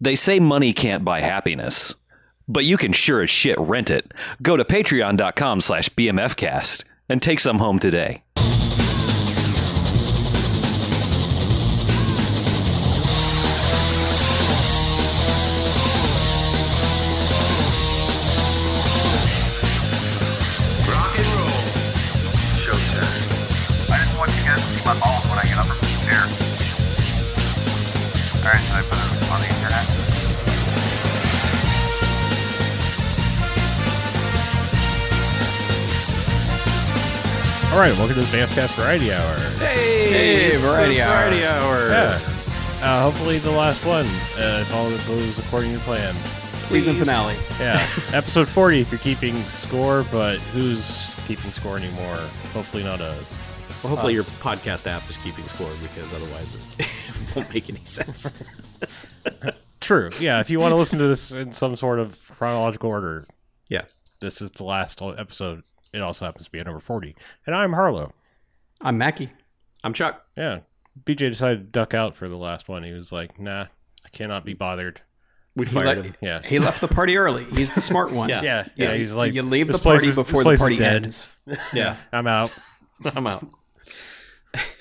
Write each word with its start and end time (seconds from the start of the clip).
They 0.00 0.14
say 0.16 0.40
money 0.40 0.72
can't 0.72 1.04
buy 1.04 1.20
happiness, 1.20 1.94
but 2.48 2.64
you 2.64 2.76
can 2.76 2.92
sure 2.92 3.22
as 3.22 3.30
shit 3.30 3.58
rent 3.58 3.90
it. 3.90 4.12
Go 4.40 4.56
to 4.56 4.64
patreon.com 4.64 5.60
slash 5.60 5.88
bmfcast 5.90 6.84
and 7.08 7.20
take 7.20 7.40
some 7.40 7.58
home 7.58 7.78
today. 7.78 8.22
Right, 37.80 37.96
welcome 37.96 38.14
to 38.14 38.20
the 38.20 38.36
Bamfcast 38.36 38.74
Variety 38.74 39.10
Hour. 39.10 39.34
Hey, 39.56 40.48
it's 40.48 40.62
the 40.62 40.68
variety 40.68 41.00
hour. 41.00 41.30
variety 41.30 41.46
hour. 41.46 41.88
Yeah. 41.88 42.20
Uh, 42.82 43.02
hopefully 43.04 43.38
the 43.38 43.50
last 43.50 43.86
one, 43.86 44.04
uh, 44.36 44.60
if 44.60 44.74
all 44.74 44.86
of 44.86 45.06
goes 45.06 45.38
according 45.38 45.72
to 45.72 45.78
plan. 45.78 46.14
Season 46.60 46.94
Please. 46.94 47.06
finale. 47.06 47.36
Yeah, 47.58 47.76
episode 48.12 48.48
40 48.48 48.82
if 48.82 48.92
you're 48.92 48.98
keeping 48.98 49.34
score, 49.44 50.04
but 50.12 50.36
who's 50.52 51.22
keeping 51.26 51.50
score 51.50 51.78
anymore? 51.78 52.16
Hopefully 52.52 52.84
not 52.84 53.00
us. 53.00 53.34
Well, 53.82 53.88
hopefully 53.94 54.12
your 54.12 54.24
podcast 54.24 54.86
app 54.86 55.08
is 55.08 55.16
keeping 55.16 55.44
score 55.44 55.72
because 55.80 56.12
otherwise 56.12 56.58
it 56.78 56.86
won't 57.34 57.48
make 57.48 57.70
any 57.70 57.84
sense. 57.86 58.34
True. 59.80 60.10
Yeah, 60.20 60.40
if 60.40 60.50
you 60.50 60.58
want 60.58 60.72
to 60.72 60.76
listen 60.76 60.98
to 60.98 61.08
this 61.08 61.32
in 61.32 61.52
some 61.52 61.76
sort 61.76 61.98
of 61.98 62.30
chronological 62.36 62.90
order, 62.90 63.26
yeah. 63.70 63.84
this 64.20 64.42
is 64.42 64.50
the 64.50 64.64
last 64.64 65.00
episode. 65.00 65.62
It 65.92 66.00
also 66.00 66.24
happens 66.24 66.46
to 66.46 66.50
be 66.52 66.60
at 66.60 66.66
number 66.66 66.80
40. 66.80 67.16
And 67.46 67.54
I'm 67.54 67.72
Harlow. 67.72 68.12
I'm 68.80 68.96
Mackie. 68.98 69.30
I'm 69.82 69.92
Chuck. 69.92 70.24
Yeah. 70.36 70.60
BJ 71.04 71.18
decided 71.30 71.58
to 71.58 71.64
duck 71.64 71.94
out 71.94 72.14
for 72.14 72.28
the 72.28 72.36
last 72.36 72.68
one. 72.68 72.82
He 72.82 72.92
was 72.92 73.10
like, 73.12 73.38
nah, 73.40 73.62
I 74.04 74.08
cannot 74.12 74.44
be 74.44 74.54
bothered. 74.54 75.00
We 75.56 75.66
He, 75.66 75.72
fired 75.72 75.86
let- 75.98 76.04
him. 76.06 76.14
Yeah. 76.20 76.42
he 76.42 76.58
left 76.58 76.80
the 76.80 76.88
party 76.88 77.16
early. 77.16 77.44
He's 77.44 77.72
the 77.72 77.80
smart 77.80 78.12
one. 78.12 78.28
Yeah. 78.30 78.42
Yeah, 78.42 78.68
yeah, 78.76 78.94
he's 78.94 79.12
like, 79.12 79.32
you 79.34 79.42
leave 79.42 79.66
the 79.68 79.78
party 79.78 80.08
is- 80.08 80.16
before 80.16 80.44
the 80.44 80.56
party 80.56 80.76
dead." 80.76 81.04
ends. 81.04 81.34
Yeah. 81.72 81.96
I'm 82.12 82.26
out. 82.26 82.56
I'm 83.04 83.26
out. 83.26 83.46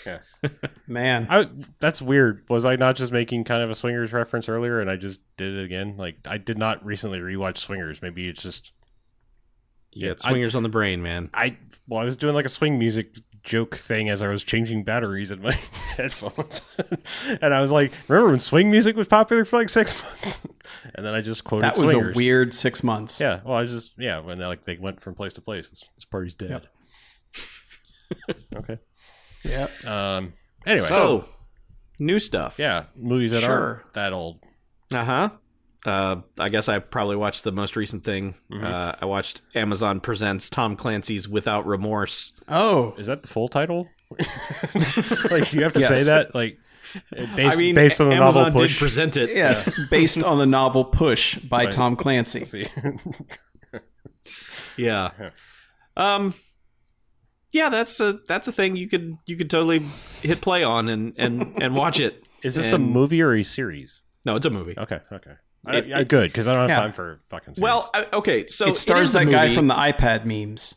Yeah. 0.06 0.20
Man, 0.88 1.28
I, 1.30 1.48
that's 1.80 2.02
weird. 2.02 2.44
Was 2.50 2.66
I 2.66 2.76
not 2.76 2.96
just 2.96 3.12
making 3.12 3.44
kind 3.44 3.62
of 3.62 3.70
a 3.70 3.76
Swingers 3.76 4.14
reference 4.14 4.50
earlier, 4.50 4.80
and 4.80 4.90
I 4.90 4.96
just 4.96 5.22
did 5.38 5.56
it 5.56 5.64
again? 5.64 5.96
Like 5.98 6.18
I 6.26 6.38
did 6.40 6.58
not 6.58 6.84
recently 6.84 7.20
rewatch 7.20 7.58
Swingers. 7.58 8.02
Maybe 8.02 8.28
it's 8.28 8.42
just 8.42 8.72
You 9.94 10.10
got 10.10 10.26
I- 10.26 10.30
swingers 10.30 10.56
on 10.56 10.64
the 10.64 10.70
brain, 10.70 11.02
man. 11.02 11.30
I. 11.34 11.58
Well, 11.88 12.00
I 12.00 12.04
was 12.04 12.18
doing 12.18 12.36
like 12.36 12.46
a 12.46 12.50
swing 12.50 12.78
music 12.78 13.18
joke 13.44 13.76
thing 13.78 14.10
as 14.10 14.22
I 14.22 14.28
was 14.28 14.44
changing 14.44 14.84
batteries 14.84 15.32
in 15.32 15.42
my 15.42 15.54
headphones, 15.98 16.62
and 17.42 17.52
I 17.54 17.62
was 17.62 17.72
like, 17.72 17.92
"Remember 18.08 18.30
when 18.32 18.40
swing 18.40 18.70
music 18.70 18.96
was 18.96 19.08
popular 19.08 19.44
for 19.46 19.58
like 19.58 19.70
six 19.70 20.00
months?" 20.22 20.42
and 20.94 21.04
then 21.04 21.16
I 21.16 21.22
just 21.22 21.44
quoted 21.46 21.64
that 21.64 21.78
was 21.78 21.90
Swingers. 21.90 22.16
a 22.16 22.18
weird 22.18 22.54
six 22.54 22.84
months. 22.84 23.20
Yeah. 23.20 23.40
Well, 23.44 23.58
I 23.58 23.66
just 23.66 23.94
yeah 23.98 24.20
when 24.20 24.38
they 24.38 24.46
like 24.46 24.66
they 24.66 24.78
went 24.78 25.02
from 25.02 25.16
place 25.16 25.34
to 25.34 25.42
place. 25.42 25.70
This, 25.72 25.84
this 25.96 26.06
party's 26.06 26.36
dead. 26.36 26.68
okay. 28.56 28.78
Yeah. 29.44 29.68
Um. 29.86 30.34
Anyway. 30.66 30.86
So, 30.88 31.28
new 31.98 32.20
stuff. 32.20 32.60
yeah, 32.60 32.84
movies 32.96 33.32
that 33.32 33.42
Sure. 33.42 33.52
aren't 33.84 33.94
that 33.94 34.14
old. 34.14 34.40
Uh-huh. 34.94 35.30
Uh 35.86 36.18
I 36.38 36.50
guess 36.50 36.68
I 36.68 36.80
probably 36.80 37.16
watched 37.16 37.44
the 37.46 37.52
most 37.52 37.76
recent 37.76 38.04
thing. 38.04 38.36
Mhm. 38.52 38.64
Uh, 38.64 38.96
I 39.02 39.06
watched 39.06 39.42
Amazon 39.56 40.00
presents 40.02 40.50
Tom 40.50 40.76
Clancy's 40.76 41.28
Without 41.30 41.66
Remorse. 41.66 42.34
Oh, 42.50 42.94
Is 42.98 43.08
that 43.08 43.22
the 43.22 43.28
full 43.30 43.48
title? 43.48 43.88
like 45.32 45.54
you 45.54 45.64
have 45.64 45.74
to 45.74 45.80
Yes. 45.80 45.88
say 45.88 46.04
that 46.04 46.34
like 46.36 46.58
based, 47.36 47.56
I 47.58 47.60
mean, 47.60 47.76
based 47.76 48.02
on 48.02 48.10
the 48.10 48.16
Amazon 48.16 48.46
novel 48.48 48.62
Push. 48.62 48.72
did 48.74 48.80
present 48.80 49.18
it. 49.18 49.30
yes, 49.36 49.72
based 49.92 50.22
on 50.24 50.38
the 50.40 50.46
novel 50.46 50.84
Push 50.86 51.38
by 51.40 51.66
Right. 51.66 51.72
Tom 51.72 51.96
Clancy. 51.96 52.44
See. 52.46 52.68
Yeah. 54.78 55.12
Um 55.98 56.34
yeah, 57.52 57.70
that's 57.70 58.00
a 58.00 58.20
that's 58.28 58.48
a 58.48 58.52
thing 58.52 58.76
you 58.76 58.88
could 58.88 59.18
you 59.26 59.36
could 59.38 59.50
totally 59.50 59.80
hit 60.22 60.42
play 60.42 60.64
on 60.64 60.90
and 60.90 61.14
and 61.18 61.62
and 61.62 61.76
watch 61.76 62.00
it. 62.00 62.28
Is 62.44 62.56
this 62.56 62.72
a 62.72 62.78
movie 62.78 63.22
or 63.22 63.34
a 63.36 63.44
series? 63.44 64.02
No, 64.26 64.36
it's 64.36 64.46
a 64.46 64.50
movie. 64.50 64.76
Okay, 64.78 65.00
okay. 65.12 65.34
I, 65.66 65.78
It- 65.78 65.94
I, 65.94 66.04
good 66.04 66.32
because 66.32 66.48
I 66.48 66.54
don't 66.54 66.62
have 66.62 66.70
Yeah. 66.70 66.80
time 66.84 66.94
for 66.94 67.20
fucking. 67.30 67.56
Series. 67.56 67.62
Well, 67.64 67.90
I, 67.94 68.08
okay, 68.14 68.48
so 68.48 68.68
it 68.70 68.76
stars 68.76 69.10
is 69.10 69.16
a 69.16 69.20
that 69.26 69.32
guy 69.32 69.54
from 69.54 69.68
the 69.68 69.74
iPad 69.76 70.26
memes, 70.26 70.74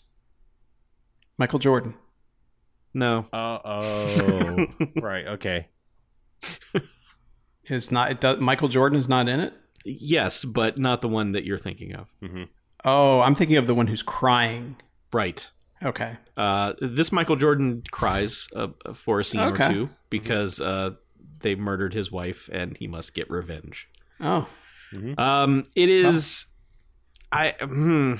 Michael 1.38 1.58
Jordan. 1.58 1.94
No. 2.94 3.26
Uh 3.32 3.58
oh. 3.64 4.66
right. 5.00 5.26
Okay. 5.26 5.68
It's 7.64 7.92
not. 7.92 8.10
It 8.10 8.20
does, 8.20 8.40
Michael 8.40 8.66
Jordan 8.68 8.98
is 8.98 9.08
not 9.08 9.28
in 9.28 9.38
it. 9.38 9.54
Yes, 9.84 10.44
but 10.44 10.78
not 10.78 11.00
the 11.00 11.08
one 11.08 11.32
that 11.32 11.44
you're 11.44 11.58
thinking 11.58 11.94
of. 11.94 12.08
hmm 12.20 12.44
Oh, 12.84 13.20
I'm 13.20 13.36
thinking 13.36 13.56
of 13.56 13.68
the 13.68 13.74
one 13.74 13.86
who's 13.86 14.02
crying. 14.02 14.74
Right. 15.12 15.48
Okay. 15.80 16.16
Uh, 16.36 16.72
this 16.80 17.12
Michael 17.12 17.36
Jordan 17.36 17.84
cries 17.92 18.48
uh, 18.56 18.68
for 18.94 19.20
a 19.20 19.24
scene 19.24 19.40
Okay. 19.42 19.66
or 19.66 19.72
two 19.72 19.88
because 20.10 20.60
uh, 20.60 20.90
they 21.40 21.54
murdered 21.54 21.94
his 21.94 22.10
wife 22.10 22.50
and 22.52 22.76
he 22.76 22.88
must 22.88 23.14
get 23.14 23.30
revenge. 23.30 23.88
Oh, 24.20 24.48
Um, 25.18 25.64
it 25.74 25.88
is. 25.88 26.46
I 27.30 27.54
hmm. 27.60 28.14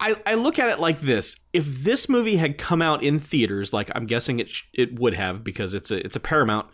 I 0.00 0.16
I 0.26 0.34
look 0.34 0.58
at 0.58 0.68
it 0.68 0.80
like 0.80 1.00
this: 1.00 1.36
if 1.52 1.82
this 1.84 2.08
movie 2.08 2.36
had 2.36 2.58
come 2.58 2.82
out 2.82 3.02
in 3.02 3.18
theaters, 3.18 3.72
like 3.72 3.90
I'm 3.94 4.06
guessing 4.06 4.40
it 4.40 4.50
sh- 4.50 4.64
it 4.74 4.98
would 4.98 5.14
have, 5.14 5.44
because 5.44 5.74
it's 5.74 5.90
a 5.90 6.04
it's 6.04 6.16
a 6.16 6.20
Paramount. 6.20 6.66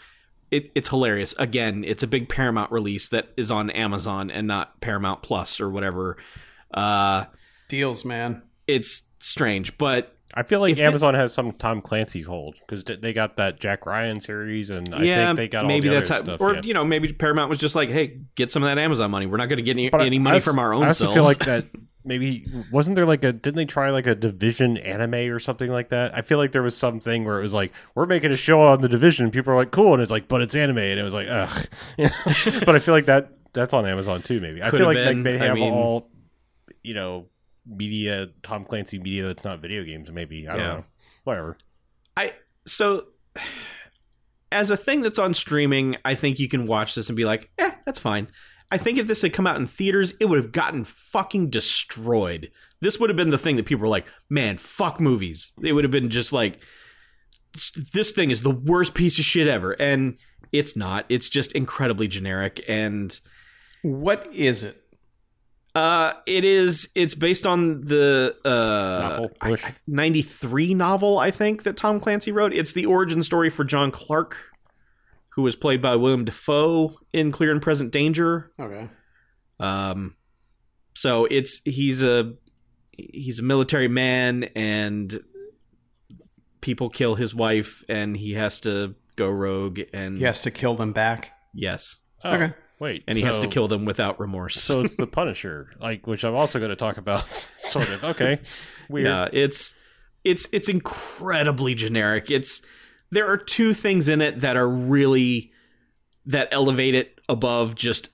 It, 0.51 0.73
it's 0.75 0.89
hilarious. 0.89 1.35
Again, 1.39 1.85
it's 1.87 2.03
a 2.03 2.07
big 2.07 2.31
Paramount 2.31 2.73
release 2.73 3.11
that 3.11 3.29
is 3.37 3.51
on 3.51 3.69
Amazon 3.69 4.31
and 4.31 4.47
not 4.47 4.81
Paramount 4.81 5.21
Plus 5.21 5.61
or 5.61 5.69
whatever. 5.69 6.17
Uh, 6.73 7.27
deals, 7.69 8.05
man. 8.05 8.43
it's 8.67 9.03
strange, 9.19 9.77
but 9.77 10.17
I 10.39 10.43
feel 10.45 10.61
like 10.61 10.73
If 10.73 10.79
it- 10.79 10.83
Amazon 10.83 11.15
has 11.15 11.33
some 11.35 11.53
Tom 11.53 11.81
Clancy 11.81 12.23
hold 12.23 12.55
because 12.67 12.85
they 12.85 13.13
got 13.13 13.37
that 13.37 13.59
Jack 13.61 13.87
Ryan 13.87 14.21
series, 14.21 14.71
and 14.71 14.95
I 14.95 15.03
yeah, 15.03 15.27
think 15.27 15.37
they 15.37 15.49
got 15.49 15.67
maybe 15.67 15.89
all 15.89 15.95
the 15.95 15.99
that's 16.01 16.09
how, 16.09 16.23
stuff. 16.23 16.41
or 16.41 16.55
yeah. 16.55 16.61
you 16.65 16.75
know, 16.75 16.85
maybe 16.85 17.13
Paramount 17.13 17.51
was 17.51 17.59
just 17.59 17.75
like, 17.75 17.89
hey, 17.89 18.21
get 18.37 18.51
some 18.51 18.63
of 18.63 18.69
that 18.69 18.79
Amazon 18.79 19.11
money. 19.11 19.27
We're 19.27 19.37
not 19.39 19.49
going 19.49 19.57
to 19.57 19.63
get 19.63 19.73
any, 19.73 19.91
But 19.91 20.03
any 20.03 20.17
I 20.17 20.21
money 20.21 20.35
also- 20.37 20.51
from 20.51 20.59
our 20.61 20.73
own 20.73 20.85
I 20.85 20.87
also 20.89 21.05
selves. 21.07 21.15
feel 21.17 21.25
like 21.25 21.39
that 21.41 21.65
maybe 22.05 22.45
wasn't 22.73 22.95
there 22.95 23.05
like 23.05 23.23
a 23.25 23.33
didn't 23.33 23.57
they 23.57 23.65
try 23.67 23.91
like 23.91 24.07
a 24.07 24.15
division 24.15 24.79
anime 24.79 25.15
or 25.33 25.39
something 25.41 25.71
like 25.71 25.89
that? 25.91 26.15
I 26.17 26.23
feel 26.23 26.39
like 26.39 26.53
there 26.53 26.63
was 26.63 26.77
something 26.77 27.25
where 27.25 27.39
it 27.39 27.43
was 27.43 27.53
like 27.53 27.73
we're 27.95 28.07
making 28.07 28.31
a 28.33 28.37
show 28.37 28.61
on 28.63 28.81
the 28.81 28.89
division. 28.89 29.25
and 29.27 29.33
People 29.33 29.53
are 29.53 29.57
like 29.57 29.73
cool, 29.73 29.93
and 29.95 30.01
it's 30.03 30.11
like 30.11 30.29
but 30.29 30.41
it's 30.41 30.55
anime, 30.55 30.79
and 30.79 30.99
it 30.99 31.03
was 31.03 31.15
like 31.15 31.27
ugh. 31.29 31.67
But 32.65 32.77
I 32.77 32.79
feel 32.79 32.95
like 32.95 33.07
that 33.07 33.33
that's 33.53 33.75
on 33.75 33.85
Amazon 33.87 34.23
too. 34.23 34.41
Maybe 34.41 34.63
I 34.63 34.71
feel 34.71 34.87
like, 34.87 34.95
they 34.97 35.35
I 35.35 35.47
have 35.47 35.55
mean- 35.57 35.73
all 35.73 36.09
you 36.83 36.95
know 36.95 37.27
media 37.69 38.29
Tom 38.43 38.65
Clancy 38.65 38.99
media 38.99 39.27
that's 39.27 39.45
not 39.45 39.61
video 39.61 39.85
games. 39.85 40.11
Maybe 40.11 40.49
I 40.49 40.53
don't 40.53 40.61
Yeah. 40.61 40.75
know. 40.75 40.85
Whatever. 41.25 41.59
I 42.17 42.33
so 42.67 43.07
as 44.51 44.71
a 44.71 44.77
thing 44.77 45.03
that's 45.03 45.19
on 45.19 45.35
streaming, 45.35 45.97
I 46.05 46.15
think 46.15 46.39
you 46.39 46.49
can 46.49 46.67
watch 46.67 46.95
this 46.95 47.09
and 47.11 47.17
be 47.17 47.25
like, 47.25 47.51
eh, 47.59 47.73
that's 47.85 47.99
fine. 47.99 48.29
I 48.71 48.79
think 48.79 48.99
if 48.99 49.07
this 49.07 49.23
had 49.23 49.33
come 49.33 49.47
out 49.47 49.57
in 49.57 49.67
theaters, 49.67 50.15
it 50.21 50.27
would 50.27 50.39
have 50.39 50.53
gotten 50.53 50.85
fucking 50.85 51.51
destroyed. 51.51 52.51
This 52.81 52.99
would 53.01 53.11
have 53.11 53.17
been 53.17 53.31
the 53.31 53.39
thing 53.39 53.57
that 53.57 53.67
people 53.67 53.83
were 53.83 53.89
like, 53.89 54.07
man, 54.29 54.59
fuck 54.59 55.01
movies. 55.01 55.53
It 55.63 55.73
would 55.73 55.85
have 55.85 55.91
been 55.91 56.11
just 56.11 56.33
like, 56.33 56.61
this 57.93 58.11
thing 58.13 58.31
is 58.31 58.43
the 58.43 58.51
worst 58.51 58.95
piece 58.95 59.19
of 59.19 59.25
shit 59.25 59.49
ever. 59.49 59.73
And 59.73 60.19
it's 60.53 60.77
not. 60.77 61.07
It's 61.09 61.29
just 61.29 61.53
incredibly 61.53 62.09
generic. 62.09 62.63
And 62.69 63.19
What 63.83 64.33
is 64.35 64.65
it? 64.65 64.77
Uh, 65.75 66.15
it 66.27 66.45
is. 66.45 66.89
It's 66.95 67.15
based 67.15 67.47
on 67.47 67.83
the 67.83 68.35
uh, 68.45 68.49
Novel, 69.09 69.31
I- 69.41 69.51
Push. 69.51 69.65
I- 69.65 69.75
93 69.87 70.75
novel, 70.75 71.19
I 71.19 71.31
think, 71.31 71.63
that 71.65 71.77
Tom 71.77 72.01
Clancy 72.01 72.33
wrote. 72.33 72.53
It's 72.53 72.73
the 72.73 72.87
origin 72.87 73.23
story 73.23 73.49
for 73.51 73.65
John 73.65 73.91
Clark, 73.91 74.37
who 75.31 75.43
was 75.43 75.55
played 75.57 75.81
by 75.81 75.95
William 75.97 76.25
Dafoe 76.25 76.97
in 77.13 77.31
Clear 77.33 77.53
and 77.53 77.63
Present 77.63 77.93
Danger. 77.93 78.51
Okay. 78.59 78.89
Um, 79.61 80.17
so 80.95 81.27
it's 81.27 81.61
he's 81.65 82.03
a 82.03 82.35
he's 82.93 83.39
a 83.39 83.43
military 83.45 83.89
man, 83.89 84.45
and 84.57 85.21
people 86.61 86.89
kill 86.91 87.15
his 87.15 87.35
wife, 87.35 87.85
and 87.89 88.17
he 88.17 88.33
has 88.35 88.61
to 88.61 88.95
go 89.17 89.29
rogue. 89.31 89.81
And 89.93 90.19
He 90.19 90.25
has 90.25 90.43
to 90.43 90.51
kill 90.51 90.75
them 90.75 90.93
back. 90.93 91.31
yes, 91.55 91.99
Oh, 92.25 92.33
Okay. 92.35 92.55
Wait, 92.81 93.03
and 93.09 93.19
he 93.19 93.25
has 93.25 93.41
to 93.41 93.49
kill 93.49 93.67
them 93.67 93.85
without 93.85 94.21
remorse. 94.21 94.61
So 94.61 94.83
it's 94.83 94.95
the 94.95 95.07
Punisher, 95.09 95.71
like 95.81 96.07
which 96.07 96.25
I'm 96.25 96.37
also 96.37 96.59
going 96.59 96.71
to 96.71 96.77
talk 96.77 96.97
about. 96.97 97.33
sort 97.59 97.89
of. 97.89 98.05
Okay. 98.05 98.41
Weird. 98.89 99.07
Yeah, 99.07 99.29
it's 99.33 99.75
it's 100.25 100.49
it's 100.53 100.69
incredibly 100.69 101.75
generic. 101.75 102.31
It's 102.31 102.63
there 103.11 103.31
are 103.31 103.37
two 103.37 103.75
things 103.75 104.09
in 104.09 104.21
it 104.21 104.41
that 104.41 104.57
are 104.57 104.69
really 104.69 105.53
that 106.27 106.49
elevate 106.53 106.95
it 106.95 107.21
above 107.29 107.75
just 107.75 108.11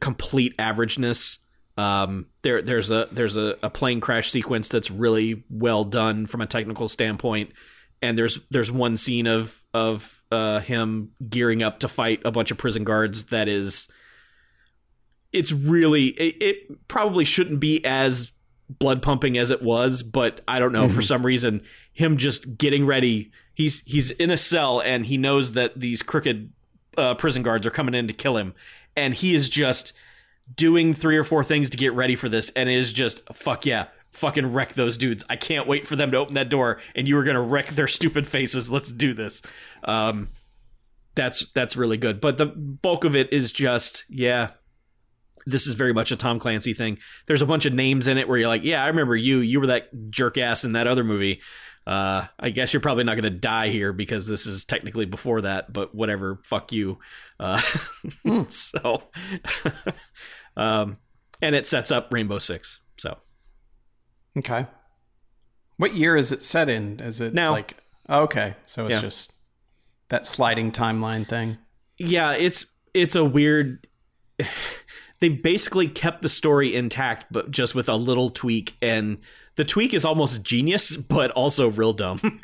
complete 0.00 0.56
averageness. 0.58 1.38
Um, 1.76 2.26
there, 2.42 2.60
there's 2.60 2.90
a 2.90 3.08
there's 3.12 3.36
a, 3.36 3.56
a 3.62 3.70
plane 3.70 4.00
crash 4.00 4.30
sequence 4.30 4.68
that's 4.68 4.90
really 4.90 5.44
well 5.48 5.84
done 5.84 6.26
from 6.26 6.40
a 6.40 6.46
technical 6.46 6.88
standpoint, 6.88 7.52
and 8.02 8.18
there's 8.18 8.38
there's 8.50 8.70
one 8.70 8.96
scene 8.96 9.26
of 9.26 9.62
of 9.72 10.17
uh, 10.30 10.60
him 10.60 11.12
gearing 11.28 11.62
up 11.62 11.80
to 11.80 11.88
fight 11.88 12.20
a 12.24 12.30
bunch 12.30 12.50
of 12.50 12.58
prison 12.58 12.84
guards 12.84 13.26
that 13.26 13.48
is, 13.48 13.88
it's 15.32 15.52
really 15.52 16.06
it, 16.06 16.42
it 16.42 16.88
probably 16.88 17.24
shouldn't 17.24 17.60
be 17.60 17.84
as 17.84 18.32
blood 18.68 19.02
pumping 19.02 19.38
as 19.38 19.50
it 19.50 19.62
was, 19.62 20.02
but 20.02 20.40
I 20.46 20.58
don't 20.58 20.72
know 20.72 20.88
for 20.88 21.02
some 21.02 21.24
reason 21.24 21.62
him 21.92 22.16
just 22.16 22.58
getting 22.58 22.86
ready. 22.86 23.32
He's 23.54 23.80
he's 23.80 24.10
in 24.10 24.30
a 24.30 24.36
cell 24.36 24.80
and 24.80 25.04
he 25.06 25.16
knows 25.16 25.54
that 25.54 25.78
these 25.78 26.02
crooked 26.02 26.52
uh, 26.96 27.14
prison 27.14 27.42
guards 27.42 27.66
are 27.66 27.70
coming 27.70 27.94
in 27.94 28.06
to 28.06 28.12
kill 28.12 28.36
him, 28.36 28.54
and 28.96 29.14
he 29.14 29.34
is 29.34 29.48
just 29.48 29.92
doing 30.54 30.94
three 30.94 31.16
or 31.16 31.24
four 31.24 31.44
things 31.44 31.70
to 31.70 31.76
get 31.76 31.92
ready 31.92 32.16
for 32.16 32.28
this, 32.28 32.50
and 32.50 32.68
it 32.68 32.74
is 32.74 32.92
just 32.92 33.22
fuck 33.34 33.66
yeah, 33.66 33.86
fucking 34.18 34.52
wreck 34.52 34.74
those 34.74 34.98
dudes. 34.98 35.24
I 35.28 35.36
can't 35.36 35.66
wait 35.66 35.86
for 35.86 35.96
them 35.96 36.10
to 36.10 36.18
open 36.18 36.34
that 36.34 36.48
door, 36.48 36.80
and 36.94 37.08
you 37.08 37.16
are 37.18 37.24
gonna 37.24 37.42
wreck 37.42 37.68
their 37.68 37.88
stupid 37.88 38.26
faces. 38.26 38.70
Let's 38.70 38.92
do 38.92 39.14
this. 39.14 39.42
Um, 39.84 40.28
that's 41.14 41.46
that's 41.48 41.76
really 41.76 41.96
good, 41.96 42.20
but 42.20 42.38
the 42.38 42.46
bulk 42.46 43.04
of 43.04 43.16
it 43.16 43.32
is 43.32 43.52
just 43.52 44.04
yeah. 44.08 44.50
This 45.46 45.66
is 45.66 45.72
very 45.72 45.94
much 45.94 46.12
a 46.12 46.16
Tom 46.16 46.38
Clancy 46.38 46.74
thing. 46.74 46.98
There's 47.26 47.40
a 47.40 47.46
bunch 47.46 47.64
of 47.64 47.72
names 47.72 48.06
in 48.06 48.18
it 48.18 48.28
where 48.28 48.36
you're 48.36 48.48
like, 48.48 48.64
yeah, 48.64 48.84
I 48.84 48.88
remember 48.88 49.16
you. 49.16 49.38
You 49.38 49.60
were 49.60 49.68
that 49.68 50.10
jerk 50.10 50.36
ass 50.36 50.64
in 50.64 50.72
that 50.72 50.86
other 50.86 51.04
movie. 51.04 51.40
Uh, 51.88 52.26
I 52.38 52.50
guess 52.50 52.74
you're 52.74 52.82
probably 52.82 53.04
not 53.04 53.14
going 53.14 53.32
to 53.32 53.38
die 53.38 53.68
here 53.68 53.94
because 53.94 54.26
this 54.26 54.44
is 54.44 54.66
technically 54.66 55.06
before 55.06 55.40
that, 55.40 55.72
but 55.72 55.94
whatever. 55.94 56.38
Fuck 56.42 56.70
you. 56.70 56.98
Uh, 57.40 57.62
so, 58.48 59.04
um, 60.56 60.92
and 61.40 61.54
it 61.54 61.66
sets 61.66 61.90
up 61.90 62.12
Rainbow 62.12 62.40
Six. 62.40 62.80
So 62.98 63.16
Okay. 64.38 64.66
What 65.76 65.94
year 65.94 66.16
is 66.16 66.32
it 66.32 66.42
set 66.44 66.68
in? 66.68 67.00
Is 67.00 67.20
it 67.20 67.34
Now. 67.34 67.52
like 67.52 67.76
oh, 68.08 68.22
okay? 68.22 68.54
So 68.66 68.86
it's 68.86 68.94
Yeah. 68.94 69.00
just 69.00 69.32
that 70.08 70.26
sliding 70.26 70.72
timeline 70.72 71.26
thing. 71.28 71.58
yeah, 71.98 72.32
it's 72.32 72.66
it's 72.94 73.14
a 73.14 73.24
weird. 73.24 73.86
They 75.20 75.28
basically 75.30 75.88
kept 75.88 76.22
the 76.22 76.28
story 76.28 76.76
intact, 76.76 77.26
but 77.32 77.50
just 77.50 77.74
with 77.74 77.88
a 77.88 77.96
little 77.96 78.30
tweak, 78.30 78.76
and 78.80 79.18
the 79.56 79.64
tweak 79.64 79.92
is 79.92 80.04
almost 80.04 80.44
genius, 80.44 80.96
but 80.96 81.32
also 81.32 81.70
real 81.72 81.92
dumb. 81.92 82.40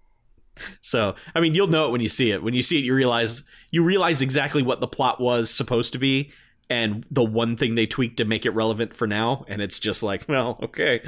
so, 0.80 1.14
I 1.36 1.40
mean, 1.40 1.54
you'll 1.54 1.68
know 1.68 1.86
it 1.86 1.92
when 1.92 2.00
you 2.00 2.08
see 2.08 2.32
it. 2.32 2.42
When 2.42 2.52
you 2.52 2.62
see 2.62 2.78
it, 2.78 2.84
you 2.84 2.94
realize 2.94 3.44
you 3.70 3.84
realize 3.84 4.22
exactly 4.22 4.60
what 4.62 4.80
the 4.80 4.88
plot 4.88 5.20
was 5.20 5.50
supposed 5.50 5.92
to 5.92 6.00
be, 6.00 6.32
and 6.70 7.06
the 7.10 7.24
one 7.24 7.56
thing 7.56 7.74
they 7.76 7.86
tweaked 7.86 8.18
to 8.18 8.24
make 8.24 8.44
it 8.44 8.50
relevant 8.50 8.94
for 8.94 9.06
now, 9.06 9.44
and 9.48 9.62
it's 9.62 9.78
just 9.78 10.02
like, 10.02 10.26
well, 10.28 10.58
okay, 10.62 11.00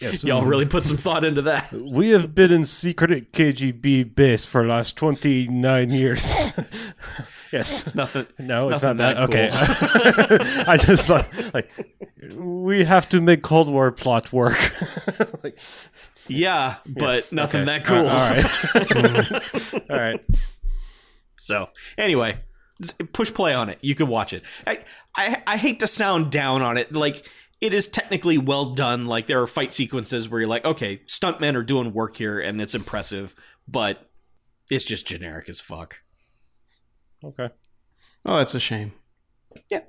Yes. 0.00 0.24
y'all 0.24 0.44
really 0.44 0.66
put 0.66 0.84
some 0.84 0.96
thought 0.96 1.24
into 1.24 1.42
that. 1.42 1.72
We 1.72 2.10
have 2.10 2.34
been 2.34 2.50
in 2.52 2.64
secret 2.64 3.32
KGB 3.32 4.14
base 4.14 4.44
for 4.44 4.62
the 4.62 4.68
last 4.68 4.96
29 4.96 5.90
years. 5.90 6.54
yes. 7.52 7.82
It's 7.82 7.94
nothing. 7.94 8.26
No, 8.40 8.68
it's, 8.70 8.82
nothing 8.82 8.96
not 8.98 9.30
that. 9.30 9.30
that 9.30 10.34
okay. 10.58 10.64
I 10.70 10.76
just 10.76 11.06
thought, 11.06 11.28
like, 11.54 11.70
we 12.34 12.84
have 12.84 13.08
to 13.10 13.20
make 13.20 13.42
Cold 13.42 13.70
War 13.72 13.92
plot 13.92 14.32
work. 14.32 14.58
like, 15.44 15.58
Yeah, 16.26 16.76
but 16.86 17.30
nothing 17.32 17.68
okay. 17.68 17.78
that 17.78 17.84
cool. 17.84 18.06
All 18.08 19.80
right. 19.80 19.90
All 19.90 19.96
right. 19.96 20.20
So 21.38 21.68
anyway, 21.96 22.38
push 23.12 23.32
play 23.32 23.54
on 23.54 23.68
it. 23.68 23.78
You 23.80 23.94
can 23.94 24.08
watch 24.08 24.32
it. 24.32 24.42
I, 24.66 24.80
I 25.16 25.42
I 25.46 25.56
hate 25.56 25.80
to 25.80 25.86
sound 25.86 26.30
down 26.30 26.62
on 26.62 26.76
it. 26.76 26.92
Like 26.92 27.26
it 27.60 27.72
is 27.72 27.88
technically 27.88 28.38
well 28.38 28.74
done. 28.74 29.06
Like 29.06 29.26
there 29.26 29.40
are 29.40 29.46
fight 29.46 29.72
sequences 29.72 30.28
where 30.28 30.40
you're 30.40 30.48
like, 30.48 30.64
okay, 30.64 30.98
stuntmen 31.06 31.54
are 31.54 31.62
doing 31.62 31.92
work 31.92 32.16
here, 32.16 32.38
and 32.38 32.60
it's 32.60 32.74
impressive, 32.74 33.34
but 33.66 34.10
it's 34.70 34.84
just 34.84 35.06
generic 35.06 35.48
as 35.48 35.60
fuck. 35.60 36.00
Okay. 37.24 37.48
Oh, 38.24 38.36
that's 38.36 38.54
a 38.54 38.60
shame. 38.60 38.92
Yeah. 39.70 39.80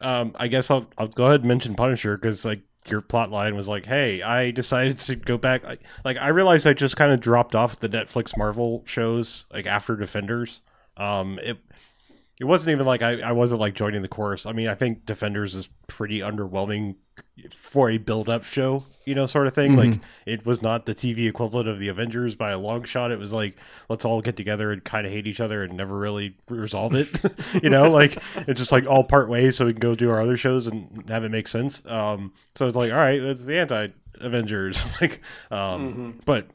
Um, 0.00 0.34
I 0.36 0.48
guess 0.48 0.70
I'll 0.70 0.88
I'll 0.98 1.08
go 1.08 1.26
ahead 1.26 1.40
and 1.40 1.48
mention 1.48 1.74
Punisher 1.74 2.16
because 2.16 2.44
like 2.44 2.62
your 2.88 3.00
plot 3.00 3.30
line 3.30 3.54
was 3.54 3.68
like, 3.68 3.86
hey, 3.86 4.22
I 4.22 4.50
decided 4.50 4.98
to 5.00 5.16
go 5.16 5.38
back. 5.38 5.62
Like, 5.64 5.82
like 6.04 6.16
I 6.16 6.28
realized 6.28 6.66
I 6.66 6.72
just 6.72 6.96
kind 6.96 7.12
of 7.12 7.20
dropped 7.20 7.54
off 7.54 7.78
the 7.78 7.88
Netflix 7.88 8.36
Marvel 8.36 8.82
shows 8.86 9.46
like 9.52 9.66
after 9.66 9.94
Defenders. 9.96 10.62
Um, 10.96 11.38
it 11.42 11.58
it 12.40 12.44
wasn't 12.44 12.72
even 12.72 12.86
like 12.86 13.02
I, 13.02 13.20
I 13.20 13.32
wasn't 13.32 13.60
like 13.60 13.74
joining 13.74 14.02
the 14.02 14.08
chorus. 14.08 14.46
I 14.46 14.52
mean, 14.52 14.68
I 14.68 14.74
think 14.74 15.06
Defenders 15.06 15.54
is 15.54 15.68
pretty 15.86 16.20
underwhelming 16.20 16.96
for 17.54 17.90
a 17.90 17.98
build 17.98 18.28
up 18.28 18.42
show, 18.42 18.84
you 19.04 19.14
know, 19.14 19.26
sort 19.26 19.46
of 19.46 19.54
thing. 19.54 19.76
Like 19.76 20.00
it 20.26 20.44
was 20.44 20.62
not 20.62 20.86
the 20.86 20.94
TV 20.94 21.28
equivalent 21.28 21.68
of 21.68 21.78
the 21.78 21.88
Avengers 21.88 22.34
by 22.34 22.50
a 22.50 22.58
long 22.58 22.84
shot. 22.84 23.12
It 23.12 23.18
was 23.18 23.32
like 23.32 23.56
let's 23.88 24.04
all 24.04 24.20
get 24.20 24.36
together 24.36 24.72
and 24.72 24.82
kind 24.82 25.06
of 25.06 25.12
hate 25.12 25.26
each 25.26 25.40
other 25.40 25.62
and 25.62 25.76
never 25.76 25.96
really 25.96 26.36
resolve 26.48 26.94
it. 26.94 27.20
you 27.62 27.70
know, 27.70 27.90
like 27.90 28.18
it's 28.48 28.58
just 28.58 28.72
like 28.72 28.86
all 28.86 29.04
part 29.04 29.28
ways 29.28 29.56
so 29.56 29.66
we 29.66 29.72
can 29.72 29.80
go 29.80 29.94
do 29.94 30.10
our 30.10 30.20
other 30.20 30.36
shows 30.36 30.66
and 30.66 31.08
have 31.08 31.24
it 31.24 31.30
make 31.30 31.48
sense. 31.48 31.84
Um, 31.86 32.32
so 32.54 32.66
it's 32.66 32.76
like 32.76 32.90
all 32.90 32.98
right, 32.98 33.20
it's 33.20 33.46
the 33.46 33.58
anti 33.58 33.88
Avengers, 34.20 34.84
like, 35.00 35.20
um, 35.50 36.20
but 36.24 36.48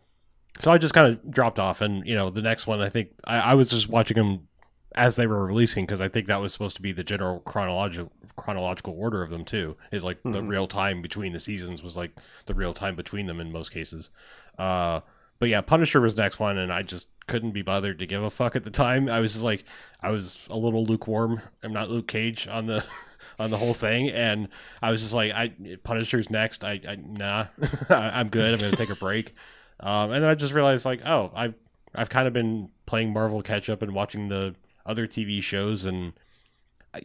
so 0.59 0.71
I 0.71 0.77
just 0.77 0.93
kind 0.93 1.11
of 1.11 1.31
dropped 1.31 1.59
off, 1.59 1.81
and 1.81 2.05
you 2.05 2.15
know, 2.15 2.29
the 2.29 2.41
next 2.41 2.67
one 2.67 2.81
I 2.81 2.89
think 2.89 3.11
I, 3.25 3.37
I 3.37 3.53
was 3.53 3.69
just 3.69 3.89
watching 3.89 4.17
them 4.17 4.47
as 4.95 5.15
they 5.15 5.27
were 5.27 5.45
releasing 5.45 5.85
because 5.85 6.01
I 6.01 6.09
think 6.09 6.27
that 6.27 6.41
was 6.41 6.51
supposed 6.53 6.75
to 6.77 6.81
be 6.81 6.91
the 6.91 7.03
general 7.03 7.39
chronological 7.41 8.11
chronological 8.35 8.93
order 8.97 9.23
of 9.23 9.29
them 9.29 9.45
too. 9.45 9.77
Is 9.91 10.03
like 10.03 10.17
the 10.23 10.41
real 10.41 10.67
time 10.67 11.01
between 11.01 11.33
the 11.33 11.39
seasons 11.39 11.83
was 11.83 11.95
like 11.95 12.11
the 12.45 12.53
real 12.53 12.73
time 12.73 12.95
between 12.95 13.27
them 13.27 13.39
in 13.39 13.51
most 13.51 13.71
cases. 13.71 14.09
Uh, 14.57 15.01
but 15.39 15.49
yeah, 15.49 15.61
Punisher 15.61 16.01
was 16.01 16.15
the 16.15 16.23
next 16.23 16.39
one, 16.39 16.57
and 16.57 16.73
I 16.73 16.81
just 16.81 17.07
couldn't 17.27 17.51
be 17.51 17.61
bothered 17.61 17.99
to 17.99 18.05
give 18.05 18.23
a 18.23 18.29
fuck 18.29 18.55
at 18.55 18.63
the 18.63 18.71
time. 18.71 19.09
I 19.09 19.19
was 19.19 19.33
just 19.33 19.45
like, 19.45 19.65
I 20.01 20.09
was 20.11 20.39
a 20.49 20.57
little 20.57 20.85
lukewarm. 20.85 21.41
I'm 21.61 21.73
not 21.73 21.89
Luke 21.89 22.07
Cage 22.07 22.47
on 22.47 22.65
the 22.65 22.83
on 23.39 23.51
the 23.51 23.57
whole 23.57 23.73
thing, 23.73 24.09
and 24.09 24.47
I 24.81 24.91
was 24.91 25.01
just 25.01 25.13
like, 25.13 25.31
I 25.31 25.53
Punisher's 25.83 26.29
next. 26.29 26.63
I, 26.63 26.81
I 26.87 26.95
nah, 26.95 27.47
I'm 27.89 28.29
good. 28.29 28.53
I'm 28.55 28.59
gonna 28.59 28.75
take 28.75 28.89
a 28.89 28.95
break. 28.95 29.35
Um, 29.79 30.11
and 30.11 30.23
then 30.23 30.29
I 30.29 30.35
just 30.35 30.53
realized 30.53 30.85
like, 30.85 31.01
oh, 31.05 31.31
I've 31.35 31.53
I've 31.95 32.09
kind 32.09 32.27
of 32.27 32.33
been 32.33 32.69
playing 32.85 33.13
Marvel 33.13 33.41
catch 33.41 33.69
up 33.69 33.81
and 33.81 33.93
watching 33.93 34.27
the 34.27 34.55
other 34.85 35.07
TV 35.07 35.41
shows, 35.41 35.85
and 35.85 36.13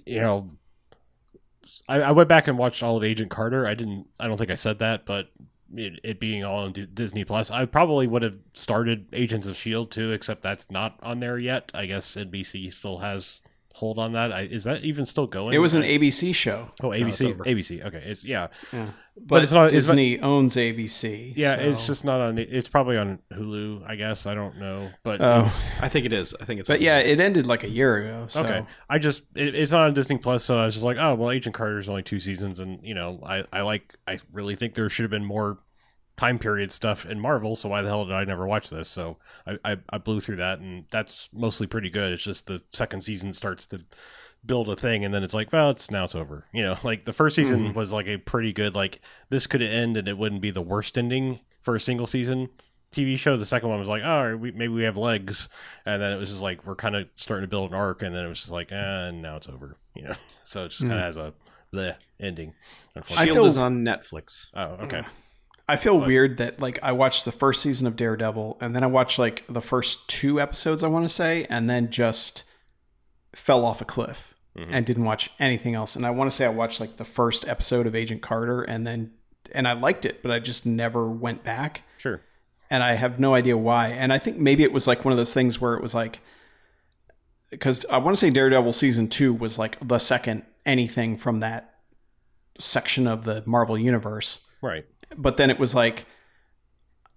you 0.06 0.20
know, 0.20 0.50
I, 1.88 2.00
I 2.00 2.10
went 2.12 2.28
back 2.28 2.48
and 2.48 2.58
watched 2.58 2.82
all 2.82 2.96
of 2.96 3.04
Agent 3.04 3.30
Carter. 3.30 3.66
I 3.66 3.74
didn't. 3.74 4.06
I 4.18 4.26
don't 4.26 4.36
think 4.36 4.50
I 4.50 4.56
said 4.56 4.78
that, 4.80 5.04
but 5.06 5.30
it, 5.74 6.00
it 6.02 6.20
being 6.20 6.44
all 6.44 6.64
on 6.64 6.72
Disney 6.94 7.24
Plus, 7.24 7.50
I 7.50 7.64
probably 7.66 8.06
would 8.06 8.22
have 8.22 8.36
started 8.54 9.06
Agents 9.12 9.46
of 9.46 9.56
Shield 9.56 9.90
too, 9.90 10.12
except 10.12 10.42
that's 10.42 10.70
not 10.70 10.98
on 11.02 11.20
there 11.20 11.38
yet. 11.38 11.70
I 11.74 11.86
guess 11.86 12.16
NBC 12.16 12.72
still 12.72 12.98
has 12.98 13.40
hold 13.74 13.98
on 13.98 14.12
that. 14.12 14.32
I, 14.32 14.42
is 14.42 14.64
that 14.64 14.84
even 14.84 15.04
still 15.04 15.26
going? 15.26 15.54
It 15.54 15.58
was 15.58 15.74
an 15.74 15.82
ABC 15.82 16.34
show, 16.34 16.70
oh 16.82 16.88
ABC 16.88 17.30
over. 17.32 17.44
ABC. 17.44 17.84
Okay, 17.84 18.02
it's 18.06 18.24
yeah. 18.24 18.48
yeah. 18.72 18.86
but, 19.26 19.42
it's 19.42 19.52
not- 19.52 19.72
it's 19.72 19.88
not- 19.88 19.94
Disney 19.96 20.20
owns 20.20 20.56
ABC. 20.56 21.32
Yeah, 21.36 21.54
it's 21.54 21.86
just 21.86 22.04
not 22.04 22.20
on. 22.20 22.38
It's 22.38 22.68
probably 22.68 22.96
on 22.96 23.18
Hulu, 23.32 23.88
I 23.88 23.96
guess. 23.96 24.26
I 24.26 24.34
don't 24.34 24.58
know, 24.58 24.90
but 25.02 25.20
Oh. 25.20 25.42
I 25.80 25.88
think 25.88 26.06
it 26.06 26.12
is. 26.12 26.34
I 26.40 26.44
think 26.44 26.60
it's. 26.60 26.68
But 26.68 26.80
yeah, 26.80 26.98
it 26.98 27.20
ended 27.20 27.46
like 27.46 27.64
a 27.64 27.68
year 27.70 27.96
ago. 27.96 28.26
So. 28.28 28.42
okay. 28.44 28.64
I 28.88 28.98
just 28.98 29.22
it, 29.34 29.54
it's 29.54 29.72
not 29.72 29.82
on 29.86 29.94
Disney 29.94 30.18
Plus, 30.18 30.44
so 30.44 30.58
I 30.58 30.66
was 30.66 30.74
just 30.74 30.84
like, 30.84 30.96
oh 30.98 31.14
well, 31.14 31.30
Agent 31.30 31.54
Carter's 31.54 31.88
only 31.88 32.02
two 32.02 32.20
seasons, 32.20 32.60
and 32.60 32.78
you 32.82 32.94
know, 32.94 33.20
I 33.24 33.44
I 33.52 33.62
like 33.62 33.94
I 34.06 34.18
really 34.32 34.54
think 34.54 34.74
there 34.74 34.88
should 34.88 35.04
have 35.04 35.10
been 35.10 35.24
more 35.24 35.58
time 36.22 36.38
period 36.38 36.70
stuff 36.70 37.04
in 37.04 37.18
Marvel. 37.18 37.56
So 37.56 37.68
why 37.68 37.82
the 37.82 37.88
hell 37.88 38.04
did 38.04 38.14
I 38.14 38.24
never 38.24 38.46
watch 38.46 38.70
this? 38.70 38.88
So 38.88 39.16
I 39.46 39.58
I, 39.64 39.76
I 39.90 39.98
blew 39.98 40.20
through 40.20 40.36
that, 40.36 40.60
and 40.60 40.84
that's 40.90 41.28
mostly 41.32 41.66
pretty 41.66 41.90
good. 41.90 42.12
It's 42.12 42.22
just 42.22 42.46
the 42.46 42.62
second 42.68 43.00
season 43.02 43.32
starts 43.32 43.66
to 43.66 43.80
build 44.44 44.68
a 44.68 44.74
thing 44.74 45.04
and 45.04 45.14
then 45.14 45.22
it's 45.22 45.34
like 45.34 45.52
well 45.52 45.70
it's 45.70 45.88
now 45.88 46.02
it's 46.02 46.16
over 46.16 46.44
you 46.52 46.64
know 46.64 46.76
like 46.82 47.04
the 47.04 47.12
first 47.12 47.36
season 47.36 47.72
was 47.74 47.92
like 47.92 48.08
a 48.08 48.16
pretty 48.16 48.52
good 48.52 48.74
like 48.74 49.00
this 49.28 49.46
could 49.46 49.62
end 49.62 49.96
and 49.96 50.08
it 50.08 50.18
wouldn't 50.18 50.40
be 50.42 50.50
the 50.50 50.60
worst 50.60 50.98
ending 50.98 51.38
for 51.60 51.76
a 51.76 51.80
single 51.80 52.08
season 52.08 52.48
TV 52.92 53.18
show. 53.18 53.36
The 53.36 53.46
second 53.46 53.68
one 53.70 53.78
was 53.78 53.88
like, 53.88 54.02
oh, 54.04 54.36
we, 54.36 54.50
maybe 54.50 54.74
we 54.74 54.82
have 54.82 54.98
legs, 54.98 55.48
and 55.86 56.02
then 56.02 56.12
it 56.12 56.18
was 56.18 56.28
just 56.28 56.42
like 56.42 56.66
we're 56.66 56.74
kind 56.74 56.94
of 56.94 57.08
starting 57.16 57.44
to 57.44 57.48
build 57.48 57.70
an 57.70 57.76
arc, 57.76 58.02
and 58.02 58.14
then 58.14 58.24
it 58.24 58.28
was 58.28 58.40
just 58.40 58.50
like, 58.50 58.70
eh, 58.70 59.06
and 59.08 59.22
now 59.22 59.36
it's 59.36 59.48
over, 59.48 59.78
you 59.96 60.02
know. 60.02 60.14
So 60.44 60.66
it 60.66 60.68
just 60.68 60.82
kind 60.82 60.92
of 60.92 61.00
has 61.00 61.16
a 61.16 61.32
the 61.72 61.96
ending. 62.20 62.52
I 62.94 63.00
Shield 63.00 63.04
Unfortunately. 63.08 63.34
feel- 63.34 63.46
is 63.46 63.56
on 63.56 63.84
Netflix. 63.84 64.46
oh, 64.52 64.84
okay. 64.84 65.02
I 65.68 65.76
feel 65.76 65.98
weird 65.98 66.38
that 66.38 66.60
like 66.60 66.78
I 66.82 66.92
watched 66.92 67.24
the 67.24 67.32
first 67.32 67.62
season 67.62 67.86
of 67.86 67.96
Daredevil 67.96 68.58
and 68.60 68.74
then 68.74 68.82
I 68.82 68.88
watched 68.88 69.18
like 69.18 69.44
the 69.48 69.60
first 69.62 70.08
two 70.08 70.40
episodes 70.40 70.82
I 70.82 70.88
want 70.88 71.04
to 71.04 71.08
say 71.08 71.46
and 71.48 71.68
then 71.70 71.90
just 71.90 72.44
fell 73.34 73.64
off 73.64 73.80
a 73.80 73.84
cliff 73.84 74.34
Mhm. 74.56 74.68
and 74.70 74.84
didn't 74.84 75.04
watch 75.04 75.30
anything 75.38 75.74
else 75.74 75.96
and 75.96 76.04
I 76.04 76.10
want 76.10 76.30
to 76.30 76.36
say 76.36 76.44
I 76.44 76.50
watched 76.50 76.78
like 76.80 76.96
the 76.98 77.04
first 77.06 77.48
episode 77.48 77.86
of 77.86 77.94
Agent 77.94 78.20
Carter 78.20 78.62
and 78.62 78.86
then 78.86 79.12
and 79.52 79.66
I 79.66 79.72
liked 79.72 80.04
it 80.04 80.20
but 80.22 80.30
I 80.30 80.40
just 80.40 80.66
never 80.66 81.08
went 81.08 81.42
back 81.42 81.82
Sure. 81.96 82.20
and 82.68 82.82
I 82.82 82.92
have 82.94 83.18
no 83.18 83.34
idea 83.34 83.56
why 83.56 83.88
and 83.88 84.12
I 84.12 84.18
think 84.18 84.36
maybe 84.36 84.62
it 84.64 84.72
was 84.72 84.86
like 84.86 85.04
one 85.06 85.12
of 85.12 85.16
those 85.18 85.32
things 85.32 85.58
where 85.60 85.74
it 85.74 85.80
was 85.82 85.94
like 85.94 86.20
because 87.50 87.86
I 87.86 87.98
want 87.98 88.14
to 88.16 88.20
say 88.20 88.28
Daredevil 88.30 88.72
season 88.74 89.08
two 89.08 89.32
was 89.32 89.58
like 89.58 89.76
the 89.86 89.98
second 89.98 90.44
anything 90.66 91.16
from 91.16 91.40
that 91.40 91.74
section 92.58 93.06
of 93.06 93.24
the 93.24 93.42
Marvel 93.46 93.78
universe. 93.78 94.44
Right. 94.60 94.84
But 95.16 95.36
then 95.36 95.50
it 95.50 95.58
was 95.58 95.74
like 95.74 96.06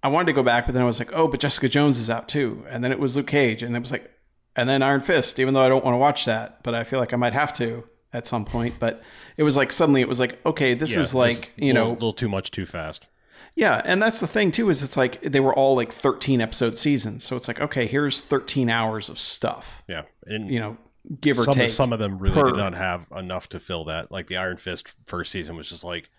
I 0.04 0.08
wanted 0.08 0.28
to 0.28 0.34
go 0.34 0.44
back, 0.44 0.66
but 0.68 0.74
then 0.74 0.84
I 0.84 0.86
was 0.86 1.00
like, 1.00 1.12
oh, 1.14 1.28
but 1.28 1.40
Jessica 1.40 1.68
Jones 1.68 1.98
is 1.98 2.10
out 2.10 2.30
too, 2.30 2.64
and 2.70 2.84
then 2.84 2.92
it 2.92 3.00
was 3.00 3.16
Luke 3.16 3.28
Cage, 3.28 3.64
and 3.64 3.76
it 3.76 3.80
was 3.80 3.92
like, 3.92 4.12
and 4.56 4.70
then 4.70 4.82
Iron 4.84 5.02
Fist. 5.02 5.40
Even 5.40 5.54
though 5.54 5.62
I 5.64 5.70
don't 5.70 5.84
want 5.84 5.96
to 5.96 6.00
watch 6.00 6.26
that, 6.26 6.62
but 6.64 6.76
I 6.76 6.84
feel 6.84 7.00
like 7.00 7.14
I 7.14 7.18
might 7.18 7.34
have 7.34 7.54
to 7.56 7.84
at 8.14 8.28
some 8.28 8.46
point. 8.46 8.76
But 8.80 9.02
it 9.38 9.44
was 9.44 9.58
like 9.58 9.72
suddenly 9.72 10.02
it 10.02 10.08
was 10.08 10.20
like, 10.20 10.40
okay, 10.46 10.74
this 10.76 10.94
Yeah, 10.94 11.02
is 11.02 11.16
like 11.16 11.54
you 11.58 11.74
know 11.74 11.90
a 11.90 11.94
little 11.94 12.14
too 12.14 12.30
much 12.30 12.52
too 12.52 12.66
fast. 12.66 13.08
yeah, 13.56 13.82
and 13.84 14.02
that's 14.02 14.20
the 14.20 14.28
thing 14.28 14.52
too 14.52 14.70
is 14.70 14.84
it's 14.84 14.96
like 14.98 15.20
they 15.22 15.40
were 15.40 15.54
all 15.56 15.76
like 15.76 15.92
13 15.92 16.40
episode 16.40 16.78
seasons. 16.78 17.24
So 17.24 17.36
it's 17.36 17.48
like 17.48 17.60
okay, 17.62 17.88
here's 17.88 18.22
13 18.22 18.70
hours 18.70 19.10
of 19.10 19.18
stuff. 19.18 19.84
Yeah. 19.88 20.04
And 20.26 20.50
You 20.52 20.60
know, 20.60 20.78
give 21.20 21.40
or 21.40 21.44
some, 21.44 21.54
take. 21.56 21.70
some 21.70 21.92
of 21.94 22.00
them 22.00 22.20
really 22.20 22.36
per- 22.36 22.52
did 22.52 22.58
not 22.58 22.74
have 22.76 23.08
enough 23.16 23.50
to 23.50 23.60
fill 23.60 23.86
that. 23.86 24.12
Like 24.12 24.28
the 24.28 24.38
Iron 24.38 24.58
Fist 24.58 24.94
first 25.08 25.32
season 25.32 25.56
was 25.56 25.68
just 25.70 25.84
like 25.84 26.10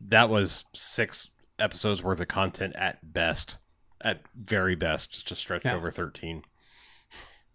that 0.00 0.28
was 0.30 0.64
six 0.74 1.28
episodes 1.58 2.02
worth 2.02 2.20
of 2.20 2.28
content 2.28 2.74
at 2.76 3.12
best, 3.12 3.58
at 4.00 4.20
very 4.36 4.74
best, 4.74 5.26
just 5.26 5.40
stretched 5.40 5.64
Yeah. 5.66 5.74
over 5.74 5.90
thirteen. 5.90 6.42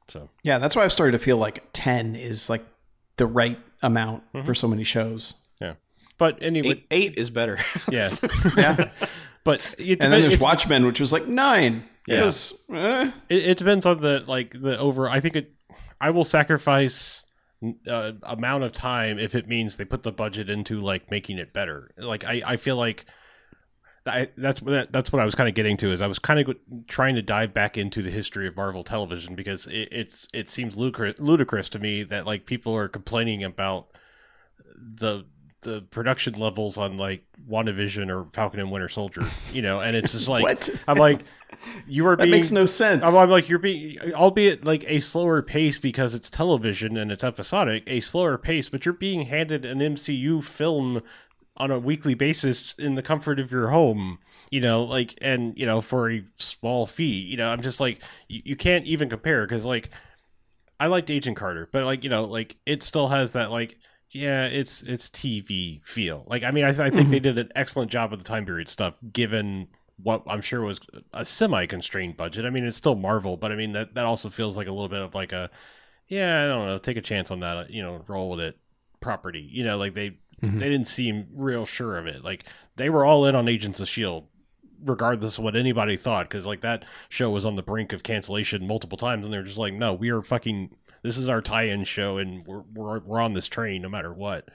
So 0.10 0.30
yeah, 0.44 0.58
that's 0.60 0.76
why 0.76 0.84
I've 0.84 0.92
started 0.92 1.14
to 1.14 1.20
feel 1.20 1.38
like 1.38 1.64
10 1.74 2.16
is 2.16 2.50
like 2.50 2.62
the 3.18 3.26
right 3.26 3.58
amount 3.82 4.24
Mm-hmm. 4.34 4.46
for 4.46 4.54
so 4.54 4.68
many 4.68 4.84
shows. 4.84 5.36
Yeah. 5.62 5.74
But 6.18 6.44
anyway, 6.44 6.70
Eight, 6.72 6.86
eight 6.92 7.14
is 7.18 7.30
better. 7.30 7.58
yeah. 7.90 8.10
Yeah. 8.58 8.90
But 9.46 9.76
it, 9.78 10.04
and 10.04 10.12
then 10.14 10.22
there's 10.22 10.34
it's- 10.34 10.42
Watchmen, 10.42 10.86
which 10.86 11.00
was 11.00 11.12
like 11.14 11.28
nine. 11.28 11.84
Yeah. 12.08 12.30
Eh, 12.72 13.12
it, 13.30 13.44
it 13.46 13.58
depends 13.58 13.86
on 13.86 14.02
the 14.02 14.24
like 14.28 14.60
the 14.60 14.78
over. 14.78 15.10
I 15.10 15.20
think 15.22 15.36
it. 15.38 15.52
I 16.02 16.10
will 16.10 16.26
sacrifice 16.26 17.23
uh, 17.88 18.14
amount 18.24 18.64
of 18.64 18.72
time 18.72 19.20
if 19.20 19.36
it 19.36 19.48
means 19.48 19.78
they 19.78 19.86
put 19.86 20.04
the 20.04 20.12
budget 20.12 20.50
into 20.50 20.80
like 20.80 21.10
making 21.10 21.38
it 21.38 21.54
better. 21.54 21.92
Like 21.98 22.24
I, 22.24 22.42
I 22.46 22.58
feel 22.58 22.76
like. 22.76 23.06
I, 24.06 24.28
that's 24.36 24.60
that, 24.60 24.92
that's 24.92 25.14
what 25.14 25.22
I 25.22 25.26
was 25.26 25.34
kind 25.34 25.48
of 25.48 25.56
getting 25.56 25.78
to 25.78 25.94
is 25.94 26.02
I 26.02 26.08
was 26.08 26.20
kind 26.20 26.38
of 26.38 26.58
trying 26.90 27.16
to 27.16 27.22
dive 27.22 27.54
back 27.54 27.78
into 27.78 28.02
the 28.02 28.12
history 28.12 28.48
of 28.48 28.56
Marvel 28.58 28.84
Television 28.84 29.34
because 29.34 29.66
it, 29.68 29.88
it's 29.94 30.28
it 30.34 30.50
seems 30.50 30.76
ludicrous, 30.76 31.18
ludicrous 31.20 31.70
to 31.70 31.80
me 31.80 32.04
that 32.04 32.26
like 32.26 32.46
people 32.46 32.76
are 32.76 32.90
complaining 32.90 33.46
about 33.46 33.88
the 34.76 35.24
the 35.64 35.82
production 35.82 36.34
levels 36.36 36.78
on 36.78 36.98
like 36.98 37.24
WandaVision 37.50 38.10
or 38.10 38.28
Falcon 38.34 38.60
and 38.60 38.72
Winter 38.72 38.90
Soldier, 38.90 39.24
you 39.52 39.62
know, 39.62 39.80
and 39.80 39.96
it's 39.96 40.12
just 40.12 40.30
like 40.30 40.44
What? 40.44 40.70
I'm 40.88 40.98
like 40.98 41.24
you 41.88 42.06
are 42.08 42.16
that 42.18 42.24
being 42.24 42.32
makes 42.32 42.52
no 42.52 42.66
sense. 42.66 43.04
I'm, 43.06 43.16
I'm 43.16 43.30
like 43.30 43.50
you're 43.50 43.60
being, 43.60 43.98
albeit 44.14 44.66
like 44.66 44.84
a 44.88 45.00
slower 45.00 45.42
pace 45.42 45.80
because 45.80 46.14
it's 46.14 46.30
television 46.30 46.98
and 46.98 47.12
it's 47.12 47.24
episodic, 47.24 47.84
a 47.88 48.00
slower 48.00 48.38
pace, 48.38 48.70
but 48.70 48.86
you're 48.86 48.94
being 48.94 49.24
handed 49.24 49.66
an 49.66 49.80
MCU 49.80 50.44
film 50.44 51.02
on 51.58 51.70
a 51.70 51.80
weekly 51.80 52.16
basis 52.16 52.74
in 52.80 52.96
the 52.96 53.04
comfort 53.04 53.40
of 53.40 53.52
your 53.52 53.70
home, 53.70 54.20
you 54.50 54.60
know, 54.60 54.84
like 54.84 55.16
and 55.22 55.58
you 55.58 55.66
know 55.66 55.82
for 55.82 56.12
a 56.12 56.24
small 56.38 56.88
fee, 56.88 57.20
you 57.20 57.38
know. 57.38 57.50
I'm 57.50 57.62
just 57.62 57.80
like 57.80 58.02
you, 58.28 58.42
you 58.46 58.56
can't 58.56 58.86
even 58.86 59.10
compare 59.10 59.46
because 59.46 59.66
like 59.66 59.90
I 60.80 60.88
liked 60.88 61.10
Agent 61.10 61.38
Carter, 61.38 61.70
but 61.72 61.86
like 61.86 62.04
you 62.04 62.10
know, 62.10 62.26
like 62.26 62.58
it 62.66 62.84
still 62.84 63.10
has 63.10 63.34
that 63.34 63.52
like 63.52 63.78
yeah, 64.14 64.46
it's 64.46 64.82
it's 64.84 65.10
TV 65.10 65.82
feel. 65.84 66.24
Like 66.28 66.44
I 66.44 66.52
mean, 66.52 66.64
I, 66.64 66.70
I 66.70 66.90
think 66.90 67.10
they 67.10 67.20
did 67.20 67.38
an 67.38 67.52
excellent 67.56 67.92
job 67.92 68.12
with 68.12 68.20
the 68.20 68.26
time 68.26 68.46
period 68.46 68.68
stuff, 68.68 68.98
given 69.12 69.68
what 70.02 70.24
I'm 70.28 70.42
sure 70.42 70.62
was 70.62 70.80
a 71.14 71.26
semi 71.26 71.66
constrained 71.66 72.18
budget. 72.18 72.46
I 72.46 72.50
mean, 72.50 72.66
it's 72.66 72.78
still 72.78 72.96
Marvel, 72.96 73.38
but 73.38 73.52
I 73.52 73.56
mean 73.56 73.74
that 73.74 73.96
that 73.96 74.06
also 74.06 74.30
feels 74.30 74.56
like 74.58 74.68
a 74.68 74.72
little 74.72 74.90
bit 74.90 75.02
of 75.02 75.14
like 75.16 75.32
a 75.32 75.50
yeah, 76.08 76.44
I 76.44 76.48
don't 76.48 76.68
know, 76.68 76.78
take 76.78 76.98
a 76.98 77.02
chance 77.02 77.32
on 77.32 77.40
that, 77.42 77.70
you 77.72 77.82
know, 77.82 78.04
roll 78.08 78.30
with 78.32 78.40
it 78.42 78.58
property. 79.02 79.48
You 79.52 79.64
know, 79.64 79.78
like 79.78 79.94
they 79.94 80.18
Mhm. 80.42 80.60
they 80.60 80.68
didn't 80.70 80.88
seem 80.88 81.28
real 81.34 81.66
sure 81.66 81.98
of 81.98 82.08
it. 82.08 82.24
Like 82.24 82.46
they 82.76 82.90
were 82.90 83.06
all 83.06 83.26
in 83.26 83.36
on 83.36 83.48
Agents 83.48 83.80
of 83.80 83.88
Shield 83.88 84.28
regardless 84.84 85.38
of 85.38 85.44
what 85.44 85.56
anybody 85.56 85.98
thought 85.98 86.28
because 86.30 86.46
like 86.46 86.62
that 86.62 86.84
show 87.10 87.30
was 87.30 87.46
on 87.46 87.56
the 87.56 87.64
brink 87.64 87.94
of 87.94 88.04
cancellation 88.04 88.68
multiple 88.68 88.98
times 88.98 89.26
and 89.26 89.34
they're 89.34 89.44
just 89.44 89.58
like 89.58 89.74
no 89.74 89.94
we 89.94 90.10
are 90.10 90.22
fucking 90.22 90.76
this 91.02 91.18
is 91.18 91.28
our 91.30 91.42
tie-in 91.42 91.84
show 91.84 92.18
and 92.18 92.46
we're, 92.48 92.64
we're, 92.74 93.00
we're 93.00 93.22
on 93.22 93.34
this 93.34 93.48
train 93.48 93.82
no 93.82 93.90
matter 93.90 94.12
what 94.12 94.50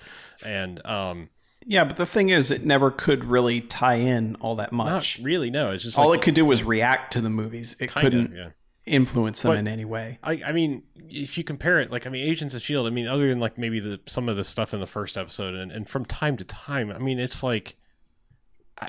and 0.44 0.84
um 0.86 1.28
yeah, 1.66 1.84
but 1.84 1.98
the 1.98 2.06
thing 2.06 2.30
is, 2.30 2.50
it 2.50 2.64
never 2.64 2.90
could 2.90 3.24
really 3.24 3.60
tie 3.60 3.96
in 3.96 4.36
all 4.36 4.56
that 4.56 4.72
not 4.72 4.86
much. 4.86 5.18
really 5.18 5.50
no 5.50 5.72
it's 5.72 5.84
just 5.84 5.98
all 5.98 6.10
like 6.10 6.20
it 6.20 6.22
could 6.22 6.34
do 6.34 6.46
was 6.46 6.64
react 6.64 7.12
to 7.12 7.20
the 7.20 7.28
movies. 7.28 7.76
It 7.78 7.88
kind 7.88 8.04
couldn't 8.04 8.34
yeah 8.34 8.50
influence 8.88 9.42
them 9.42 9.50
But- 9.52 9.58
in 9.58 9.68
any 9.68 9.84
way. 9.84 10.18
I, 10.22 10.42
I 10.46 10.52
mean, 10.52 10.82
if 11.08 11.38
you 11.38 11.44
compare 11.44 11.78
it, 11.80 11.90
like 11.90 12.06
I 12.06 12.10
mean, 12.10 12.26
Agents 12.26 12.54
of 12.54 12.62
Shield. 12.62 12.86
I 12.86 12.90
mean, 12.90 13.06
other 13.06 13.28
than 13.28 13.38
like 13.38 13.58
maybe 13.58 13.80
the 13.80 14.00
some 14.06 14.28
of 14.28 14.36
the 14.36 14.44
stuff 14.44 14.74
in 14.74 14.80
the 14.80 14.86
first 14.86 15.16
episode, 15.16 15.54
and, 15.54 15.70
and 15.70 15.88
from 15.88 16.04
time 16.04 16.36
to 16.38 16.44
time, 16.44 16.90
I 16.90 16.98
mean, 16.98 17.18
it's 17.18 17.42
like, 17.42 17.76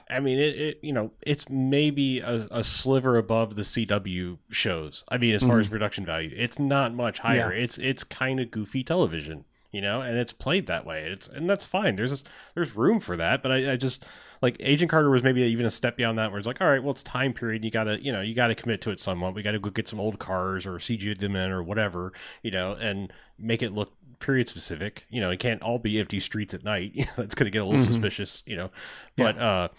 I, 0.10 0.20
mean, 0.20 0.38
it, 0.40 0.56
it 0.56 0.80
you 0.82 0.94
know, 0.94 1.12
it's 1.22 1.50
maybe 1.50 2.20
a, 2.20 2.48
a 2.52 2.64
sliver 2.64 3.18
above 3.18 3.56
the 3.56 3.64
CW 3.64 4.38
shows. 4.50 5.04
I 5.10 5.18
mean, 5.18 5.34
as 5.34 5.44
far 5.44 5.60
as 5.60 5.68
mm-hmm. 5.68 5.74
production 5.74 6.06
value, 6.06 6.32
it's 6.36 6.60
not 6.60 6.94
much 6.94 7.20
higher. 7.20 7.54
Yeah. 7.54 7.64
It's 7.64 7.78
it's 7.78 8.04
kind 8.04 8.40
of 8.40 8.52
goofy 8.52 8.84
television, 8.84 9.46
you 9.72 9.82
know, 9.82 10.02
and 10.02 10.18
it's 10.18 10.34
played 10.34 10.68
that 10.68 10.86
way. 10.86 11.06
It's 11.06 11.28
and 11.28 11.50
that's 11.50 11.66
fine. 11.66 11.96
There's 11.96 12.24
there's 12.56 12.76
room 12.76 13.00
for 13.00 13.18
that, 13.18 13.42
but 13.42 13.52
I, 13.52 13.74
I 13.74 13.76
just 13.78 14.06
like 14.42 14.58
Agent 14.60 14.90
Carter 14.90 15.10
was 15.10 15.24
maybe 15.24 15.42
even 15.42 15.66
a 15.66 15.72
step 15.72 15.98
beyond 15.98 16.18
that, 16.18 16.32
where 16.32 16.40
it's 16.40 16.48
like, 16.48 16.62
all 16.62 16.68
right, 16.68 16.82
well, 16.82 16.92
it's 16.92 17.04
time 17.04 17.34
period. 17.34 17.66
You 17.66 17.72
gotta, 17.72 18.02
you 18.02 18.12
know, 18.12 18.22
you 18.22 18.34
gotta 18.34 18.56
commit 18.56 18.82
to 18.82 18.92
it 18.92 19.00
somewhat. 19.00 19.34
We 19.34 19.44
gotta 19.44 19.60
go 19.60 19.70
get 19.70 19.88
some 19.88 20.00
old 20.00 20.20
cars 20.20 20.66
or 20.66 20.74
CG 20.74 21.18
them 21.18 21.36
in 21.36 21.52
or 21.52 21.64
whatever, 21.64 22.14
you 22.42 22.52
know, 22.52 22.74
and 22.74 23.12
make 23.38 23.62
it 23.62 23.74
look 23.74 23.94
period 24.20 24.48
specific. 24.48 25.06
You 25.10 25.22
know, 25.22 25.32
it 25.32 25.40
can't 25.40 25.62
all 25.62 25.80
be 25.80 26.00
empty 26.00 26.20
streets 26.20 26.54
at 26.54 26.64
night. 26.64 27.08
That's 27.18 27.36
gonna 27.36 27.50
get 27.50 27.62
a 27.62 27.66
little 27.66 27.80
Mhm. 27.80 27.86
suspicious, 27.88 28.44
you 28.46 28.56
know. 28.58 28.72
But 29.16 29.38
uh, 29.38 29.70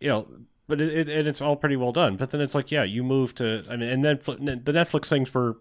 you 0.00 0.08
know, 0.08 0.28
but 0.68 0.80
it, 0.80 1.08
it 1.08 1.08
and 1.08 1.26
it's 1.28 1.40
all 1.40 1.56
pretty 1.56 1.76
well 1.76 1.92
done. 1.92 2.16
But 2.16 2.30
then 2.30 2.40
it's 2.40 2.54
like, 2.54 2.70
yeah, 2.70 2.82
you 2.84 3.02
move 3.02 3.34
to, 3.36 3.64
I 3.70 3.76
mean, 3.76 3.88
and 3.88 4.04
Netflix, 4.04 4.64
the 4.64 4.72
Netflix 4.72 5.08
things 5.08 5.32
were 5.32 5.56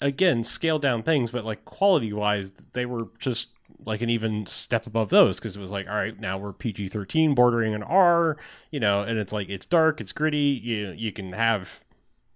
again 0.00 0.42
scaled 0.44 0.82
down 0.82 1.02
things, 1.02 1.30
but 1.30 1.44
like 1.44 1.64
quality 1.64 2.12
wise, 2.12 2.52
they 2.72 2.86
were 2.86 3.08
just 3.18 3.48
like 3.84 4.00
an 4.00 4.10
even 4.10 4.46
step 4.46 4.86
above 4.86 5.08
those 5.08 5.38
because 5.38 5.56
it 5.56 5.60
was 5.60 5.70
like, 5.70 5.88
all 5.88 5.94
right, 5.94 6.18
now 6.18 6.38
we're 6.38 6.52
PG 6.52 6.88
thirteen, 6.88 7.34
bordering 7.34 7.74
an 7.74 7.82
R, 7.82 8.36
you 8.70 8.80
know, 8.80 9.02
and 9.02 9.18
it's 9.18 9.32
like 9.32 9.48
it's 9.48 9.66
dark, 9.66 10.00
it's 10.00 10.12
gritty. 10.12 10.60
You 10.62 10.92
you 10.96 11.12
can 11.12 11.32
have 11.32 11.82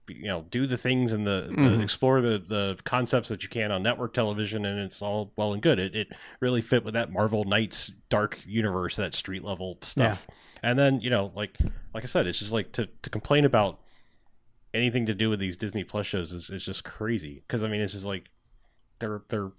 you 0.09 0.27
know 0.27 0.45
do 0.51 0.67
the 0.67 0.77
things 0.77 1.13
and 1.13 1.27
the, 1.27 1.47
the 1.51 1.63
Mhm. 1.63 1.83
explore 1.83 2.21
the 2.21 2.39
the 2.39 2.79
concepts 2.85 3.29
that 3.29 3.43
you 3.43 3.49
can 3.49 3.71
on 3.73 3.83
network 3.83 4.13
television 4.15 4.65
and 4.65 4.79
it's 4.81 5.03
all 5.03 5.33
well 5.37 5.53
and 5.53 5.63
good. 5.63 5.79
It, 5.79 5.95
it 5.97 6.09
really 6.41 6.61
fit 6.63 6.85
with 6.85 6.95
that 6.95 7.13
marvel 7.13 7.45
knights 7.45 7.93
dark 8.09 8.41
universe 8.47 8.97
that 8.97 9.15
street 9.15 9.43
level 9.45 9.79
stuff. 9.83 10.27
And 10.63 10.79
then 10.79 11.01
you 11.01 11.11
know 11.11 11.33
like 11.35 11.57
like 11.95 12.03
i 12.05 12.07
said 12.07 12.27
it's 12.27 12.39
just 12.39 12.53
like 12.53 12.73
to 12.73 12.87
to 13.03 13.11
complain 13.11 13.45
about 13.45 13.81
anything 14.75 15.07
to 15.07 15.15
do 15.15 15.31
with 15.31 15.39
these 15.41 15.57
disney 15.57 15.85
plus 15.85 16.07
shows 16.07 16.33
is, 16.33 16.51
is 16.51 16.65
just 16.65 16.85
crazy. 16.85 17.43
Because 17.47 17.63
i 17.63 17.69
mean 17.69 17.81
it's 17.81 17.93
just 17.95 18.07
like 18.07 18.29
they're 18.99 19.23
they're 19.29 19.51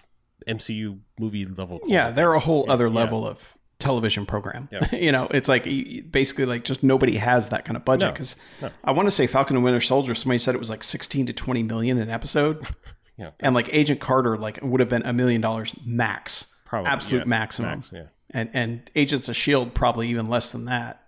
mcu 0.47 0.99
movie 1.19 1.45
level 1.45 1.79
Yeah, 1.87 2.11
they're 2.11 2.33
a 2.33 2.39
whole 2.39 2.65
Yeah, 2.67 2.73
other 2.73 2.87
yeah. 2.87 2.93
level 2.93 3.27
of 3.27 3.55
television 3.79 4.25
program. 4.25 4.69
Yeah. 4.71 4.95
you 4.95 5.11
know, 5.11 5.27
it's 5.31 5.47
like 5.47 5.63
basically 6.11 6.45
like 6.45 6.63
just 6.63 6.83
nobody 6.83 7.15
has 7.17 7.49
that 7.49 7.65
kind 7.65 7.77
of 7.77 7.85
budget 7.85 8.13
because 8.13 8.35
no. 8.61 8.69
I 8.83 8.91
want 8.91 9.07
to 9.07 9.11
say 9.11 9.27
Falcon 9.27 9.55
and 9.55 9.63
Winter 9.63 9.81
Soldier. 9.81 10.15
Somebody 10.15 10.39
said 10.39 10.55
it 10.55 10.59
was 10.59 10.69
like 10.69 10.83
sixteen 10.83 11.25
to 11.27 11.33
twenty 11.33 11.63
million 11.63 11.97
an 11.97 12.09
episode, 12.09 12.67
yeah 13.17 13.31
and 13.39 13.53
like 13.55 13.73
Agent 13.73 13.99
Carter 13.99 14.37
like 14.37 14.59
would 14.61 14.79
have 14.79 14.89
been 14.89 15.03
a 15.03 15.13
million 15.13 15.41
dollars 15.41 15.75
max, 15.85 16.55
probably 16.65 16.89
absolute 16.89 17.21
yeah, 17.21 17.25
maximum, 17.25 17.71
max, 17.71 17.89
yeah 17.93 18.03
and 18.31 18.49
and 18.53 18.91
Agents 18.95 19.29
of 19.29 19.35
Shield 19.35 19.73
probably 19.73 20.09
even 20.09 20.27
less 20.27 20.51
than 20.51 20.65
that. 20.65 21.03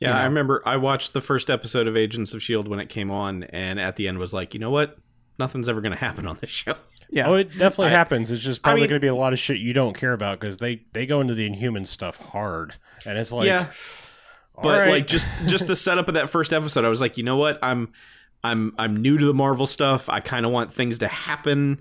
Yeah, 0.00 0.08
You 0.08 0.14
know? 0.14 0.20
I 0.20 0.24
remember 0.24 0.62
I 0.64 0.76
watched 0.76 1.12
the 1.12 1.20
first 1.20 1.50
episode 1.50 1.86
of 1.86 1.96
Agents 1.96 2.34
of 2.34 2.42
Shield 2.42 2.68
when 2.68 2.78
it 2.78 2.88
came 2.88 3.10
on, 3.10 3.44
and 3.44 3.80
at 3.80 3.96
the 3.96 4.08
end 4.08 4.18
was 4.18 4.32
like, 4.32 4.54
you 4.54 4.60
know 4.60 4.70
what? 4.70 4.96
Nothing's 5.38 5.68
ever 5.68 5.80
going 5.80 5.92
to 5.92 5.98
happen 5.98 6.26
on 6.26 6.38
this 6.40 6.50
show. 6.50 6.74
Yeah, 7.10 7.28
Oh, 7.28 7.34
it 7.34 7.50
definitely 7.58 7.86
I- 7.86 7.90
happens. 7.90 8.30
It's 8.30 8.42
just 8.42 8.60
I 8.64 8.70
probably 8.70 8.82
mean- 8.82 8.90
going 8.90 9.00
to 9.00 9.04
be 9.04 9.08
a 9.08 9.14
lot 9.14 9.32
of 9.32 9.38
shit 9.38 9.58
you 9.58 9.72
don't 9.72 9.94
care 9.96 10.12
about 10.12 10.40
because 10.40 10.58
they 10.58 10.82
they 10.92 11.06
go 11.06 11.20
into 11.20 11.34
the 11.34 11.46
Inhuman 11.46 11.84
stuff 11.86 12.16
hard, 12.18 12.74
and 13.06 13.16
it's 13.18 13.32
like, 13.32 13.46
yeah, 13.46 13.70
but 14.62 14.78
right. 14.80 14.90
like 14.90 15.06
just 15.06 15.28
just 15.46 15.66
the 15.66 15.76
setup 15.76 16.08
of 16.08 16.14
that 16.14 16.28
first 16.28 16.52
episode, 16.52 16.84
I 16.84 16.88
was 16.88 17.00
like, 17.00 17.16
you 17.16 17.24
know 17.24 17.36
what? 17.36 17.58
I'm 17.62 17.92
I'm 18.44 18.74
I'm 18.78 18.96
new 18.96 19.16
to 19.18 19.24
the 19.24 19.34
Marvel 19.34 19.66
stuff. 19.66 20.08
I 20.08 20.20
kind 20.20 20.44
of 20.46 20.52
want 20.52 20.72
things 20.72 20.98
to 20.98 21.08
happen. 21.08 21.80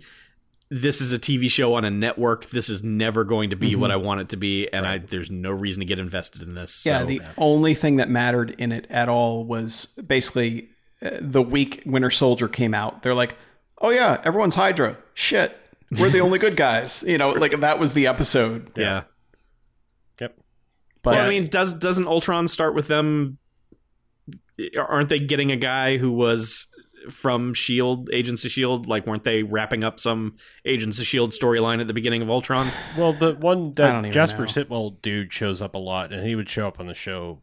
This 0.69 0.99
is 0.99 1.13
a 1.13 1.19
TV 1.19 1.49
show 1.49 1.75
on 1.75 1.85
a 1.85 1.89
network. 1.89 2.47
This 2.47 2.67
is 2.67 2.83
never 2.83 3.23
going 3.23 3.51
to 3.51 3.55
be 3.55 3.75
what 3.77 3.89
I 3.89 3.95
want 3.95 4.19
it 4.21 4.29
to 4.29 4.37
be, 4.37 4.67
and 4.73 4.85
I 4.85 4.97
there's 4.97 5.31
no 5.31 5.51
reason 5.51 5.79
to 5.81 5.85
get 5.85 5.97
invested 5.99 6.41
in 6.43 6.55
this. 6.55 6.85
yeah. 6.85 6.99
so- 6.99 7.05
the 7.05 7.21
only 7.37 7.73
thing 7.73 7.97
that 7.97 8.09
mattered 8.09 8.55
in 8.57 8.71
it 8.71 8.85
at 8.89 9.07
all 9.07 9.45
was 9.45 9.85
basically 10.07 10.69
uh, 11.01 11.11
the 11.21 11.41
week 11.41 11.83
Winter 11.85 12.09
Soldier 12.11 12.47
came 12.49 12.73
out. 12.73 13.01
They're 13.03 13.13
like, 13.15 13.37
oh 13.81 13.89
yeah, 13.89 14.21
everyone's 14.23 14.55
Hydra. 14.55 14.97
Shit, 15.13 15.57
we're 15.91 16.09
the 16.09 16.21
only 16.21 16.39
good 16.39 16.55
guys. 16.67 17.03
You 17.07 17.17
know, 17.17 17.31
like 17.31 17.59
that 17.59 17.79
was 17.79 17.93
the 17.93 18.07
episode. 18.07 18.71
yeah. 18.75 19.03
yep. 20.19 20.37
But 21.01 21.13
well, 21.15 21.25
I 21.25 21.29
mean, 21.29 21.47
does 21.47 21.73
doesn't 21.73 22.07
Ultron 22.07 22.47
start 22.47 22.75
with 22.75 22.87
them? 22.87 23.37
Eh, 24.59 24.69
aren't 24.77 25.09
they 25.09 25.19
getting 25.19 25.51
a 25.51 25.55
guy 25.57 25.97
who 25.97 26.11
was 26.11 26.67
from 27.09 27.53
Shield, 27.53 28.09
Agents 28.11 28.43
of 28.43 28.51
Shield? 28.51 28.87
Like, 28.87 29.07
weren't 29.07 29.23
they 29.23 29.43
wrapping 29.43 29.83
up 29.83 29.99
some 29.99 30.35
Agents 30.65 30.99
of 30.99 31.05
Shield 31.07 31.31
storyline 31.31 31.79
at 31.79 31.87
the 31.87 31.93
beginning 31.93 32.21
of 32.21 32.29
Ultron? 32.29 32.69
Well, 32.97 33.13
the 33.13 33.35
one 33.35 33.73
that 33.75 34.11
Jasper 34.11 34.41
know. 34.41 34.47
Sitwell 34.47 35.01
dude 35.01 35.31
shows 35.31 35.61
up 35.61 35.75
a 35.75 35.79
lot, 35.79 36.11
and 36.11 36.27
he 36.27 36.35
would 36.35 36.49
show 36.49 36.67
up 36.67 36.79
on 36.79 36.87
the 36.87 36.93
show 36.93 37.41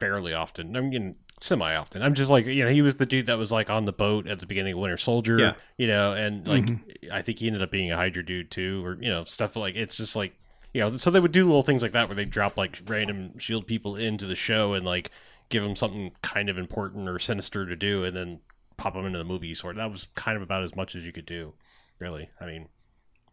fairly 0.00 0.32
often. 0.32 0.76
I 0.76 0.80
mean, 0.80 1.16
semi 1.40 1.74
often. 1.76 2.02
I'm 2.02 2.14
just 2.14 2.30
like, 2.30 2.46
you 2.46 2.64
know, 2.64 2.70
he 2.70 2.82
was 2.82 2.96
the 2.96 3.06
dude 3.06 3.26
that 3.26 3.38
was 3.38 3.52
like 3.52 3.70
on 3.70 3.84
the 3.84 3.92
boat 3.92 4.26
at 4.26 4.40
the 4.40 4.46
beginning 4.46 4.74
of 4.74 4.78
Winter 4.80 4.96
Soldier. 4.96 5.38
Yeah. 5.38 5.54
You 5.76 5.86
know, 5.86 6.12
and 6.14 6.46
like, 6.46 6.64
Mm-hmm. 6.64 7.12
I 7.12 7.22
think 7.22 7.38
he 7.38 7.46
ended 7.46 7.62
up 7.62 7.70
being 7.70 7.90
a 7.92 7.96
Hydra 7.96 8.24
dude 8.24 8.50
too, 8.50 8.84
or 8.84 8.98
you 9.00 9.08
know, 9.10 9.24
stuff 9.24 9.54
like 9.56 9.74
it's 9.76 9.96
just 9.96 10.16
like, 10.16 10.34
you 10.74 10.80
know, 10.80 10.96
so 10.98 11.10
they 11.10 11.20
would 11.20 11.32
do 11.32 11.44
little 11.44 11.62
things 11.62 11.82
like 11.82 11.92
that 11.92 12.08
where 12.08 12.16
they 12.16 12.24
drop 12.24 12.56
like 12.56 12.80
random 12.86 13.38
Shield 13.38 13.66
people 13.66 13.96
into 13.96 14.26
the 14.26 14.34
show 14.34 14.74
and 14.74 14.84
like 14.84 15.10
give 15.48 15.62
them 15.62 15.76
something 15.76 16.12
kind 16.22 16.48
of 16.50 16.58
important 16.58 17.08
or 17.08 17.18
sinister 17.18 17.64
to 17.66 17.74
do, 17.76 18.04
and 18.04 18.14
then 18.16 18.40
pop 18.76 18.94
them 18.94 19.06
into 19.06 19.18
the 19.18 19.24
movie. 19.24 19.54
Sort. 19.54 19.76
That 19.76 19.90
was 19.90 20.08
kind 20.14 20.36
of 20.36 20.42
about 20.42 20.62
as 20.62 20.76
much 20.76 20.94
as 20.94 21.04
you 21.04 21.12
could 21.12 21.26
do, 21.26 21.54
really. 21.98 22.28
I 22.40 22.46
mean. 22.46 22.68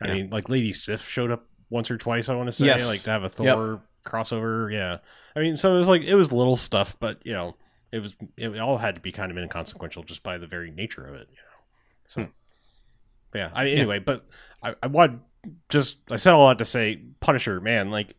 I 0.01 0.07
Yeah. 0.09 0.13
mean, 0.15 0.29
like 0.29 0.49
Lady 0.49 0.73
Sif 0.73 1.07
showed 1.07 1.31
up 1.31 1.45
once 1.69 1.89
or 1.89 1.97
twice. 1.97 2.27
I 2.27 2.35
want 2.35 2.47
to 2.47 2.51
say, 2.51 2.65
Yes. 2.65 2.87
like 2.89 2.99
to 3.03 3.09
have 3.11 3.21
a 3.23 3.25
Yep. 3.43 3.55
Thor 3.55 3.81
crossover. 4.05 4.71
Yeah, 4.71 4.97
I 5.35 5.39
mean, 5.39 5.55
so 5.57 5.73
it 5.73 5.77
was 5.77 5.87
like 5.87 6.01
it 6.03 6.15
was 6.15 6.31
little 6.33 6.55
stuff, 6.57 6.95
but 6.99 7.19
you 7.25 7.31
know, 7.33 7.55
it 7.95 8.01
was 8.01 8.15
it 8.37 8.59
all 8.59 8.77
had 8.77 8.95
to 8.95 9.01
be 9.01 9.11
kind 9.11 9.31
of 9.31 9.37
inconsequential 9.37 10.03
just 10.03 10.21
by 10.21 10.37
the 10.37 10.47
very 10.47 10.69
nature 10.71 11.05
of 11.07 11.15
it. 11.15 11.27
You 11.31 11.37
know, 11.37 11.63
so 12.05 12.21
Hmm. 12.23 13.37
yeah. 13.37 13.51
I 13.53 13.63
mean, 13.65 13.77
anyway, 13.77 13.99
but 13.99 14.25
I, 14.61 14.75
I 14.83 14.87
want 14.87 15.21
just 15.69 15.99
I 16.11 16.17
said 16.17 16.33
a 16.33 16.37
lot 16.37 16.59
to 16.59 16.65
say 16.65 17.01
Punisher, 17.19 17.61
man, 17.61 17.91
like. 17.91 18.15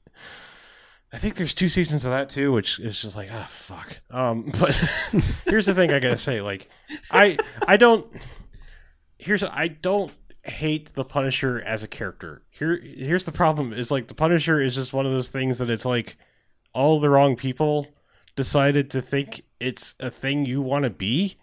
I 1.13 1.19
think 1.19 1.37
there's 1.37 1.55
two 1.55 1.69
seasons 1.69 2.05
of 2.05 2.11
that 2.11 2.29
too, 2.29 2.53
which 2.53 2.81
is 2.81 3.01
just 3.01 3.17
like, 3.17 3.31
ah, 3.33 3.47
fuck. 3.49 4.01
Um, 4.11 4.51
but 4.59 4.75
here's 5.47 5.65
the 5.67 5.73
thing 5.75 5.93
I 5.93 6.01
gotta 6.01 6.17
say, 6.17 6.41
like, 6.41 6.69
I 7.11 7.39
I 7.67 7.77
don't. 7.77 8.07
Here's 9.17 9.43
I 9.45 9.69
don't 9.69 10.13
hate 10.43 10.93
the 10.95 11.05
Punisher 11.05 11.63
as 11.65 11.83
a 11.85 11.89
character. 11.89 12.43
Here 12.51 12.77
here's 12.83 13.25
the 13.25 13.33
problem 13.33 13.73
is 13.73 13.91
like 13.91 14.09
the 14.09 14.15
Punisher 14.15 14.61
is 14.61 14.75
just 14.75 14.93
one 14.93 15.07
of 15.07 15.13
those 15.13 15.29
things 15.29 15.59
that 15.59 15.71
it's 15.71 15.85
like 15.85 16.17
all 16.75 16.99
the 17.01 17.09
wrong 17.09 17.37
people 17.37 17.87
decided 18.37 18.91
to 18.91 19.01
think 19.01 19.43
it's 19.59 19.95
a 19.99 20.11
thing 20.11 20.45
you 20.45 20.61
want 20.61 20.85
to 20.85 20.91
be 20.91 21.37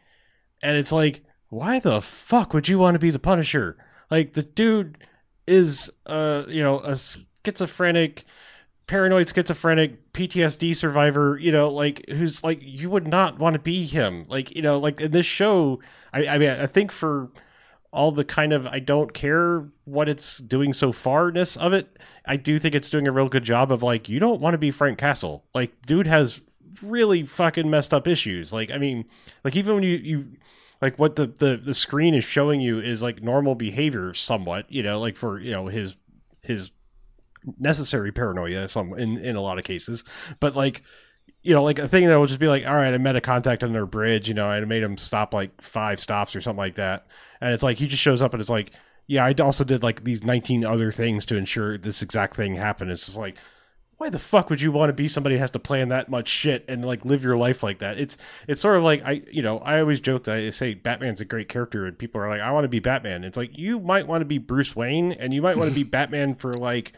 and 0.61 0.77
it's 0.77 0.91
like 0.91 1.23
why 1.49 1.77
the 1.79 2.01
fuck 2.01 2.53
would 2.53 2.67
you 2.67 2.79
want 2.79 2.95
to 2.95 2.99
be 2.99 3.11
the 3.11 3.19
Punisher? 3.19 3.77
Like 4.09 4.33
the 4.33 4.41
dude 4.43 4.97
is 5.45 5.91
uh 6.05 6.43
you 6.47 6.63
know 6.63 6.79
a 6.79 6.95
schizophrenic 6.95 8.25
paranoid 8.87 9.27
schizophrenic 9.27 10.13
PTSD 10.13 10.75
survivor, 10.75 11.37
you 11.39 11.51
know, 11.51 11.69
like 11.69 12.05
who's 12.09 12.43
like 12.43 12.59
you 12.61 12.89
would 12.89 13.07
not 13.07 13.37
want 13.39 13.53
to 13.53 13.59
be 13.59 13.85
him. 13.85 14.25
Like, 14.27 14.55
you 14.55 14.61
know, 14.61 14.79
like 14.79 14.99
in 14.99 15.11
this 15.11 15.25
show, 15.25 15.79
I, 16.11 16.27
I 16.27 16.37
mean 16.37 16.49
I 16.49 16.65
think 16.65 16.91
for 16.91 17.29
all 17.91 18.11
the 18.11 18.25
kind 18.25 18.53
of 18.53 18.65
I 18.65 18.79
don't 18.79 19.13
care 19.13 19.67
what 19.85 20.09
it's 20.09 20.39
doing 20.39 20.73
so 20.73 20.91
farness 20.91 21.55
of 21.55 21.73
it, 21.73 21.99
I 22.25 22.37
do 22.37 22.57
think 22.57 22.73
it's 22.73 22.89
doing 22.89 23.07
a 23.07 23.11
real 23.11 23.29
good 23.29 23.43
job 23.43 23.71
of 23.71 23.83
like 23.83 24.09
you 24.09 24.19
don't 24.19 24.41
want 24.41 24.55
to 24.55 24.57
be 24.57 24.71
Frank 24.71 24.97
Castle. 24.97 25.45
Like 25.53 25.85
dude 25.85 26.07
has 26.07 26.41
really 26.81 27.23
fucking 27.23 27.69
messed 27.69 27.93
up 27.93 28.07
issues. 28.07 28.53
Like 28.53 28.71
I 28.71 28.77
mean, 28.77 29.05
like 29.43 29.55
even 29.55 29.75
when 29.75 29.83
you 29.83 29.97
you 29.97 30.27
like 30.81 30.99
what 30.99 31.15
the 31.15 31.27
the 31.27 31.57
the 31.57 31.73
screen 31.73 32.13
is 32.13 32.23
showing 32.23 32.61
you 32.61 32.79
is 32.79 33.01
like 33.01 33.21
normal 33.21 33.55
behavior 33.55 34.13
somewhat, 34.13 34.71
you 34.71 34.83
know, 34.83 34.99
like 34.99 35.15
for, 35.15 35.39
you 35.39 35.51
know, 35.51 35.67
his 35.67 35.95
his 36.43 36.71
necessary 37.57 38.11
paranoia 38.11 38.67
some 38.67 38.93
in 38.97 39.17
in 39.17 39.35
a 39.35 39.41
lot 39.41 39.57
of 39.57 39.65
cases. 39.65 40.03
But 40.39 40.55
like 40.55 40.83
you 41.41 41.53
know, 41.53 41.63
like 41.63 41.77
a 41.77 41.87
thing 41.87 42.07
that 42.07 42.15
will 42.17 42.25
just 42.25 42.39
be 42.39 42.47
like, 42.47 42.65
all 42.65 42.73
right, 42.73 42.93
I 42.93 42.97
met 42.97 43.17
a 43.17 43.21
contact 43.21 43.63
on 43.63 43.73
their 43.73 43.85
bridge, 43.85 44.29
you 44.29 44.33
know, 44.33 44.45
I 44.45 44.59
made 44.61 44.81
him 44.81 44.97
stop 44.97 45.33
like 45.33 45.61
five 45.61 45.99
stops 45.99 46.35
or 46.35 46.41
something 46.41 46.57
like 46.57 46.75
that. 46.75 47.05
And 47.41 47.53
it's 47.53 47.63
like 47.63 47.77
he 47.77 47.87
just 47.87 48.01
shows 48.01 48.21
up 48.21 48.33
and 48.33 48.39
it's 48.39 48.49
like, 48.49 48.71
yeah, 49.07 49.25
I 49.25 49.33
also 49.33 49.65
did 49.65 49.83
like 49.83 50.05
these 50.05 50.23
19 50.23 50.63
other 50.63 50.89
things 50.91 51.25
to 51.27 51.35
ensure 51.35 51.77
this 51.77 52.01
exact 52.01 52.35
thing 52.35 52.55
happened. 52.55 52.91
It's 52.91 53.05
just 53.05 53.17
like, 53.17 53.35
why 54.03 54.09
the 54.09 54.19
fuck 54.19 54.49
would 54.49 54.61
you 54.61 54.69
want 54.69 54.89
to 54.89 54.93
be 54.93 55.07
somebody 55.07 55.35
who 55.35 55.39
has 55.39 55.51
to 55.51 55.59
plan 55.59 55.87
that 55.87 56.09
much 56.09 56.27
shit 56.27 56.65
and 56.67 56.83
like 56.83 57.05
live 57.05 57.23
your 57.23 57.37
life 57.37 57.63
like 57.63 57.79
that? 57.79 57.97
It's 57.97 58.17
it's 58.49 58.59
sort 58.59 58.75
of 58.75 58.83
like 58.83 59.01
I 59.05 59.21
you 59.31 59.41
know 59.41 59.59
I 59.59 59.79
always 59.79 60.01
joke 60.01 60.25
that 60.25 60.35
I 60.35 60.49
say 60.49 60.73
Batman's 60.73 61.21
a 61.21 61.25
great 61.25 61.47
character 61.47 61.85
and 61.85 61.97
people 61.97 62.19
are 62.19 62.27
like 62.27 62.41
I 62.41 62.51
want 62.51 62.65
to 62.65 62.69
be 62.69 62.79
Batman. 62.79 63.23
It's 63.23 63.37
like 63.37 63.57
you 63.57 63.79
might 63.79 64.05
want 64.05 64.19
to 64.19 64.25
be 64.25 64.39
Bruce 64.39 64.75
Wayne 64.75 65.13
and 65.13 65.33
you 65.33 65.41
might 65.41 65.57
want 65.57 65.69
to 65.69 65.75
be 65.75 65.83
Batman 65.93 66.35
for 66.35 66.53
like 66.53 66.91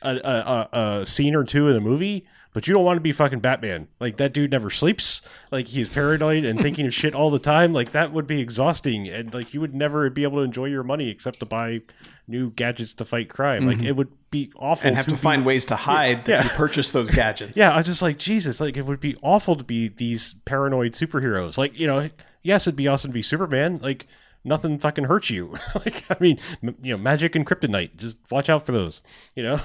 a, 0.00 0.16
a, 0.16 0.78
a, 0.78 1.00
a 1.00 1.06
scene 1.06 1.34
or 1.34 1.44
two 1.44 1.68
in 1.68 1.76
a 1.76 1.80
movie, 1.80 2.24
but 2.52 2.66
you 2.66 2.74
don't 2.74 2.84
want 2.84 2.96
to 2.96 3.02
be 3.02 3.12
fucking 3.12 3.40
Batman. 3.40 3.88
Like 4.00 4.16
that 4.16 4.32
dude 4.32 4.50
never 4.50 4.70
sleeps. 4.70 5.22
Like 5.50 5.68
he's 5.68 5.92
paranoid 5.92 6.44
and 6.44 6.60
thinking 6.60 6.86
of 6.86 6.94
shit 6.94 7.14
all 7.14 7.30
the 7.30 7.38
time. 7.38 7.72
Like 7.72 7.92
that 7.92 8.12
would 8.12 8.26
be 8.26 8.40
exhausting, 8.40 9.08
and 9.08 9.32
like 9.32 9.54
you 9.54 9.60
would 9.60 9.74
never 9.74 10.08
be 10.10 10.22
able 10.24 10.38
to 10.38 10.44
enjoy 10.44 10.66
your 10.66 10.82
money 10.82 11.08
except 11.08 11.40
to 11.40 11.46
buy 11.46 11.82
new 12.26 12.50
gadgets 12.50 12.94
to 12.94 13.04
fight 13.04 13.28
crime. 13.28 13.66
Like 13.66 13.78
mhm. 13.78 13.86
it 13.86 13.96
would 13.96 14.08
be 14.30 14.52
awful 14.56 14.86
and 14.86 14.96
have 14.96 15.06
to, 15.06 15.12
be- 15.12 15.16
find 15.16 15.44
ways 15.44 15.64
to 15.66 15.76
hide 15.76 16.24
that 16.26 16.44
you 16.44 16.50
purchase 16.50 16.92
those 16.92 17.10
gadgets. 17.10 17.56
yeah, 17.58 17.72
I 17.72 17.78
was 17.78 17.86
just 17.86 18.02
like, 18.02 18.18
Jesus, 18.18 18.60
like 18.60 18.76
it 18.76 18.86
would 18.86 19.00
be 19.00 19.16
awful 19.22 19.56
to 19.56 19.64
be 19.64 19.88
these 19.88 20.34
paranoid 20.44 20.92
superheroes. 20.92 21.58
Like, 21.58 21.78
you 21.78 21.86
know, 21.86 22.08
yes, 22.42 22.66
it'd 22.66 22.76
be 22.76 22.88
awesome 22.88 23.10
to 23.10 23.14
be 23.14 23.22
Superman. 23.22 23.80
Like, 23.82 24.06
nothing 24.44 24.78
fucking 24.78 25.04
hurts 25.04 25.30
you. 25.30 25.56
like, 25.74 26.04
I 26.10 26.16
mean, 26.20 26.38
m- 26.62 26.76
you 26.82 26.92
know, 26.92 26.98
magic 26.98 27.34
and 27.34 27.46
kryptonite. 27.46 27.96
Just 27.96 28.16
watch 28.30 28.48
out 28.48 28.64
for 28.64 28.72
those. 28.72 29.02
You 29.34 29.42
know, 29.42 29.60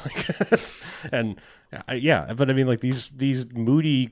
and 1.11 1.39
I, 1.87 1.95
yeah, 1.95 2.33
but 2.33 2.49
I 2.49 2.53
mean, 2.53 2.67
like 2.67 2.81
these 2.81 3.09
these 3.09 3.51
moody, 3.53 4.11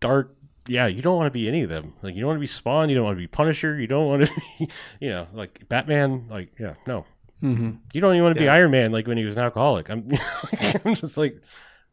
dark. 0.00 0.34
Yeah, 0.66 0.86
you 0.86 1.02
don't 1.02 1.16
want 1.16 1.26
to 1.26 1.38
be 1.38 1.46
any 1.46 1.62
of 1.62 1.68
them. 1.68 1.92
Like, 2.02 2.14
you 2.14 2.20
don't 2.22 2.28
want 2.28 2.38
to 2.38 2.40
be 2.40 2.46
Spawn. 2.46 2.88
You 2.88 2.94
don't 2.94 3.04
want 3.04 3.16
to 3.16 3.20
be 3.20 3.26
Punisher. 3.26 3.78
You 3.78 3.86
don't 3.86 4.06
want 4.06 4.26
to 4.26 4.32
be, 4.58 4.68
you 5.00 5.10
know, 5.10 5.26
like 5.34 5.68
Batman. 5.68 6.26
Like, 6.30 6.52
yeah, 6.58 6.74
no. 6.86 7.04
hmm 7.40 7.72
You 7.92 8.00
don't 8.00 8.14
even 8.14 8.24
want 8.24 8.34
to 8.36 8.40
be 8.42 8.48
Iron 8.48 8.70
Man 8.70 8.90
like 8.90 9.06
when 9.06 9.18
he 9.18 9.24
was 9.26 9.36
an 9.36 9.42
alcoholic. 9.42 9.90
I'm, 9.90 10.10
I'm 10.84 10.94
just 10.94 11.18
like, 11.18 11.38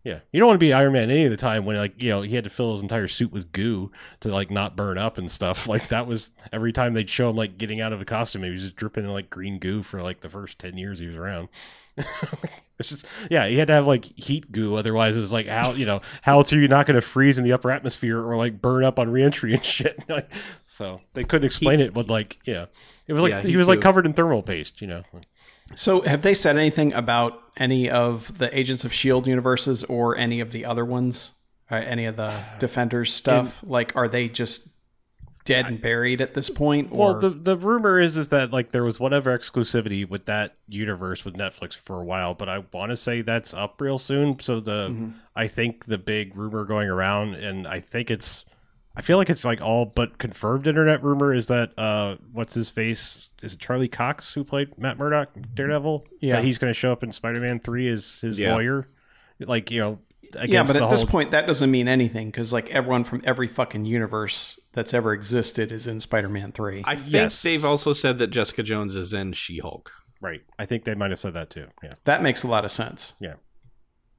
yeah. 0.05 0.19
You 0.31 0.39
don't 0.39 0.47
want 0.47 0.55
to 0.59 0.65
be 0.65 0.71
Iron 0.73 0.93
Man 0.93 1.11
any 1.11 1.25
of 1.25 1.31
the 1.31 1.37
time 1.37 1.65
when 1.65 1.75
like 1.77 2.01
you 2.01 2.09
know 2.09 2.21
he 2.21 2.33
had 2.35 2.45
to 2.45 2.49
fill 2.49 2.71
his 2.73 2.81
entire 2.81 3.09
suit 3.09 3.31
with 3.33 3.51
goo 3.51 3.91
to 4.21 4.29
like 4.29 4.49
not 4.49 4.77
burn 4.77 4.97
up 4.97 5.17
and 5.17 5.29
stuff. 5.29 5.67
Like 5.71 5.89
that 5.89 6.07
was 6.07 6.29
every 6.53 6.71
time 6.71 6.93
they'd 6.93 7.09
show 7.09 7.29
him 7.29 7.35
like 7.35 7.57
getting 7.57 7.81
out 7.81 7.91
of 7.93 7.99
a 8.01 8.05
costume, 8.05 8.43
he 8.43 8.49
was 8.51 8.61
just 8.61 8.77
dripping 8.77 9.03
in 9.03 9.11
like 9.11 9.29
green 9.29 9.59
goo 9.59 9.83
for 9.83 10.01
like 10.01 10.21
the 10.21 10.29
first 10.29 10.59
ten 10.59 10.77
years 10.77 10.99
he 10.99 11.07
was 11.07 11.17
around. 11.17 11.49
it's 12.79 12.89
just 12.89 13.07
yeah, 13.29 13.47
he 13.47 13.57
had 13.57 13.67
to 13.67 13.73
have 13.73 13.87
like 13.87 14.05
heat 14.17 14.51
goo, 14.51 14.75
otherwise 14.75 15.15
it 15.15 15.19
was 15.19 15.31
like 15.31 15.47
how 15.47 15.71
you 15.73 15.85
know 15.85 16.01
how 16.21 16.37
else 16.37 16.51
are 16.53 16.59
you 16.59 16.67
not 16.67 16.85
going 16.85 16.95
to 16.95 17.01
freeze 17.01 17.37
in 17.37 17.43
the 17.43 17.53
upper 17.53 17.71
atmosphere 17.71 18.19
or 18.19 18.35
like 18.35 18.61
burn 18.61 18.83
up 18.83 18.99
on 18.99 19.09
reentry 19.09 19.53
and 19.53 19.63
shit. 19.65 20.03
Like, 20.09 20.31
so 20.65 21.01
they 21.13 21.23
couldn't 21.23 21.45
explain 21.45 21.79
it, 21.79 21.93
but 21.93 22.07
like 22.07 22.39
yeah, 22.45 22.65
it 23.07 23.13
was 23.13 23.23
like 23.23 23.31
Yeah, 23.31 23.41
he 23.41 23.49
heat 23.49 23.57
was 23.57 23.67
like 23.67 23.81
covered 23.81 24.05
in 24.05 24.13
thermal 24.13 24.41
paste, 24.43 24.81
you 24.81 24.87
know. 24.87 25.03
So, 25.75 26.01
have 26.01 26.21
they 26.21 26.33
said 26.33 26.57
anything 26.57 26.93
about 26.93 27.41
any 27.57 27.89
of 27.89 28.37
the 28.37 28.57
Agents 28.57 28.83
of 28.83 28.93
Shield 28.93 29.27
universes 29.27 29.83
or 29.85 30.17
any 30.17 30.39
of 30.39 30.51
the 30.51 30.65
other 30.65 30.83
ones? 30.83 31.33
Uh, 31.69 31.75
any 31.75 32.05
of 32.05 32.17
the 32.17 32.33
Defenders 32.59 33.13
stuff? 33.13 33.63
like, 33.63 33.95
are 33.95 34.09
they 34.09 34.27
just 34.27 34.67
dead 35.45 35.65
and 35.65 35.81
buried 35.81 36.21
at 36.21 36.33
this 36.33 36.49
point? 36.49 36.89
Or 36.91 37.11
Well, 37.13 37.19
the 37.19 37.29
the 37.29 37.57
rumor 37.57 37.99
is 37.99 38.17
is 38.17 38.29
that 38.29 38.51
like 38.51 38.69
there 38.71 38.83
was 38.83 38.99
whatever 38.99 39.37
exclusivity 39.37 40.07
with 40.07 40.25
that 40.25 40.55
universe 40.67 41.25
with 41.25 41.35
Netflix 41.35 41.75
for 41.77 41.99
a 41.99 42.03
while, 42.03 42.33
but 42.33 42.47
I 42.49 42.63
want 42.71 42.89
to 42.91 42.95
say 42.95 43.21
that's 43.21 43.53
up 43.53 43.79
real 43.81 43.97
soon. 43.97 44.39
So 44.39 44.59
the 44.59 44.89
Mhm. 44.89 45.13
I 45.35 45.47
think 45.47 45.85
the 45.85 45.97
big 45.97 46.35
rumor 46.35 46.65
going 46.65 46.89
around, 46.89 47.35
and 47.35 47.67
I 47.67 47.79
think 47.79 48.11
it's 48.11 48.45
I 48.93 49.01
feel 49.01 49.17
like 49.17 49.29
it's 49.29 49.45
like 49.45 49.61
all 49.61 49.85
but 49.85 50.17
confirmed 50.17 50.67
internet 50.67 51.01
rumor 51.01 51.33
is 51.33 51.47
that 51.47 51.71
uh 51.79 52.17
what's 52.33 52.53
his 52.53 52.69
face 52.69 53.29
is 53.41 53.53
it 53.53 53.59
Charlie 53.59 53.87
Cox 53.87 54.33
who 54.33 54.43
played 54.43 54.77
Matt 54.77 54.97
Murdock 54.97 55.29
Daredevil? 55.53 56.05
Yeah. 56.19 56.35
that 56.35 56.43
he's 56.43 56.57
going 56.57 56.71
to 56.73 56.77
show 56.77 56.91
up 56.91 57.01
in 57.01 57.11
Spider 57.13 57.39
Man 57.39 57.59
Three 57.59 57.87
as 57.87 58.19
his 58.19 58.39
Yeah. 58.39 58.53
lawyer, 58.53 58.87
like 59.39 59.71
you 59.71 59.79
know. 59.79 59.99
Yeah, 60.45 60.63
but 60.63 60.73
the 60.73 60.83
at 60.83 60.89
this 60.89 61.03
point, 61.03 61.31
that 61.31 61.47
doesn't 61.47 61.69
mean 61.69 61.87
anything 61.87 62.27
because 62.27 62.51
like 62.53 62.69
everyone 62.69 63.03
from 63.03 63.21
every 63.23 63.47
fucking 63.47 63.85
universe 63.85 64.59
that's 64.73 64.93
ever 64.93 65.13
existed 65.13 65.71
is 65.71 65.87
in 65.87 65.99
Spider-Man 65.99 66.51
Three. 66.51 66.83
I 66.85 66.95
think 66.95 67.13
Yes. 67.13 67.41
they've 67.41 67.65
also 67.65 67.93
said 67.93 68.17
that 68.19 68.27
Jessica 68.27 68.63
Jones 68.63 68.95
is 68.95 69.13
in 69.13 69.33
She 69.33 69.59
Hulk. 69.59 69.91
right? 70.21 70.41
I 70.59 70.65
think 70.65 70.83
they 70.83 70.95
might 70.95 71.11
have 71.11 71.19
said 71.19 71.33
that 71.33 71.49
too. 71.49 71.67
Yeah. 71.83 71.93
that 72.05 72.21
makes 72.21 72.43
a 72.43 72.47
lot 72.47 72.65
of 72.65 72.71
sense. 72.71 73.13
Yeah. 73.19 73.35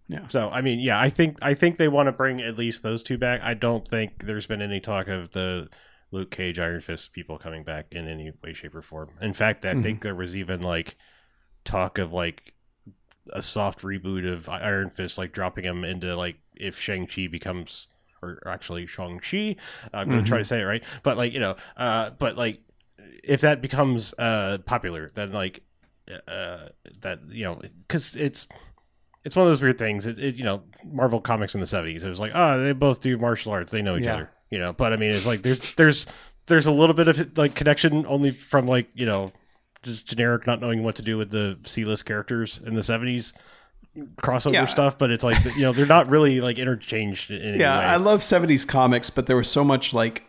Yeah. 0.08 0.26
So 0.28 0.50
I 0.50 0.60
mean, 0.60 0.80
yeah, 0.80 1.00
I 1.00 1.08
think 1.08 1.38
I 1.42 1.54
think 1.54 1.76
they 1.76 1.88
want 1.88 2.08
to 2.08 2.12
bring 2.12 2.40
at 2.40 2.58
least 2.58 2.82
those 2.82 3.02
two 3.02 3.18
back. 3.18 3.40
I 3.42 3.54
don't 3.54 3.86
think 3.86 4.24
there's 4.24 4.46
been 4.46 4.60
any 4.62 4.80
talk 4.80 5.08
of 5.08 5.30
the 5.30 5.68
Luke 6.10 6.30
Cage 6.30 6.58
Iron 6.58 6.80
Fist 6.80 7.12
people 7.12 7.38
coming 7.38 7.64
back 7.64 7.86
in 7.92 8.06
any 8.06 8.32
way, 8.42 8.52
shape, 8.52 8.74
or 8.74 8.82
form. 8.82 9.10
In 9.20 9.32
fact, 9.32 9.64
I 9.64 9.70
mm-hmm. 9.70 9.80
think 9.80 10.02
there 10.02 10.14
was 10.14 10.36
even 10.36 10.60
like 10.60 10.96
talk 11.64 11.98
of 11.98 12.12
like 12.12 12.51
a 13.32 13.42
soft 13.42 13.82
reboot 13.82 14.30
of 14.30 14.48
Iron 14.48 14.90
Fist, 14.90 15.18
like 15.18 15.32
dropping 15.32 15.64
him 15.64 15.84
into 15.84 16.14
like 16.16 16.36
if 16.56 16.78
Shang 16.78 17.06
Chi 17.06 17.26
becomes, 17.28 17.86
or 18.22 18.42
actually 18.46 18.86
Shang 18.86 19.20
Chi. 19.20 19.56
I'm 19.92 20.08
gonna 20.08 20.22
try 20.22 20.38
to 20.38 20.44
say 20.44 20.60
it 20.60 20.64
right, 20.64 20.82
but 21.02 21.16
like 21.16 21.32
you 21.32 21.40
know, 21.40 21.56
uh, 21.76 22.10
but 22.10 22.36
like 22.36 22.60
if 23.24 23.40
that 23.42 23.60
becomes 23.62 24.14
uh 24.18 24.58
popular, 24.66 25.10
then 25.14 25.32
like 25.32 25.62
uh 26.26 26.68
that 27.00 27.20
you 27.28 27.44
know 27.44 27.60
because 27.86 28.16
it's 28.16 28.48
it's 29.24 29.36
one 29.36 29.46
of 29.46 29.50
those 29.50 29.62
weird 29.62 29.78
things. 29.78 30.06
It, 30.06 30.18
it 30.18 30.34
you 30.34 30.44
know 30.44 30.62
Marvel 30.84 31.20
comics 31.20 31.54
in 31.54 31.60
the 31.60 31.66
seventies. 31.66 32.02
It 32.02 32.08
was 32.08 32.20
like 32.20 32.32
oh 32.34 32.60
they 32.62 32.72
both 32.72 33.00
do 33.00 33.16
martial 33.18 33.52
arts. 33.52 33.70
They 33.72 33.82
know 33.82 33.96
each 33.96 34.04
Yeah. 34.04 34.14
other. 34.14 34.30
You 34.50 34.58
know, 34.58 34.72
but 34.72 34.92
I 34.92 34.96
mean 34.96 35.12
it's 35.12 35.24
like 35.24 35.42
there's 35.42 35.74
there's 35.76 36.06
there's 36.46 36.66
a 36.66 36.72
little 36.72 36.94
bit 36.94 37.08
of 37.08 37.38
like 37.38 37.54
connection 37.54 38.04
only 38.06 38.32
from 38.32 38.66
like 38.66 38.88
you 38.94 39.06
know 39.06 39.32
just 39.82 40.06
generic 40.06 40.46
not 40.46 40.60
knowing 40.60 40.82
what 40.82 40.96
to 40.96 41.02
do 41.02 41.18
with 41.18 41.30
the 41.30 41.58
C-list 41.64 42.04
characters 42.04 42.60
in 42.64 42.74
the 42.74 42.80
70s 42.82 43.32
crossover 44.16 44.54
Yeah. 44.54 44.66
stuff, 44.66 44.96
but 44.98 45.10
it's 45.10 45.24
like 45.24 45.44
you 45.56 45.62
know 45.62 45.72
they're 45.72 45.86
not 45.86 46.08
really 46.08 46.40
like 46.40 46.58
interchanged 46.58 47.30
in 47.30 47.42
any 47.42 47.58
yeah, 47.58 47.78
way. 47.78 47.84
I 47.84 47.96
love 47.96 48.20
70s 48.20 48.66
comics, 48.66 49.10
but 49.10 49.26
there 49.26 49.36
was 49.36 49.50
so 49.50 49.64
much 49.64 49.92
like 49.92 50.22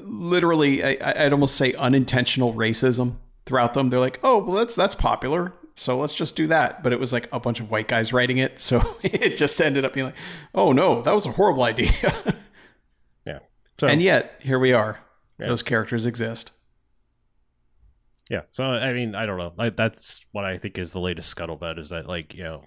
literally, 0.00 0.84
I, 0.84 1.24
I'd 1.24 1.32
almost 1.32 1.56
say 1.56 1.72
unintentional 1.74 2.54
racism 2.54 3.16
throughout 3.46 3.74
them. 3.74 3.90
They're 3.90 4.00
like, 4.00 4.20
oh, 4.22 4.38
well, 4.38 4.56
that's 4.56 4.74
that's 4.74 4.94
popular, 4.94 5.52
so 5.74 5.98
let's 5.98 6.14
just 6.14 6.36
do 6.36 6.46
that. 6.48 6.82
But 6.82 6.92
it 6.92 7.00
was 7.00 7.12
like 7.12 7.28
a 7.32 7.40
bunch 7.40 7.60
of 7.60 7.70
white 7.70 7.88
guys 7.88 8.12
writing 8.12 8.38
it, 8.38 8.58
so 8.58 8.96
it 9.02 9.36
just 9.36 9.60
ended 9.60 9.84
up 9.84 9.92
being 9.92 10.06
like, 10.06 10.16
oh 10.54 10.72
no, 10.72 11.02
that 11.02 11.14
was 11.14 11.26
a 11.26 11.32
horrible 11.32 11.62
idea. 11.62 11.90
yeah. 13.26 13.38
So 13.78 13.86
and 13.86 14.02
yet 14.02 14.34
here 14.40 14.58
we 14.58 14.72
are. 14.72 14.98
Yeah. 15.38 15.48
Those 15.48 15.62
characters 15.62 16.06
exist. 16.06 16.52
Yeah. 18.32 18.44
So 18.48 18.64
I 18.64 18.94
mean, 18.94 19.14
I 19.14 19.26
don't 19.26 19.36
know. 19.36 19.52
Like 19.58 19.76
that's 19.76 20.24
what 20.32 20.46
I 20.46 20.56
think 20.56 20.78
is 20.78 20.92
the 20.92 21.00
latest 21.00 21.36
scuttlebutt 21.36 21.78
is 21.78 21.90
that 21.90 22.08
like 22.08 22.32
you 22.32 22.42
know, 22.44 22.64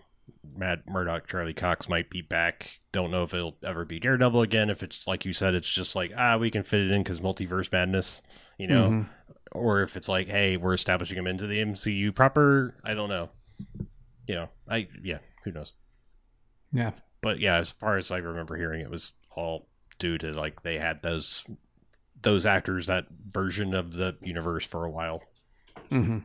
Matt 0.55 0.87
Murdock, 0.87 1.27
Charlie 1.27 1.55
Cox 1.55 1.89
might 1.89 2.11
be 2.11 2.21
back. 2.21 2.79
Don't 2.91 3.09
know 3.09 3.23
if 3.23 3.33
it'll 3.33 3.57
ever 3.63 3.83
be 3.83 3.99
Daredevil 3.99 4.43
again. 4.43 4.69
If 4.69 4.83
it's 4.83 5.07
like 5.07 5.25
you 5.25 5.33
said, 5.33 5.55
it's 5.55 5.67
just 5.67 5.95
like 5.95 6.11
ah, 6.15 6.37
we 6.37 6.51
can 6.51 6.61
fit 6.61 6.81
it 6.81 6.91
in 6.91 7.01
because 7.01 7.19
multiverse 7.19 7.71
madness, 7.71 8.21
you 8.59 8.67
know, 8.67 8.89
Mhm. 8.89 9.09
or 9.53 9.81
if 9.81 9.97
it's 9.97 10.07
like 10.07 10.27
hey, 10.27 10.55
we're 10.55 10.75
establishing 10.75 11.17
him 11.17 11.25
into 11.25 11.47
the 11.47 11.59
MCU 11.59 12.11
proper. 12.13 12.75
I 12.83 12.93
don't 12.93 13.09
know. 13.09 13.31
You 14.27 14.35
know, 14.35 14.49
I 14.69 14.87
yeah, 15.03 15.17
who 15.45 15.51
knows. 15.51 15.73
Yeah. 16.71 16.91
But 17.21 17.39
yeah, 17.39 17.55
as 17.55 17.71
far 17.71 17.97
as 17.97 18.11
I 18.11 18.17
remember 18.17 18.55
hearing, 18.55 18.81
it 18.81 18.91
was 18.91 19.13
all 19.35 19.67
due 19.97 20.19
to 20.19 20.31
like 20.31 20.61
they 20.61 20.77
had 20.77 21.01
those 21.01 21.43
those 22.21 22.45
actors 22.45 22.85
that 22.85 23.07
version 23.31 23.73
of 23.73 23.93
the 23.93 24.15
universe 24.21 24.63
for 24.63 24.85
a 24.85 24.91
while 24.91 25.23
hmm 25.89 26.19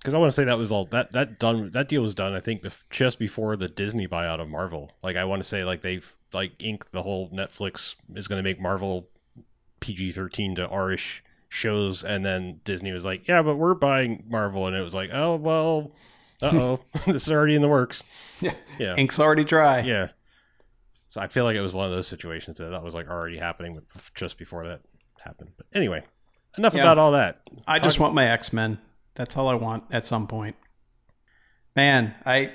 because 0.00 0.14
I 0.14 0.18
want 0.18 0.30
to 0.30 0.34
say 0.34 0.44
that 0.44 0.56
was 0.56 0.72
all 0.72 0.86
that 0.86 1.12
that 1.12 1.38
done 1.38 1.70
that 1.72 1.88
deal 1.88 2.02
was 2.02 2.14
done. 2.14 2.32
I 2.32 2.40
think 2.40 2.62
bef- 2.62 2.84
just 2.88 3.18
before 3.18 3.54
the 3.56 3.68
Disney 3.68 4.08
buyout 4.08 4.40
of 4.40 4.48
Marvel. 4.48 4.90
Like 5.02 5.16
I 5.16 5.24
want 5.24 5.42
to 5.42 5.48
say 5.48 5.62
like 5.62 5.82
they've 5.82 6.16
like 6.32 6.52
inked 6.58 6.90
the 6.92 7.02
whole 7.02 7.28
Netflix 7.30 7.96
is 8.14 8.26
going 8.26 8.38
to 8.38 8.42
make 8.42 8.60
Marvel 8.60 9.08
PG 9.80 10.12
thirteen 10.12 10.54
to 10.54 10.66
R-ish 10.66 11.22
shows, 11.50 12.02
and 12.02 12.24
then 12.24 12.60
Disney 12.64 12.92
was 12.92 13.04
like, 13.04 13.28
yeah, 13.28 13.42
but 13.42 13.56
we're 13.56 13.74
buying 13.74 14.24
Marvel, 14.28 14.66
and 14.66 14.74
it 14.74 14.80
was 14.80 14.94
like, 14.94 15.10
oh 15.12 15.36
well, 15.36 15.92
uh 16.40 16.50
oh, 16.54 16.80
this 17.06 17.24
is 17.24 17.30
already 17.30 17.54
in 17.54 17.62
the 17.62 17.68
works. 17.68 18.02
Yeah. 18.40 18.54
Yeah, 18.78 18.94
Ink's 18.96 19.18
already 19.20 19.44
dry. 19.44 19.80
yeah. 19.80 20.08
So 21.08 21.20
I 21.20 21.26
feel 21.26 21.44
like 21.44 21.56
it 21.56 21.60
was 21.60 21.74
one 21.74 21.86
of 21.86 21.90
those 21.90 22.06
situations 22.06 22.58
that 22.58 22.70
that 22.70 22.82
was 22.82 22.94
like 22.94 23.08
already 23.08 23.36
happening 23.36 23.78
just 24.14 24.38
before 24.38 24.66
that 24.68 24.80
happened. 25.20 25.50
But 25.56 25.66
anyway, 25.74 26.04
enough 26.58 26.74
Yeah. 26.74 26.82
about 26.82 26.98
all 26.98 27.12
that. 27.12 27.40
I 27.66 27.78
just 27.78 27.98
want 27.98 28.14
my 28.14 28.26
X 28.26 28.52
Men. 28.52 28.78
That's 29.14 29.36
all 29.36 29.48
I 29.48 29.54
want 29.54 29.84
at 29.90 30.06
some 30.06 30.26
point. 30.26 30.56
Man, 31.76 32.14
I 32.24 32.50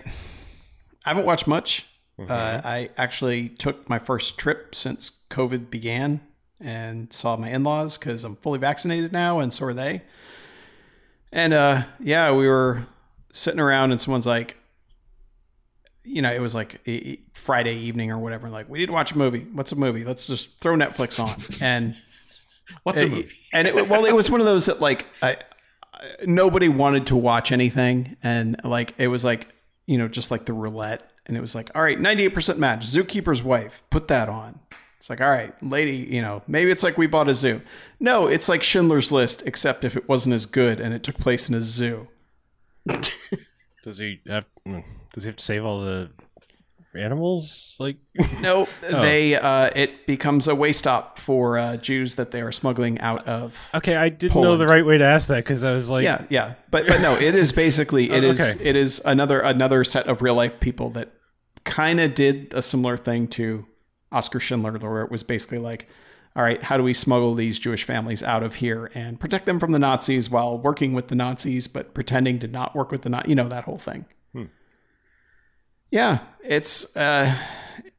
I 1.05 1.09
haven't 1.09 1.25
watched 1.25 1.47
much. 1.47 1.85
Mm-hmm. 2.19 2.31
Uh, 2.31 2.61
I 2.63 2.89
actually 2.97 3.49
took 3.49 3.89
my 3.89 3.99
first 3.99 4.37
trip 4.37 4.73
since 4.73 5.23
COVID 5.29 5.69
began 5.69 6.21
and 6.61 7.11
saw 7.11 7.35
my 7.35 7.49
in 7.49 7.63
laws 7.63 7.97
because 7.97 8.23
I'm 8.23 8.35
fully 8.37 8.59
vaccinated 8.59 9.11
now, 9.11 9.39
and 9.39 9.53
so 9.53 9.65
are 9.65 9.73
they. 9.73 10.01
And 11.31 11.53
uh, 11.53 11.83
yeah, 11.99 12.31
we 12.31 12.47
were 12.47 12.85
sitting 13.33 13.59
around, 13.59 13.91
and 13.91 13.99
someone's 13.99 14.25
like, 14.25 14.55
you 16.05 16.21
know, 16.21 16.31
it 16.31 16.39
was 16.39 16.55
like 16.55 16.87
Friday 17.33 17.75
evening 17.75 18.11
or 18.11 18.17
whatever. 18.19 18.49
Like, 18.49 18.69
we 18.69 18.79
need 18.79 18.85
to 18.85 18.93
watch 18.93 19.11
a 19.11 19.17
movie. 19.17 19.45
What's 19.51 19.73
a 19.73 19.75
movie? 19.75 20.05
Let's 20.05 20.27
just 20.27 20.59
throw 20.61 20.75
Netflix 20.75 21.19
on. 21.19 21.35
And 21.61 21.97
What's 22.83 23.01
a 23.01 23.07
movie? 23.07 23.35
And 23.53 23.67
it, 23.67 23.87
well, 23.87 24.05
it 24.05 24.13
was 24.13 24.29
one 24.29 24.41
of 24.41 24.45
those 24.45 24.65
that 24.65 24.79
like 24.81 25.05
I, 25.21 25.37
I- 25.93 26.07
nobody 26.25 26.67
wanted 26.67 27.07
to 27.07 27.15
watch 27.15 27.51
anything, 27.51 28.17
and 28.23 28.55
like 28.63 28.93
it 28.97 29.07
was 29.07 29.23
like 29.23 29.53
you 29.85 29.97
know 29.97 30.07
just 30.07 30.29
like 30.31 30.45
the 30.45 30.53
roulette, 30.53 31.09
and 31.27 31.37
it 31.37 31.41
was 31.41 31.55
like 31.55 31.71
all 31.75 31.81
right, 31.81 31.99
ninety 31.99 32.23
eight 32.25 32.33
percent 32.33 32.59
match, 32.59 32.85
Zookeeper's 32.85 33.41
wife, 33.43 33.81
put 33.89 34.07
that 34.09 34.27
on. 34.29 34.59
It's 34.99 35.09
like 35.09 35.21
all 35.21 35.29
right, 35.29 35.53
lady, 35.63 35.97
you 35.97 36.21
know 36.21 36.41
maybe 36.47 36.71
it's 36.71 36.81
like 36.83 36.97
we 36.97 37.05
bought 37.07 37.29
a 37.29 37.35
zoo. 37.35 37.61
No, 37.99 38.27
it's 38.27 38.49
like 38.49 38.61
Schindler's 38.63 39.11
List, 39.11 39.45
except 39.47 39.83
if 39.83 39.95
it 39.95 40.09
wasn't 40.09 40.33
as 40.33 40.45
good 40.47 40.81
and 40.81 40.93
it 40.93 41.03
took 41.03 41.17
place 41.17 41.47
in 41.47 41.55
a 41.55 41.61
zoo. 41.61 42.07
Does 42.87 43.97
he 43.99 44.19
have? 44.27 44.45
mm, 44.67 44.83
Does 45.13 45.23
he 45.23 45.27
have 45.29 45.35
to 45.37 45.43
save 45.45 45.63
all 45.65 45.81
the 45.81 46.09
animals? 46.95 47.75
Like, 47.79 47.97
No, 48.41 48.67
they 48.81 49.35
uh, 49.35 49.69
it 49.75 50.05
becomes 50.07 50.47
a 50.47 50.55
way 50.55 50.73
stop 50.73 51.19
for 51.19 51.57
uh, 51.57 51.77
Jews 51.77 52.15
that 52.15 52.31
they 52.31 52.41
are 52.41 52.51
smuggling 52.51 52.99
out 52.99 53.27
of. 53.27 53.57
okay, 53.73 53.95
I 53.95 54.09
didn't 54.09 54.41
know 54.41 54.57
the 54.57 54.65
right 54.67 54.85
way 54.85 54.97
to 54.97 55.03
ask 55.05 55.27
that 55.29 55.43
because 55.43 55.63
I 55.63 55.71
was 55.71 55.89
like, 55.89 56.03
yeah, 56.03 56.25
yeah, 56.29 56.55
but 56.71 56.87
but 56.87 57.01
no, 57.01 57.15
it 57.15 57.35
is 57.35 57.51
basically 57.51 58.09
it 58.11 58.23
Oh, 58.23 58.27
is 58.27 58.55
okay. 58.55 58.69
it 58.69 58.75
is 58.75 59.01
another 59.05 59.39
another 59.41 59.83
set 59.83 60.07
of 60.07 60.21
real 60.21 60.35
life 60.35 60.59
people 60.59 60.89
that 60.91 61.11
kind 61.63 61.99
of 61.99 62.13
did 62.13 62.53
a 62.53 62.61
similar 62.61 62.97
thing 62.97 63.27
to 63.29 63.65
Oscar 64.11 64.39
Schindler, 64.39 64.73
where 64.77 65.01
it 65.01 65.11
was 65.11 65.23
basically 65.23 65.57
like, 65.57 65.87
all 66.35 66.43
right, 66.43 66.61
how 66.61 66.77
do 66.77 66.83
we 66.83 66.93
smuggle 66.93 67.33
these 67.33 67.57
Jewish 67.57 67.83
families 67.83 68.21
out 68.23 68.43
of 68.43 68.55
here 68.55 68.91
and 68.93 69.19
protect 69.19 69.45
them 69.45 69.59
from 69.59 69.71
the 69.71 69.79
Nazis 69.79 70.29
while 70.29 70.57
working 70.57 70.93
with 70.93 71.07
the 71.07 71.15
Nazis, 71.15 71.67
but 71.67 71.93
pretending 71.93 72.39
to 72.39 72.47
not 72.47 72.75
work 72.75 72.91
with 72.91 73.01
the 73.01 73.09
Nazis, 73.09 73.29
you 73.29 73.35
know 73.35 73.47
that 73.49 73.63
whole 73.63 73.77
thing. 73.77 74.05
Yeah, 75.95 76.19
it's 76.43 76.93
uh, 76.97 77.33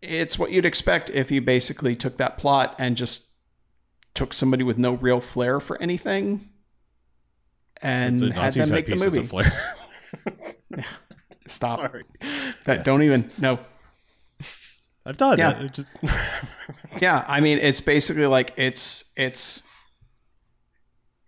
it's 0.03 0.39
what 0.39 0.53
you'd 0.53 0.67
expect 0.67 1.09
if 1.09 1.31
you 1.31 1.41
basically 1.41 1.97
took 1.97 2.19
that 2.19 2.37
plot 2.37 2.77
and 2.79 2.95
just 2.95 3.31
took 4.13 4.35
somebody 4.35 4.65
with 4.65 4.77
no 4.77 4.93
real 4.93 5.19
flair 5.19 5.61
for 5.61 5.81
anything 5.81 6.47
and 7.81 8.21
the 8.21 8.35
had 8.35 8.53
them 8.53 8.69
make 8.69 8.85
the 8.85 8.97
movie. 8.97 9.25
flair. 9.25 9.51
Stop. 11.47 11.81
Sorry, 11.81 12.03
That 12.67 12.85
don't 12.85 13.03
even 13.03 13.31
no. 13.39 13.61
I've 15.07 15.17
done 15.17 15.39
Yeah. 15.39 15.59
It 15.59 15.73
just 15.73 15.89
Yeah, 17.01 17.25
I 17.27 17.41
mean 17.41 17.57
it's 17.57 17.81
basically 17.81 18.27
like 18.27 18.53
it's 18.59 19.11
it's 19.17 19.63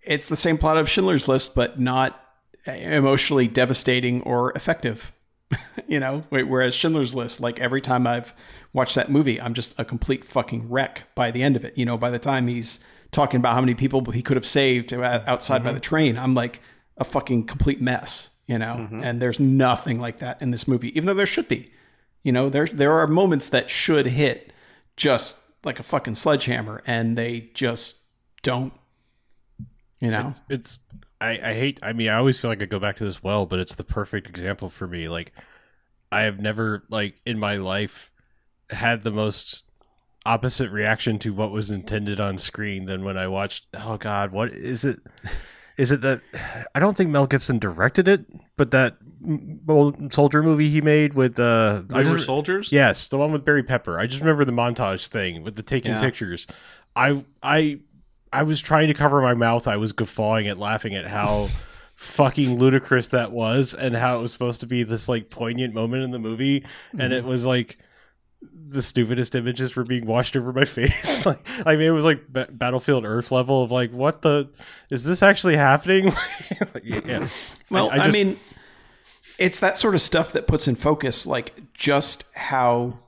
it's 0.02 0.28
the 0.28 0.36
same 0.36 0.58
plot 0.58 0.76
of 0.76 0.86
Schindler's 0.90 1.28
List, 1.28 1.54
but 1.54 1.80
not 1.80 2.22
emotionally 2.66 3.48
devastating 3.48 4.20
or 4.24 4.52
effective. 4.52 5.12
you 5.88 6.00
know, 6.00 6.24
whereas 6.30 6.74
Schindler's 6.74 7.14
List, 7.14 7.40
like 7.40 7.58
every 7.60 7.80
time 7.80 8.06
I've 8.06 8.34
watched 8.72 8.94
that 8.96 9.10
movie, 9.10 9.40
I'm 9.40 9.54
just 9.54 9.78
a 9.78 9.84
complete 9.84 10.24
fucking 10.24 10.68
wreck 10.68 11.04
by 11.14 11.30
the 11.30 11.42
end 11.42 11.56
of 11.56 11.64
it. 11.64 11.76
You 11.76 11.86
know, 11.86 11.96
by 11.96 12.10
the 12.10 12.18
time 12.18 12.46
he's 12.46 12.84
talking 13.10 13.38
about 13.38 13.54
how 13.54 13.60
many 13.60 13.74
people 13.74 14.04
he 14.10 14.22
could 14.22 14.36
have 14.36 14.46
saved 14.46 14.92
uh, 14.92 15.22
outside 15.26 15.62
by 15.62 15.70
mm-hmm. 15.70 15.74
the 15.74 15.80
train, 15.80 16.18
I'm 16.18 16.34
like 16.34 16.60
a 16.98 17.04
fucking 17.04 17.46
complete 17.46 17.80
mess. 17.80 18.34
You 18.46 18.58
know, 18.58 18.76
mm-hmm. 18.78 19.02
and 19.02 19.20
there's 19.20 19.38
nothing 19.38 20.00
like 20.00 20.20
that 20.20 20.40
in 20.40 20.50
this 20.50 20.66
movie, 20.66 20.88
even 20.96 21.04
though 21.04 21.14
there 21.14 21.26
should 21.26 21.48
be. 21.48 21.70
You 22.22 22.32
know, 22.32 22.48
there 22.48 22.66
there 22.66 22.92
are 22.92 23.06
moments 23.06 23.48
that 23.48 23.68
should 23.68 24.06
hit 24.06 24.52
just 24.96 25.38
like 25.64 25.78
a 25.78 25.82
fucking 25.82 26.14
sledgehammer, 26.14 26.82
and 26.86 27.16
they 27.16 27.50
just 27.52 28.02
don't. 28.42 28.72
You 30.00 30.12
know, 30.12 30.28
it's, 30.28 30.42
it's 30.48 30.78
I, 31.20 31.30
I 31.32 31.54
hate 31.54 31.80
I 31.82 31.92
mean 31.92 32.08
I 32.08 32.14
always 32.14 32.38
feel 32.38 32.50
like 32.50 32.62
I 32.62 32.66
go 32.66 32.78
back 32.78 32.96
to 32.98 33.04
this 33.04 33.22
well, 33.22 33.46
but 33.46 33.58
it's 33.58 33.74
the 33.74 33.84
perfect 33.84 34.28
example 34.28 34.70
for 34.70 34.86
me. 34.86 35.08
Like 35.08 35.32
I 36.12 36.22
have 36.22 36.38
never 36.40 36.84
like 36.88 37.20
in 37.26 37.38
my 37.38 37.56
life 37.56 38.10
had 38.70 39.02
the 39.02 39.10
most 39.10 39.64
opposite 40.26 40.70
reaction 40.70 41.18
to 41.20 41.32
what 41.32 41.50
was 41.50 41.70
intended 41.70 42.20
on 42.20 42.36
screen 42.38 42.84
than 42.84 43.02
when 43.04 43.16
I 43.16 43.26
watched 43.28 43.66
oh 43.74 43.96
god, 43.96 44.30
what 44.32 44.52
is 44.52 44.84
it 44.84 45.00
is 45.76 45.90
it 45.90 46.00
that 46.02 46.20
I 46.74 46.80
don't 46.80 46.96
think 46.96 47.10
Mel 47.10 47.26
Gibson 47.26 47.58
directed 47.58 48.08
it, 48.08 48.24
but 48.56 48.70
that 48.72 48.96
old 49.68 50.12
soldier 50.12 50.42
movie 50.42 50.68
he 50.70 50.80
made 50.80 51.14
with 51.14 51.38
uh 51.40 51.82
I 51.92 52.02
just- 52.04 52.26
soldiers. 52.26 52.70
Yes, 52.72 53.08
the 53.08 53.18
one 53.18 53.32
with 53.32 53.44
Barry 53.44 53.62
Pepper. 53.62 53.98
I 53.98 54.06
just 54.06 54.20
remember 54.20 54.44
the 54.44 54.52
montage 54.52 55.08
thing 55.08 55.42
with 55.42 55.56
the 55.56 55.62
taking 55.62 55.92
Yeah. 55.92 56.00
pictures. 56.00 56.46
I 56.96 57.24
I 57.42 57.80
I 58.32 58.42
was 58.42 58.60
trying 58.60 58.88
to 58.88 58.94
cover 58.94 59.20
my 59.22 59.34
mouth. 59.34 59.66
I 59.66 59.76
was 59.76 59.92
guffawing 59.92 60.48
at 60.48 60.58
laughing 60.58 60.94
at 60.94 61.06
how 61.06 61.48
fucking 61.94 62.58
ludicrous 62.58 63.08
that 63.08 63.32
was 63.32 63.74
and 63.74 63.96
how 63.96 64.18
it 64.18 64.22
was 64.22 64.32
supposed 64.32 64.60
to 64.60 64.66
be 64.66 64.84
this 64.84 65.08
like 65.08 65.30
poignant 65.30 65.74
moment 65.74 66.04
in 66.04 66.12
the 66.12 66.18
movie 66.20 66.64
and 66.96 67.12
it 67.12 67.22
mm-hmm. 67.22 67.28
was 67.28 67.44
like 67.44 67.76
the 68.40 68.82
stupidest 68.82 69.34
images 69.34 69.74
were 69.74 69.82
being 69.82 70.06
washed 70.06 70.36
over 70.36 70.52
my 70.52 70.64
face. 70.64 71.26
like 71.26 71.40
I 71.66 71.74
mean 71.74 71.88
it 71.88 71.92
was 71.92 72.04
like 72.04 72.28
ba- 72.28 72.48
Battlefield 72.52 73.04
Earth 73.04 73.32
level 73.32 73.64
of 73.64 73.72
like 73.72 73.90
what 73.90 74.22
the 74.22 74.48
is 74.90 75.04
this 75.04 75.22
actually 75.22 75.56
happening? 75.56 76.14
Like, 76.74 76.84
yeah. 76.84 77.28
Well, 77.70 77.90
I, 77.90 78.06
just- 78.06 78.12
mean, 78.12 78.38
it's 79.38 79.60
that 79.60 79.76
sort 79.76 79.94
of 79.94 80.00
stuff 80.00 80.32
that 80.32 80.46
puts 80.46 80.68
in 80.68 80.76
focus 80.76 81.26
like 81.26 81.52
just 81.74 82.26
how 82.36 82.98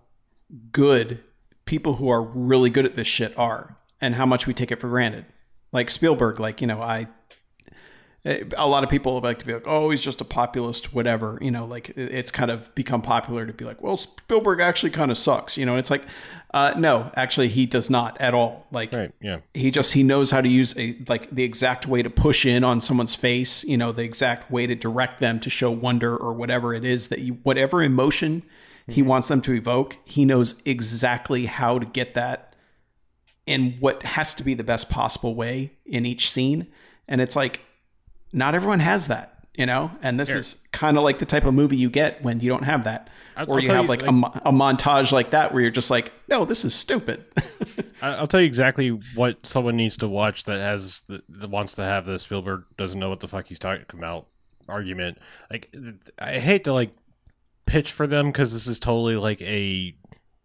good 0.73 1.23
people 1.65 1.95
who 1.95 2.09
are 2.09 2.23
really 2.23 2.71
good 2.71 2.85
at 2.85 2.97
this 2.97 3.07
shit 3.07 3.39
are 3.39 3.77
and 4.01 4.15
how 4.15 4.27
much 4.27 4.47
we 4.47 4.55
take 4.55 4.71
it 4.73 4.77
for 4.77 4.89
granted. 4.89 5.25
Like 5.73 5.91
Spielberg, 5.91 6.41
like, 6.41 6.61
you 6.61 6.67
know, 6.67 6.81
I 6.83 7.07
eh, 8.25 8.45
lot 8.59 8.83
of 8.83 8.91
people 8.91 9.21
like 9.21 9.39
to 9.39 9.47
be 9.47 9.55
like, 9.55 9.67
oh, 9.67 9.91
he's 9.91 10.03
just 10.03 10.21
a 10.21 10.25
populist, 10.25 10.93
whatever. 10.93 11.39
You 11.41 11.51
know, 11.51 11.67
like 11.67 11.91
it's 11.97 12.31
kind 12.31 12.51
of 12.51 12.75
become 12.75 13.03
popular 13.03 13.47
to 13.47 13.53
be 13.53 13.65
like, 13.65 13.81
well, 13.83 13.97
Spielberg 13.97 14.61
actually 14.61 14.91
kind 14.91 15.11
of 15.11 15.19
sucks. 15.19 15.57
You 15.57 15.67
know, 15.67 15.77
it's 15.77 15.91
like, 15.91 16.03
uh, 16.53 16.75
no, 16.77 17.13
actually, 17.15 17.49
he 17.49 17.67
does 17.67 17.91
not 17.91 18.21
at 18.21 18.35
all. 18.35 18.67
Like, 18.73 18.93
Right. 18.93 19.13
Yeah. 19.21 19.39
he 19.55 19.71
just 19.71 19.93
he 19.93 20.03
knows 20.03 20.33
how 20.33 20.41
to 20.41 20.49
use 20.49 20.77
a 20.77 20.97
like 21.07 21.31
the 21.31 21.45
exact 21.45 21.87
way 21.87 22.03
to 22.03 22.11
push 22.11 22.45
in 22.45 22.65
on 22.65 22.81
someone's 22.81 23.15
face 23.15 23.63
you 23.65 23.77
know 23.77 23.93
the 23.93 24.03
exact 24.03 24.51
way 24.51 24.67
to 24.67 24.75
direct 24.75 25.21
them 25.21 25.39
to 25.41 25.51
show 25.51 25.71
wonder 25.71 26.17
or 26.17 26.33
whatever 26.33 26.75
it 26.75 26.85
is 26.85 27.09
that 27.09 27.21
you 27.21 27.35
whatever 27.45 27.83
emotion 27.83 28.43
he 28.89 29.03
wants 29.03 29.29
them 29.29 29.41
to 29.41 29.53
evoke 29.53 29.97
he 30.05 30.25
knows 30.25 30.61
exactly 30.65 31.47
how 31.47 31.79
to 31.79 31.87
get 31.87 32.15
that 32.15 32.50
in 33.51 33.73
what 33.81 34.03
has 34.03 34.35
to 34.37 34.43
be 34.45 34.55
the 34.55 34.65
best 34.65 34.89
possible 34.91 35.35
way 35.35 35.73
in 35.87 36.07
each 36.07 36.31
scene. 36.31 36.67
And 37.09 37.21
it's 37.21 37.37
like 37.37 37.61
not 38.33 38.55
everyone 38.55 38.81
has 38.81 39.09
that 39.09 39.41
you 39.55 39.67
know? 39.67 39.91
And 40.01 40.19
this 40.19 40.31
is 40.31 40.67
kind 40.73 40.97
of 40.97 41.03
like 41.05 41.19
the 41.19 41.27
type 41.27 41.45
of 41.45 41.53
movie 41.53 41.77
you 41.77 41.91
get 41.91 42.23
when 42.23 42.41
you 42.41 42.49
don't 42.49 42.63
have 42.63 42.85
that. 42.85 43.11
I'll- 43.37 43.51
or 43.51 43.55
I'll 43.57 43.61
you 43.61 43.71
have 43.71 43.83
you, 43.85 43.89
like, 43.89 44.03
like- 44.03 44.11
a, 44.45 44.49
a 44.49 44.53
montage 44.53 45.13
like 45.13 45.31
that 45.31 45.53
where 45.53 45.61
you're 45.61 45.71
just 45.71 45.91
like 45.91 46.13
no 46.29 46.45
this 46.45 46.65
is 46.65 46.75
stupid. 46.75 47.25
I'll 48.03 48.27
tell 48.27 48.41
you 48.41 48.47
exactly 48.47 48.89
what 49.15 49.45
someone 49.47 49.77
needs 49.77 49.97
to 49.99 50.09
watch 50.09 50.45
that 50.45 50.61
has 50.61 51.03
the, 51.09 51.23
that 51.29 51.51
wants 51.51 51.75
to 51.75 51.85
have 51.85 52.07
the 52.07 52.19
Spielberg 52.19 52.65
doesn't 52.79 52.99
know 52.99 53.11
what 53.11 53.21
the 53.21 53.29
fuck 53.29 53.47
he's 53.49 53.59
talking 53.59 53.85
about 53.93 54.29
argument. 54.69 55.19
Like, 55.51 55.75
I 56.19 56.39
hate 56.39 56.65
to 56.65 56.73
like 56.73 56.93
pitch 57.67 57.93
for 57.93 58.07
them 58.07 58.29
because 58.33 58.53
this 58.53 58.67
is 58.67 58.79
totally 58.79 59.17
like 59.17 59.43
a 59.43 59.95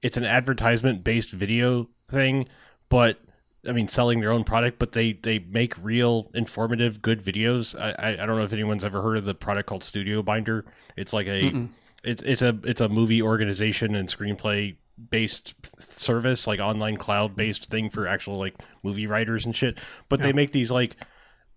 it's 0.01 0.17
an 0.17 0.25
advertisement 0.25 1.03
based 1.03 1.31
video 1.31 1.87
thing, 2.09 2.47
but 2.89 3.19
I 3.67 3.71
mean 3.71 3.87
selling 3.87 4.19
their 4.19 4.31
own 4.31 4.43
product, 4.43 4.79
but 4.79 4.91
they 4.91 5.13
they 5.13 5.39
make 5.39 5.73
real 5.81 6.29
informative 6.33 7.01
good 7.01 7.23
videos. 7.23 7.79
I 7.79 8.13
I, 8.13 8.25
don't 8.25 8.37
know 8.37 8.43
if 8.43 8.53
anyone's 8.53 8.83
ever 8.83 9.01
heard 9.01 9.17
of 9.17 9.25
the 9.25 9.33
product 9.35 9.67
called 9.67 9.83
Studio 9.83 10.21
Binder. 10.21 10.65
It's 10.95 11.13
like 11.13 11.27
a 11.27 11.51
Mm-mm. 11.51 11.69
it's 12.03 12.21
it's 12.21 12.41
a 12.41 12.57
it's 12.63 12.81
a 12.81 12.89
movie 12.89 13.21
organization 13.21 13.95
and 13.95 14.07
screenplay 14.07 14.75
based 15.09 15.55
service 15.77 16.47
like 16.47 16.59
online 16.59 16.95
cloud 16.95 17.35
based 17.35 17.69
thing 17.69 17.89
for 17.89 18.07
actual 18.07 18.35
like 18.35 18.55
movie 18.81 19.07
writers 19.07 19.45
and 19.45 19.53
shit 19.53 19.77
but 20.07 20.21
they 20.21 20.31
make 20.31 20.51
these 20.51 20.71
like 20.71 20.95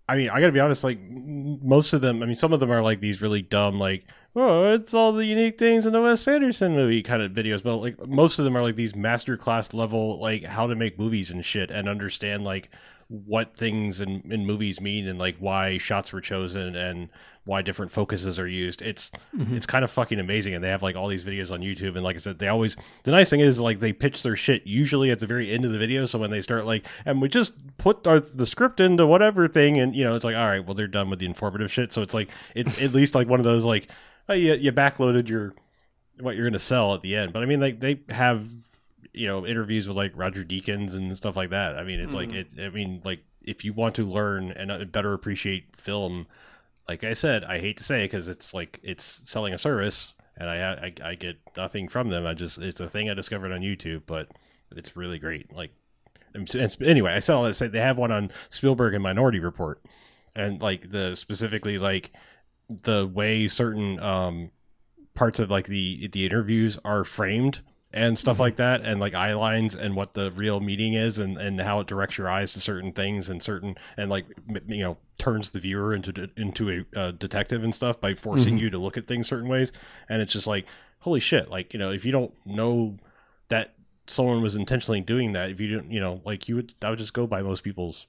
i 0.09 0.15
mean 0.15 0.29
i 0.29 0.39
gotta 0.39 0.51
be 0.51 0.59
honest 0.59 0.83
like 0.83 0.99
most 1.09 1.93
of 1.93 2.01
them 2.01 2.23
i 2.23 2.25
mean 2.25 2.35
some 2.35 2.51
of 2.51 2.59
them 2.59 2.71
are 2.71 2.81
like 2.81 2.99
these 2.99 3.21
really 3.21 3.41
dumb 3.41 3.79
like 3.79 4.05
oh 4.35 4.73
it's 4.73 4.93
all 4.93 5.11
the 5.11 5.25
unique 5.25 5.57
things 5.57 5.85
in 5.85 5.93
the 5.93 6.01
wes 6.01 6.27
anderson 6.27 6.73
movie 6.75 7.03
kind 7.03 7.21
of 7.21 7.31
videos 7.31 7.61
but 7.63 7.77
like 7.77 8.07
most 8.07 8.39
of 8.39 8.45
them 8.45 8.57
are 8.57 8.61
like 8.61 8.75
these 8.75 8.93
masterclass 8.93 9.73
level 9.73 10.19
like 10.19 10.43
how 10.43 10.65
to 10.65 10.75
make 10.75 10.97
movies 10.97 11.29
and 11.31 11.45
shit 11.45 11.69
and 11.69 11.87
understand 11.87 12.43
like 12.43 12.69
what 13.09 13.57
things 13.57 14.01
in, 14.01 14.21
in 14.31 14.45
movies 14.45 14.79
mean 14.79 15.07
and 15.07 15.17
like 15.17 15.35
why 15.39 15.79
shots 15.79 16.13
were 16.13 16.21
chosen 16.21 16.75
and 16.75 17.09
why 17.43 17.59
different 17.59 17.91
focuses 17.91 18.37
are 18.37 18.47
used 18.47 18.83
it's 18.83 19.09
Mm-hmm. 19.35 19.55
it's 19.55 19.65
kind 19.65 19.83
of 19.83 19.89
fucking 19.89 20.19
amazing 20.19 20.53
and 20.53 20.63
they 20.63 20.69
have 20.69 20.83
like 20.83 20.95
all 20.95 21.07
these 21.07 21.25
videos 21.25 21.51
on 21.51 21.61
youtube 21.61 21.95
and 21.95 22.03
like 22.03 22.15
i 22.15 22.19
said 22.19 22.37
they 22.37 22.47
always 22.47 22.75
the 23.03 23.11
nice 23.11 23.31
thing 23.31 23.39
is 23.39 23.59
like 23.59 23.79
they 23.79 23.93
pitch 23.93 24.21
their 24.21 24.35
shit 24.35 24.65
usually 24.67 25.09
at 25.09 25.19
the 25.19 25.25
very 25.25 25.49
end 25.49 25.65
of 25.65 25.71
the 25.71 25.79
video 25.79 26.05
so 26.05 26.19
when 26.19 26.29
they 26.29 26.41
start 26.41 26.65
like 26.65 26.85
and 27.05 27.19
we 27.19 27.27
just 27.27 27.53
put 27.77 28.05
our, 28.05 28.19
the 28.19 28.45
script 28.45 28.79
into 28.79 29.07
whatever 29.07 29.47
thing 29.47 29.79
and 29.79 29.95
you 29.95 30.03
know 30.03 30.13
it's 30.13 30.25
like 30.25 30.35
all 30.35 30.47
right 30.47 30.65
well 30.65 30.75
they're 30.75 30.87
done 30.87 31.09
with 31.09 31.17
the 31.17 31.25
informative 31.25 31.71
shit 31.71 31.91
so 31.91 32.03
it's 32.03 32.13
like 32.13 32.29
it's 32.53 32.79
at 32.79 32.93
least 32.93 33.15
like 33.15 33.27
one 33.27 33.39
of 33.39 33.43
those 33.43 33.65
like 33.65 33.89
oh 34.27 34.33
you, 34.33 34.53
you 34.53 34.71
backloaded 34.71 35.27
your 35.27 35.55
what 36.19 36.35
you're 36.35 36.47
gonna 36.47 36.59
sell 36.59 36.93
at 36.93 37.01
the 37.01 37.15
end 37.15 37.33
but 37.33 37.41
i 37.41 37.45
mean 37.47 37.59
like 37.59 37.79
they 37.79 37.99
have 38.09 38.47
you 39.13 39.27
know 39.27 39.45
interviews 39.45 39.87
with 39.87 39.97
like 39.97 40.11
roger 40.15 40.43
deakins 40.43 40.95
and 40.95 41.15
stuff 41.17 41.35
like 41.35 41.49
that 41.49 41.75
i 41.77 41.83
mean 41.83 41.99
it's 41.99 42.13
like 42.13 42.31
it 42.31 42.47
i 42.59 42.69
mean 42.69 43.01
like 43.03 43.21
if 43.41 43.65
you 43.65 43.73
want 43.73 43.95
to 43.95 44.03
learn 44.03 44.51
and 44.51 44.71
uh, 44.71 44.83
better 44.85 45.13
appreciate 45.13 45.75
film 45.75 46.27
like 46.89 47.03
I 47.03 47.13
said, 47.13 47.43
I 47.43 47.59
hate 47.59 47.77
to 47.77 47.83
say 47.83 48.03
it 48.03 48.07
because 48.07 48.27
it's 48.27 48.51
like 48.51 48.79
it's 48.81 49.21
selling 49.29 49.53
a 49.53 49.59
service, 49.59 50.15
and 50.35 50.49
I, 50.49 50.73
I 50.73 51.09
I 51.09 51.15
get 51.15 51.37
nothing 51.55 51.87
from 51.87 52.09
them. 52.09 52.25
I 52.25 52.33
just 52.33 52.57
it's 52.57 52.79
a 52.79 52.89
thing 52.89 53.09
I 53.09 53.13
discovered 53.13 53.51
on 53.51 53.61
YouTube, 53.61 54.01
but 54.07 54.27
it's 54.75 54.97
really 54.97 55.19
great. 55.19 55.53
Like, 55.53 55.71
and 56.33 56.49
and 56.55 56.75
anyway, 56.81 57.13
I 57.13 57.19
said 57.19 57.35
all 57.35 57.43
that 57.43 57.53
say 57.53 57.67
they 57.67 57.79
have 57.79 57.99
one 57.99 58.11
on 58.11 58.31
Spielberg 58.49 58.95
and 58.95 59.03
Minority 59.03 59.39
Report, 59.39 59.85
and 60.35 60.59
like 60.63 60.89
the 60.89 61.13
specifically 61.13 61.77
like 61.77 62.11
the 62.69 63.05
way 63.05 63.47
certain 63.47 63.99
um 63.99 64.49
parts 65.13 65.37
of 65.37 65.51
like 65.51 65.67
the 65.67 66.07
the 66.07 66.25
interviews 66.25 66.79
are 66.83 67.03
framed 67.03 67.61
and 67.91 68.17
stuff 68.19 68.39
like 68.39 68.57
that 68.57 68.81
and 68.83 68.99
like 68.99 69.15
eye 69.15 69.33
lines 69.33 69.73
and 69.75 69.95
what 69.95 70.13
the 70.13 70.29
real 70.31 70.59
meaning 70.59 70.93
is 70.93 71.17
and 71.17 71.37
and 71.37 71.59
how 71.59 71.79
it 71.79 71.87
directs 71.87 72.17
your 72.19 72.29
eyes 72.29 72.53
to 72.53 72.61
certain 72.61 72.91
things 72.93 73.29
and 73.29 73.41
certain 73.41 73.75
and 73.97 74.11
like 74.11 74.25
you 74.67 74.83
know 74.83 74.95
turns 75.17 75.51
the 75.51 75.59
viewer 75.59 75.93
into 75.95 76.11
de- 76.11 76.29
into 76.37 76.69
a 76.95 76.99
uh, 76.99 77.11
detective 77.11 77.63
and 77.63 77.73
stuff 77.73 77.99
by 77.99 78.13
forcing 78.13 78.57
you 78.59 78.69
to 78.69 78.77
look 78.77 78.95
at 78.95 79.07
things 79.07 79.27
certain 79.27 79.49
ways. 79.49 79.71
And 80.07 80.21
it's 80.21 80.33
just 80.33 80.45
like 80.47 80.65
holy 80.99 81.19
shit 81.19 81.49
like 81.49 81.73
you 81.73 81.79
know 81.79 81.91
if 81.91 82.05
you 82.05 82.11
don't 82.11 82.31
know 82.45 82.97
that 83.47 83.73
someone 84.05 84.41
was 84.41 84.55
intentionally 84.55 85.01
doing 85.01 85.31
that 85.33 85.49
if 85.49 85.59
you 85.59 85.67
didn't 85.67 85.91
you 85.91 85.99
know 85.99 86.21
like 86.25 86.47
you 86.47 86.55
would 86.55 86.73
that 86.81 86.89
would 86.89 86.99
just 86.99 87.13
go 87.13 87.25
by 87.25 87.41
most 87.41 87.63
people's 87.63 88.05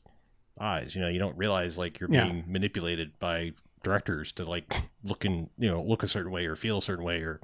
eyes 0.60 0.94
you 0.94 1.00
know 1.00 1.08
you 1.08 1.18
don't 1.18 1.36
realize 1.38 1.78
like 1.78 2.00
you're 2.00 2.10
Yeah. 2.10 2.24
being 2.24 2.44
manipulated 2.46 3.18
by 3.18 3.52
directors 3.82 4.32
to 4.32 4.44
like 4.44 4.74
look 5.04 5.24
in 5.24 5.48
you 5.58 5.70
know 5.70 5.82
look 5.82 6.02
a 6.02 6.08
certain 6.08 6.32
way 6.32 6.44
or 6.46 6.54
feel 6.56 6.78
a 6.78 6.82
certain 6.82 7.04
way 7.04 7.20
or 7.22 7.40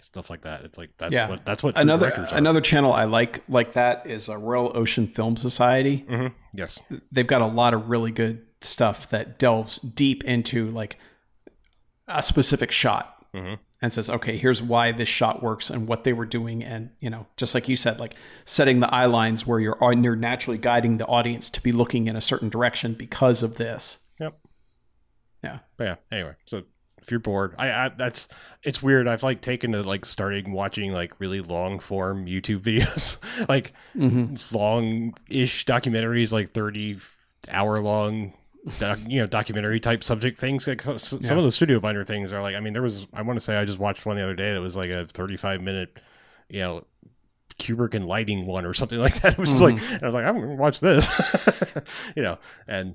stuff 0.00 0.30
like 0.30 0.42
that 0.42 0.64
it's 0.64 0.78
like 0.78 0.90
that's 0.98 1.12
Yeah. 1.12 1.28
what 1.28 1.44
that's 1.44 1.62
what 1.62 1.76
another 1.76 2.10
another 2.32 2.60
channel 2.60 2.92
I 2.92 3.04
like 3.04 3.42
like 3.48 3.72
that 3.72 4.06
is 4.06 4.28
a 4.28 4.38
Royal 4.38 4.70
Ocean 4.76 5.06
Film 5.06 5.36
Society. 5.36 6.04
Mhm. 6.08 6.32
yes 6.54 6.78
They've 7.12 7.26
got 7.26 7.42
a 7.42 7.46
lot 7.46 7.74
of 7.74 7.88
really 7.90 8.12
good 8.12 8.44
stuff 8.60 9.10
that 9.10 9.38
delves 9.38 9.78
deep 9.78 10.24
into 10.24 10.70
like 10.70 10.98
a 12.06 12.22
specific 12.22 12.70
shot 12.72 13.14
Mhm. 13.34 13.58
and 13.82 13.92
says, 13.92 14.08
okay, 14.08 14.36
here's 14.38 14.62
why 14.62 14.92
this 14.92 15.08
shot 15.08 15.42
works 15.42 15.68
and 15.68 15.86
what 15.86 16.02
they 16.04 16.12
were 16.14 16.24
doing, 16.26 16.64
and 16.64 16.90
you 17.00 17.10
know, 17.10 17.26
just 17.36 17.54
like 17.54 17.68
you 17.68 17.76
said, 17.76 18.00
like 18.00 18.14
setting 18.46 18.80
the 18.80 18.92
eye 18.92 19.04
lines 19.04 19.46
where 19.46 19.60
you're 19.60 19.76
you're 20.02 20.16
naturally 20.16 20.56
guiding 20.58 20.96
the 20.96 21.06
audience 21.06 21.50
to 21.50 21.60
be 21.60 21.70
looking 21.70 22.06
in 22.08 22.16
a 22.16 22.20
certain 22.20 22.48
direction 22.48 22.94
because 22.94 23.42
of 23.42 23.56
this. 23.58 23.98
Yep. 24.18 24.38
Yeah. 25.44 25.58
But 25.76 25.84
yeah. 25.84 25.94
Anyway, 26.10 26.34
so 26.46 26.62
if 27.08 27.10
you're 27.10 27.20
bored, 27.20 27.54
I, 27.58 27.70
I 27.70 27.88
that's 27.88 28.28
it's 28.62 28.82
weird. 28.82 29.08
I've 29.08 29.22
like 29.22 29.40
taken 29.40 29.72
to 29.72 29.82
like 29.82 30.04
starting 30.04 30.52
watching 30.52 30.92
like 30.92 31.18
really 31.18 31.40
long 31.40 31.80
form 31.80 32.26
YouTube 32.26 32.60
videos, 32.68 33.18
like 33.48 33.72
Mm-hmm. 33.96 34.54
long 34.54 35.14
ish 35.30 35.64
documentaries, 35.64 36.32
like 36.32 36.50
thirty 36.50 36.98
hour 37.50 37.80
long. 37.80 38.34
Doc, 38.78 38.98
you 39.06 39.20
know, 39.20 39.26
documentary 39.26 39.80
type 39.80 40.04
subject 40.04 40.36
things. 40.38 40.66
Like 40.66 40.82
so, 40.82 40.98
so- 40.98 41.18
some 41.20 41.38
of 41.38 41.44
the 41.44 41.50
studio 41.52 41.80
binder 41.80 42.04
things 42.04 42.32
are 42.32 42.42
like. 42.42 42.54
I 42.54 42.60
mean, 42.60 42.74
there 42.74 42.82
was. 42.82 43.06
I 43.14 43.22
want 43.22 43.38
to 43.38 43.40
say 43.44 43.56
I 43.56 43.64
just 43.64 43.78
watched 43.78 44.04
one 44.04 44.16
the 44.16 44.22
other 44.22 44.34
day 44.34 44.52
that 44.52 44.60
was 44.60 44.76
like 44.76 44.90
a 44.90 45.06
thirty-five 45.06 45.62
minute, 45.62 45.98
you 46.50 46.60
know, 46.60 46.84
Kubrick 47.58 47.94
and 47.94 48.04
lighting 48.04 48.44
one 48.44 48.66
or 48.66 48.74
something 48.74 48.98
like 49.06 49.20
that. 49.22 49.32
It 49.34 49.38
was 49.38 49.50
just 49.50 49.62
like, 49.62 49.78
I 50.02 50.04
was 50.06 50.14
like, 50.14 50.26
I'm 50.26 50.38
gonna 50.38 50.54
watch 50.56 50.80
this, 50.80 51.10
you 52.16 52.22
know, 52.22 52.38
and 52.66 52.94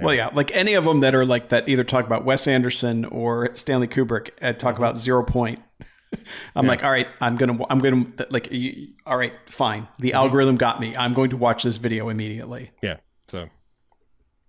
Well, 0.00 0.14
yeah, 0.14 0.30
like 0.32 0.54
any 0.54 0.74
of 0.74 0.84
them 0.84 1.00
that 1.00 1.14
are 1.14 1.24
like 1.24 1.50
that, 1.50 1.68
either 1.68 1.84
talk 1.84 2.06
about 2.06 2.24
Wes 2.24 2.46
Anderson 2.46 3.04
or 3.04 3.54
Stanley 3.54 3.88
Kubrick, 3.88 4.30
and 4.40 4.58
talk 4.58 4.74
mm-hmm. 4.74 4.82
about 4.82 4.98
Zero 4.98 5.22
Point. 5.22 5.60
I'm 6.56 6.66
like, 6.66 6.82
all 6.82 6.90
right, 6.90 7.08
I'm 7.20 7.36
gonna, 7.36 7.58
I'm 7.70 7.78
gonna, 7.78 8.06
like, 8.30 8.50
you, 8.50 8.88
all 9.06 9.16
right, 9.16 9.32
fine. 9.46 9.88
The 9.98 10.08
mm-hmm. 10.08 10.16
algorithm 10.16 10.56
got 10.56 10.80
me. 10.80 10.96
I'm 10.96 11.14
going 11.14 11.30
to 11.30 11.36
watch 11.36 11.62
this 11.62 11.76
video 11.76 12.08
immediately. 12.08 12.70
Yeah. 12.82 12.96
So 13.28 13.48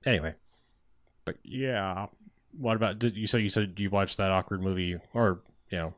anyway, 0.05 0.33
but 1.25 1.37
yeah, 1.43 2.07
what 2.57 2.75
about 2.75 2.99
did 2.99 3.15
you 3.15 3.27
said 3.27 3.41
you 3.41 3.49
said 3.49 3.73
you 3.77 3.89
watched 3.89 4.17
that 4.17 4.31
awkward 4.31 4.61
movie 4.61 4.97
or 5.13 5.41
you 5.69 5.77
know 5.77 5.93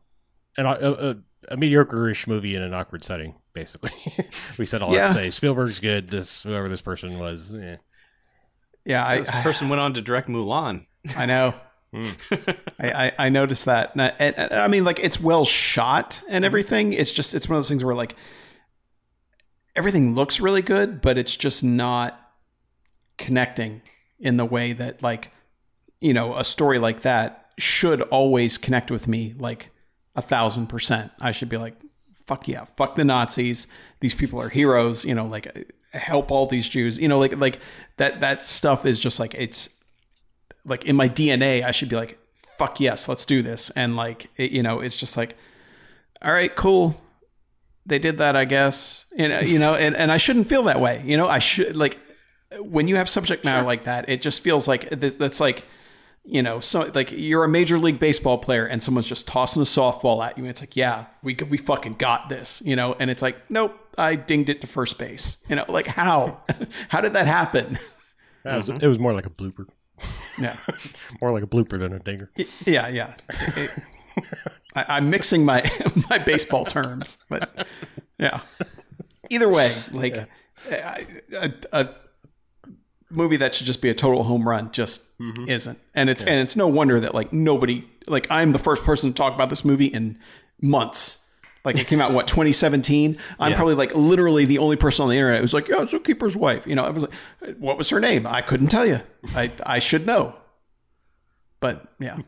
an, 0.58 0.66
a, 0.66 0.72
a, 0.72 1.16
a 1.50 1.58
mediocre-ish 1.58 2.28
movie 2.28 2.56
in 2.56 2.62
an 2.62 2.74
awkward 2.74 3.04
setting 3.04 3.36
basically. 3.54 3.92
we 4.58 4.66
said 4.66 4.82
all 4.82 4.92
that 4.92 5.08
to 5.08 5.14
say 5.14 5.30
Spielberg's 5.30 5.80
good. 5.80 6.10
This 6.10 6.44
whoever 6.44 6.70
this 6.70 6.82
person 6.82 7.20
was, 7.20 7.54
eh. 7.54 7.78
Yeah, 8.86 9.06
I, 9.06 9.20
This 9.20 9.32
person 9.32 9.70
went 9.70 9.80
on 9.80 9.94
to 9.94 10.02
direct 10.02 10.28
Mulan. 10.30 10.86
I 11.16 11.26
know. 11.26 11.54
Hmm. 11.92 12.04
I, 12.78 12.92
I, 12.92 13.12
I 13.18 13.30
noticed 13.30 13.66
that. 13.66 13.94
And 13.94 14.04
I, 14.04 14.14
and- 14.20 14.38
and 14.38 14.54
I 14.54 14.68
mean, 14.68 14.84
like, 14.84 15.00
it's 15.00 15.20
well 15.20 15.44
shot 15.44 16.22
and 16.28 16.36
mm-hmm. 16.36 16.46
everything. 16.46 16.94
It's 16.94 17.10
just, 17.10 17.34
it's 17.34 17.50
one 17.50 17.56
of 17.56 17.64
those 17.64 17.68
things 17.70 17.84
where, 17.84 17.96
like, 17.96 18.16
everything 19.76 20.14
looks 20.14 20.40
really 20.40 20.62
good, 20.62 21.02
but 21.02 21.18
it's 21.18 21.36
just 21.36 21.64
not 21.64 22.20
connecting 23.18 23.82
in 24.20 24.38
the 24.38 24.46
way 24.46 24.74
that, 24.74 25.02
like, 25.02 25.32
you 26.00 26.14
know, 26.14 26.38
a 26.38 26.44
story 26.44 26.78
like 26.78 27.02
that 27.02 27.48
should 27.58 28.04
always 28.04 28.60
connect 28.60 28.92
with 28.92 29.08
me, 29.08 29.34
like, 29.40 29.72
a 30.16 30.22
thousand 30.22 30.68
percent. 30.68 31.12
I 31.20 31.32
should 31.32 31.50
be 31.50 31.58
like, 31.58 31.74
fuck 32.28 32.48
yeah, 32.48 32.66
fuck 32.66 32.96
the 32.96 33.04
Nazis. 33.04 33.66
These 34.00 34.14
people 34.14 34.40
are 34.40 34.50
heroes, 34.50 35.06
you 35.06 35.16
know, 35.16 35.26
like, 35.26 35.74
help 35.92 36.32
all 36.32 36.46
these 36.46 36.70
Jews, 36.70 37.00
you 37.00 37.08
know, 37.08 37.18
like, 37.18 37.36
like 37.38 37.60
that, 38.00 38.20
that 38.22 38.42
stuff 38.42 38.86
is 38.86 39.00
just 39.00 39.20
like, 39.20 39.36
it's, 39.36 39.70
like 40.66 40.86
in 40.86 40.96
my 40.96 41.08
DNA, 41.08 41.64
I 41.64 41.72
should 41.72 41.90
be 41.90 41.96
like, 41.96 42.20
fuck 42.58 42.80
yes, 42.80 43.08
let's 43.08 43.26
do 43.26 43.42
this. 43.42 43.70
And 43.72 43.96
like, 43.96 44.28
it, 44.36 44.52
you 44.52 44.64
know, 44.64 44.82
it's 44.82 44.98
just 44.98 45.16
like, 45.16 45.36
all 46.22 46.32
right, 46.32 46.54
cool. 46.54 47.00
They 47.86 48.00
did 48.00 48.18
that, 48.18 48.36
I 48.36 48.46
guess. 48.46 49.06
And, 49.18 49.32
uh, 49.34 49.40
you 49.40 49.58
know, 49.58 49.76
and, 49.76 49.96
and 49.96 50.12
I 50.12 50.18
shouldn't 50.18 50.48
feel 50.48 50.64
that 50.64 50.82
way. 50.82 51.02
You 51.06 51.18
know, 51.18 51.28
I 51.28 51.40
should 51.40 51.76
like 51.76 51.98
when 52.60 52.88
you 52.88 52.96
have 52.96 53.08
subject 53.08 53.46
matter 53.46 53.66
like 53.66 53.84
that, 53.84 54.10
it 54.10 54.22
just 54.22 54.42
feels 54.42 54.68
like 54.68 54.90
th- 54.90 55.18
that's 55.18 55.40
like, 55.40 55.66
you 56.30 56.44
know, 56.44 56.60
so 56.60 56.92
like 56.94 57.12
you're 57.12 57.44
a 57.44 57.50
major 57.50 57.80
league 57.80 58.00
baseball 58.00 58.38
player 58.38 58.66
and 58.66 58.82
someone's 58.82 59.08
just 59.08 59.28
tossing 59.28 59.62
a 59.62 59.66
softball 59.66 60.24
at 60.24 60.38
you, 60.38 60.44
and 60.44 60.50
it's 60.50 60.62
like, 60.62 60.76
yeah, 60.76 61.06
we 61.24 61.36
we 61.50 61.58
fucking 61.58 61.94
got 61.94 62.30
this, 62.30 62.62
you 62.64 62.76
know, 62.76 62.96
and 63.00 63.10
it's 63.10 63.22
like, 63.22 63.38
nope, 63.50 63.76
I 63.98 64.16
dinged 64.16 64.50
it 64.50 64.62
to 64.62 64.68
first 64.68 65.00
base, 65.00 65.44
you 65.50 65.56
know, 65.56 65.66
like 65.68 65.88
how, 65.88 66.42
how 66.90 67.02
did 67.02 67.14
that 67.14 67.26
happen? 67.26 67.80
It 68.46 68.56
was, 68.56 68.70
mm-hmm. 68.70 68.84
it 68.84 68.88
was 68.88 69.00
more 69.00 69.14
like 69.14 69.26
a 69.26 69.30
blooper. 69.30 69.66
Yeah, 70.38 70.56
More 71.22 71.34
like 71.34 71.44
a 71.44 71.48
blooper 71.48 71.78
than 71.78 71.92
a 71.92 72.00
dinger. 72.00 72.32
yeah, 72.66 72.88
yeah. 72.88 73.16
It- 73.58 73.72
I, 74.76 74.86
I'm 74.88 75.10
mixing 75.10 75.44
my 75.46 75.70
my 76.10 76.18
baseball 76.18 76.66
terms, 76.66 77.18
but 77.30 77.68
yeah. 78.18 78.42
Either 79.30 79.50
way, 79.50 79.76
like 79.92 80.16
a, 80.16 80.28
a, 81.34 81.54
a 81.74 81.90
movie 83.10 83.38
that 83.38 83.56
should 83.56 83.68
just 83.68 83.82
be 83.82 83.90
a 83.90 83.94
total 83.94 84.24
home 84.24 84.48
run 84.48 84.72
just 84.72 85.18
mm-hmm. 85.20 85.50
isn't, 85.50 85.78
and 85.96 86.10
it's 86.10 86.24
and 86.24 86.40
it's 86.40 86.56
no 86.56 86.68
wonder 86.68 87.00
that 87.00 87.14
like 87.14 87.34
nobody 87.34 87.88
like 88.08 88.28
I'm 88.30 88.52
the 88.52 88.60
first 88.60 88.84
person 88.84 89.12
to 89.12 89.16
talk 89.16 89.34
about 89.34 89.50
this 89.50 89.66
movie 89.66 89.88
in 89.88 90.18
months. 90.62 91.26
Like 91.66 91.78
it 91.78 91.88
came 91.88 92.00
out 92.00 92.14
what 92.14 92.28
2017. 92.28 93.18
I'm 93.40 93.54
probably 93.54 93.76
like 93.76 93.94
literally 93.96 94.46
the 94.46 94.60
only 94.60 94.76
person 94.76 95.04
on 95.04 95.10
the 95.10 95.16
internet 95.16 95.42
who's 95.42 95.54
like, 95.54 95.68
yeah, 95.68 95.78
Zookeeper's 95.78 96.36
wife. 96.36 96.66
You 96.66 96.76
know, 96.76 96.86
I 96.86 96.90
was 96.90 97.04
like, 97.04 97.58
what 97.58 97.78
was 97.78 97.90
her 97.90 98.00
name? 98.00 98.26
I 98.26 98.42
couldn't 98.42 98.68
tell 98.68 98.86
you. 98.86 99.02
I 99.36 99.52
I 99.66 99.80
should 99.80 100.06
know. 100.06 100.36
But 101.60 101.86
yeah. 102.00 102.16
Hmm. 102.16 102.22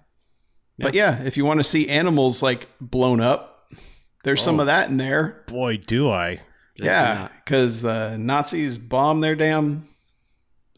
But 0.79 0.93
yeah, 0.93 1.21
if 1.21 1.37
you 1.37 1.45
want 1.45 1.59
to 1.59 1.63
see 1.63 1.89
animals 1.89 2.41
like 2.41 2.67
blown 2.79 3.21
up, 3.21 3.67
there's 4.23 4.41
some 4.41 4.59
oh. 4.59 4.61
of 4.61 4.65
that 4.67 4.89
in 4.89 4.97
there. 4.97 5.43
Boy, 5.47 5.77
do 5.77 6.09
I. 6.09 6.41
Yeah, 6.75 7.27
because 7.43 7.81
the 7.81 8.17
Nazis 8.17 8.77
bombed 8.77 9.23
their 9.23 9.35
damn 9.35 9.87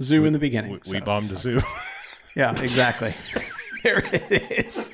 zoo 0.02 0.26
in 0.26 0.34
the 0.34 0.40
beginning. 0.40 0.72
We, 0.74 0.80
so- 0.84 0.92
we 0.94 1.00
bombed 1.02 1.32
a 1.32 1.38
zoo. 1.38 1.62
Yeah, 2.36 2.50
exactly. 2.50 3.14
there 3.84 4.00
it 4.12 4.66
is. 4.66 4.92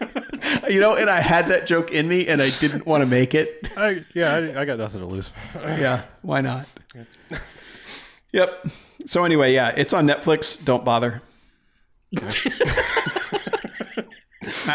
you 0.69 0.81
know, 0.81 0.97
and 0.97 1.09
I 1.09 1.21
had 1.21 1.47
that 1.47 1.65
joke 1.65 1.89
in 1.93 2.05
me, 2.05 2.27
and 2.27 2.41
I 2.41 2.49
didn't 2.49 2.85
want 2.85 2.99
to 3.01 3.05
make 3.05 3.33
it. 3.33 3.69
I, 3.77 4.03
yeah, 4.13 4.33
I, 4.33 4.59
I 4.61 4.65
got 4.65 4.77
nothing 4.77 4.99
to 4.99 5.07
lose. 5.07 5.31
Yeah, 5.55 6.01
why 6.21 6.41
not? 6.41 6.67
yep. 8.33 8.65
So 9.05 9.23
anyway, 9.23 9.53
yeah, 9.53 9.69
it's 9.77 9.93
on 9.93 10.05
Netflix. 10.05 10.61
Don't 10.61 10.83
bother. 10.83 11.21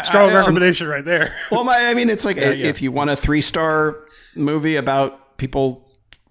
Strong 0.03 0.29
I- 0.29 0.33
I- 0.33 0.37
recommendation 0.39 0.87
right 0.87 1.05
there. 1.05 1.35
Well, 1.51 1.63
my, 1.63 1.85
I 1.87 1.93
mean, 1.93 2.09
it's 2.09 2.25
like 2.25 2.37
yeah. 2.37 2.47
Uh, 2.47 2.53
if 2.53 2.81
you 2.81 2.91
want 2.91 3.11
a 3.11 3.15
three 3.15 3.41
star 3.41 4.05
movie 4.35 4.75
about 4.77 5.37
people 5.37 5.84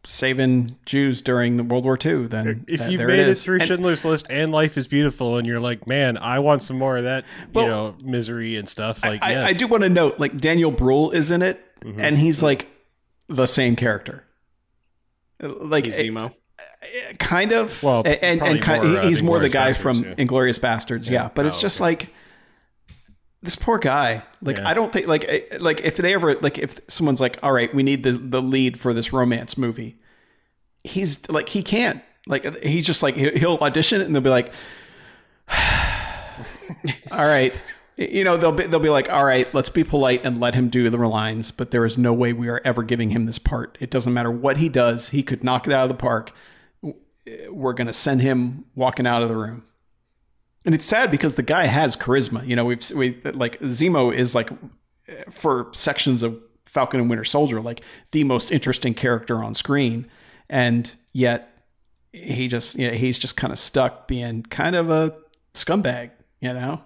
saving 0.04 0.76
Jews 0.86 1.22
during 1.22 1.56
the 1.56 1.64
World 1.64 1.84
War 1.84 1.98
II, 2.04 2.26
then 2.26 2.64
If 2.68 2.80
th- 2.80 2.90
you 2.92 2.98
there 2.98 3.08
made 3.08 3.20
it 3.26 3.34
through 3.36 3.58
And- 3.60 3.68
Schindler's 3.68 4.04
List 4.04 4.26
and 4.30 4.50
Life 4.50 4.76
is 4.76 4.86
Beautiful, 4.86 5.36
and 5.38 5.46
you're 5.46 5.60
like, 5.60 5.86
man, 5.86 6.16
I 6.18 6.38
want 6.40 6.62
some 6.62 6.78
more 6.78 6.96
of 6.98 7.04
that, 7.04 7.24
Well, 7.52 7.64
you 7.64 7.70
know, 7.70 7.94
misery 8.02 8.56
and 8.56 8.68
stuff. 8.68 9.02
Like, 9.04 9.22
I, 9.22 9.30
yes. 9.30 9.38
Mm-hmm. 9.38 9.48
I 9.48 9.52
do 9.54 9.66
want 9.66 9.82
to 9.84 9.88
note, 9.88 10.20
like 10.20 10.36
Daniel 10.38 10.70
Bruhl 10.70 11.10
is 11.10 11.30
in 11.30 11.42
it, 11.42 11.60
and 11.98 12.16
he's 12.18 12.42
like 12.42 12.68
the 13.28 13.46
same 13.46 13.76
character. 13.76 14.24
Like 15.40 15.84
He's 15.84 15.98
Zemo. 15.98 16.32
eh, 16.82 17.12
kind 17.18 17.52
of. 17.52 17.82
Well, 17.82 18.02
and 18.06 18.16
and, 18.22 18.38
probably 18.40 18.58
kind 18.60 18.84
more, 18.84 18.98
uh, 19.00 19.06
he's 19.08 19.22
more 19.22 19.38
the 19.40 19.48
guy 19.48 19.72
Basterds, 19.72 19.76
from 19.76 20.04
yeah. 20.04 20.14
Inglourious 20.14 20.60
Basterds. 20.60 21.10
Yeah, 21.10 21.28
but 21.34 21.44
it's 21.46 21.58
Oh, 21.58 21.60
just 21.60 21.80
okay. 21.80 21.84
like 21.84 22.14
this 23.44 23.56
poor 23.56 23.78
guy. 23.78 24.22
Like 24.42 24.56
Yeah. 24.56 24.68
I 24.68 24.74
don't 24.74 24.92
think 24.92 25.06
like 25.06 25.56
like 25.60 25.82
if 25.82 25.96
they 25.98 26.14
ever 26.14 26.34
like 26.36 26.58
if 26.58 26.80
someone's 26.88 27.20
like, 27.20 27.38
all 27.42 27.52
right, 27.52 27.72
we 27.74 27.82
need 27.82 28.02
the 28.02 28.12
the 28.12 28.42
lead 28.42 28.80
for 28.80 28.92
this 28.94 29.12
romance 29.12 29.56
movie. 29.58 29.96
He's 30.82 31.28
like 31.28 31.48
he 31.48 31.62
can't. 31.62 32.02
Like 32.26 32.62
he's 32.62 32.86
just 32.86 33.02
like 33.02 33.14
he- 33.14 33.38
he'll 33.38 33.58
audition 33.58 34.00
and 34.00 34.14
they'll 34.14 34.22
be 34.22 34.30
like, 34.30 34.52
all 37.10 37.24
right. 37.26 37.54
You 37.96 38.24
know 38.24 38.36
they'll 38.36 38.50
be 38.50 38.64
they'll 38.64 38.80
be 38.80 38.88
like, 38.88 39.08
all 39.08 39.24
right, 39.24 39.52
let's 39.54 39.68
be 39.68 39.84
polite 39.84 40.24
and 40.24 40.40
let 40.40 40.54
him 40.54 40.68
do 40.68 40.90
the 40.90 40.96
lines, 40.96 41.52
but 41.52 41.70
there 41.70 41.84
is 41.84 41.96
no 41.96 42.12
way 42.12 42.32
we 42.32 42.48
are 42.48 42.60
ever 42.64 42.82
giving 42.82 43.10
him 43.10 43.26
this 43.26 43.38
part. 43.38 43.78
It 43.80 43.90
doesn't 43.90 44.12
matter 44.12 44.32
what 44.32 44.56
he 44.56 44.68
does; 44.68 45.10
he 45.10 45.22
could 45.22 45.44
knock 45.44 45.68
it 45.68 45.72
out 45.72 45.84
of 45.84 45.90
the 45.90 45.94
park. 45.94 46.32
We're 47.48 47.72
going 47.72 47.86
to 47.86 47.92
send 47.92 48.20
him 48.20 48.64
walking 48.74 49.06
out 49.06 49.22
of 49.22 49.28
the 49.28 49.36
room, 49.36 49.64
and 50.64 50.74
it's 50.74 50.84
sad 50.84 51.10
because 51.10 51.34
the 51.34 51.42
guy 51.42 51.66
has 51.66 51.96
charisma. 51.96 52.46
You 52.46 52.56
know, 52.56 52.64
we've 52.64 52.82
we 52.96 53.20
like 53.32 53.58
Zemo 53.60 54.12
is 54.14 54.34
like 54.34 54.50
for 55.30 55.68
sections 55.72 56.22
of 56.22 56.40
Falcon 56.66 57.00
and 57.00 57.10
Winter 57.10 57.24
Soldier, 57.24 57.60
like 57.60 57.82
the 58.12 58.24
most 58.24 58.50
interesting 58.50 58.94
character 58.94 59.42
on 59.42 59.54
screen, 59.54 60.06
and 60.48 60.92
yet 61.12 61.50
he 62.12 62.48
just 62.48 62.78
you 62.78 62.88
know, 62.88 62.94
he's 62.94 63.18
just 63.18 63.36
kind 63.36 63.52
of 63.52 63.58
stuck 63.58 64.06
being 64.08 64.42
kind 64.44 64.74
of 64.76 64.90
a 64.90 65.14
scumbag, 65.54 66.10
you 66.40 66.52
know, 66.52 66.80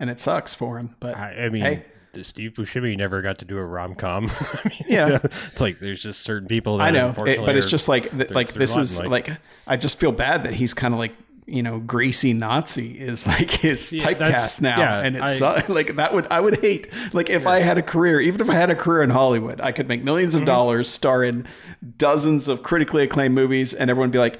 and 0.00 0.10
it 0.10 0.20
sucks 0.20 0.54
for 0.54 0.78
him. 0.78 0.94
But 1.00 1.16
I, 1.16 1.44
I 1.44 1.48
mean, 1.48 1.62
Hey. 1.62 1.84
Steve 2.22 2.54
Buscemi 2.54 2.96
never 2.96 3.22
got 3.22 3.38
to 3.38 3.44
do 3.44 3.58
a 3.58 3.64
rom 3.64 3.94
com. 3.94 4.30
Yeah. 4.88 5.18
it's 5.52 5.60
like 5.60 5.78
there's 5.78 6.02
just 6.02 6.22
certain 6.22 6.48
people. 6.48 6.78
That 6.78 6.88
I 6.88 6.90
know, 6.90 7.10
it- 7.26 7.38
but 7.44 7.54
it's 7.56 7.66
just 7.66 7.86
like 7.88 8.10
th- 8.10 8.30
like 8.30 8.52
this 8.52 8.76
is 8.76 8.98
in 8.98 9.10
like, 9.10 9.30
I 9.66 9.76
just 9.76 10.00
feel 10.00 10.10
bad 10.12 10.44
that 10.44 10.52
he's 10.54 10.74
kind 10.74 10.94
of 10.94 10.98
like 10.98 11.12
you 11.48 11.62
know 11.62 11.78
greasy 11.80 12.32
Nazi 12.32 12.98
is 13.00 13.26
like 13.34 13.50
his 13.50 13.92
Yeah, 13.92 14.04
typecast 14.06 14.60
now, 14.60 14.78
yeah, 14.78 15.00
and 15.00 15.16
it's 15.16 15.40
I- 15.42 15.64
like 15.68 15.96
that 15.96 16.12
would 16.14 16.26
I 16.30 16.40
would 16.40 16.60
hate 16.60 16.88
like 17.12 17.30
if 17.30 17.46
I 17.46 17.60
had 17.60 17.78
a 17.78 17.82
career, 17.82 18.20
even 18.20 18.40
if 18.40 18.50
I 18.50 18.54
had 18.54 18.70
a 18.70 18.74
career 18.76 19.02
in 19.02 19.10
Hollywood, 19.10 19.60
I 19.60 19.72
could 19.72 19.88
make 19.88 20.04
millions 20.04 20.34
Mm-hmm. 20.34 20.42
of 20.42 20.46
dollars, 20.46 20.88
star 20.88 21.24
in 21.24 21.46
dozens 21.96 22.48
of 22.48 22.62
critically 22.62 23.04
acclaimed 23.04 23.34
movies, 23.34 23.74
and 23.74 23.90
everyone 23.90 24.08
would 24.08 24.12
be 24.12 24.18
like. 24.18 24.38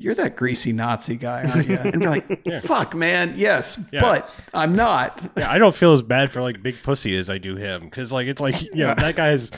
You're 0.00 0.14
that 0.14 0.36
greasy 0.36 0.72
Nazi 0.72 1.16
guy, 1.16 1.44
aren't 1.44 1.68
you? 1.68 1.76
And 1.82 1.98
be 2.00 2.06
like, 2.06 2.62
"Fuck, 2.62 2.94
man, 2.94 3.34
yes, 3.36 3.84
Yeah. 3.92 4.00
but 4.00 4.40
I'm 4.54 4.76
not." 4.76 5.26
Yeah, 5.36 5.50
I 5.50 5.58
don't 5.58 5.74
feel 5.74 5.92
as 5.94 6.02
bad 6.02 6.30
for 6.30 6.40
like 6.40 6.62
Big 6.62 6.76
Pussy 6.82 7.16
as 7.16 7.28
I 7.28 7.38
do 7.38 7.56
him 7.56 7.84
because 7.84 8.12
like 8.12 8.28
it's 8.28 8.40
like 8.40 8.62
you 8.62 8.86
know 8.86 8.94
that 8.94 9.16
guy's 9.16 9.50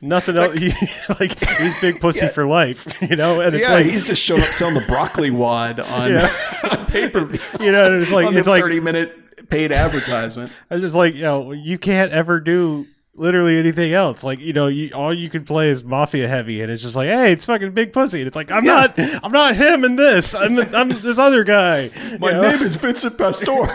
nothing 0.00 0.36
else. 0.36 0.54
He, 0.54 0.68
like 1.20 1.38
he's 1.58 1.80
Big 1.80 2.00
Pussy 2.00 2.26
for 2.28 2.46
life, 2.46 3.00
you 3.08 3.16
know. 3.16 3.40
And 3.40 3.54
it's 3.54 3.66
Yeah, 3.68 3.74
like 3.74 3.86
he's 3.86 4.04
just 4.04 4.20
showing 4.22 4.42
up 4.42 4.52
selling 4.52 4.74
the 4.74 4.84
broccoli 4.88 5.30
wad 5.30 5.78
on, 5.80 6.10
Yeah. 6.12 6.32
on 6.72 6.86
pay 6.86 7.08
per 7.08 7.24
view. 7.24 7.38
you 7.60 7.70
know, 7.72 7.84
and 7.84 8.02
it's 8.02 8.10
like 8.12 8.26
on 8.26 8.34
the 8.34 8.40
it's 8.40 8.48
like 8.48 8.62
30 8.62 8.80
minute 8.80 9.48
paid 9.48 9.70
advertisement. 9.70 10.50
I 10.70 10.74
was 10.74 10.82
just 10.82 10.96
like 10.96 11.14
you 11.14 11.22
know 11.22 11.52
you 11.52 11.78
can't 11.78 12.10
ever 12.12 12.40
do 12.40 12.86
literally 13.16 13.58
anything 13.58 13.92
else. 13.92 14.22
Like 14.22 14.38
you 14.40 14.52
know 14.52 14.66
you 14.68 14.90
all 14.94 15.12
you 15.12 15.28
can 15.28 15.44
play 15.44 15.68
is 15.70 15.82
mafia 15.84 16.28
heavy, 16.28 16.60
and 16.62 16.70
it's 16.70 16.82
just 16.82 16.94
like 16.96 17.08
hey, 17.08 17.32
it's 17.32 17.46
fucking 17.46 17.72
Big 17.72 17.92
Pussy, 17.92 18.20
and 18.20 18.26
it's 18.26 18.36
like 18.36 18.50
I'm 18.50 18.64
not 18.64 18.94
I'm 18.98 19.32
not 19.32 19.56
him 19.56 19.84
in 19.84 19.96
this. 19.96 20.34
I'm 20.34 20.58
I'm 20.74 20.88
this 21.00 21.18
other 21.18 21.44
guy. 21.44 21.90
My 22.20 22.28
you 22.30 22.34
know? 22.36 22.42
name 22.52 22.62
is 22.62 22.76
Vincent 22.76 23.18
Pastore. 23.18 23.68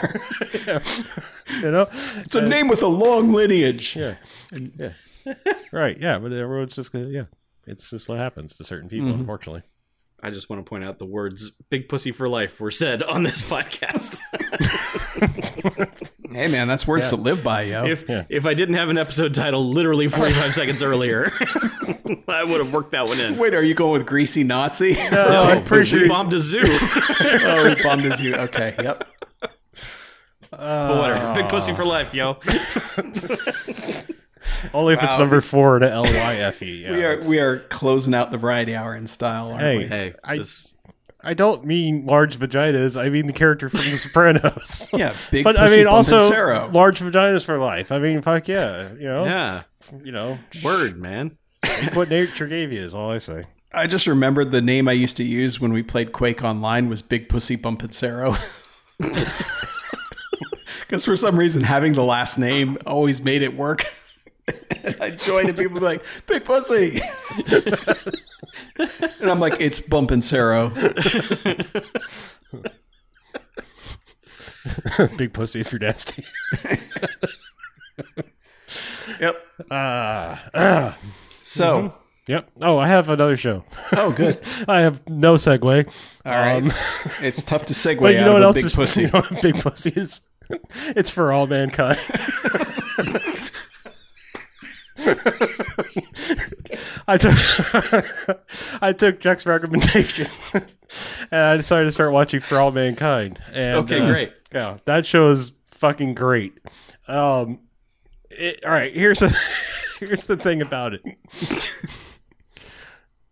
you 1.61 1.71
know. 1.71 1.87
It's 2.17 2.35
a 2.35 2.41
name 2.47 2.67
with 2.67 2.83
a 2.83 2.87
long 2.87 3.33
lineage. 3.33 3.95
Yeah. 3.95 4.15
Yeah. 4.77 4.93
right. 5.71 5.97
Yeah. 5.99 6.17
But 6.19 6.31
everyone's 6.31 6.75
just 6.75 6.91
gonna. 6.91 7.07
Yeah. 7.07 7.25
It's 7.67 7.89
just 7.89 8.09
what 8.09 8.17
happens 8.17 8.55
to 8.55 8.63
certain 8.63 8.89
people, 8.89 9.09
Mm-hmm. 9.09 9.19
unfortunately. 9.21 9.61
I 10.23 10.29
just 10.29 10.49
want 10.49 10.63
to 10.63 10.69
point 10.69 10.83
out 10.83 10.99
the 10.99 11.05
words 11.05 11.51
"big 11.69 11.89
pussy 11.89 12.11
for 12.11 12.27
life" 12.29 12.59
were 12.59 12.69
said 12.71 13.01
on 13.03 13.23
this 13.23 13.41
podcast. 13.47 14.19
Hey 16.31 16.47
man, 16.47 16.69
that's 16.69 16.87
words 16.87 17.09
to 17.09 17.17
live 17.17 17.43
by, 17.43 17.63
yo. 17.63 17.85
if 17.85 18.07
Yeah. 18.07 18.23
if 18.29 18.45
I 18.45 18.53
didn't 18.53 18.75
have 18.75 18.87
an 18.87 18.97
episode 18.97 19.33
title 19.33 19.65
literally 19.67 20.07
45 20.07 20.55
seconds 20.55 20.81
earlier, 20.81 21.29
I 22.29 22.45
would 22.45 22.61
have 22.61 22.71
worked 22.71 22.91
that 22.93 23.05
one 23.05 23.19
in. 23.19 23.37
Wait, 23.37 23.53
are 23.53 23.61
you 23.61 23.73
going 23.73 23.91
with 23.99 24.07
greasy 24.07 24.45
Nazi? 24.45 24.93
No, 25.11 25.43
I'm 25.43 25.65
pretty 25.65 25.87
sure. 25.87 25.99
Oh, 25.99 26.03
we 26.03 26.07
bombed 26.07 26.31
a 26.33 26.39
zoo. 26.39 26.61
oh, 26.63 27.73
he 27.75 27.83
bummed 27.83 28.05
as 28.05 28.21
you. 28.21 28.33
Okay, 28.33 28.73
yep. 28.81 29.05
but 30.51 30.97
whatever. 30.97 31.33
Big 31.35 31.49
pussy 31.49 31.73
for 31.73 31.83
life, 31.83 32.13
yo. 32.13 32.37
Only 34.73 34.93
if 34.93 35.03
it's 35.03 35.17
number 35.17 35.41
four 35.41 35.79
to 35.79 35.89
L 35.91 36.03
Y 36.03 36.35
F 36.37 36.61
E. 36.63 36.83
Yeah, 36.83 36.91
We 36.91 37.03
are 37.03 37.19
we 37.27 37.39
are 37.39 37.59
closing 37.67 38.13
out 38.13 38.31
the 38.31 38.37
variety 38.37 38.75
hour 38.75 38.95
in 38.95 39.05
style, 39.05 39.49
aren't 39.49 39.61
Hey. 39.61 39.77
we? 39.79 39.87
Hey, 39.87 40.13
I- 40.23 40.37
this, 40.37 40.75
I 41.23 41.33
don't 41.33 41.65
mean 41.65 42.05
large 42.05 42.37
vaginas. 42.37 42.99
I 42.99 43.09
mean 43.09 43.27
the 43.27 43.33
character 43.33 43.69
from 43.69 43.81
The 43.81 43.97
Sopranos. 43.97 44.89
Yeah, 44.93 45.13
big 45.29 45.43
But 45.43 45.59
I 45.59 45.67
mean 45.67 45.87
also 45.87 46.17
large 46.69 46.99
vaginas 46.99 47.45
for 47.45 47.57
life. 47.57 47.91
I 47.91 47.99
mean, 47.99 48.21
fuck 48.21 48.47
yeah. 48.47 48.93
You 48.93 49.07
know. 49.07 49.25
yeah, 49.25 49.63
You 50.03 50.11
know. 50.11 50.39
word, 50.63 50.99
man. 50.99 51.37
What 51.93 52.09
nature 52.09 52.47
gave 52.47 52.71
you 52.71 52.81
is 52.83 52.93
all 52.93 53.11
I 53.11 53.19
say. 53.19 53.45
I 53.73 53.87
just 53.87 54.07
remembered 54.07 54.51
the 54.51 54.61
name 54.61 54.87
I 54.87 54.93
used 54.93 55.15
to 55.17 55.23
use 55.23 55.59
when 55.59 55.71
we 55.71 55.83
played 55.83 56.11
Quake 56.11 56.43
Online 56.43 56.89
was 56.89 57.01
Big 57.01 57.29
Pussy 57.29 57.55
Bonpensiero. 57.55 58.37
Because 60.91 61.05
for 61.05 61.15
some 61.15 61.39
reason, 61.39 61.63
having 61.63 61.93
the 61.93 62.03
last 62.03 62.37
name 62.37 62.77
always 62.85 63.21
made 63.21 63.43
it 63.43 63.55
work. 63.55 63.85
I 64.99 65.11
joined 65.11 65.47
and 65.47 65.57
people 65.57 65.79
be 65.79 65.85
like, 65.85 66.03
Big 66.25 66.43
Pussy. 66.43 66.99
And 68.77 69.29
I'm 69.29 69.39
like, 69.39 69.59
it's 69.59 69.79
Bonpensiero. 69.79 70.71
Big 75.17 75.33
pussy 75.33 75.61
if 75.61 75.71
you're 75.71 75.79
nasty. 75.79 76.23
Yep. 79.19 79.45
Ah. 79.69 80.49
ah. 80.53 80.97
So, 81.41 81.93
Yep. 82.27 82.49
Oh, 82.61 82.77
I 82.77 82.87
have 82.87 83.09
another 83.09 83.35
show. 83.35 83.63
oh, 83.93 84.11
good. 84.11 84.39
I 84.67 84.81
have 84.81 85.07
no 85.07 85.35
segue. 85.35 85.93
All 86.25 86.31
right. 86.31 86.63
Um, 86.63 86.71
it's 87.19 87.43
tough 87.43 87.65
to 87.67 87.73
segue 87.73 87.99
But 87.99 88.15
you 88.15 88.21
know 88.21 88.33
what 88.33 88.43
else 88.43 88.55
Big 88.55 88.65
is 88.65 88.75
Pussy. 88.75 89.01
You 89.01 89.07
know 89.07 89.21
what 89.21 89.41
big 89.41 89.59
pussy 89.59 89.91
is? 89.95 90.21
it's 90.95 91.09
for 91.09 91.31
all 91.31 91.47
mankind. 91.47 91.99
I 97.07 97.17
took 97.17 97.33
I 98.81 98.93
took 98.93 99.19
Jack's 99.19 99.45
recommendation, 99.45 100.27
and 100.53 100.65
I 101.31 101.57
decided 101.57 101.85
to 101.85 101.91
start 101.91 102.11
watching 102.11 102.39
For 102.39 102.57
All 102.59 102.71
Mankind. 102.71 103.41
And, 103.51 103.77
Okay, 103.79 103.99
uh, 103.99 104.07
great. 104.07 104.33
Yeah, 104.53 104.77
that 104.85 105.05
show 105.05 105.29
is 105.29 105.51
fucking 105.67 106.15
great. 106.15 106.57
Um, 107.07 107.59
it, 108.29 108.63
all 108.65 108.71
right, 108.71 108.95
here's 108.95 109.19
the 109.19 109.35
here's 109.99 110.25
the 110.25 110.37
thing 110.37 110.61
about 110.61 110.93
it. 110.93 111.01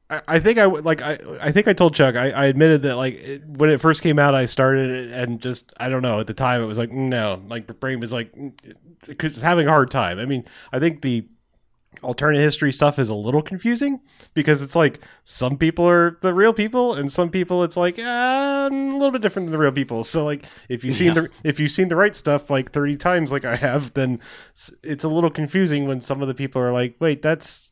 I, 0.09 0.22
I 0.28 0.39
think 0.39 0.57
I 0.57 0.67
would 0.67 0.86
like 0.86 1.01
I 1.01 1.20
I 1.41 1.51
think 1.51 1.67
I 1.67 1.74
told 1.74 1.93
Chuck 1.95 2.15
I, 2.15 2.32
I 2.32 2.45
admitted 2.45 2.82
that 2.84 2.95
like 2.95 3.13
it, 3.15 3.45
when 3.45 3.70
it 3.70 3.80
first 3.80 4.01
came 4.01 4.17
out 4.20 4.34
I 4.34 4.45
started 4.45 4.89
it 4.89 5.11
and 5.11 5.39
just 5.39 5.72
I 5.80 5.89
don't 5.89 6.01
know 6.01 6.20
at 6.20 6.28
the 6.28 6.34
time 6.34 6.61
it 6.61 6.65
was 6.65 6.78
like 6.78 6.91
no 6.91 7.41
like 7.47 7.67
the 7.67 7.74
brain 7.74 7.99
was 7.99 8.11
like 8.11 8.34
having 9.41 9.67
a 9.67 9.70
hard 9.70 9.91
time. 9.91 10.20
I 10.20 10.26
mean 10.26 10.45
I 10.74 10.80
think 10.80 11.01
the 11.01 11.28
alternate 12.02 12.39
history 12.39 12.72
stuff 12.72 12.97
is 13.00 13.10
a 13.10 13.14
little 13.16 13.41
confusing 13.41 14.00
because 14.34 14.62
it's 14.62 14.76
like 14.76 15.00
some 15.24 15.58
people 15.58 15.88
are 15.88 16.18
the 16.22 16.34
real 16.34 16.54
people 16.54 16.93
and 16.95 17.12
some 17.12 17.30
people 17.30 17.64
it's 17.64 17.76
like 17.78 18.00
uh, 18.00 18.70
a 18.70 18.70
little 18.72 19.12
bit 19.12 19.22
different 19.22 19.47
than 19.47 19.52
the 19.52 19.58
real 19.58 19.72
people 19.72 20.04
so 20.04 20.24
like 20.24 20.45
if 20.70 20.84
you've 20.84 20.95
seen 20.95 21.08
Yeah. 21.08 21.14
the 21.22 21.30
if 21.43 21.60
you've 21.60 21.72
seen 21.72 21.88
the 21.89 21.95
right 21.95 22.16
stuff 22.16 22.50
like 22.50 22.72
30 22.72 22.97
times 22.97 23.32
like 23.32 23.45
i 23.45 23.56
have 23.56 23.93
then 23.93 24.20
it's 24.84 25.04
a 25.04 25.10
little 25.10 25.30
confusing 25.30 25.88
when 25.88 26.00
some 26.02 26.22
of 26.22 26.28
the 26.28 26.34
people 26.34 26.62
are 26.62 26.72
like 26.72 26.95
wait 27.00 27.22
that's 27.22 27.72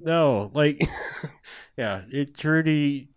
no 0.00 0.50
like 0.54 0.80
yeah 1.76 2.02
it 2.10 2.36
trudy 2.36 3.08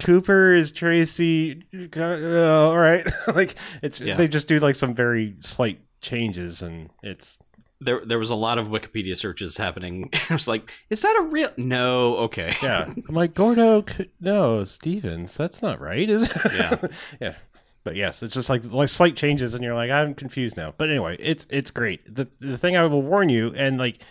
cooper 0.00 0.52
is 0.52 0.72
tracy 0.72 1.62
uh, 1.96 2.68
all 2.68 2.76
right 2.76 3.06
like 3.34 3.54
it's 3.82 4.00
Yeah. 4.00 4.16
they 4.16 4.28
just 4.28 4.48
do 4.48 4.58
like 4.58 4.74
some 4.74 4.94
very 4.94 5.36
slight 5.40 5.80
changes 6.00 6.62
and 6.62 6.90
it's 7.02 7.36
There, 7.80 8.04
there 8.04 8.18
was 8.18 8.30
a 8.30 8.34
lot 8.34 8.58
of 8.58 8.68
Wikipedia 8.68 9.16
searches 9.16 9.56
happening. 9.56 10.10
I 10.30 10.34
was 10.34 10.48
like, 10.48 10.70
"Is 10.90 11.02
that 11.02 11.16
a 11.16 11.22
real?" 11.22 11.50
No, 11.56 12.16
okay. 12.18 12.54
Yeah, 12.62 12.92
I'm 13.08 13.14
like 13.14 13.34
Gordo. 13.34 13.84
No, 14.20 14.64
Stevens. 14.64 15.36
That's 15.36 15.62
not 15.62 15.80
right, 15.80 16.08
is 16.08 16.28
it? 16.30 16.36
Yeah. 16.52 16.76
yeah. 17.20 17.34
But 17.82 17.96
yes, 17.96 18.22
it's 18.22 18.34
just 18.34 18.50
like 18.50 18.70
like 18.72 18.88
slight 18.88 19.16
changes, 19.16 19.54
and 19.54 19.64
you're 19.64 19.74
like, 19.74 19.90
I'm 19.90 20.14
confused 20.14 20.56
now. 20.56 20.74
But 20.76 20.90
anyway, 20.90 21.16
it's 21.18 21.46
it's 21.50 21.70
great. 21.70 22.14
The 22.14 22.28
the 22.38 22.58
thing 22.58 22.76
I 22.76 22.84
will 22.84 23.02
warn 23.02 23.30
you, 23.30 23.54
and 23.56 23.78
like, 23.78 24.02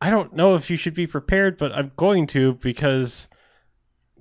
I 0.00 0.10
don't 0.10 0.34
know 0.34 0.56
if 0.56 0.68
you 0.70 0.76
should 0.76 0.94
be 0.94 1.06
prepared, 1.06 1.56
but 1.56 1.72
I'm 1.72 1.92
going 1.96 2.26
to 2.28 2.54
because 2.54 3.28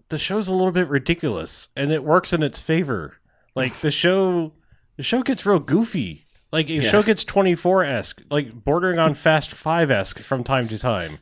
the 0.10 0.18
show's 0.20 0.48
a 0.48 0.54
little 0.54 0.72
bit 0.72 0.88
ridiculous, 0.88 1.68
and 1.76 1.92
it 1.92 2.04
works 2.04 2.32
in 2.32 2.44
its 2.44 2.60
favor. 2.60 3.18
Like 3.56 3.74
the 3.76 3.92
show, 3.92 4.54
the 4.98 5.04
show 5.04 5.24
gets 5.24 5.46
real 5.46 5.60
goofy. 5.60 6.25
Like 6.56 6.68
the 6.68 6.76
Yeah. 6.76 6.90
show 6.90 7.04
gets 7.04 7.26
24 7.26 7.84
esque, 7.84 8.22
like 8.30 8.54
bordering 8.64 8.98
on 8.98 9.14
Fast 9.14 9.52
Five 9.52 9.92
esque 9.92 10.20
from 10.20 10.42
time 10.44 10.70
to 10.70 10.80
time. 10.80 11.18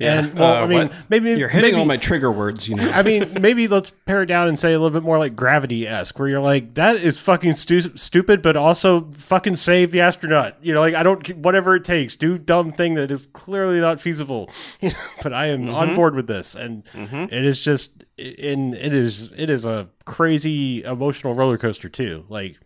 Yeah. 0.00 0.18
And 0.20 0.38
well, 0.38 0.54
Uh, 0.54 0.60
I 0.62 0.66
mean, 0.66 0.78
what? 0.88 0.92
maybe 1.10 1.30
You're 1.32 1.48
hitting 1.48 1.72
maybe, 1.72 1.78
all 1.80 1.84
my 1.84 1.98
trigger 1.98 2.32
words, 2.32 2.66
you 2.68 2.74
know. 2.74 2.90
I 2.90 3.02
mean, 3.02 3.36
maybe 3.40 3.68
let's 3.68 3.90
pare 4.06 4.22
it 4.22 4.26
down 4.26 4.48
and 4.48 4.58
say 4.58 4.72
a 4.72 4.78
little 4.80 4.98
bit 4.98 5.02
more 5.04 5.18
like 5.18 5.36
gravity 5.36 5.86
esque, 5.86 6.18
where 6.18 6.26
you're 6.28 6.40
like, 6.40 6.72
that 6.74 6.96
is 6.96 7.18
fucking 7.18 7.52
stu- 7.52 7.96
stupid, 7.96 8.40
but 8.40 8.56
also 8.56 9.10
fucking 9.12 9.56
save 9.56 9.90
the 9.90 10.00
astronaut. 10.00 10.56
You 10.62 10.72
know, 10.72 10.80
like 10.80 10.94
I 10.94 11.02
don't 11.02 11.36
whatever 11.36 11.74
it 11.76 11.84
takes, 11.84 12.16
do 12.16 12.38
dumb 12.38 12.72
thing 12.72 12.94
that 12.94 13.10
is 13.10 13.26
clearly 13.34 13.80
not 13.80 14.00
feasible. 14.00 14.50
You 14.80 14.88
know, 14.90 14.96
but 15.22 15.34
I 15.34 15.48
am 15.48 15.68
on 15.74 15.94
board 15.94 16.14
with 16.14 16.28
this, 16.28 16.54
and 16.54 16.82
it 16.94 17.44
is 17.44 17.60
just, 17.60 18.04
in 18.16 18.72
it 18.74 18.94
is 18.94 19.30
it 19.36 19.50
is 19.50 19.64
a 19.66 19.88
crazy 20.06 20.82
emotional 20.84 21.34
roller 21.34 21.58
coaster 21.58 21.88
too. 21.88 22.24
Like 22.28 22.58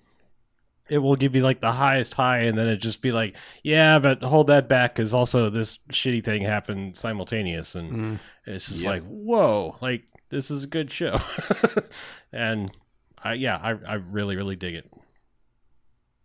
it 0.92 0.98
will 0.98 1.16
give 1.16 1.34
you 1.34 1.42
like 1.42 1.60
the 1.60 1.72
highest 1.72 2.12
high 2.14 2.40
and 2.40 2.58
then 2.58 2.68
it 2.68 2.76
just 2.76 3.00
be 3.00 3.12
like 3.12 3.34
yeah 3.62 3.98
but 3.98 4.22
hold 4.22 4.46
that 4.48 4.68
back 4.68 4.94
because 4.94 5.14
also 5.14 5.48
this 5.48 5.78
shitty 5.90 6.22
thing 6.22 6.42
happened 6.42 6.96
simultaneous 6.96 7.74
and 7.74 7.92
Mm. 7.92 8.18
it's 8.46 8.68
just 8.68 8.82
Yep. 8.82 8.90
like 8.92 9.02
whoa 9.04 9.76
like 9.80 10.04
this 10.28 10.50
is 10.50 10.64
a 10.64 10.66
good 10.66 10.90
show 10.90 11.18
and 12.32 12.70
i 13.22 13.32
yeah 13.34 13.56
I, 13.56 13.70
I 13.86 13.94
really 13.94 14.36
really 14.36 14.56
dig 14.56 14.74
it 14.74 14.90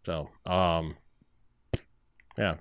so 0.06 0.30
um 0.46 0.96
yeah 2.38 2.56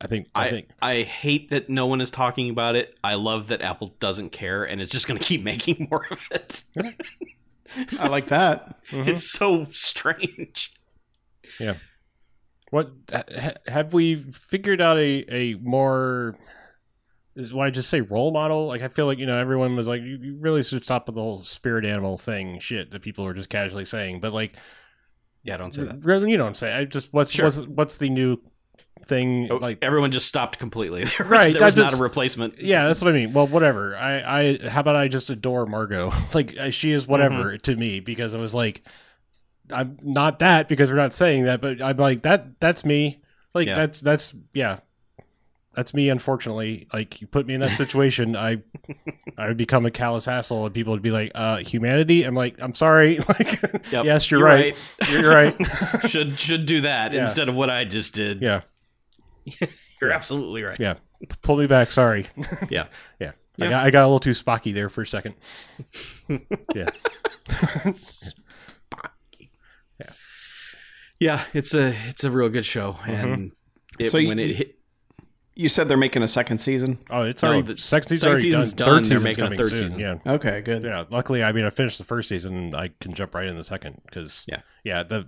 i 0.00 0.06
think 0.06 0.28
i, 0.34 0.46
I, 0.46 0.50
think 0.50 0.68
I 0.80 1.02
hate 1.02 1.50
that 1.50 1.68
no 1.68 1.86
one 1.86 2.00
is 2.00 2.10
talking 2.10 2.50
about 2.50 2.76
it. 2.76 2.94
I 3.02 3.14
love 3.14 3.48
that 3.48 3.62
Apple 3.62 3.88
doesn't 3.98 4.30
care 4.30 4.62
and 4.64 4.80
it's 4.80 4.92
just 4.92 5.08
going 5.08 5.18
to 5.18 5.24
keep 5.24 5.42
making 5.52 5.88
more 5.90 6.06
of 6.10 6.20
it. 6.30 6.62
I 8.00 8.06
like 8.08 8.28
that. 8.28 8.82
Mhm. 8.90 9.06
It's 9.08 9.30
so 9.32 9.66
strange. 9.72 10.72
What 12.70 12.90
ha, 13.10 13.52
have 13.66 13.92
we 13.92 14.24
figured 14.32 14.80
out 14.80 14.98
a 14.98 15.24
a 15.34 15.54
more 15.54 16.36
is 17.34 17.54
why 17.54 17.68
I 17.68 17.70
just 17.70 17.88
say 17.88 18.00
role 18.00 18.32
model? 18.32 18.66
Like 18.66 18.82
I 18.82 18.88
feel 18.88 19.06
like 19.06 19.18
you 19.18 19.26
know 19.26 19.38
everyone 19.38 19.76
was 19.76 19.86
like 19.88 20.02
you, 20.02 20.18
you 20.20 20.36
really 20.38 20.62
should 20.62 20.84
stop 20.84 21.06
with 21.06 21.14
the 21.14 21.22
whole 21.22 21.42
spirit 21.44 21.84
animal 21.84 22.18
thing 22.18 22.58
shit 22.58 22.90
that 22.90 23.02
people 23.02 23.24
were 23.24 23.34
just 23.34 23.48
casually 23.48 23.84
saying. 23.84 24.20
But 24.20 24.32
like 24.32 24.56
Yeah, 25.42 25.56
don't 25.56 25.72
say 25.72 25.84
that. 25.84 26.04
really, 26.04 26.30
you 26.30 26.36
don't 26.36 26.56
I'm? 26.56 26.72
I 26.72 26.84
just 26.84 27.12
what's 27.12 27.32
Sure. 27.32 27.46
what's 27.46 27.60
what's 27.60 27.96
the 27.98 28.10
new 28.10 28.38
thing 29.06 29.48
Oh, 29.50 29.56
like? 29.56 29.78
everyone 29.82 30.10
just 30.10 30.26
stopped 30.26 30.58
completely. 30.58 31.04
There 31.18 31.26
was, 31.26 31.30
Right, 31.30 31.52
there 31.52 31.64
was 31.64 31.76
that 31.76 31.82
not 31.82 31.94
a 31.94 32.02
replacement. 32.02 32.58
Yeah, 32.60 32.86
that's 32.86 33.00
what 33.00 33.08
I 33.08 33.12
mean. 33.16 33.32
Well, 33.32 33.46
whatever. 33.46 33.96
I, 33.96 34.40
I, 34.40 34.68
how 34.68 34.80
about 34.80 34.96
I 34.96 35.08
just 35.08 35.30
adore 35.30 35.66
Margot? 35.66 36.12
like 36.34 36.56
she 36.70 36.90
is 36.92 37.04
mm-hmm. 37.04 37.12
whatever 37.12 37.56
to 37.56 37.76
me 37.76 38.00
because 38.00 38.34
I 38.34 38.38
was 38.38 38.54
like, 38.54 38.82
I'm 39.72 39.98
not 40.02 40.38
that 40.40 40.68
because 40.68 40.90
we're 40.90 40.96
not 40.96 41.12
saying 41.12 41.44
that, 41.44 41.60
but 41.60 41.82
I'm 41.82 41.96
like 41.96 42.22
that. 42.22 42.60
That's 42.60 42.84
me. 42.84 43.20
Like 43.54 43.66
Yeah. 43.66 43.74
that's 43.76 44.00
that's 44.02 44.34
yeah, 44.52 44.78
that's 45.74 45.94
me. 45.94 46.08
Unfortunately, 46.08 46.86
like 46.92 47.20
you 47.20 47.26
put 47.26 47.46
me 47.46 47.54
in 47.54 47.60
that 47.60 47.76
situation, 47.76 48.36
I, 48.36 48.58
I 49.36 49.48
would 49.48 49.56
become 49.56 49.86
a 49.86 49.90
callous 49.90 50.28
asshole, 50.28 50.66
and 50.66 50.74
people 50.74 50.92
would 50.92 51.02
be 51.02 51.10
like, 51.10 51.32
uh, 51.34 51.58
humanity. 51.58 52.24
I'm 52.24 52.34
like, 52.34 52.56
I'm 52.58 52.74
sorry. 52.74 53.18
like, 53.28 53.62
Yep, 53.92 54.04
yes, 54.04 54.30
you're, 54.30 54.40
you're 54.40 54.48
right. 54.48 54.76
You're 55.10 55.30
right. 55.30 55.56
should 56.08 56.38
should 56.38 56.66
do 56.66 56.82
that 56.82 57.12
Yeah. 57.12 57.22
instead 57.22 57.48
of 57.48 57.54
what 57.54 57.70
I 57.70 57.84
just 57.84 58.14
did. 58.14 58.42
yeah, 58.42 58.60
You're 60.00 60.12
absolutely 60.12 60.62
right. 60.62 60.78
yeah. 60.78 60.94
Pull 61.42 61.56
me 61.56 61.66
back. 61.66 61.90
Sorry. 61.90 62.26
Yeah. 62.70 62.86
Yeah. 63.18 63.32
Yeah. 63.56 63.66
I, 63.66 63.70
got, 63.70 63.86
I 63.86 63.90
got 63.90 64.02
a 64.04 64.06
little 64.06 64.20
too 64.20 64.30
spocky 64.30 64.72
there 64.72 64.88
for 64.88 65.02
a 65.02 65.06
second. 65.06 65.34
yeah. 66.74 66.90
Yeah, 71.20 71.44
it's 71.52 71.74
a 71.74 71.94
it's 72.08 72.24
a 72.24 72.30
real 72.30 72.48
good 72.48 72.66
show, 72.66 72.92
mm-hmm. 72.94 73.10
and 73.32 73.52
it, 73.98 74.10
So 74.10 74.18
you- 74.18 74.28
when 74.28 74.38
it 74.38 74.54
hit, 74.54 74.74
You 75.56 75.68
said 75.68 75.88
they're 75.88 75.96
making 75.96 76.22
a 76.22 76.28
second 76.28 76.58
season. 76.58 76.98
Oh, 77.10 77.22
it's 77.24 77.42
No, 77.42 77.48
already 77.48 77.62
the 77.72 77.76
second 77.76 78.08
season's 78.10 78.20
second 78.20 78.32
already 78.32 78.42
season's 78.50 78.72
done. 78.74 78.88
done. 78.88 79.02
Third 79.02 79.10
They're 79.10 79.20
making 79.20 79.44
a 79.44 79.46
coming 79.48 79.58
third 79.58 79.76
soon. 79.76 79.88
season. 79.90 79.98
Yeah. 80.24 80.32
Okay, 80.34 80.60
good. 80.60 80.84
Yeah. 80.84 81.04
Luckily, 81.10 81.42
I 81.42 81.50
mean, 81.50 81.64
I 81.64 81.70
finished 81.70 81.98
the 81.98 82.04
first 82.04 82.28
season. 82.28 82.74
I 82.76 82.90
can 83.00 83.12
jump 83.12 83.34
right 83.34 83.46
in 83.48 83.56
the 83.56 83.64
second 83.64 84.00
because 84.06 84.44
Yeah. 84.46 84.60
yeah. 84.84 85.02
The 85.02 85.26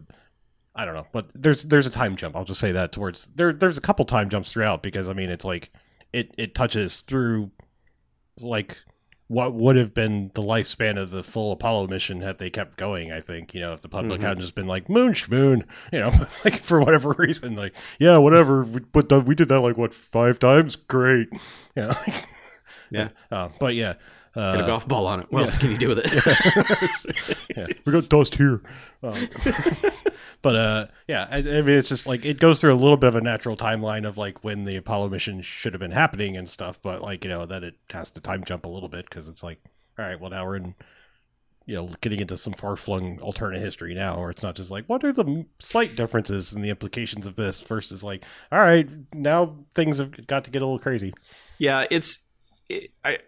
I 0.76 0.84
don't 0.84 0.94
know, 0.94 1.08
but 1.12 1.30
there's 1.34 1.64
there's 1.64 1.86
a 1.88 1.90
time 1.90 2.14
jump. 2.14 2.36
I'll 2.36 2.44
just 2.44 2.60
say 2.60 2.70
that 2.70 2.92
towards 2.92 3.26
there. 3.34 3.52
There's 3.52 3.76
a 3.76 3.80
couple 3.80 4.04
time 4.04 4.28
jumps 4.28 4.52
throughout 4.52 4.84
because 4.84 5.08
I 5.08 5.14
mean, 5.14 5.28
it's 5.30 5.44
like 5.44 5.72
it 6.12 6.32
it 6.38 6.54
touches 6.54 7.00
through 7.00 7.50
like 8.40 8.78
what 9.30 9.54
would 9.54 9.76
have 9.76 9.94
been 9.94 10.28
the 10.34 10.42
lifespan 10.42 10.98
of 10.98 11.10
the 11.10 11.22
full 11.22 11.52
Apollo 11.52 11.86
mission 11.86 12.20
had 12.20 12.38
they 12.38 12.50
kept 12.50 12.76
going. 12.76 13.12
I 13.12 13.20
think 13.20 13.54
you 13.54 13.60
know 13.60 13.72
if 13.72 13.80
the 13.80 13.88
public 13.88 14.20
Mhm. 14.20 14.24
hadn't 14.24 14.40
just 14.40 14.56
been 14.56 14.66
like 14.66 14.88
moon 14.88 15.12
schmoon, 15.12 15.62
you 15.92 16.00
know, 16.00 16.10
like 16.44 16.56
for 16.56 16.80
whatever 16.80 17.14
reason, 17.16 17.54
like 17.54 17.72
yeah, 18.00 18.16
whatever. 18.18 18.64
But 18.64 19.08
the, 19.08 19.20
we 19.20 19.36
did 19.36 19.48
that 19.48 19.60
like 19.60 19.76
what 19.76 19.94
five 19.94 20.40
times? 20.40 20.74
Great, 20.74 21.28
yeah, 21.76 21.86
like, 22.06 22.26
Yeah. 22.90 23.08
Uh, 23.30 23.50
but 23.60 23.76
yeah, 23.76 23.94
uh, 24.36 24.54
get 24.54 24.64
a 24.64 24.66
golf 24.66 24.86
ball 24.86 25.06
on 25.06 25.20
it. 25.20 25.26
What 25.30 25.40
yeah. 25.40 25.44
else 25.46 25.56
can 25.56 25.70
you 25.70 25.78
do 25.78 25.88
with 25.88 25.98
it? 25.98 27.36
yeah, 27.56 27.66
we 27.84 27.92
got 27.92 28.08
dust 28.08 28.36
here. 28.36 28.62
Um, 29.02 29.14
but 30.42 30.56
uh, 30.56 30.86
yeah, 31.08 31.26
I, 31.30 31.38
I 31.38 31.42
mean, 31.42 31.70
it's 31.70 31.88
just 31.88 32.06
like 32.06 32.24
it 32.24 32.38
goes 32.38 32.60
through 32.60 32.72
a 32.72 32.76
little 32.76 32.96
bit 32.96 33.08
of 33.08 33.16
a 33.16 33.20
natural 33.20 33.56
timeline 33.56 34.06
of 34.06 34.16
like 34.16 34.44
when 34.44 34.64
the 34.64 34.76
Apollo 34.76 35.08
mission 35.08 35.42
should 35.42 35.72
have 35.72 35.80
been 35.80 35.90
happening 35.90 36.36
and 36.36 36.48
stuff. 36.48 36.80
But 36.80 37.02
like 37.02 37.24
you 37.24 37.30
know, 37.30 37.44
that 37.46 37.64
it 37.64 37.74
has 37.90 38.10
to 38.12 38.20
time 38.20 38.44
jump 38.44 38.66
a 38.66 38.68
little 38.68 38.88
bit 38.88 39.06
because 39.08 39.26
it's 39.26 39.42
like, 39.42 39.58
all 39.98 40.04
right, 40.04 40.20
well 40.20 40.30
now 40.30 40.46
we're 40.46 40.56
in, 40.56 40.74
you 41.66 41.74
know, 41.74 41.90
getting 42.00 42.20
into 42.20 42.38
some 42.38 42.52
far 42.52 42.76
flung 42.76 43.18
alternate 43.20 43.58
history 43.58 43.94
now, 43.94 44.20
where 44.20 44.30
it's 44.30 44.44
not 44.44 44.54
just 44.54 44.70
like 44.70 44.84
what 44.86 45.02
are 45.02 45.12
the 45.12 45.44
slight 45.58 45.96
differences 45.96 46.52
and 46.52 46.62
the 46.62 46.70
implications 46.70 47.26
of 47.26 47.34
this 47.34 47.60
versus 47.62 48.04
like, 48.04 48.24
all 48.52 48.60
right, 48.60 48.88
now 49.12 49.56
things 49.74 49.98
have 49.98 50.24
got 50.28 50.44
to 50.44 50.50
get 50.50 50.62
a 50.62 50.66
little 50.66 50.78
crazy. 50.78 51.12
yeah, 51.58 51.86
it's 51.90 52.20
it, 52.68 52.92
I 53.04 53.18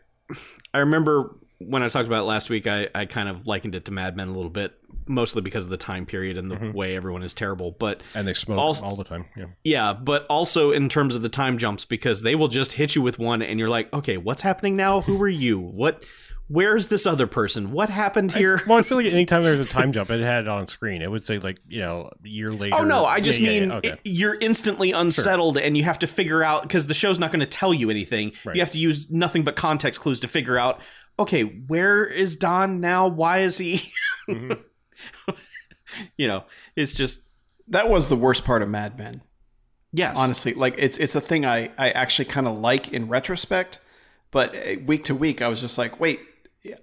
I 0.74 0.78
remember 0.78 1.34
when 1.58 1.82
I 1.82 1.88
talked 1.88 2.08
about 2.08 2.20
it 2.22 2.26
last 2.26 2.50
week. 2.50 2.66
I 2.66 2.88
I 2.94 3.06
kind 3.06 3.28
of 3.28 3.46
likened 3.46 3.74
it 3.74 3.84
to 3.86 3.92
Mad 3.92 4.16
Men 4.16 4.28
a 4.28 4.32
little 4.32 4.50
bit, 4.50 4.72
mostly 5.06 5.42
because 5.42 5.64
of 5.64 5.70
the 5.70 5.76
time 5.76 6.06
period 6.06 6.36
and 6.36 6.50
the 6.50 6.56
Mhm. 6.56 6.74
way 6.74 6.96
everyone 6.96 7.22
is 7.22 7.34
terrible. 7.34 7.70
But 7.78 8.02
And 8.14 8.26
they 8.26 8.34
smoke 8.34 8.58
Also- 8.58 8.84
all 8.84 8.96
the 8.96 9.04
time. 9.04 9.26
Yeah. 9.36 9.44
yeah, 9.64 9.92
but 9.92 10.26
also 10.28 10.72
in 10.72 10.88
terms 10.88 11.14
of 11.14 11.22
the 11.22 11.28
time 11.28 11.58
jumps 11.58 11.84
because 11.84 12.22
they 12.22 12.34
will 12.34 12.48
just 12.48 12.72
hit 12.74 12.94
you 12.96 13.02
with 13.02 13.18
one 13.18 13.42
and 13.42 13.58
you're 13.60 13.68
like, 13.68 13.92
okay, 13.92 14.16
what's 14.16 14.42
happening 14.42 14.74
now? 14.76 15.02
Who 15.02 15.20
are 15.22 15.28
you? 15.28 15.58
What 15.58 16.04
where's 16.52 16.88
this 16.88 17.06
other 17.06 17.26
person? 17.26 17.72
What 17.72 17.88
happened 17.90 18.30
here? 18.32 18.60
Well, 18.66 18.78
I 18.78 18.82
feel 18.82 18.98
like 18.98 19.06
anytime 19.12 19.42
there's 19.42 19.58
a 19.60 19.64
time 19.64 19.90
jump, 19.92 20.10
it 20.10 20.20
had 20.20 20.44
it 20.44 20.48
on 20.48 20.66
screen. 20.66 21.00
It 21.02 21.10
would 21.10 21.24
say 21.24 21.38
like 21.38 21.58
you 21.68 21.80
know 21.80 22.10
a 22.24 22.28
year 22.28 22.50
later. 22.50 22.76
Oh 22.78 22.84
no, 22.84 23.04
I 23.06 23.20
just 23.20 23.38
Yeah, 23.40 23.50
yeah, 23.50 23.60
mean 23.60 23.68
yeah, 23.70 23.76
okay. 23.76 23.88
it- 23.90 24.00
you're 24.04 24.36
instantly 24.40 24.92
unsettled 24.92 25.58
and 25.58 25.76
you 25.76 25.84
have 25.84 25.98
to 26.00 26.06
figure 26.06 26.42
out 26.44 26.62
because 26.62 26.86
the 26.86 26.94
show's 26.94 27.18
not 27.18 27.30
going 27.30 27.40
to 27.40 27.46
tell 27.46 27.72
you 27.72 27.90
anything. 27.90 28.32
Right. 28.44 28.54
You 28.56 28.62
have 28.62 28.70
to 28.72 28.78
use 28.78 29.10
nothing 29.10 29.42
but 29.44 29.56
context 29.56 30.00
clues 30.00 30.20
to 30.20 30.28
figure 30.28 30.58
out. 30.58 30.80
Okay, 31.18 31.42
where 31.42 32.04
is 32.04 32.36
Don 32.36 32.80
now? 32.80 33.08
Why 33.08 33.40
is 33.40 33.58
he? 33.58 33.82
Mhm. 34.28 34.62
you 36.16 36.28
know, 36.28 36.44
it's 36.76 36.94
just 36.94 37.20
That 37.68 37.88
was 37.88 38.08
the 38.08 38.16
worst 38.16 38.44
part 38.44 38.62
of 38.62 38.68
Mad 38.68 38.98
Men. 38.98 39.22
yes, 39.92 40.18
honestly 40.18 40.54
like 40.54 40.74
it's 40.78 40.96
it's 40.98 41.14
a 41.14 41.20
thing 41.20 41.44
i 41.44 41.70
i 41.76 41.90
actually 41.90 42.24
kind 42.24 42.46
of 42.46 42.56
like 42.58 42.92
in 42.94 43.08
retrospect 43.08 43.78
but 44.30 44.54
uh, 44.56 44.76
week 44.86 45.04
to 45.04 45.14
week 45.14 45.42
i 45.42 45.48
was 45.48 45.60
just 45.60 45.76
like 45.76 46.00
wait 46.00 46.20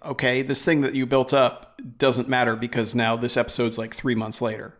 okay 0.03 0.41
this 0.41 0.65
thing 0.65 0.82
that 0.82 0.93
you 0.93 1.05
built 1.05 1.34
up 1.34 1.80
doesn't 1.97 2.27
matter 2.27 2.55
because 2.55 2.93
now 2.95 3.15
this 3.15 3.38
episode's 3.38 3.77
like 3.77 3.93
three 3.93 4.15
months 4.15 4.41
later 4.41 4.75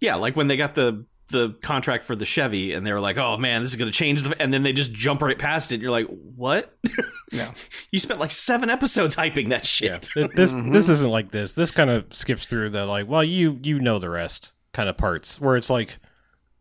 yeah, 0.00 0.14
like 0.14 0.34
when 0.34 0.48
they 0.48 0.56
got 0.56 0.74
the 0.74 1.04
the 1.28 1.50
contract 1.62 2.04
for 2.04 2.16
the 2.16 2.24
Chevy 2.24 2.72
and 2.72 2.86
they 2.86 2.92
were 2.92 3.00
like, 3.00 3.18
"Oh 3.18 3.36
man, 3.36 3.60
this 3.60 3.70
is 3.70 3.76
going 3.76 3.90
to 3.90 3.96
change," 3.96 4.22
the, 4.22 4.40
and 4.42 4.52
then 4.52 4.62
they 4.62 4.72
just 4.72 4.92
jump 4.92 5.20
right 5.20 5.38
past 5.38 5.70
it. 5.70 5.74
And 5.74 5.82
you're 5.82 5.90
like, 5.90 6.06
"What? 6.06 6.74
yeah 7.32 7.52
you 7.92 8.00
spent 8.00 8.18
like 8.18 8.30
seven 8.30 8.70
episodes 8.70 9.14
hyping 9.14 9.50
that 9.50 9.66
shit." 9.66 10.08
Th- 10.14 10.30
this 10.34 10.54
Mhm. 10.54 10.72
this 10.72 10.88
isn't 10.88 11.10
like 11.10 11.30
this. 11.32 11.52
This 11.54 11.70
kind 11.70 11.90
of 11.90 12.12
skips 12.14 12.46
through 12.46 12.70
the 12.70 12.86
like, 12.86 13.08
well, 13.08 13.22
you 13.22 13.58
you 13.62 13.78
know 13.78 13.98
the 13.98 14.08
rest 14.08 14.52
kind 14.72 14.88
of 14.88 14.96
parts 14.96 15.38
where 15.38 15.56
it's 15.56 15.68
like, 15.68 15.98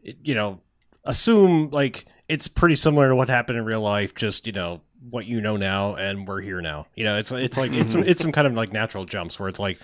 you 0.04 0.36
know, 0.36 0.60
assume 1.06 1.70
like 1.72 2.06
it's 2.28 2.50
pretty 2.50 2.76
similar 2.76 3.08
to 3.08 3.16
what 3.16 3.30
happened 3.30 3.58
in 3.58 3.64
real 3.64 3.82
life. 3.82 4.14
Just 4.16 4.46
you 4.46 4.52
know 4.54 4.82
what 5.10 5.26
you 5.26 5.42
know 5.42 5.58
now, 5.58 5.96
and 5.96 6.28
we're 6.28 6.42
here 6.42 6.62
now. 6.62 6.88
You 6.96 7.04
know, 7.06 7.18
it's 7.18 7.32
it's 7.32 7.58
like 7.58 7.72
it's 7.74 7.94
it's 7.96 8.22
some 8.22 8.32
kind 8.32 8.48
of 8.48 8.54
like 8.54 8.72
natural 8.74 9.06
jumps 9.06 9.40
where 9.40 9.50
it's 9.50 9.60
like. 9.60 9.80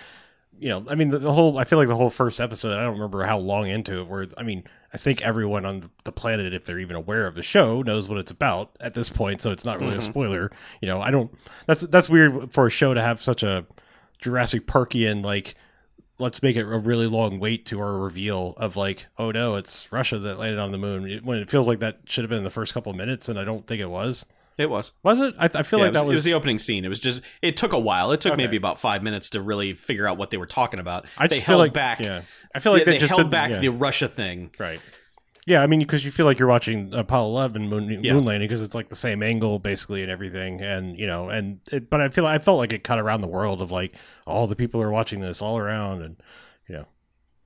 You 0.58 0.70
know, 0.70 0.86
I 0.88 0.94
mean, 0.94 1.10
the, 1.10 1.18
the 1.18 1.34
whole. 1.34 1.58
I 1.58 1.64
feel 1.64 1.78
like 1.78 1.86
the 1.88 1.96
whole 1.96 2.08
first 2.08 2.40
episode. 2.40 2.72
I 2.78 2.82
don't 2.82 2.94
remember 2.94 3.22
how 3.24 3.36
long 3.36 3.66
into 3.68 4.00
it. 4.00 4.06
Where 4.08 4.26
I 4.38 4.42
mean, 4.42 4.64
I 4.90 4.96
think 4.96 5.20
everyone 5.20 5.66
on 5.66 5.90
the 6.04 6.12
planet, 6.12 6.54
if 6.54 6.64
they're 6.64 6.78
even 6.78 6.96
aware 6.96 7.26
of 7.26 7.34
the 7.34 7.42
show, 7.42 7.82
knows 7.82 8.08
what 8.08 8.16
it's 8.16 8.30
about 8.30 8.74
at 8.80 8.94
this 8.94 9.10
point. 9.10 9.42
So 9.42 9.50
it's 9.50 9.66
not 9.66 9.80
really 9.80 9.96
a 9.96 9.98
Mhm. 9.98 10.02
spoiler. 10.04 10.50
You 10.80 10.88
know, 10.88 11.02
I 11.02 11.10
don't. 11.10 11.30
That's 11.66 11.82
that's 11.82 12.08
weird 12.08 12.54
for 12.54 12.68
a 12.68 12.70
show 12.70 12.94
to 12.94 13.02
have 13.02 13.20
such 13.20 13.42
a 13.42 13.66
Jurassic 14.18 14.66
Parkian 14.66 15.22
like. 15.22 15.56
Let's 16.18 16.42
make 16.42 16.56
it 16.56 16.62
a 16.62 16.78
really 16.78 17.06
long 17.06 17.38
wait 17.38 17.66
to 17.66 17.78
our 17.78 17.98
reveal 17.98 18.54
of 18.56 18.76
like, 18.76 19.04
oh 19.18 19.30
no, 19.32 19.56
it's 19.56 19.92
Russia 19.92 20.18
that 20.18 20.38
landed 20.38 20.58
on 20.58 20.72
the 20.72 20.78
moon. 20.78 21.06
It- 21.06 21.22
when 21.22 21.36
it 21.38 21.50
feels 21.50 21.66
like 21.66 21.80
that 21.80 21.98
should 22.06 22.24
have 22.24 22.30
been 22.30 22.44
the 22.44 22.48
first 22.50 22.72
couple 22.72 22.88
of 22.88 22.96
minutes, 22.96 23.28
and 23.28 23.38
I 23.38 23.44
don't 23.44 23.66
think 23.66 23.82
it 23.82 23.90
was. 23.90 24.24
It 24.58 24.70
was. 24.70 24.92
Was 25.02 25.20
it? 25.20 25.34
I, 25.38 25.44
I 25.46 25.62
feel 25.62 25.78
Yeah, 25.78 25.86
like 25.86 25.92
was, 25.92 26.02
that 26.02 26.08
it 26.08 26.14
was 26.14 26.24
the 26.24 26.34
opening 26.34 26.58
scene. 26.58 26.84
It 26.84 26.88
was 26.88 26.98
just. 26.98 27.20
It 27.42 27.56
took 27.56 27.72
a 27.72 27.78
while. 27.78 28.12
It 28.12 28.20
took 28.20 28.32
Okay. 28.32 28.42
maybe 28.42 28.56
about 28.56 28.78
five 28.80 29.02
minutes 29.02 29.30
to 29.30 29.42
really 29.42 29.72
figure 29.74 30.08
out 30.08 30.16
what 30.16 30.30
they 30.30 30.36
were 30.36 30.46
talking 30.46 30.80
about. 30.80 31.06
I 31.18 31.26
they 31.26 31.36
just 31.36 31.46
feel 31.46 31.58
held 31.58 31.60
like 31.60 31.72
back. 31.72 32.00
Yeah, 32.00 32.22
I 32.54 32.60
feel 32.60 32.72
like 32.72 32.84
they, 32.84 32.92
they, 32.92 32.98
just 32.98 33.14
held 33.14 33.30
back 33.30 33.50
yeah. 33.50 33.60
the 33.60 33.68
Russia 33.68 34.08
thing. 34.08 34.50
Right. 34.58 34.80
Yeah, 35.46 35.62
I 35.62 35.68
mean, 35.68 35.78
because 35.78 36.04
you 36.04 36.10
feel 36.10 36.26
like 36.26 36.40
you're 36.40 36.48
watching 36.48 36.92
Apollo 36.92 37.28
11 37.28 37.68
moon, 37.68 38.02
Yeah. 38.02 38.14
moon 38.14 38.24
landing 38.24 38.48
because 38.48 38.62
it's 38.62 38.74
like 38.74 38.88
the 38.88 38.96
same 38.96 39.22
angle 39.22 39.60
basically 39.60 40.02
and 40.02 40.10
everything, 40.10 40.60
and 40.60 40.98
you 40.98 41.06
know, 41.06 41.28
and 41.28 41.60
it, 41.70 41.88
but 41.88 42.00
I 42.00 42.08
feel 42.08 42.26
I 42.26 42.40
felt 42.40 42.58
like 42.58 42.72
it 42.72 42.82
cut 42.82 42.98
around 42.98 43.20
the 43.20 43.28
world 43.28 43.62
of 43.62 43.70
like 43.70 43.94
all 44.26 44.48
the 44.48 44.56
people 44.56 44.82
are 44.82 44.90
watching 44.90 45.20
this 45.20 45.40
all 45.40 45.56
around, 45.56 46.02
and 46.02 46.16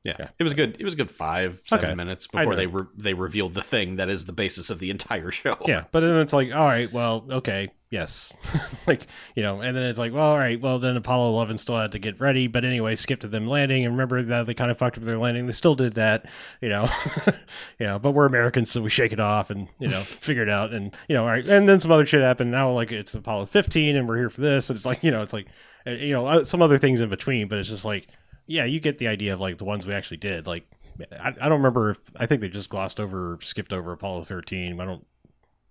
Yeah. 0.02 0.16
Yeah. 0.18 0.28
it 0.38 0.42
was 0.42 0.54
good. 0.54 0.76
It 0.80 0.84
was 0.84 0.94
a 0.94 0.96
good 0.96 1.10
five 1.10 1.60
seven 1.64 1.86
Okay. 1.86 1.94
minutes 1.94 2.26
before 2.26 2.56
they 2.56 2.66
re- 2.66 2.86
they 2.96 3.12
revealed 3.12 3.52
the 3.52 3.60
thing 3.62 3.96
that 3.96 4.08
is 4.08 4.24
the 4.24 4.32
basis 4.32 4.70
of 4.70 4.78
the 4.78 4.90
entire 4.90 5.30
show. 5.30 5.56
yeah, 5.66 5.84
but 5.92 6.00
then 6.00 6.16
it's 6.16 6.32
like, 6.32 6.54
all 6.54 6.64
right, 6.66 6.90
well, 6.90 7.26
okay, 7.30 7.70
yes, 7.90 8.32
like 8.86 9.06
you 9.34 9.42
know, 9.42 9.60
and 9.60 9.76
then 9.76 9.82
it's 9.84 9.98
like, 9.98 10.14
well, 10.14 10.24
all 10.30 10.38
right, 10.38 10.58
well, 10.58 10.78
then 10.78 10.96
Apollo 10.96 11.28
11 11.32 11.58
still 11.58 11.76
had 11.76 11.92
to 11.92 11.98
get 11.98 12.18
ready, 12.18 12.46
but 12.46 12.64
anyway, 12.64 12.96
skip 12.96 13.20
to 13.20 13.28
them 13.28 13.46
landing, 13.46 13.84
and 13.84 13.92
remember 13.92 14.22
that 14.22 14.46
they 14.46 14.54
kind 14.54 14.70
of 14.70 14.78
fucked 14.78 14.96
up 14.96 15.04
their 15.04 15.18
landing, 15.18 15.46
they 15.46 15.52
still 15.52 15.74
did 15.74 15.92
that, 15.96 16.24
you 16.62 16.70
know, 16.70 16.88
you 17.78 17.86
know, 17.86 17.98
but 17.98 18.12
we're 18.12 18.24
Americans, 18.24 18.70
so 18.70 18.80
we 18.80 18.88
shake 18.88 19.12
it 19.12 19.20
off 19.20 19.50
and 19.50 19.68
you 19.78 19.88
know 19.88 20.00
figure 20.00 20.42
it 20.44 20.48
out, 20.48 20.72
and 20.72 20.96
you 21.10 21.14
know, 21.14 21.24
all 21.24 21.28
right, 21.28 21.46
and 21.46 21.68
then 21.68 21.78
some 21.78 21.92
other 21.92 22.06
shit 22.06 22.22
happened. 22.22 22.50
Now 22.50 22.70
like 22.72 22.90
it's 22.90 23.12
Apollo 23.14 23.46
15, 23.46 23.96
and 23.96 24.08
we're 24.08 24.16
here 24.16 24.30
for 24.30 24.40
this, 24.40 24.70
and 24.70 24.78
it's 24.78 24.86
like 24.86 25.04
you 25.04 25.10
know, 25.10 25.20
it's 25.20 25.34
like 25.34 25.48
uh, 25.86 25.90
you 25.90 26.14
know, 26.14 26.26
uh, 26.26 26.44
some 26.44 26.62
other 26.62 26.78
things 26.78 27.00
in 27.00 27.10
between, 27.10 27.48
but 27.48 27.58
it's 27.58 27.68
just 27.68 27.84
like. 27.84 28.08
Yeah, 28.50 28.64
you 28.64 28.80
get 28.80 28.98
the 28.98 29.06
idea 29.06 29.32
of 29.32 29.38
like 29.40 29.58
the 29.58 29.64
ones 29.64 29.86
we 29.86 29.94
actually 29.94 30.16
did. 30.16 30.48
Like, 30.48 30.64
I, 31.12 31.28
I 31.28 31.48
don't 31.48 31.58
remember 31.58 31.90
if 31.90 31.98
I 32.16 32.26
think 32.26 32.40
they 32.40 32.48
just 32.48 32.68
glossed 32.68 32.98
over, 32.98 33.38
skipped 33.40 33.72
over 33.72 33.92
Apollo 33.92 34.24
13. 34.24 34.80
I 34.80 34.84
don't 34.84 35.06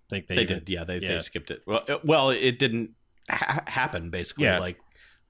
think 0.08 0.26
they, 0.28 0.36
they 0.36 0.42
even- 0.44 0.58
did. 0.60 0.70
Yeah, 0.70 0.84
they 0.84 0.98
yeah. 0.98 1.08
they 1.08 1.18
skipped 1.18 1.50
it. 1.50 1.62
Well, 1.66 1.84
it, 1.86 2.02
well, 2.06 2.30
it 2.30 2.58
didn't 2.58 2.92
ha- 3.28 3.64
happen. 3.66 4.08
Basically, 4.08 4.44
Yeah. 4.44 4.60
like 4.60 4.78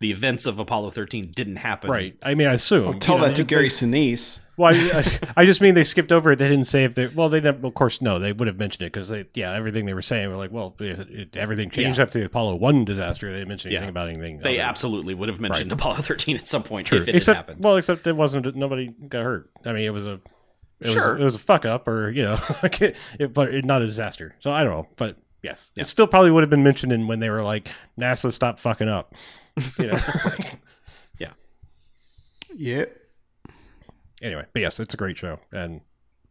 the 0.01 0.11
events 0.11 0.47
of 0.47 0.59
Apollo 0.59 0.91
thirteen 0.91 1.31
didn't 1.35 1.57
happen. 1.57 1.91
Right. 1.91 2.17
I 2.23 2.35
mean, 2.35 2.47
I 2.49 2.55
assume. 2.55 2.85
Well, 2.87 2.99
tell 2.99 3.17
you 3.17 3.21
know, 3.23 3.27
that 3.29 3.37
to 3.37 3.43
they- 3.45 3.49
Gary 3.49 3.63
they- 3.65 3.69
Sinise. 3.69 4.41
well, 4.57 4.75
I, 4.75 5.19
I 5.37 5.45
just 5.47 5.61
mean 5.61 5.75
they 5.75 5.85
skipped 5.85 6.11
over 6.11 6.33
it. 6.33 6.37
They 6.39 6.49
didn't 6.49 6.67
say 6.67 6.85
if 6.85 6.95
they. 6.95 7.07
Well, 7.09 7.29
they 7.29 7.41
never, 7.41 7.67
of 7.67 7.75
course 7.75 8.01
no. 8.01 8.19
They 8.19 8.33
would 8.33 8.49
have 8.49 8.59
mentioned 8.59 8.83
it 8.87 8.93
because 8.93 9.09
they. 9.11 9.27
Yeah, 9.35 9.53
everything 9.55 9.85
they 9.87 9.93
were 9.95 10.01
saying 10.03 10.29
were 10.31 10.37
like, 10.37 10.51
well, 10.53 10.75
it, 10.81 10.99
it- 11.11 11.37
everything 11.37 11.69
changed 11.71 11.99
Yeah. 11.99 12.05
after 12.05 12.19
the 12.19 12.25
Apollo 12.27 12.57
one 12.57 12.85
disaster. 12.87 13.31
They 13.31 13.39
didn't 13.41 13.49
mention 13.49 13.71
anything 13.71 13.85
Yeah. 13.85 13.91
about 13.91 14.09
anything. 14.09 14.39
They 14.39 14.59
other. 14.59 14.69
absolutely 14.69 15.15
would 15.15 15.29
have 15.29 15.41
mentioned 15.41 15.71
Apollo 15.71 15.97
thirteen 15.97 16.37
at 16.37 16.47
some 16.47 16.63
point 16.63 16.87
True. 16.87 16.99
if 17.03 17.09
it 17.09 17.15
except 17.15 17.37
had 17.37 17.47
happened. 17.47 17.65
well, 17.65 17.77
except 17.77 18.07
it 18.07 18.17
wasn't. 18.17 18.57
Nobody 18.57 18.89
got 19.09 19.23
hurt. 19.23 19.51
I 19.67 19.73
mean, 19.75 19.85
it 19.85 19.91
was 19.91 20.07
a. 20.07 20.13
It 20.81 20.87
was, 20.87 20.93
Sure. 20.95 21.19
it 21.19 21.23
was 21.25 21.35
a 21.35 21.39
fuck 21.39 21.67
up, 21.67 21.87
or 21.87 22.11
you 22.11 22.23
know, 22.23 22.39
like 22.63 22.81
it, 22.81 22.97
it, 23.19 23.35
but 23.35 23.53
it, 23.53 23.67
not 23.67 23.83
a 23.83 23.87
disaster. 23.87 24.35
So 24.39 24.51
I 24.51 24.65
don't 24.65 24.73
know, 24.73 24.89
but 24.97 25.17
yes, 25.43 25.71
Yeah. 25.75 25.83
it 25.83 25.89
still 25.89 26.07
probably 26.07 26.31
would 26.31 26.43
have 26.43 26.49
been 26.49 26.63
mentioned 26.63 26.91
in 26.91 27.07
when 27.07 27.21
they 27.21 27.29
were 27.29 27.43
like, 27.43 27.69
NASA, 27.99 28.33
stop 28.33 28.59
fucking 28.59 28.89
up. 28.89 29.15
You 29.79 29.87
know. 29.89 29.99
Yeah. 32.53 32.85
anyway, 34.23 34.45
but 34.53 34.61
yes, 34.61 34.81
it's 34.81 34.93
a 34.93 34.97
great 34.97 35.17
show, 35.17 35.39
and 35.53 35.81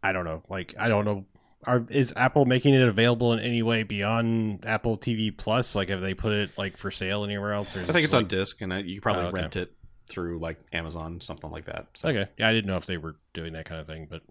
I 0.04 0.12
don't 0.12 0.26
know, 0.26 0.44
like 0.50 0.76
I 0.78 0.88
don't 0.90 1.06
know, 1.06 1.26
are 1.64 1.86
is 1.90 2.14
Apple 2.16 2.46
making 2.46 2.74
it 2.74 2.82
available 2.82 3.34
in 3.34 3.40
any 3.40 3.64
way 3.64 3.84
beyond 3.84 4.66
Apple 4.66 4.98
TV 4.98 5.36
Plus? 5.36 5.76
Like, 5.76 5.90
have 5.90 6.02
they 6.02 6.14
put 6.14 6.34
it 6.34 6.58
like 6.58 6.78
for 6.78 6.92
sale 6.92 7.24
anywhere 7.24 7.54
else? 7.54 7.76
Or 7.76 7.82
I 7.82 7.86
think 7.86 7.98
it 8.00 8.04
it's 8.06 8.14
on 8.14 8.28
disc, 8.28 8.62
and 8.62 8.74
you 8.86 8.96
can 8.96 9.02
probably 9.02 9.24
Oh, 9.24 9.28
okay. 9.28 9.36
rent 9.42 9.56
it 9.56 9.72
through 10.10 10.40
like 10.40 10.60
Amazon, 10.74 11.22
something 11.22 11.50
like 11.52 11.66
that. 11.66 11.88
So. 11.96 12.10
okay. 12.10 12.28
Yeah, 12.38 12.50
I 12.50 12.54
didn't 12.54 12.68
know 12.68 12.78
if 12.78 12.86
they 12.86 12.98
were 12.98 13.16
doing 13.34 13.54
that 13.54 13.66
kind 13.66 13.80
of 13.80 13.88
thing, 13.88 14.08
but 14.10 14.22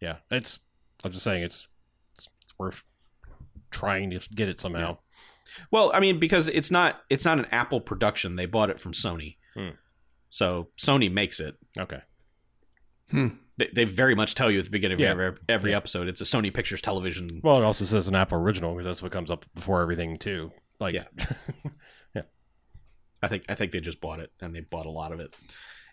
yeah, 0.00 0.16
it's. 0.30 0.58
I'm 1.04 1.12
just 1.12 1.22
saying 1.24 1.44
it's 1.44 1.68
it's, 2.16 2.28
it's 2.42 2.58
worth 2.58 2.82
trying 3.70 4.10
to 4.10 4.20
get 4.34 4.48
it 4.48 4.58
somehow. 4.58 4.98
Well, 5.70 5.90
I 5.94 6.00
mean, 6.00 6.18
because 6.18 6.48
it's 6.48 6.70
not 6.70 7.02
it's 7.10 7.24
not 7.24 7.38
an 7.38 7.46
Apple 7.50 7.80
production. 7.80 8.36
They 8.36 8.46
bought 8.46 8.70
it 8.70 8.78
from 8.78 8.92
Sony, 8.92 9.36
Hmm. 9.54 9.70
so 10.30 10.68
Sony 10.78 11.10
makes 11.10 11.40
it. 11.40 11.56
Okay. 11.78 12.00
They, 13.10 13.66
they 13.72 13.84
very 13.84 14.14
much 14.14 14.34
tell 14.34 14.50
you 14.50 14.58
at 14.58 14.66
the 14.66 14.70
beginning 14.70 14.96
of 14.96 15.00
Yeah. 15.00 15.10
every, 15.10 15.32
every 15.48 15.70
Yeah. 15.72 15.78
episode 15.78 16.08
it's 16.08 16.20
a 16.20 16.24
Sony 16.24 16.52
Pictures 16.52 16.80
Television. 16.82 17.40
Well, 17.42 17.56
it 17.58 17.64
also 17.64 17.84
says 17.84 18.06
an 18.06 18.14
Apple 18.14 18.38
original 18.38 18.72
because 18.74 18.86
that's 18.86 19.02
what 19.02 19.10
comes 19.12 19.30
up 19.30 19.46
before 19.54 19.80
everything 19.82 20.16
too. 20.16 20.52
Like, 20.78 20.94
yeah, 20.94 21.04
Yeah. 22.14 22.22
I 23.22 23.28
think 23.28 23.44
I 23.48 23.54
think 23.54 23.72
they 23.72 23.80
just 23.80 24.00
bought 24.00 24.20
it 24.20 24.30
and 24.40 24.54
they 24.54 24.60
bought 24.60 24.86
a 24.86 24.90
lot 24.90 25.10
of 25.12 25.20
it. 25.20 25.34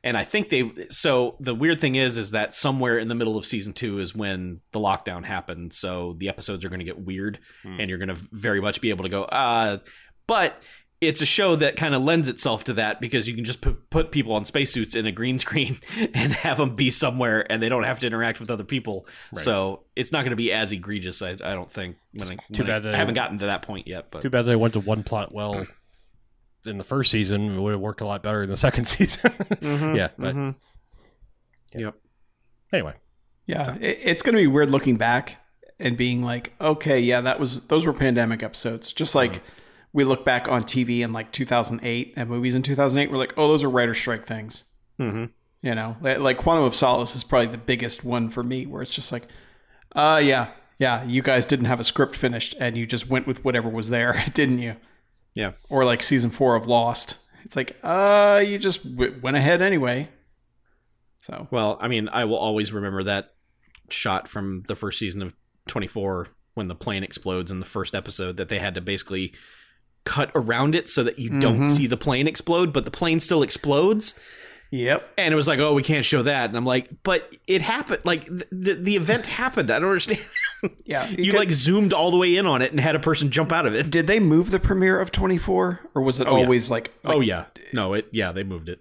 And 0.06 0.16
I 0.16 0.24
think 0.24 0.48
they 0.50 0.72
so 0.90 1.36
the 1.42 1.54
weird 1.54 1.82
thing 1.82 1.96
is 1.96 2.16
is 2.16 2.32
that 2.32 2.54
somewhere 2.54 2.98
in 2.98 3.08
the 3.10 3.16
middle 3.16 3.38
of 3.38 3.46
season 3.46 3.74
2 3.74 4.00
is 4.00 4.16
when 4.16 4.62
the 4.72 4.80
lockdown 4.80 5.26
happened. 5.26 5.74
So 5.74 6.14
the 6.18 6.30
episodes 6.30 6.64
are 6.64 6.70
going 6.70 6.80
to 6.80 6.86
get 6.86 7.00
weird 7.00 7.40
Hmm. 7.64 7.80
and 7.80 7.90
you're 7.90 7.98
going 7.98 8.10
to 8.16 8.18
very 8.32 8.62
much 8.62 8.80
be 8.82 8.92
able 8.92 9.04
to 9.04 9.10
go 9.10 9.24
uh 9.24 9.80
but 10.28 10.62
it's 11.02 11.22
a 11.22 11.26
show 11.26 11.56
that 11.58 11.76
kind 11.76 11.94
of 11.94 12.02
lends 12.04 12.30
itself 12.30 12.64
to 12.64 12.74
that 12.74 13.02
because 13.02 13.28
you 13.28 13.36
can 13.36 13.44
just 13.44 13.60
put, 13.62 13.90
put 13.90 14.12
people 14.12 14.32
on 14.34 14.46
spacesuits 14.46 14.96
in 14.96 15.06
a 15.06 15.12
green 15.12 15.38
screen 15.46 15.78
and 16.14 16.32
have 16.32 16.58
them 16.58 16.76
be 16.76 16.90
somewhere 16.90 17.46
and 17.52 17.62
they 17.62 17.68
don't 17.70 17.84
have 17.84 18.00
to 18.00 18.08
interact 18.08 18.40
with 18.40 18.50
other 18.50 18.64
people. 18.64 19.06
Right. 19.34 19.44
So 19.44 19.84
it's 19.96 20.12
not 20.14 20.22
going 20.22 20.30
to 20.32 20.36
be 20.38 20.54
as 20.54 20.72
egregious, 20.72 21.22
I, 21.22 21.32
I 21.32 21.54
don't 21.54 21.70
think. 21.70 21.98
When 22.14 22.30
I, 22.32 22.36
Too 22.54 22.64
when 22.64 22.64
I- 22.64 22.66
bad 22.68 22.84
they- 22.84 22.94
I 22.94 22.98
haven't 22.98 23.16
gotten 23.16 23.40
to 23.40 23.48
that 23.48 23.62
point 23.64 23.88
yet, 23.88 24.10
but 24.10 24.22
Too 24.22 24.30
bad 24.30 24.44
they 24.44 24.56
went 24.56 24.74
to 24.76 24.80
one 24.80 25.04
plot 25.04 25.34
well 25.34 25.66
in 26.68 26.78
the 26.78 26.84
first 26.84 27.12
season. 27.12 27.56
It 27.56 27.60
would 27.60 27.72
have 27.72 27.82
worked 27.82 28.02
a 28.02 28.06
lot 28.06 28.24
better 28.24 28.44
in 28.44 28.50
the 28.50 28.58
second 28.68 28.86
season. 28.86 29.32
Mhm, 29.62 29.96
yeah, 29.96 30.10
but 30.18 30.36
mhm. 30.36 30.56
Yep. 31.74 31.96
anyway, 32.74 32.94
Yeah, 33.46 33.76
it, 33.76 34.00
it's 34.04 34.22
going 34.22 34.36
to 34.36 34.42
be 34.42 34.48
weird 34.48 34.72
looking 34.72 34.96
back 34.98 35.38
and 35.80 35.98
being 35.98 36.22
like, 36.24 36.54
okay, 36.62 37.00
yeah, 37.00 37.22
that 37.22 37.40
was 37.40 37.68
those 37.68 37.86
were 37.86 37.94
pandemic 37.94 38.44
episodes. 38.44 38.94
Just 38.94 39.14
like 39.16 39.42
we 39.94 40.04
look 40.04 40.24
back 40.26 40.48
on 40.48 40.64
TV 40.64 41.02
in 41.02 41.12
like 41.14 41.32
2008 41.32 42.14
and 42.18 42.30
movies 42.30 42.56
in 42.56 42.62
2008, 42.62 43.12
we're 43.12 43.18
like, 43.18 43.34
oh, 43.38 43.48
those 43.48 43.64
are 43.64 43.70
writer 43.70 43.94
strike 43.94 44.26
things. 44.26 44.64
Mhm. 45.00 45.32
You 45.62 45.74
know, 45.76 45.98
like 46.02 46.38
Quantum 46.38 46.64
of 46.66 46.76
Solace 46.76 47.16
is 47.16 47.24
probably 47.24 47.48
the 47.48 47.58
biggest 47.58 48.06
one 48.06 48.30
for 48.30 48.44
me, 48.44 48.66
where 48.68 48.82
it's 48.82 48.94
just 48.94 49.12
like, 49.12 49.24
uh, 49.96 50.22
yeah, 50.24 50.50
yeah, 50.78 51.04
you 51.06 51.22
guys 51.22 51.46
didn't 51.46 51.66
have 51.66 51.80
a 51.80 51.84
script 51.84 52.16
finished 52.16 52.54
and 52.60 52.78
you 52.78 52.86
just 52.86 53.10
went 53.10 53.26
with 53.28 53.44
whatever 53.44 53.68
was 53.70 53.90
there, 53.90 54.24
didn't 54.34 54.60
you? 54.60 54.76
Yeah. 55.36 55.52
Or 55.70 55.86
like 55.86 56.02
season 56.02 56.32
four 56.32 56.56
of 56.56 56.66
Lost. 56.66 57.18
It's 57.44 57.56
like, 57.56 57.76
uh, 57.84 58.42
you 58.46 58.58
just 58.58 58.84
w- 58.96 59.20
went 59.22 59.38
ahead 59.38 59.62
anyway. 59.62 60.10
So 61.22 61.48
Well, 61.52 61.78
I 61.80 61.88
mean, 61.88 62.10
I 62.10 62.26
will 62.26 62.38
always 62.38 62.74
remember 62.74 63.04
that 63.04 63.34
shot 63.90 64.28
from 64.28 64.64
the 64.68 64.76
first 64.76 64.98
season 64.98 65.22
of 65.22 65.36
24 65.68 66.28
when 66.56 66.68
the 66.68 66.76
plane 66.76 67.04
explodes 67.04 67.52
in 67.52 67.60
the 67.60 67.66
first 67.66 67.94
episode 67.94 68.38
that 68.38 68.50
they 68.50 68.60
had 68.60 68.76
to 68.76 68.82
basically 68.82 69.34
cut 70.06 70.32
around 70.36 70.76
it 70.76 70.88
so 70.88 71.04
that 71.04 71.20
you 71.20 71.40
don't 71.40 71.68
see 71.68 71.88
the 71.88 71.98
plane 71.98 72.28
explode, 72.28 72.72
but 72.72 72.86
the 72.86 72.92
plane 72.92 73.20
still 73.20 73.44
explodes. 73.44 74.14
Yep. 74.76 75.14
And 75.18 75.32
it 75.32 75.36
was 75.36 75.48
like, 75.48 75.60
oh, 75.60 75.74
we 75.74 75.84
can't 75.84 76.04
show 76.06 76.22
that. 76.24 76.50
And 76.50 76.58
I'm 76.58 76.66
like, 76.66 76.90
but 77.04 77.34
it 77.48 77.62
happened. 77.62 78.02
Like 78.04 78.26
the 78.26 78.46
the, 78.52 78.74
the 78.74 78.96
event 78.96 79.28
happened. 79.28 79.72
I 79.72 79.80
don't 79.80 79.90
understand. 79.90 80.22
Yeah. 80.84 81.08
you 81.08 81.34
like 81.34 81.52
zoomed 81.52 81.94
all 81.94 82.10
the 82.10 82.18
way 82.18 82.38
in 82.38 82.48
on 82.48 82.64
it 82.64 82.72
and 82.72 82.80
had 82.80 82.96
a 82.96 83.00
person 83.00 83.30
jump 83.30 83.52
out 83.52 83.68
of 83.68 83.76
it. 83.76 83.92
did 83.92 84.08
they 84.08 84.20
move 84.20 84.50
the 84.50 84.60
premiere 84.60 85.00
of 85.00 85.12
24 85.12 85.80
or 85.94 86.02
was 86.02 86.20
it 86.20 86.26
Oh, 86.28 86.38
yeah. 86.38 86.44
always 86.44 86.72
like, 86.72 86.92
oh 87.04 87.20
yeah, 87.20 87.46
no, 87.72 87.94
it 87.94 88.08
yeah 88.12 88.32
they 88.32 88.44
moved 88.44 88.68
it. 88.70 88.80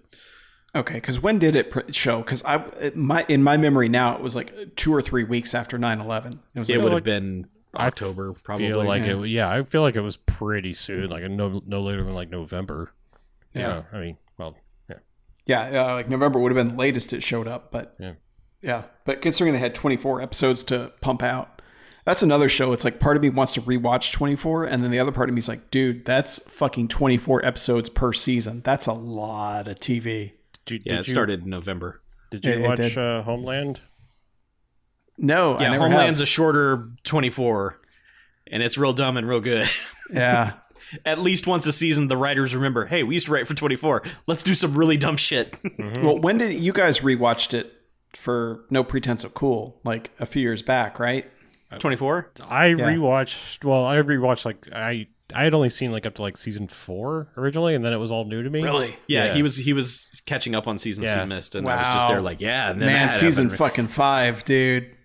okay 0.73 0.99
cuz 0.99 1.19
when 1.21 1.37
did 1.37 1.55
it 1.55 1.69
pr- 1.69 1.91
show 1.91 2.23
cuz 2.23 2.43
I 2.43 2.55
it- 2.81 2.95
my 2.95 3.23
in 3.27 3.43
my 3.43 3.57
memory 3.57 3.87
now 3.87 4.15
it 4.15 4.21
was 4.21 4.35
like 4.35 4.75
2 4.75 4.91
or 4.95 5.01
3 5.03 5.25
weeks 5.25 5.53
after 5.53 5.77
9/11. 5.77 6.39
It 6.55 6.59
was 6.59 6.69
It 6.71 6.77
like, 6.77 6.83
would 6.83 6.93
like- 6.93 6.93
have 6.93 7.03
been 7.03 7.47
October 7.75 8.33
probably. 8.33 8.67
feel 8.69 8.83
like 8.83 9.03
yeah. 9.03 9.19
it. 9.21 9.27
Yeah, 9.27 9.49
I 9.51 9.61
feel 9.63 9.81
like 9.83 9.95
it 9.95 10.01
was 10.01 10.17
pretty 10.17 10.73
soon, 10.73 11.09
like 11.11 11.23
no 11.29 11.61
no 11.67 11.81
later 11.83 12.03
than 12.03 12.15
like 12.15 12.31
November. 12.31 12.93
You 13.53 13.61
Yeah. 13.61 13.67
know, 13.67 13.85
I 13.93 13.97
mean, 13.99 14.17
well, 14.39 14.55
yeah. 15.45 15.69
Yeah, 15.71 15.91
uh, 15.91 15.93
like 15.95 16.09
November 16.09 16.39
would 16.39 16.51
have 16.55 16.65
been 16.65 16.75
the 16.75 16.79
latest 16.79 17.13
it 17.13 17.21
showed 17.23 17.47
up, 17.47 17.71
but 17.71 17.95
Yeah. 17.99 18.13
yeah. 18.61 18.83
But 19.05 19.21
considering 19.21 19.53
they 19.53 19.59
had 19.59 19.75
24 19.75 20.21
episodes 20.21 20.63
to 20.65 20.91
pump 21.01 21.21
out, 21.23 21.61
that's 22.05 22.21
another 22.23 22.49
show. 22.49 22.71
It's 22.73 22.83
like 22.85 22.99
part 22.99 23.17
of 23.17 23.23
me 23.23 23.29
wants 23.29 23.53
to 23.53 23.61
rewatch 23.61 24.11
24, 24.11 24.65
and 24.65 24.83
then 24.83 24.91
the 24.91 24.99
other 24.99 25.11
part 25.11 25.27
of 25.29 25.33
me 25.35 25.39
is 25.39 25.47
like, 25.47 25.71
dude, 25.71 26.05
that's 26.05 26.39
fucking 26.49 26.87
24 26.87 27.43
episodes 27.45 27.89
per 27.89 28.13
season. 28.13 28.61
That's 28.63 28.85
a 28.87 28.93
lot 28.93 29.67
of 29.67 29.79
TV. 29.79 30.33
Did 30.65 30.85
you, 30.85 30.91
Yeah, 30.91 30.91
did 30.97 30.99
it 31.01 31.07
you, 31.07 31.13
started 31.13 31.43
in 31.43 31.49
November. 31.49 32.01
Did 32.31 32.45
you 32.45 32.51
It- 32.51 32.59
it 32.61 32.67
watch 32.67 32.77
did. 32.77 32.97
uh, 32.97 33.21
Homeland? 33.23 33.81
No, 35.17 35.55
I 35.55 35.61
Yeah, 35.63 35.71
never 35.71 35.83
Homeland's 35.83 36.19
have. 36.19 36.25
a 36.25 36.29
shorter 36.29 36.89
24, 37.05 37.79
and 38.47 38.61
it's 38.61 38.77
real 38.77 38.93
dumb 38.93 39.15
and 39.17 39.27
real 39.27 39.39
good. 39.39 39.67
yeah. 40.13 40.53
At 41.05 41.19
least 41.19 41.47
once 41.47 41.65
a 41.65 41.73
season, 41.73 42.07
the 42.07 42.17
writers 42.17 42.53
remember, 42.55 42.85
hey, 42.85 43.03
we 43.03 43.15
used 43.15 43.25
to 43.27 43.31
write 43.33 43.47
for 43.47 43.53
24. 43.53 44.03
Let's 44.27 44.43
do 44.43 44.53
some 44.53 44.73
really 44.75 44.97
dumb 44.97 45.17
shit. 45.17 45.57
Well, 45.79 46.19
when 46.19 46.37
did 46.37 46.59
you 46.61 46.73
guys 46.73 46.99
rewatched 46.99 47.53
it 47.53 47.71
for 48.13 48.65
No 48.69 48.83
Pretense 48.83 49.23
of 49.23 49.33
Cool? 49.33 49.79
Like 49.83 50.11
a 50.19 50.25
few 50.25 50.41
years 50.41 50.61
back, 50.61 50.99
right? 50.99 51.25
24? 51.79 52.31
I 52.47 52.67
rewatched. 52.69 53.63
Well, 53.63 53.85
I 53.85 53.97
rewatched 53.97 54.45
like 54.45 54.67
I 54.73 55.07
I 55.33 55.43
had 55.43 55.53
only 55.55 55.69
seen 55.71 55.91
like 55.91 56.05
up 56.05 56.13
to 56.15 56.21
like 56.21 56.37
season 56.37 56.67
four 56.67 57.29
originally, 57.35 57.73
and 57.75 57.83
then 57.83 57.91
it 57.93 57.97
was 57.97 58.11
all 58.11 58.25
new 58.25 58.43
to 58.43 58.49
me. 58.49 58.61
Yeah, 58.63 58.85
Yeah. 59.07 59.33
he 59.33 59.41
was 59.43 59.57
he 59.57 59.73
was 59.73 60.07
catching 60.27 60.53
up 60.55 60.67
on 60.67 60.77
seasons 60.77 61.07
Yeah. 61.07 61.21
he 61.21 61.25
missed, 61.27 61.55
and 61.55 61.67
I 61.67 61.77
was 61.77 61.87
just 61.87 62.07
there 62.07 62.21
like, 62.21 62.39
yeah, 62.39 62.69
and 62.69 62.79
then 62.81 62.87
Man, 62.89 63.09
season 63.09 63.45
happened. 63.45 63.57
fucking 63.57 63.87
five, 63.87 64.45
dude. 64.45 64.95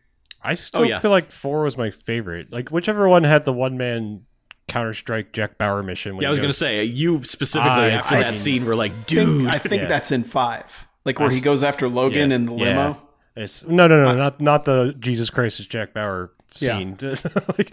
I 0.42 0.52
oh, 0.52 0.54
still 0.54 0.80
Oh, 0.82 0.84
yeah. 0.84 1.00
feel 1.00 1.10
like 1.10 1.30
four 1.32 1.64
was 1.64 1.76
my 1.76 1.90
favorite. 1.90 2.52
Like 2.52 2.68
whichever 2.68 3.08
one 3.08 3.24
had 3.24 3.44
the 3.44 3.52
one 3.52 3.76
man 3.78 4.22
Counter 4.70 4.94
Strike 4.94 5.32
Jack 5.32 5.58
Bauer 5.58 5.82
mission. 5.82 6.14
when 6.16 6.22
Yeah, 6.22 6.28
I 6.28 6.30
was 6.30 6.38
gonna 6.40 6.52
say 6.52 6.84
you 6.84 7.22
specifically 7.24 7.70
I 7.72 7.88
after 7.90 8.14
that 8.14 8.22
fucking- 8.24 8.36
scene 8.38 8.64
were 8.64 8.74
like, 8.76 8.92
I 8.92 8.94
think- 8.94 9.06
dude, 9.06 9.46
I 9.48 9.58
think 9.58 9.82
Yeah. 9.82 9.88
that's 9.88 10.12
in 10.12 10.24
five. 10.24 10.64
Like 11.04 11.18
where 11.18 11.30
I 11.30 11.34
he 11.34 11.40
goes 11.40 11.62
after 11.62 11.88
Logan 11.88 12.30
yeah, 12.30 12.36
in 12.36 12.46
the 12.46 12.54
yeah. 12.54 12.64
limo. 12.64 13.02
It's, 13.36 13.64
no, 13.66 13.86
no, 13.86 14.02
no, 14.04 14.14
not 14.16 14.40
not 14.40 14.64
the 14.64 14.94
Jesus 14.98 15.30
Christ 15.30 15.60
is 15.60 15.66
Jack 15.66 15.94
Bauer 15.94 16.30
Yeah. 16.58 16.78
scene. 16.78 16.96
like, 17.58 17.72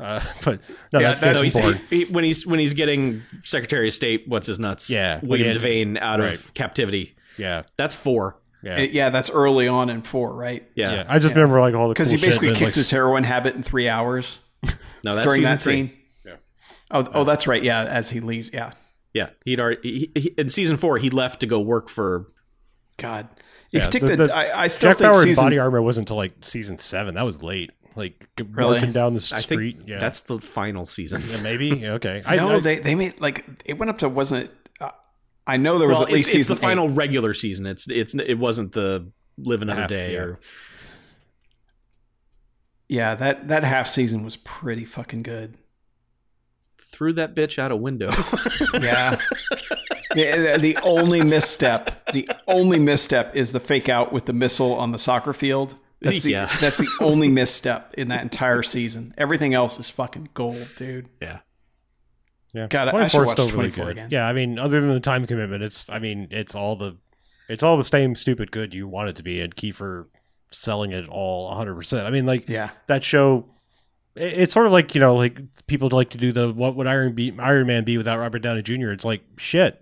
uh, 0.00 0.20
but 0.44 0.60
no, 0.92 1.00
Yeah, 1.00 1.08
that's 1.14 1.20
that- 1.20 1.34
No, 1.34 1.42
Jason 1.42 1.62
he's, 1.62 1.72
Bourne. 1.74 1.80
he, 1.90 2.04
when 2.06 2.24
he's 2.24 2.46
when 2.46 2.58
he's 2.60 2.74
getting 2.74 3.22
Secretary 3.42 3.88
of 3.88 3.94
State, 3.94 4.24
what's 4.26 4.46
his 4.46 4.58
nuts? 4.58 4.90
Yeah, 4.90 5.18
when 5.20 5.30
William 5.30 5.48
he 5.48 5.52
had- 5.54 5.96
Devane 5.96 6.00
out 6.00 6.20
right. 6.20 6.34
of 6.34 6.54
captivity. 6.54 7.14
Yeah, 7.38 7.62
That's 7.76 7.94
four. 7.94 8.36
yeah, 8.62 8.76
It- 8.78 8.90
yeah, 8.92 9.10
that's 9.10 9.30
early 9.30 9.66
on 9.68 9.90
in 9.90 10.02
four, 10.02 10.32
right? 10.34 10.62
Yeah, 10.74 10.92
yeah. 10.94 11.04
I 11.08 11.18
just 11.18 11.34
Yeah. 11.34 11.40
remember 11.40 11.60
like 11.60 11.74
all 11.74 11.88
the 11.88 11.94
Because 11.94 12.08
cool 12.08 12.18
he 12.18 12.24
basically 12.26 12.48
shit, 12.48 12.56
kicks 12.58 12.76
and, 12.76 12.80
his 12.80 12.90
heroin 12.90 13.24
habit 13.24 13.54
in 13.56 13.62
three 13.62 13.88
hours 13.88 14.40
no, 15.04 15.14
that's 15.16 15.26
during 15.26 15.40
season 15.40 15.42
that 15.44 15.60
three. 15.62 15.72
scene. 15.74 15.90
Yeah. 16.92 16.98
Oh, 16.98 17.08
oh, 17.14 17.24
that's 17.24 17.46
right. 17.46 17.62
Yeah, 17.62 17.84
as 17.84 18.10
he 18.10 18.20
leaves. 18.20 18.50
Yeah. 18.52 18.72
Yeah, 19.14 19.30
he'd 19.44 19.60
already 19.60 20.10
he, 20.14 20.20
he, 20.20 20.28
in 20.38 20.48
season 20.48 20.76
four 20.78 20.96
he 20.98 21.10
left 21.10 21.40
to 21.40 21.46
go 21.46 21.60
work 21.60 21.88
for. 21.90 22.28
God. 22.96 23.28
If 23.72 23.80
Yeah, 23.80 23.84
you 23.86 23.90
take 23.90 24.02
the- 24.02 24.16
the, 24.16 24.26
the- 24.26 24.34
I, 24.36 24.62
I 24.64 24.66
still 24.68 24.90
Jack 24.90 24.98
think 24.98 25.12
Bauer 25.12 25.22
season. 25.22 25.44
body 25.44 25.58
armor 25.58 25.82
wasn't 25.82 26.04
until 26.04 26.16
like 26.16 26.32
season 26.42 26.78
seven. 26.78 27.14
That 27.14 27.22
was 27.24 27.42
late. 27.42 27.70
Like 27.94 28.26
Really? 28.38 28.70
marching 28.70 28.92
down 28.92 29.12
the 29.12 29.30
I 29.34 29.40
street. 29.40 29.78
think 29.80 29.88
yeah, 29.90 29.98
that's 29.98 30.22
the 30.22 30.38
final 30.38 30.86
season. 30.86 31.22
yeah, 31.28 31.42
maybe 31.42 31.68
Yeah, 31.80 31.92
okay. 31.92 32.22
I, 32.24 32.36
no, 32.36 32.52
I, 32.52 32.60
they 32.60 32.78
they 32.78 32.94
made 32.94 33.20
like 33.20 33.44
it 33.66 33.74
went 33.78 33.90
up 33.90 33.98
to 33.98 34.08
wasn't. 34.08 34.50
Uh, 34.80 34.90
I 35.46 35.58
know 35.58 35.78
there 35.78 35.88
was 35.88 35.98
well, 35.98 36.06
at 36.06 36.12
least 36.12 36.28
it's, 36.28 36.34
it's 36.36 36.46
season 36.48 36.54
the 36.56 36.60
final 36.62 36.88
regular 36.88 37.34
season. 37.34 37.66
It's 37.66 37.90
it's 37.90 38.14
it 38.14 38.36
wasn't 38.38 38.72
the 38.72 39.10
live 39.36 39.60
another 39.60 39.82
Half, 39.82 39.90
day 39.90 40.14
yeah. 40.14 40.20
or 40.20 40.40
Yeah, 42.88 43.14
that 43.16 43.48
that 43.48 43.64
half 43.64 43.88
season 43.88 44.24
was 44.24 44.36
pretty 44.36 44.84
fucking 44.86 45.22
good. 45.22 45.56
Threw 46.92 47.12
that 47.14 47.34
bitch 47.34 47.58
out 47.58 47.72
a 47.72 47.76
window. 47.76 48.10
Yeah. 48.80 49.18
the, 50.14 50.58
the 50.60 50.76
only 50.82 51.22
misstep, 51.22 52.12
the 52.12 52.28
only 52.46 52.78
misstep 52.78 53.34
is 53.34 53.52
the 53.52 53.60
fake 53.60 53.88
out 53.88 54.12
with 54.12 54.26
the 54.26 54.32
missile 54.34 54.74
on 54.74 54.92
the 54.92 54.98
soccer 54.98 55.32
field. 55.32 55.74
That's 56.02 56.22
the, 56.22 56.32
Yeah. 56.32 56.50
that's 56.60 56.76
the 56.78 56.88
only 57.00 57.28
misstep 57.28 57.94
in 57.96 58.08
that 58.08 58.22
entire 58.22 58.62
season. 58.62 59.14
Everything 59.16 59.54
else 59.54 59.78
is 59.80 59.88
fucking 59.88 60.28
gold, 60.34 60.68
dude. 60.76 61.08
yeah, 61.22 61.40
yeah. 62.52 62.66
God, 62.68 62.88
I 62.88 62.90
24 62.90 63.24
is 63.24 63.30
still 63.32 63.44
really 63.46 63.54
24 63.70 63.84
good. 63.84 63.90
again. 63.92 64.08
Yeah, 64.10 64.26
I 64.26 64.32
mean, 64.34 64.58
other 64.58 64.80
than 64.80 64.90
the 64.90 65.00
time 65.00 65.26
commitment, 65.26 65.62
it's. 65.62 65.88
I 65.88 65.98
mean, 65.98 66.28
it's 66.30 66.54
all 66.54 66.76
the, 66.76 66.96
it's 67.48 67.62
all 67.62 67.76
the 67.78 67.84
same 67.84 68.14
stupid 68.14 68.50
good 68.50 68.74
you 68.74 68.86
want 68.88 69.08
it 69.08 69.16
to 69.16 69.22
be, 69.22 69.40
and 69.40 69.54
Kiefer 69.56 70.06
selling 70.50 70.92
it 70.92 71.08
all 71.08 71.48
100. 71.48 71.74
percent 71.74 72.06
I 72.06 72.10
mean, 72.10 72.26
like 72.26 72.48
Yeah. 72.48 72.70
that 72.88 73.02
show. 73.04 73.46
It- 74.14 74.40
It's 74.40 74.52
sort 74.52 74.66
of 74.66 74.72
like 74.72 74.94
you 74.94 75.00
know, 75.00 75.14
like 75.16 75.40
people 75.66 75.88
like 75.92 76.10
to 76.10 76.18
do 76.18 76.32
the 76.32 76.52
what 76.52 76.76
would 76.76 76.86
Iron 76.86 77.14
be 77.14 77.32
Iron 77.38 77.66
Man 77.66 77.84
be 77.84 77.96
without 77.98 78.18
Robert 78.18 78.40
Downey 78.40 78.62
Jr. 78.62 78.90
It's 78.90 79.04
like 79.04 79.22
shit. 79.38 79.78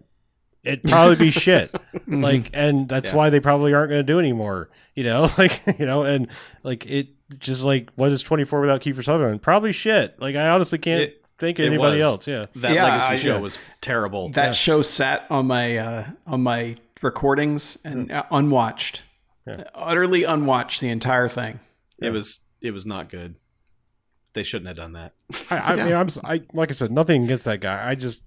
It'd 0.63 0.83
probably 0.83 1.17
be 1.17 1.31
shit. 1.31 1.73
Mhm. 2.07 2.23
like 2.23 2.51
and 2.53 2.89
that's 2.89 3.11
Yeah. 3.11 3.17
why 3.17 3.31
they 3.31 3.41
probably 3.41 3.73
aren't 3.75 3.91
going 3.91 4.01
to 4.05 4.13
do 4.13 4.19
anymore 4.19 4.69
you 4.95 5.05
know 5.05 5.29
like 5.39 5.61
you 5.79 5.87
know 5.87 6.03
and 6.05 6.29
like 6.63 6.87
it 6.87 7.09
just 7.39 7.65
like 7.65 7.91
what 7.97 8.11
is 8.13 8.23
24 8.23 8.61
without 8.61 8.81
kiefer 8.81 9.05
sutherland 9.05 9.43
probably 9.43 9.71
shit 9.73 10.21
like 10.21 10.35
i 10.37 10.49
honestly 10.49 10.79
can't 10.79 11.03
It- 11.03 11.25
think 11.39 11.59
of 11.59 11.67
anybody 11.67 11.97
was. 11.97 12.05
else 12.05 12.27
yeah 12.27 12.47
that 12.57 12.73
Yeah, 12.75 12.85
legacy 12.85 13.13
I- 13.15 13.17
show 13.17 13.35
yeah. 13.35 13.41
was 13.41 13.59
terrible. 13.81 14.29
that 14.31 14.55
show 14.55 14.83
sat 14.83 15.25
on 15.31 15.47
my 15.47 15.77
uh, 15.79 16.07
on 16.27 16.43
my 16.43 16.77
recordings 17.03 17.79
and 17.85 18.11
uh, 18.13 18.25
unwatched, 18.31 19.03
Yeah. 19.47 19.65
utterly 19.75 20.25
unwatched 20.25 20.81
the 20.81 20.89
entire 20.91 21.29
thing. 21.29 21.61
it 22.01 22.11
was 22.11 22.41
it 22.61 22.71
was 22.73 22.87
not 22.87 23.09
good. 23.09 23.35
They 24.33 24.43
shouldn't 24.43 24.69
have 24.69 24.77
done 24.77 24.93
that. 24.93 25.13
I, 25.51 25.57
I 25.75 25.77
mean 25.85 25.95
i'm 25.95 26.07
s- 26.07 26.19
I, 26.23 26.43
like 26.53 26.71
i 26.71 26.73
said 26.73 26.91
nothing 26.91 27.25
against 27.25 27.45
that 27.47 27.61
guy 27.61 27.89
i 27.89 27.95
just 27.95 28.25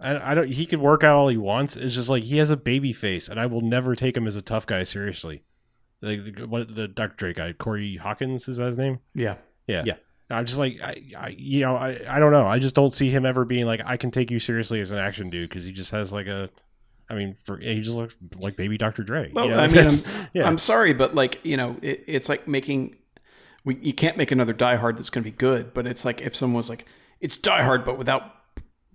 I, 0.00 0.32
I 0.32 0.34
don't 0.34 0.48
he 0.48 0.66
can 0.66 0.80
work 0.80 1.02
out 1.04 1.16
all 1.16 1.28
he 1.28 1.36
wants 1.36 1.76
it's 1.76 1.94
just 1.94 2.08
like 2.08 2.22
he 2.22 2.38
has 2.38 2.50
a 2.50 2.56
baby 2.56 2.92
face 2.92 3.28
and 3.28 3.38
i 3.40 3.46
will 3.46 3.60
never 3.60 3.94
take 3.96 4.16
him 4.16 4.26
as 4.26 4.36
a 4.36 4.42
tough 4.42 4.66
guy 4.66 4.84
seriously 4.84 5.42
like 6.00 6.20
what 6.46 6.74
the 6.74 6.88
dr 6.88 7.14
dre 7.16 7.32
guy 7.32 7.52
corey 7.52 7.96
hawkins 7.96 8.48
is 8.48 8.56
that 8.58 8.66
his 8.66 8.78
name 8.78 8.98
Yeah. 9.14 9.36
Yeah. 9.66 9.82
Yeah. 9.86 9.94
I'm 10.30 10.46
just 10.46 10.58
like, 10.58 10.80
I, 10.82 10.96
I, 11.18 11.28
you 11.36 11.60
know, 11.60 11.76
I, 11.76 12.00
I 12.08 12.18
don't 12.18 12.32
know. 12.32 12.46
I 12.46 12.58
just 12.58 12.74
don't 12.74 12.92
see 12.92 13.10
him 13.10 13.26
ever 13.26 13.44
being 13.44 13.66
like, 13.66 13.82
I 13.84 13.98
can 13.98 14.10
take 14.10 14.30
you 14.30 14.38
seriously 14.38 14.80
as 14.80 14.90
an 14.90 14.96
action 14.96 15.28
dude 15.28 15.50
because 15.50 15.66
he 15.66 15.72
just 15.72 15.90
has 15.90 16.10
like 16.10 16.26
a, 16.26 16.48
I 17.10 17.14
mean, 17.14 17.34
for 17.34 17.58
he 17.58 17.82
just 17.82 17.98
looks 17.98 18.16
like 18.38 18.56
baby 18.56 18.78
Dr. 18.78 19.02
Dre. 19.02 19.28
you 19.28 19.34
Well, 19.34 19.48
know? 19.50 19.58
I 19.58 19.66
mean, 19.68 19.86
I'm, 19.88 20.28
yeah, 20.32 20.44
I'm 20.46 20.56
sorry, 20.56 20.94
but 20.94 21.14
like 21.14 21.38
you 21.44 21.58
know, 21.58 21.76
it, 21.82 22.04
it's 22.06 22.30
like 22.30 22.48
making. 22.48 22.96
We, 23.64 23.76
you 23.76 23.92
can't 23.92 24.16
make 24.16 24.30
another 24.32 24.52
Die 24.52 24.76
Hard 24.76 24.98
that's 24.98 25.10
going 25.10 25.24
to 25.24 25.30
be 25.30 25.36
good, 25.36 25.72
but 25.74 25.86
it's 25.86 26.04
like 26.04 26.20
if 26.20 26.34
someone 26.34 26.56
was 26.56 26.68
like, 26.68 26.84
"It's 27.20 27.36
Die 27.36 27.62
Hard, 27.62 27.84
but 27.84 27.96
without 27.98 28.34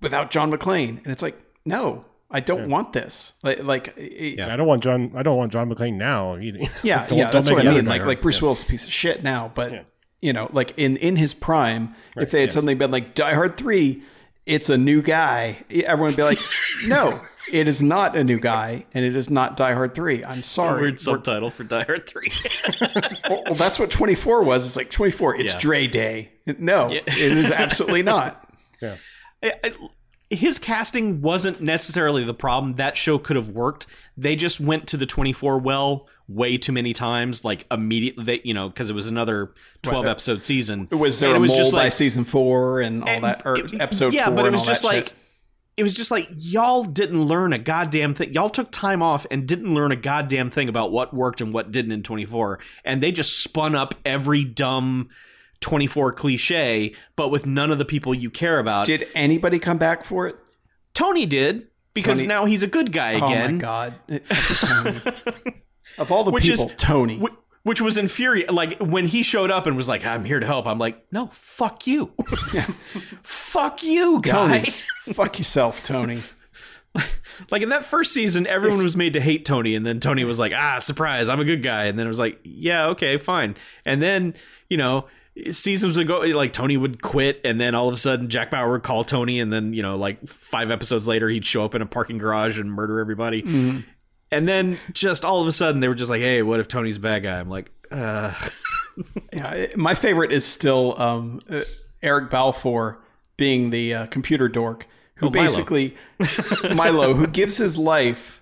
without 0.01 0.29
John 0.31 0.51
McClane," 0.51 0.97
and 1.03 1.07
it's 1.07 1.21
like, 1.21 1.35
no, 1.65 2.03
I 2.29 2.41
don't 2.41 2.69
want 2.69 2.91
this. 2.93 3.37
Like, 3.43 3.63
like, 3.63 3.93
yeah, 3.97 4.53
I 4.53 4.57
don't 4.57 4.67
want 4.67 4.83
John. 4.83 5.11
I 5.15 5.23
don't 5.23 5.37
want 5.37 5.53
John 5.53 5.69
McClane 5.73 5.93
now. 5.95 6.37
either. 6.37 6.59
yeah, 6.83 7.07
Don't- 7.07 7.19
don't 7.19 7.31
that's 7.31 7.49
what 7.49 7.65
I 7.65 7.71
mean. 7.71 7.85
Like, 7.85 8.03
like 8.05 8.21
Bruce 8.21 8.37
Yeah. 8.39 8.43
Willis 8.43 8.59
is 8.63 8.65
a 8.65 8.71
piece 8.71 8.85
of 8.85 8.91
shit 8.91 9.23
now, 9.23 9.51
but 9.55 9.71
Yeah. 9.71 9.81
you 10.21 10.33
know, 10.33 10.49
like 10.51 10.73
in 10.77 10.97
in 10.97 11.15
his 11.15 11.33
prime, 11.33 11.95
Right, 12.15 12.23
if 12.23 12.31
they 12.31 12.41
had 12.41 12.47
yes. 12.47 12.53
suddenly 12.55 12.75
been 12.75 12.91
like 12.91 13.15
Die 13.15 13.33
Hard 13.33 13.55
three, 13.55 14.03
it's 14.45 14.69
a 14.69 14.77
new 14.77 15.01
guy. 15.01 15.57
Everyone 15.69 16.11
would 16.11 16.17
be 16.17 16.23
like, 16.23 16.39
no, 16.87 17.21
it 17.51 17.67
is 17.67 17.81
not 17.83 18.15
a 18.15 18.23
new 18.23 18.39
guy, 18.39 18.85
and 18.93 19.05
it 19.05 19.15
is 19.15 19.29
not 19.29 19.55
Die 19.57 19.73
Hard 19.73 19.93
three. 19.95 20.23
I'm 20.23 20.43
sorry. 20.43 20.81
Weird 20.81 20.93
We're- 20.93 20.97
subtitle 20.97 21.49
for 21.49 21.63
Die 21.63 21.83
Hard 21.83 22.07
Three. 22.07 22.31
well, 23.29 23.43
well, 23.45 23.55
that's 23.55 23.79
what 23.79 23.89
24 23.91 24.43
was. 24.43 24.65
It's 24.65 24.75
like 24.75 24.89
24. 24.91 25.35
It's 25.37 25.53
Yeah. 25.53 25.59
Dre 25.59 25.87
Day. 25.87 26.31
No, 26.45 26.89
Yeah. 26.89 27.01
it 27.07 27.17
is 27.37 27.51
absolutely 27.51 28.03
not. 28.03 28.49
I- 28.83 28.95
I- 29.43 29.71
his 30.29 30.59
casting 30.59 31.21
wasn't 31.21 31.61
necessarily 31.61 32.25
the 32.25 32.33
problem. 32.33 32.75
That 32.75 32.97
show 32.97 33.17
could 33.17 33.37
have 33.37 33.47
worked. 33.49 33.87
They 34.17 34.35
just 34.35 34.59
went 34.59 34.87
to 34.87 34.97
the 34.97 35.05
24 35.05 35.59
well 35.59 36.07
way 36.27 36.57
too 36.57 36.73
many 36.73 36.91
times, 36.91 37.45
like 37.45 37.65
immediately, 37.71 38.23
they, 38.25 38.41
you 38.43 38.53
know, 38.53 38.67
because 38.67 38.89
it 38.89 38.93
was 38.93 39.07
another 39.07 39.53
12 39.83 40.03
Right. 40.03 40.11
episode 40.11 40.43
season. 40.43 40.89
Was 40.91 41.21
there 41.21 41.29
And 41.29 41.35
a 41.35 41.39
it 41.39 41.41
was 41.43 41.51
mole 41.51 41.57
just 41.59 41.71
by 41.71 41.83
like- 41.83 41.93
season 41.93 42.25
four 42.25 42.81
and 42.81 43.03
all 43.03 43.07
And 43.09 43.23
that, 43.23 43.43
or 43.45 43.55
it- 43.57 43.79
episode 43.79 44.13
yeah, 44.13 44.25
four? 44.25 44.35
but 44.35 44.45
it 44.47 44.51
was 44.51 44.63
just 44.63 44.83
like 44.83 45.05
shit? 45.07 45.13
It 45.77 45.83
was 45.83 45.93
just 45.93 46.09
like 46.11 46.27
y'all 46.35 46.83
didn't 46.83 47.23
learn 47.23 47.53
a 47.53 47.59
goddamn 47.59 48.13
thing. 48.15 48.33
Y'all 48.33 48.49
took 48.49 48.71
time 48.71 49.01
off 49.03 49.25
and 49.31 49.47
didn't 49.47 49.73
learn 49.73 49.91
a 49.91 49.95
goddamn 49.95 50.49
thing 50.49 50.67
about 50.69 50.91
what 50.91 51.13
worked 51.13 51.39
and 51.39 51.53
what 51.53 51.71
didn't 51.71 51.91
in 51.91 52.03
24, 52.03 52.59
and 52.83 53.01
they 53.01 53.11
just 53.11 53.43
spun 53.43 53.75
up 53.75 53.93
every 54.05 54.43
dumb 54.43 55.07
24 55.61 56.13
cliche, 56.13 56.93
but 57.15 57.29
with 57.29 57.45
none 57.45 57.71
of 57.71 57.77
the 57.77 57.85
people 57.85 58.13
you 58.13 58.29
care 58.29 58.59
about. 58.59 58.85
Did 58.85 59.07
anybody 59.15 59.59
come 59.59 59.77
back 59.77 60.03
for 60.03 60.27
it? 60.27 60.35
Tony 60.93 61.25
did 61.25 61.67
because 61.93 62.17
Tony- 62.19 62.27
now 62.27 62.45
he's 62.45 62.63
a 62.63 62.67
good 62.67 62.91
guy 62.91 63.11
again. 63.11 63.63
Oh 63.63 64.07
my 64.09 64.19
god! 64.19 65.13
Of 65.97 66.11
all 66.11 66.23
the 66.23 66.29
Which 66.31 66.47
is- 66.47 66.59
people, 66.59 66.75
Tony. 66.75 67.17
Wh- 67.17 67.35
Which 67.67 67.81
was 67.81 67.97
infuriating. 67.97 68.55
Like 68.55 68.77
when 68.79 69.07
he 69.07 69.23
showed 69.23 69.51
up 69.51 69.67
and 69.67 69.75
was 69.75 69.89
like, 69.89 70.05
"I'm 70.05 70.23
here 70.23 70.39
to 70.39 70.45
help," 70.45 70.65
I'm 70.65 70.79
like, 70.79 71.05
"No, 71.11 71.27
fuck 71.33 71.85
you, 71.85 72.13
fuck 73.23 73.83
you, 73.83 74.21
guy." 74.21 74.59
Tony, 74.59 74.71
fuck 75.13 75.37
yourself, 75.37 75.83
Tony. 75.83 76.21
Like 77.51 77.61
in 77.61 77.69
that 77.69 77.83
first 77.83 78.13
season, 78.13 78.47
everyone 78.47 78.81
was 78.81 78.97
made 78.97 79.13
to 79.13 79.19
hate 79.21 79.45
Tony, 79.45 79.75
and 79.75 79.85
then 79.85 79.99
Tony 79.99 80.23
was 80.23 80.39
like, 80.39 80.53
"Ah, 80.55 80.79
surprise, 80.79 81.29
I'm 81.29 81.39
a 81.39 81.45
good 81.45 81.61
guy," 81.61 81.85
and 81.85 81.99
then 81.99 82.07
it 82.07 82.09
was 82.09 82.17
like, 82.17 82.39
"Yeah, 82.43 82.87
okay, 82.87 83.17
fine." 83.17 83.55
And 83.85 84.01
then 84.01 84.33
you 84.69 84.77
know, 84.77 85.05
seasons 85.51 85.97
would 85.97 86.07
go 86.07 86.21
like 86.21 86.53
Tony 86.53 86.77
would 86.77 87.01
quit, 87.01 87.41
and 87.45 87.61
then 87.61 87.75
all 87.75 87.87
of 87.87 87.93
a 87.93 87.97
sudden 87.97 88.29
Jack 88.29 88.49
Bauer 88.49 88.71
would 88.71 88.81
call 88.81 89.03
Tony, 89.03 89.39
and 89.39 89.53
then 89.53 89.73
you 89.73 89.83
know, 89.83 89.97
like 89.97 90.25
five 90.27 90.71
episodes 90.71 91.07
later, 91.07 91.29
he'd 91.29 91.45
show 91.45 91.63
up 91.63 91.75
in 91.75 91.83
a 91.83 91.85
parking 91.85 92.17
garage 92.17 92.59
and 92.59 92.71
murder 92.71 92.99
everybody. 92.99 93.83
And 94.31 94.47
then 94.47 94.77
just 94.93 95.23
all 95.23 95.41
of 95.41 95.47
a 95.47 95.51
sudden, 95.51 95.79
they 95.81 95.87
were 95.87 95.95
just 95.95 96.09
like, 96.09 96.21
"Hey, 96.21 96.41
what 96.41 96.59
if 96.59 96.67
Tony's 96.67 96.97
a 96.97 96.99
bad 96.99 97.23
guy?" 97.23 97.39
I'm 97.39 97.49
like, 97.49 97.71
uh, 97.91 98.33
Yeah, 99.33 99.67
my 99.75 99.93
favorite 99.93 100.31
is 100.31 100.43
still 100.45 100.99
um, 100.99 101.39
Eric 102.01 102.29
Balfour 102.29 102.99
being 103.37 103.69
the 103.69 103.93
uh, 103.93 104.05
computer 104.07 104.49
dork 104.49 104.85
who 105.15 105.27
Oh, 105.27 105.29
basically 105.29 105.95
Milo, 106.75 107.13
who 107.13 107.27
gives 107.27 107.57
his 107.57 107.77
life 107.77 108.41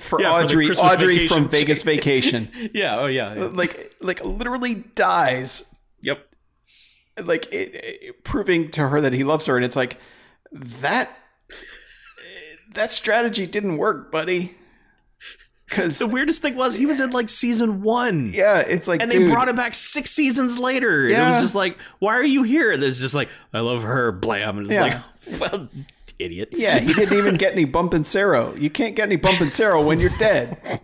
for 0.00 0.20
Yeah, 0.20 0.32
Audrey, 0.32 0.66
Christmas 0.66 0.92
Audrey 0.92 1.14
vacation. 1.18 1.36
from 1.36 1.48
Vegas 1.48 1.82
Vacation, 1.82 2.48
"Yeah, 2.74 2.98
oh 3.00 3.06
yeah, 3.06 3.34
yeah. 3.34 3.44
like 3.52 3.92
like 4.00 4.24
literally 4.24 4.74
dies, 4.94 5.74
yep." 6.00 6.26
like 7.22 7.46
it, 7.52 7.74
it- 7.74 8.24
proving 8.24 8.70
to 8.72 8.88
her 8.88 9.00
that 9.02 9.12
he 9.12 9.22
loves 9.24 9.46
her, 9.46 9.56
and 9.56 9.64
it's 9.64 9.76
like 9.76 9.98
that 10.52 11.08
that 12.74 12.92
strategy 12.92 13.46
didn't 13.46 13.76
work, 13.78 14.10
buddy. 14.12 14.56
Because 15.68 15.98
The 16.00 16.06
weirdest 16.06 16.42
thing 16.42 16.56
was 16.56 16.74
he 16.74 16.86
was 16.86 17.00
in 17.00 17.10
like 17.10 17.28
season 17.28 17.82
one. 17.82 18.32
yeah, 18.32 18.60
it's 18.60 18.86
like 18.86 19.00
and 19.02 19.10
they 19.10 19.26
brought 19.26 19.48
him 19.48 19.56
back 19.56 19.74
six 19.74 20.10
seasons 20.10 20.58
later. 20.58 21.04
And 21.06 21.12
it 21.14 21.24
was 21.34 21.42
just 21.42 21.54
like, 21.54 21.76
why 22.00 22.14
are 22.14 22.24
you 22.24 22.42
here? 22.42 22.70
And 22.72 22.82
it's 22.82 23.00
just 23.00 23.14
like, 23.14 23.28
I 23.52 23.60
love 23.60 23.82
her, 23.82 24.12
blam. 24.12 24.58
And 24.58 24.66
it's 24.66 24.74
Yeah. 24.74 24.82
like, 24.82 25.40
well, 25.52 25.68
idiot. 26.18 26.50
Yeah, 26.52 26.78
he 26.78 26.92
didn't 26.94 27.16
even 27.18 27.36
get 27.36 27.52
any 27.54 27.64
bump 27.64 27.94
and 27.94 28.06
Sero. 28.06 28.54
You 28.54 28.70
can't 28.70 28.94
get 28.94 29.04
any 29.04 29.16
bump 29.16 29.40
and 29.40 29.52
Sero 29.52 29.82
when 29.82 29.98
you're 30.00 30.16
dead. 30.18 30.80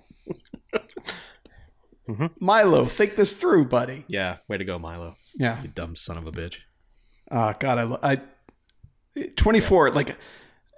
Mm-hmm. 2.09 2.27
Milo, 2.41 2.85
think 2.87 3.15
this 3.15 3.35
through, 3.35 3.67
buddy. 3.67 4.05
Yeah, 4.09 4.39
way 4.49 4.59
to 4.59 4.65
go, 4.65 4.79
Milo. 4.79 5.17
Yeah. 5.37 5.63
You 5.63 5.69
dumb 5.69 5.95
son 5.95 6.19
of 6.19 6.27
a 6.27 6.33
bitch. 6.33 6.57
Oh 7.31 7.55
God, 7.61 7.99
I, 8.03 8.13
I 9.17 9.25
24. 9.37 9.93
Like, 9.93 10.17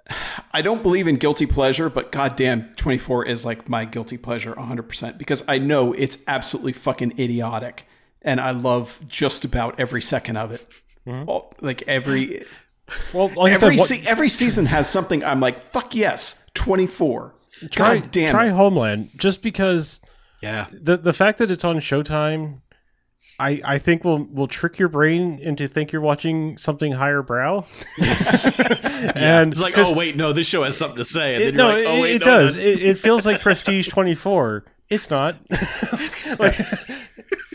I 0.53 0.61
don't 0.61 0.83
believe 0.83 1.07
in 1.07 1.15
guilty 1.15 1.45
pleasure, 1.45 1.89
but 1.89 2.11
goddamn, 2.11 2.73
24 2.75 3.25
is 3.27 3.45
like 3.45 3.67
my 3.69 3.85
guilty 3.85 4.17
pleasure 4.17 4.53
100 4.53 4.83
percent 4.83 5.17
because 5.17 5.43
I 5.47 5.57
know 5.57 5.93
it's 5.93 6.17
absolutely 6.27 6.73
fucking 6.73 7.13
idiotic, 7.19 7.85
and 8.21 8.39
I 8.39 8.51
love 8.51 8.99
just 9.07 9.45
about 9.45 9.79
every 9.79 10.01
second 10.01 10.37
of 10.37 10.51
it. 10.51 10.67
Mm-hmm. 11.07 11.29
All- 11.29 11.53
like 11.61 11.83
every 11.87 12.45
Well, 13.13 13.31
like 13.35 13.53
every 13.53 13.77
said, 13.77 13.79
what- 13.79 13.87
se- 13.89 14.03
every 14.07 14.29
season 14.29 14.65
has 14.67 14.89
something. 14.89 15.23
I'm 15.23 15.39
like, 15.39 15.59
fuck 15.61 15.95
yes, 15.95 16.49
24. 16.53 17.33
try, 17.71 17.99
God 17.99 18.11
damn 18.11 18.31
try 18.31 18.47
it. 18.47 18.51
Homeland 18.51 19.09
just 19.15 19.41
because 19.41 20.01
Yeah. 20.41 20.67
the 20.71 20.97
the 20.97 21.13
fact 21.13 21.37
that 21.39 21.49
it's 21.49 21.63
on 21.63 21.77
Showtime, 21.77 22.59
I 23.39 23.61
I 23.65 23.77
think 23.79 24.03
we'll 24.03 24.23
will 24.25 24.47
trick 24.47 24.77
your 24.79 24.89
brain 24.89 25.39
into 25.41 25.67
think 25.67 25.91
you're 25.91 26.01
watching 26.01 26.57
something 26.57 26.91
higher 26.91 27.21
brow. 27.21 27.65
and 29.15 29.51
It's 29.51 29.61
like, 29.61 29.77
oh, 29.77 29.93
wait, 29.93 30.15
no, 30.15 30.33
this 30.33 30.47
show 30.47 30.63
has 30.63 30.77
something 30.77 30.97
to 30.97 31.03
say. 31.05 31.35
And 31.35 31.43
it, 31.43 31.45
then 31.47 31.55
no, 31.55 31.75
you're 31.75 31.85
like, 31.85 31.87
oh, 31.93 31.97
it, 31.97 32.01
wait, 32.01 32.15
it 32.15 32.19
no, 32.19 32.25
does. 32.25 32.55
no. 32.55 32.61
It, 32.61 32.81
it 32.83 32.99
feels 32.99 33.25
like 33.25 33.41
Prestige 33.41 33.87
24. 33.89 34.65
It's 34.89 35.09
not. 35.09 35.37
like, 36.39 36.59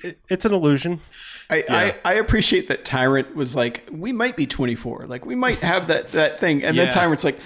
it- 0.03 0.19
it's 0.29 0.45
an 0.45 0.53
illusion. 0.55 1.01
I, 1.51 1.65
I, 1.71 1.95
I 2.05 2.15
appreciate 2.15 2.69
that 2.69 2.85
Tyrant 2.85 3.35
was 3.35 3.57
like, 3.57 3.89
we 3.91 4.13
might 4.13 4.37
be 4.37 4.47
24. 4.47 5.07
Like, 5.09 5.25
we 5.25 5.35
might 5.35 5.59
have 5.61 5.89
that, 5.89 6.09
that 6.13 6.39
thing. 6.39 6.63
And 6.63 6.77
Yeah. 6.77 6.85
then 6.85 6.93
Tyrant's 6.93 7.25
like, 7.25 7.39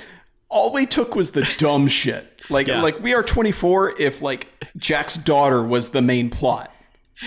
all 0.49 0.73
we 0.73 0.87
took 0.87 1.15
was 1.15 1.31
the 1.31 1.49
dumb 1.59 1.87
shit. 1.89 2.43
Like, 2.51 2.67
Yeah. 2.67 2.83
like 2.83 2.99
we 3.01 3.15
are 3.15 3.23
24 3.23 4.01
if, 4.01 4.21
like, 4.21 4.49
Jack's 4.77 5.17
daughter 5.17 5.63
was 5.63 5.91
the 5.91 6.03
main 6.03 6.31
plot. 6.31 6.72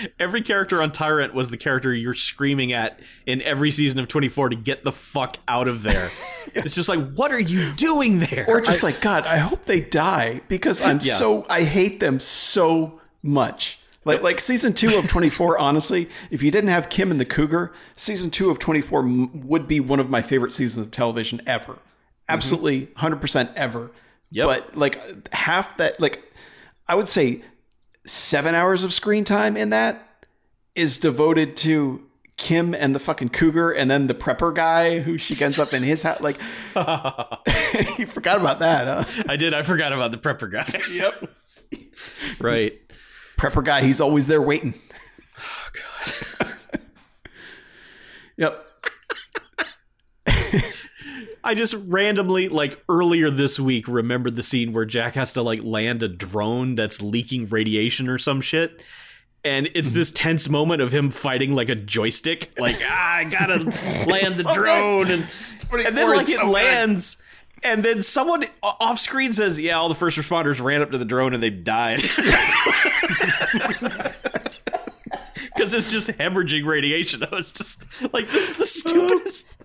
Every 0.18 0.42
character 0.42 0.82
on 0.82 0.92
Tyrant 0.92 1.34
was 1.34 1.50
the 1.50 1.56
character 1.56 1.94
you're 1.94 2.14
screaming 2.14 2.72
at 2.72 3.00
in 3.26 3.40
every 3.42 3.70
season 3.70 3.98
of 4.00 4.08
24 4.08 4.50
to 4.50 4.56
get 4.56 4.84
the 4.84 4.92
fuck 4.92 5.38
out 5.48 5.68
of 5.68 5.82
there. 5.82 6.10
It's 6.54 6.74
just 6.74 6.88
like, 6.88 7.12
what 7.12 7.32
are 7.32 7.40
you 7.40 7.72
doing 7.74 8.18
there? 8.18 8.46
Or 8.48 8.62
just 8.62 8.82
like, 8.82 9.02
God, 9.02 9.26
I 9.26 9.36
hope 9.36 9.66
they 9.66 9.80
die 9.80 10.40
because 10.48 10.80
I'm 10.80 11.00
Yeah. 11.02 11.14
so, 11.14 11.44
I 11.50 11.64
hate 11.64 12.00
them 12.00 12.18
so 12.18 12.98
much. 13.22 13.78
Like, 14.06 14.22
like 14.22 14.40
season 14.40 14.72
two 14.72 14.96
of 14.96 15.06
24, 15.06 15.58
honestly, 15.58 16.08
if 16.30 16.42
you 16.42 16.50
didn't 16.50 16.70
have 16.70 16.88
Kim 16.88 17.10
and 17.10 17.20
the 17.20 17.26
Cougar, 17.26 17.74
season 17.96 18.30
two 18.30 18.48
of 18.48 18.58
24 18.58 19.00
m- 19.00 19.46
would 19.46 19.68
be 19.68 19.80
one 19.80 20.00
of 20.00 20.08
my 20.08 20.22
favorite 20.22 20.52
seasons 20.54 20.86
of 20.86 20.92
television 20.92 21.42
ever. 21.46 21.72
Mm-hmm. 21.74 21.80
Absolutely 22.30 22.86
100% 22.96 23.52
ever. 23.54 23.90
Yep. 24.30 24.46
But 24.46 24.76
like 24.78 25.34
half 25.34 25.76
that, 25.76 26.00
like, 26.00 26.22
I 26.88 26.94
would 26.94 27.08
say 27.08 27.42
seven 28.06 28.54
hours 28.54 28.84
of 28.84 28.92
screen 28.92 29.24
time 29.24 29.56
in 29.56 29.70
that 29.70 30.02
is 30.74 30.98
devoted 30.98 31.56
to 31.58 32.02
Kim 32.36 32.74
and 32.74 32.94
the 32.94 32.98
fucking 32.98 33.30
cougar, 33.30 33.72
and 33.72 33.90
then 33.90 34.06
the 34.06 34.14
prepper 34.14 34.54
guy 34.54 34.98
who 35.00 35.16
she 35.16 35.42
ends 35.42 35.58
up 35.58 35.72
in 35.72 35.82
his 35.82 36.02
house. 36.02 36.20
Like, 36.20 36.38
you 37.98 38.06
forgot 38.06 38.38
about 38.38 38.58
that, 38.60 38.86
huh? 39.06 39.22
I 39.28 39.36
did. 39.36 39.54
I 39.54 39.62
forgot 39.62 39.92
about 39.92 40.12
the 40.12 40.18
prepper 40.18 40.50
guy. 40.50 40.80
Yep. 40.90 41.30
right. 42.40 42.74
Prepper 43.38 43.64
guy, 43.64 43.82
he's 43.82 44.00
always 44.00 44.26
there 44.26 44.42
waiting. 44.42 44.74
Oh, 45.38 45.68
God. 45.72 46.52
Yep. 48.36 48.66
I 51.46 51.54
just 51.54 51.74
randomly, 51.86 52.48
like 52.48 52.82
earlier 52.88 53.30
this 53.30 53.60
week, 53.60 53.86
remembered 53.86 54.34
the 54.34 54.42
scene 54.42 54.72
where 54.72 54.84
Jack 54.84 55.14
has 55.14 55.32
to 55.34 55.42
like 55.42 55.62
land 55.62 56.02
a 56.02 56.08
drone 56.08 56.74
that's 56.74 57.00
leaking 57.00 57.46
radiation 57.46 58.08
or 58.08 58.18
some 58.18 58.40
shit. 58.40 58.82
And 59.44 59.70
it's 59.76 59.92
this 59.92 60.10
tense 60.10 60.48
moment 60.48 60.82
of 60.82 60.92
him 60.92 61.10
fighting 61.10 61.54
like 61.54 61.68
a 61.68 61.76
joystick, 61.76 62.58
like 62.58 62.78
ah, 62.82 63.14
I 63.18 63.24
gotta 63.24 63.58
land 64.08 64.34
the 64.34 64.42
So 64.42 64.54
drone, 64.54 65.08
and, 65.08 65.24
and 65.86 65.96
then 65.96 66.10
like 66.10 66.28
it 66.28 66.34
so 66.34 66.42
good. 66.42 66.50
lands, 66.50 67.16
and 67.62 67.84
then 67.84 68.02
someone 68.02 68.44
off 68.60 68.98
screen 68.98 69.32
says, 69.32 69.60
"Yeah, 69.60 69.78
all 69.78 69.88
the 69.88 69.94
first 69.94 70.18
responders 70.18 70.60
ran 70.60 70.82
up 70.82 70.90
to 70.90 70.98
the 70.98 71.04
drone 71.04 71.32
and 71.32 71.40
they 71.40 71.50
died." 71.50 72.00
Because 75.56 75.72
it's 75.72 75.90
just 75.90 76.08
hemorrhaging 76.08 76.64
radiation. 76.66 77.22
I 77.30 77.34
was 77.34 77.50
just 77.52 77.84
like, 78.12 78.28
this 78.28 78.50
is 78.50 78.56
the 78.56 78.64
stupidest. 78.66 79.46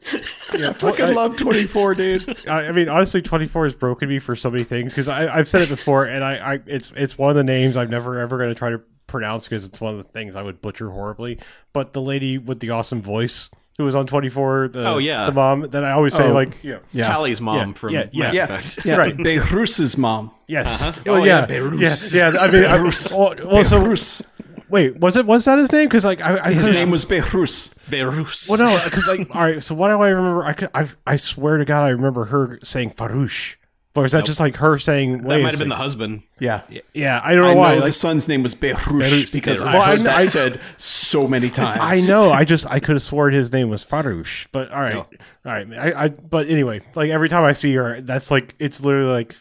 Yeah, 0.57 0.73
Fucking 0.73 1.05
I, 1.05 1.09
love 1.11 1.37
24, 1.37 1.95
dude. 1.95 2.47
I, 2.49 2.67
I 2.67 2.71
mean, 2.71 2.89
honestly, 2.89 3.21
24 3.21 3.65
has 3.65 3.75
broken 3.75 4.09
me 4.09 4.17
for 4.19 4.35
so 4.35 4.49
many 4.49 4.63
things 4.63 4.93
because 4.93 5.07
I've 5.07 5.47
said 5.47 5.61
it 5.61 5.69
before, 5.69 6.05
and 6.05 6.23
I, 6.23 6.53
I 6.55 6.59
it's 6.65 6.91
it's 6.95 7.17
one 7.19 7.29
of 7.29 7.35
the 7.35 7.43
names 7.43 7.77
I'm 7.77 7.89
never 7.89 8.17
ever 8.19 8.37
going 8.37 8.49
to 8.49 8.55
try 8.55 8.71
to 8.71 8.81
pronounce 9.07 9.45
because 9.45 9.63
it's 9.65 9.79
one 9.79 9.91
of 9.91 9.97
the 9.97 10.03
things 10.09 10.35
I 10.35 10.41
would 10.41 10.59
butcher 10.61 10.89
horribly. 10.89 11.39
But 11.71 11.93
the 11.93 12.01
lady 12.01 12.37
with 12.39 12.59
the 12.61 12.71
awesome 12.71 12.99
voice 13.01 13.49
who 13.77 13.85
was 13.85 13.93
on 13.95 14.07
24, 14.07 14.69
the 14.69 14.87
Oh, 14.87 14.97
yeah. 14.97 15.25
the 15.27 15.31
mom 15.33 15.61
that 15.69 15.83
I 15.85 15.91
always 15.91 16.13
say 16.15 16.27
Oh. 16.29 16.33
like 16.33 16.61
yeah. 16.63 16.79
Yeah. 16.91 17.03
Tali's 17.03 17.39
mom 17.39 17.69
Yeah, 17.69 17.73
from 17.75 17.89
yeah, 17.93 18.05
yeah. 18.11 18.23
Mass 18.23 18.33
Yeah. 18.35 18.43
Effect. 18.43 18.85
yeah. 18.85 18.95
Right. 18.95 19.15
Behrooz's 19.17 19.97
mom. 19.97 20.31
Yes. 20.47 20.81
Uh-huh. 20.81 20.99
Oh, 21.05 21.11
Oh, 21.13 21.17
yeah. 21.17 21.25
yeah, 21.25 21.39
Yeah. 21.41 21.45
Beirut. 21.45 21.79
Yeah. 22.13 22.27
I 22.39 22.51
mean, 22.51 22.65
I, 22.65 22.77
Beirut. 22.77 23.07
well, 23.15 23.35
well, 23.45 23.63
so 23.63 23.79
Behrooz. 23.79 24.27
Wait, 24.71 24.97
was 24.99 25.17
it 25.17 25.25
was 25.25 25.45
that 25.45 25.57
his 25.59 25.71
name? 25.71 25.87
Because 25.87 26.05
like 26.05 26.21
I, 26.21 26.45
I 26.47 26.53
His 26.53 26.69
name 26.69 26.89
was 26.91 27.05
Behrooz. 27.05 27.77
Beirut. 27.89 28.45
Well, 28.49 28.57
no, 28.57 28.81
because 28.83 29.07
like, 29.07 29.33
all 29.35 29.41
right. 29.41 29.61
So 29.61 29.75
what 29.75 29.89
do 29.89 30.01
I 30.01 30.09
remember? 30.09 30.43
I 30.43 30.53
could, 30.53 30.69
I, 30.73 30.87
I 31.05 31.15
swear 31.17 31.57
to 31.57 31.65
God, 31.65 31.83
I 31.83 31.89
remember 31.89 32.25
her 32.25 32.59
saying 32.63 32.91
Farouche. 32.91 33.55
Or 33.93 34.05
is 34.05 34.13
that 34.13 34.23
just 34.25 34.39
like 34.39 34.55
her 34.55 34.77
saying? 34.77 35.17
That 35.17 35.27
wait 35.27 35.39
a 35.41 35.43
might 35.43 35.49
have 35.49 35.59
been 35.59 35.67
the 35.67 35.75
husband. 35.75 36.23
Yeah. 36.39 36.61
Yeah, 36.93 37.19
I 37.25 37.35
don't 37.35 37.43
know 37.43 37.49
I 37.51 37.55
why. 37.55 37.69
know 37.71 37.75
like, 37.81 37.85
the 37.87 37.91
son's 37.91 38.25
name 38.25 38.41
was 38.41 38.55
Behrooz 38.55 39.01
Behrooz. 39.01 39.33
because 39.33 39.61
Behrooz. 39.61 39.67
I 39.67 39.73
Well, 39.73 39.83
heard 39.85 39.99
I- 39.99 40.03
that 40.03 40.15
I- 40.15 40.23
said 40.23 40.61
so 40.77 41.27
many 41.27 41.49
times. 41.61 41.79
I 41.83 42.07
know. 42.07 42.31
I 42.31 42.45
just 42.45 42.65
I 42.67 42.79
could 42.79 42.95
have 42.95 43.01
sworn 43.03 43.33
his 43.33 43.51
name 43.51 43.69
was 43.69 43.83
Farouche. 43.83 44.47
But 44.53 44.71
all 44.71 44.79
right, 44.79 44.93
No. 44.93 44.99
all 45.01 45.51
right. 45.51 45.67
I, 45.73 46.05
I 46.05 46.07
but 46.07 46.47
anyway, 46.47 46.79
like 46.95 47.09
every 47.09 47.27
time 47.27 47.43
I 47.43 47.51
see 47.51 47.73
her, 47.75 47.99
that's 47.99 48.31
like 48.31 48.55
it's 48.59 48.81
literally 48.81 49.11
like 49.11 49.35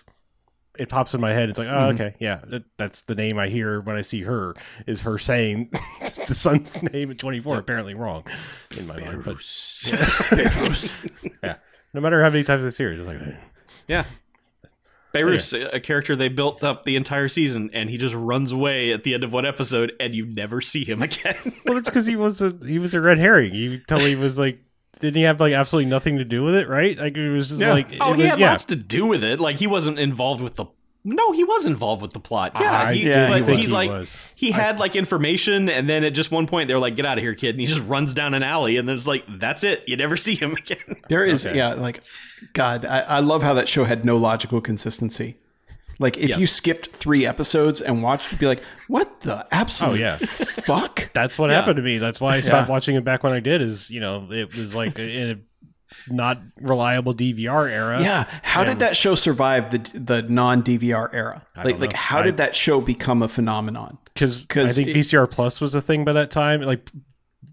it 0.81 0.89
pops 0.89 1.12
in 1.12 1.20
my 1.20 1.33
head. 1.33 1.51
It's 1.51 1.59
like, 1.59 1.68
oh, 1.68 1.72
mm-hmm. 1.72 1.95
okay, 2.03 2.16
yeah, 2.18 2.41
that, 2.49 2.64
that's 2.78 3.03
the 3.03 3.14
name 3.14 3.39
I 3.39 3.49
hear 3.49 3.83
when 3.83 3.97
I 3.97 4.01
see 4.01 4.22
her. 4.22 4.55
Is 4.87 5.03
her 5.03 5.18
saying 5.18 5.70
the 6.26 6.35
son's 6.35 6.83
name 6.95 7.11
at 7.11 7.18
twenty 7.18 7.39
four? 7.39 7.59
Apparently 7.59 7.95
wrong 7.95 8.24
in 8.76 8.87
my 8.87 8.99
mind. 8.99 9.24
But 9.24 9.37
Behrooz. 9.37 11.11
yeah, 11.45 11.57
no 11.93 12.01
matter 12.01 12.22
how 12.22 12.31
many 12.31 12.45
times 12.45 12.64
I 12.64 12.70
see 12.70 12.85
her, 12.85 12.93
it's 12.93 13.07
like 13.07 13.20
Yeah. 13.87 14.05
Beirut's 15.12 15.53
a 15.53 15.76
a 15.76 15.81
character 15.81 16.14
they 16.14 16.28
built 16.28 16.62
up 16.62 16.85
the 16.85 16.97
entire 16.97 17.28
season, 17.28 17.68
and 17.72 17.91
he 17.91 17.99
just 17.99 18.14
runs 18.14 18.53
away 18.53 18.93
at 18.93 19.05
the 19.05 19.12
end 19.12 19.24
of 19.24 19.33
one 19.33 19.45
episode, 19.45 19.93
and 20.01 20.14
you 20.14 20.24
never 20.24 20.61
see 20.61 20.85
him 20.85 21.03
again. 21.03 21.35
Well, 21.66 21.76
it's 21.76 21.91
because 21.91 22.07
he 22.07 22.16
was 22.16 22.41
a 22.41 22.57
he 22.64 22.78
was 22.78 22.95
a 22.95 23.01
red 23.01 23.18
herring. 23.18 23.55
You 23.55 23.78
tell 23.78 23.99
he 23.99 24.14
was 24.14 24.39
like, 24.39 24.61
didn't 25.01 25.16
he 25.16 25.22
have 25.22 25.40
like 25.40 25.53
absolutely 25.53 25.90
nothing 25.90 26.18
to 26.18 26.24
do 26.24 26.42
with 26.42 26.55
it? 26.55 26.68
Right? 26.68 26.96
Like 26.98 27.16
it 27.16 27.30
was 27.30 27.48
just 27.48 27.61
Yeah. 27.61 27.72
like, 27.72 27.88
oh, 28.01 28.12
it 28.12 28.16
he 28.16 28.22
was- 28.22 28.30
had 28.30 28.40
yeah. 28.40 28.51
lots 28.51 28.64
to 28.66 28.76
do 28.76 29.07
with 29.07 29.24
it. 29.24 29.40
Like 29.40 29.57
he 29.57 29.66
wasn't 29.66 29.98
involved 29.98 30.42
with 30.42 30.57
the. 30.57 30.66
No, 31.03 31.32
he 31.32 31.44
was 31.44 31.64
involved 31.64 32.03
with 32.03 32.12
the 32.12 32.20
plot. 32.20 32.53
Yeah, 32.61 32.70
I 32.82 32.92
he, 32.92 33.07
yeah, 33.09 33.28
but 33.28 33.36
he 33.36 33.40
was. 33.53 33.59
he's 33.61 33.68
He 33.70 33.74
like 33.74 33.88
was. 33.90 34.28
he 34.34 34.51
had 34.51 34.78
like 34.78 34.94
information, 34.94 35.70
and 35.70 35.88
then 35.88 36.05
at 36.05 36.12
just 36.12 36.30
one 36.30 36.46
point 36.46 36.68
they're 36.68 36.78
like, 36.78 36.94
"Get 36.94 37.07
out 37.07 37.16
of 37.16 37.24
here, 37.24 37.32
kid!" 37.34 37.51
And 37.55 37.61
he 37.61 37.64
just 37.64 37.80
runs 37.88 38.12
down 38.12 38.34
an 38.34 38.42
alley, 38.42 38.76
and 38.76 38.86
then 38.86 38.96
it's 38.96 39.07
like, 39.07 39.24
"That's 39.26 39.64
it. 39.64 39.82
You 39.88 39.96
never 39.96 40.14
see 40.18 40.34
him 40.34 40.53
again." 40.53 40.96
There 41.09 41.24
is, 41.24 41.46
Okay. 41.46 41.57
yeah, 41.57 41.72
like, 41.72 42.03
God, 42.53 42.84
I, 42.84 43.01
I 43.01 43.20
love 43.20 43.42
how 43.42 43.55
that 43.55 43.66
show 43.66 43.84
had 43.84 44.05
no 44.05 44.18
logical 44.18 44.61
consistency. 44.61 45.38
Like, 46.01 46.16
if 46.16 46.30
Yes. 46.30 46.40
you 46.40 46.46
skipped 46.48 46.88
three 46.88 47.24
episodes 47.26 47.80
and 47.80 48.03
watched, 48.03 48.32
you'd 48.32 48.40
be 48.40 48.46
like, 48.46 48.62
what 48.88 49.20
the 49.20 49.46
absolute 49.53 49.92
Oh, 49.92 49.94
yeah. 49.94 50.16
fuck? 50.16 51.11
That's 51.12 51.38
what 51.38 51.51
Yeah. 51.51 51.57
happened 51.57 51.76
to 51.76 51.82
me. 51.82 51.98
That's 51.98 52.20
why 52.20 52.34
I 52.36 52.40
stopped 52.40 52.68
Yeah. 52.68 52.72
watching 52.72 52.96
it 52.96 53.05
back 53.05 53.22
when 53.22 53.32
I 53.32 53.40
did. 53.40 53.61
Is 53.61 53.90
you 53.90 54.01
know 54.01 54.26
it 54.32 54.57
was 54.57 54.74
like 54.74 54.98
in 54.98 55.30
a 55.30 55.36
not 56.12 56.38
reliable 56.61 57.12
DVR 57.12 57.68
era. 57.68 58.01
Yeah, 58.03 58.24
how 58.42 58.62
and- 58.62 58.70
did 58.70 58.78
that 58.78 58.96
show 58.96 59.14
survive 59.14 59.70
the 59.70 59.98
the 59.98 60.22
non 60.22 60.62
DVR 60.62 61.11
era? 61.12 61.42
I 61.55 61.64
Like, 61.64 61.74
don't 61.74 61.80
like 61.80 61.92
how 61.94 62.20
I- 62.20 62.22
did 62.22 62.36
that 62.38 62.57
show 62.57 62.80
become 62.80 63.22
a 63.22 63.28
phenomenon? 63.28 63.98
because 64.14 64.46
I 64.57 64.66
think 64.66 64.88
it- 64.88 64.94
VCR 64.94 65.26
Plus 65.26 65.61
was 65.61 65.74
a 65.74 65.80
thing 65.80 66.05
by 66.05 66.12
that 66.14 66.30
time. 66.30 66.62
Like 66.62 66.90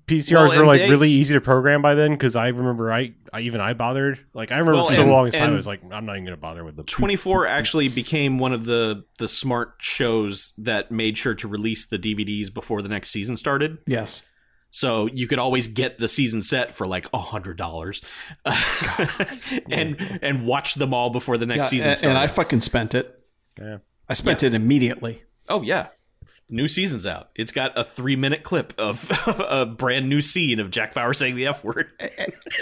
PCRs 0.07 0.49
Well, 0.49 0.59
were 0.59 0.65
like 0.65 0.81
they- 0.81 0.89
really 0.89 1.11
easy 1.11 1.33
to 1.33 1.41
program 1.41 1.81
by 1.81 1.93
then. 1.95 2.11
Because 2.11 2.35
I 2.35 2.47
remember 2.47 2.91
I, 2.91 3.13
I 3.33 3.41
even 3.41 3.59
I 3.61 3.73
bothered. 3.73 4.19
Like 4.33 4.51
I 4.51 4.57
remember 4.57 4.77
Well, 4.77 4.87
for 4.87 4.93
so 4.95 5.01
and- 5.03 5.11
long 5.11 5.27
as 5.27 5.35
time 5.35 5.51
I 5.51 5.55
was 5.55 5.67
like 5.67 5.81
I'm 5.91 6.05
not 6.05 6.13
even 6.13 6.25
gonna 6.25 6.37
bother 6.37 6.63
with 6.63 6.75
the 6.77 6.83
24 6.83 7.45
actually 7.47 7.89
became 7.89 8.39
one 8.39 8.53
of 8.53 8.65
the 8.65 9.03
the 9.19 9.27
smart 9.27 9.75
shows 9.79 10.53
that 10.57 10.91
made 10.91 11.17
sure 11.17 11.35
to 11.35 11.47
release 11.47 11.85
the 11.85 11.99
DVDs 11.99 12.53
before 12.53 12.81
the 12.81 12.89
next 12.89 13.09
season 13.09 13.35
started. 13.37 13.77
Yes. 13.85 14.23
So 14.69 15.07
you 15.13 15.27
could 15.27 15.39
always 15.39 15.67
get 15.67 15.97
the 15.97 16.07
season 16.09 16.43
set 16.43 16.71
for 16.71 16.85
like 16.85 17.07
a 17.13 17.17
hundred 17.19 17.57
dollars, 17.57 18.01
and 19.69 20.19
and 20.21 20.45
watch 20.45 20.75
them 20.75 20.93
all 20.93 21.09
before 21.09 21.37
the 21.37 21.45
next 21.45 21.57
Yeah, 21.65 21.69
season 21.69 21.89
and, 21.89 21.97
started. 21.97 22.15
and 22.15 22.19
I 22.19 22.27
fucking 22.27 22.61
spent 22.61 22.95
it. 22.95 23.19
Yeah. 23.59 23.77
I 24.09 24.13
spent 24.13 24.43
it 24.43 24.53
immediately. 24.53 25.23
oh 25.49 25.61
yeah, 25.61 25.87
new 26.49 26.67
season's 26.67 27.05
out. 27.05 27.29
It's 27.35 27.51
got 27.51 27.71
a 27.77 27.83
three 27.83 28.15
minute 28.15 28.43
clip 28.43 28.73
of 28.77 29.09
a 29.27 29.65
brand 29.65 30.09
new 30.09 30.21
scene 30.21 30.59
of 30.59 30.71
Jack 30.71 30.93
Bauer 30.93 31.13
saying 31.13 31.35
the 31.35 31.47
f 31.47 31.63
word. 31.63 31.89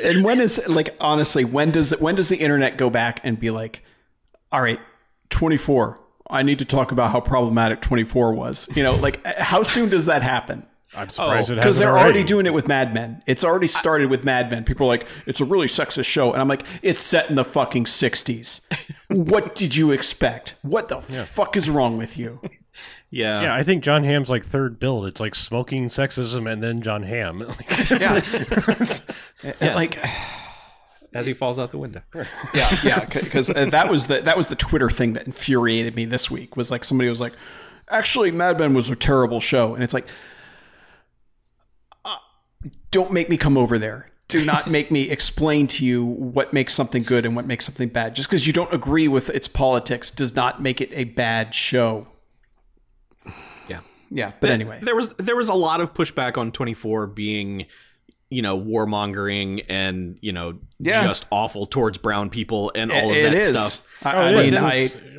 And 0.04 0.24
when 0.24 0.42
is 0.42 0.62
like 0.68 0.96
honestly, 1.00 1.46
when 1.46 1.72
does 1.72 1.92
when 2.00 2.16
does 2.16 2.30
the 2.30 2.38
internet 2.38 2.78
go 2.78 2.90
back 2.90 3.22
and 3.24 3.40
be 3.40 3.52
like, 3.52 3.84
all 4.52 4.62
right, 4.62 4.80
twenty 5.30 5.58
four. 5.58 6.00
I 6.28 6.42
need 6.42 6.58
to 6.58 6.66
talk 6.66 6.92
about 6.92 7.12
how 7.12 7.22
problematic 7.22 7.82
24 7.82 8.34
was. 8.34 8.68
You 8.76 8.82
know, 8.82 8.96
like 8.96 9.24
how 9.28 9.62
soon 9.62 9.90
does 9.90 10.08
that 10.08 10.24
happen? 10.24 10.66
I'm 10.98 11.10
surprised 11.10 11.52
Oh, 11.52 11.54
it 11.54 11.58
Because 11.58 11.78
they're 11.78 11.90
already. 11.90 12.04
already 12.04 12.24
doing 12.24 12.48
it 12.48 12.54
with 12.54 12.68
Mad 12.68 12.96
Men. 12.96 13.22
It's 13.28 13.44
already 13.44 13.68
started 13.68 14.10
with 14.10 14.24
Mad 14.24 14.50
Men. 14.50 14.64
People 14.64 14.88
are 14.88 14.90
like, 14.90 15.06
it's 15.28 15.40
a 15.40 15.46
really 15.46 15.68
sexist 15.68 16.06
show. 16.06 16.32
And 16.34 16.42
I'm 16.42 16.48
like, 16.48 16.64
it's 16.82 17.00
set 17.00 17.30
in 17.30 17.36
the 17.36 17.44
fucking 17.46 17.84
60s. 17.84 18.62
what 19.10 19.54
did 19.54 19.76
you 19.76 19.92
expect? 19.92 20.56
What 20.64 20.88
the 20.88 21.00
fuck 21.02 21.56
is 21.56 21.70
wrong 21.70 21.96
with 22.00 22.18
you? 22.18 22.42
Yeah, 23.16 23.44
Yeah, 23.44 23.56
I 23.56 23.64
think 23.64 23.82
Jon 23.82 24.04
Hamm's 24.04 24.30
like 24.30 24.44
third 24.44 24.78
build. 24.78 25.06
It's 25.06 25.22
like 25.22 25.36
smoking 25.36 25.86
sexism 25.86 26.52
and 26.52 26.62
then 26.62 26.82
John 26.82 27.04
Hamm. 27.04 27.40
Like, 27.48 27.70
Yes. 29.42 29.62
Like, 29.62 29.98
as 31.14 31.26
he 31.26 31.34
falls 31.34 31.58
out 31.58 31.72
the 31.72 31.78
window. 31.78 32.02
yeah, 32.54 32.78
yeah, 32.84 33.06
because 33.06 33.48
that 33.48 33.90
was 33.90 34.08
the 34.08 34.20
that 34.22 34.36
was 34.36 34.50
the 34.50 34.56
Twitter 34.58 34.90
thing 34.90 35.14
that 35.14 35.26
infuriated 35.26 35.96
me 35.96 36.04
this 36.04 36.30
week. 36.30 36.58
Was 36.58 36.70
like 36.70 36.84
somebody 36.84 37.08
was 37.08 37.22
like, 37.22 37.32
actually, 37.90 38.32
Mad 38.32 38.60
Men 38.60 38.74
was 38.74 38.90
a 38.90 38.98
terrible 38.98 39.40
show, 39.40 39.76
and 39.76 39.82
it's 39.84 39.94
like, 39.94 40.08
uh, 42.04 42.18
don't 42.92 43.14
make 43.14 43.30
me 43.30 43.38
come 43.38 43.58
over 43.58 43.80
there. 43.80 44.12
Do 44.28 44.44
not 44.44 44.70
make 44.70 44.92
me 44.92 45.10
explain 45.10 45.68
to 45.68 45.86
you 45.86 46.04
what 46.04 46.52
makes 46.52 46.74
something 46.74 47.04
good 47.04 47.26
and 47.26 47.34
what 47.34 47.46
makes 47.46 47.64
something 47.64 47.88
bad. 47.88 48.14
Just 48.14 48.30
because 48.30 48.46
you 48.46 48.52
don't 48.52 48.74
agree 48.74 49.08
with 49.08 49.30
its 49.30 49.48
politics 49.48 50.12
does 50.12 50.36
not 50.36 50.62
make 50.62 50.82
it 50.82 50.90
a 50.92 51.06
bad 51.06 51.56
show. 51.56 52.08
Yeah. 54.12 54.28
Yeah, 54.28 54.32
but 54.40 54.50
anyway, 54.52 54.80
there 54.82 54.96
was 54.96 55.14
there 55.16 55.36
was 55.36 55.50
a 55.50 55.54
lot 55.54 55.82
of 55.82 55.94
pushback 55.94 56.38
on 56.38 56.52
24 56.52 57.08
being 57.08 57.66
you 58.32 58.42
know 58.42 58.60
warmongering 58.60 59.64
and 59.70 60.18
you 60.22 60.32
know 60.32 60.58
Yeah. 60.80 61.04
just 61.04 61.26
awful 61.32 61.68
towards 61.68 62.00
brown 62.00 62.30
people 62.32 62.72
and 62.76 62.92
all 62.92 63.12
of 63.12 63.16
It 63.16 63.24
that 63.24 63.34
is. 63.36 63.48
stuff 63.74 63.88
I, 64.04 64.16
Oh, 64.16 64.20
I 64.22 64.32
mean, 64.34 64.54
is. 64.54 64.56
I, 64.58 64.66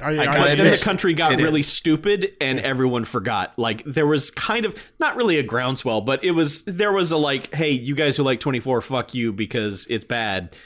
I- 0.02 0.14
I 0.16 0.22
I- 0.32 0.38
but 0.38 0.56
then 0.58 0.70
the 0.72 0.78
country 0.82 1.14
got 1.14 1.32
it 1.32 1.36
really 1.36 1.60
is. 1.60 1.68
stupid 1.72 2.32
and 2.40 2.58
everyone 2.58 3.04
forgot 3.04 3.56
like 3.58 3.84
there 3.84 4.06
was 4.08 4.32
kind 4.32 4.66
of 4.66 4.74
not 4.98 5.14
really 5.14 5.38
a 5.38 5.44
groundswell 5.44 6.00
but 6.00 6.24
it 6.24 6.32
was 6.32 6.64
there 6.64 6.90
was 6.92 7.12
a 7.12 7.16
like 7.16 7.54
hey 7.54 7.70
you 7.70 7.94
guys 7.94 8.16
who 8.16 8.24
like 8.24 8.40
24 8.40 8.80
fuck 8.82 9.14
you 9.14 9.32
because 9.32 9.86
it's 9.88 10.04
bad 10.04 10.56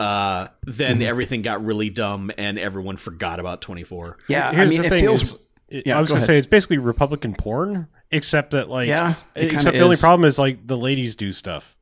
uh 0.00 0.46
then 0.64 0.94
Mm-hmm. 0.98 1.02
everything 1.02 1.42
got 1.42 1.64
really 1.64 1.90
dumb 1.90 2.30
and 2.38 2.58
everyone 2.60 2.96
forgot 2.96 3.40
about 3.40 3.60
24 3.60 4.18
Yeah, 4.28 4.48
I 4.50 4.64
mean, 4.66 4.80
the 4.80 4.86
it 4.86 4.90
thing 4.90 5.00
feels. 5.02 5.22
is- 5.22 5.34
it- 5.68 5.86
Yeah, 5.86 5.96
I 5.98 6.00
was 6.00 6.08
go 6.08 6.14
gonna 6.14 6.18
ahead. 6.20 6.26
say 6.26 6.38
it's 6.38 6.46
basically 6.46 6.78
Republican 6.78 7.34
porn, 7.34 7.88
except 8.10 8.50
that 8.52 8.68
like 8.68 8.88
Yeah, 8.88 9.14
except 9.34 9.64
kinda 9.64 9.78
the 9.78 9.84
only 9.84 9.96
problem 9.96 10.26
is 10.26 10.38
like 10.38 10.66
the 10.66 10.76
ladies 10.76 11.14
do 11.14 11.32
stuff. 11.32 11.74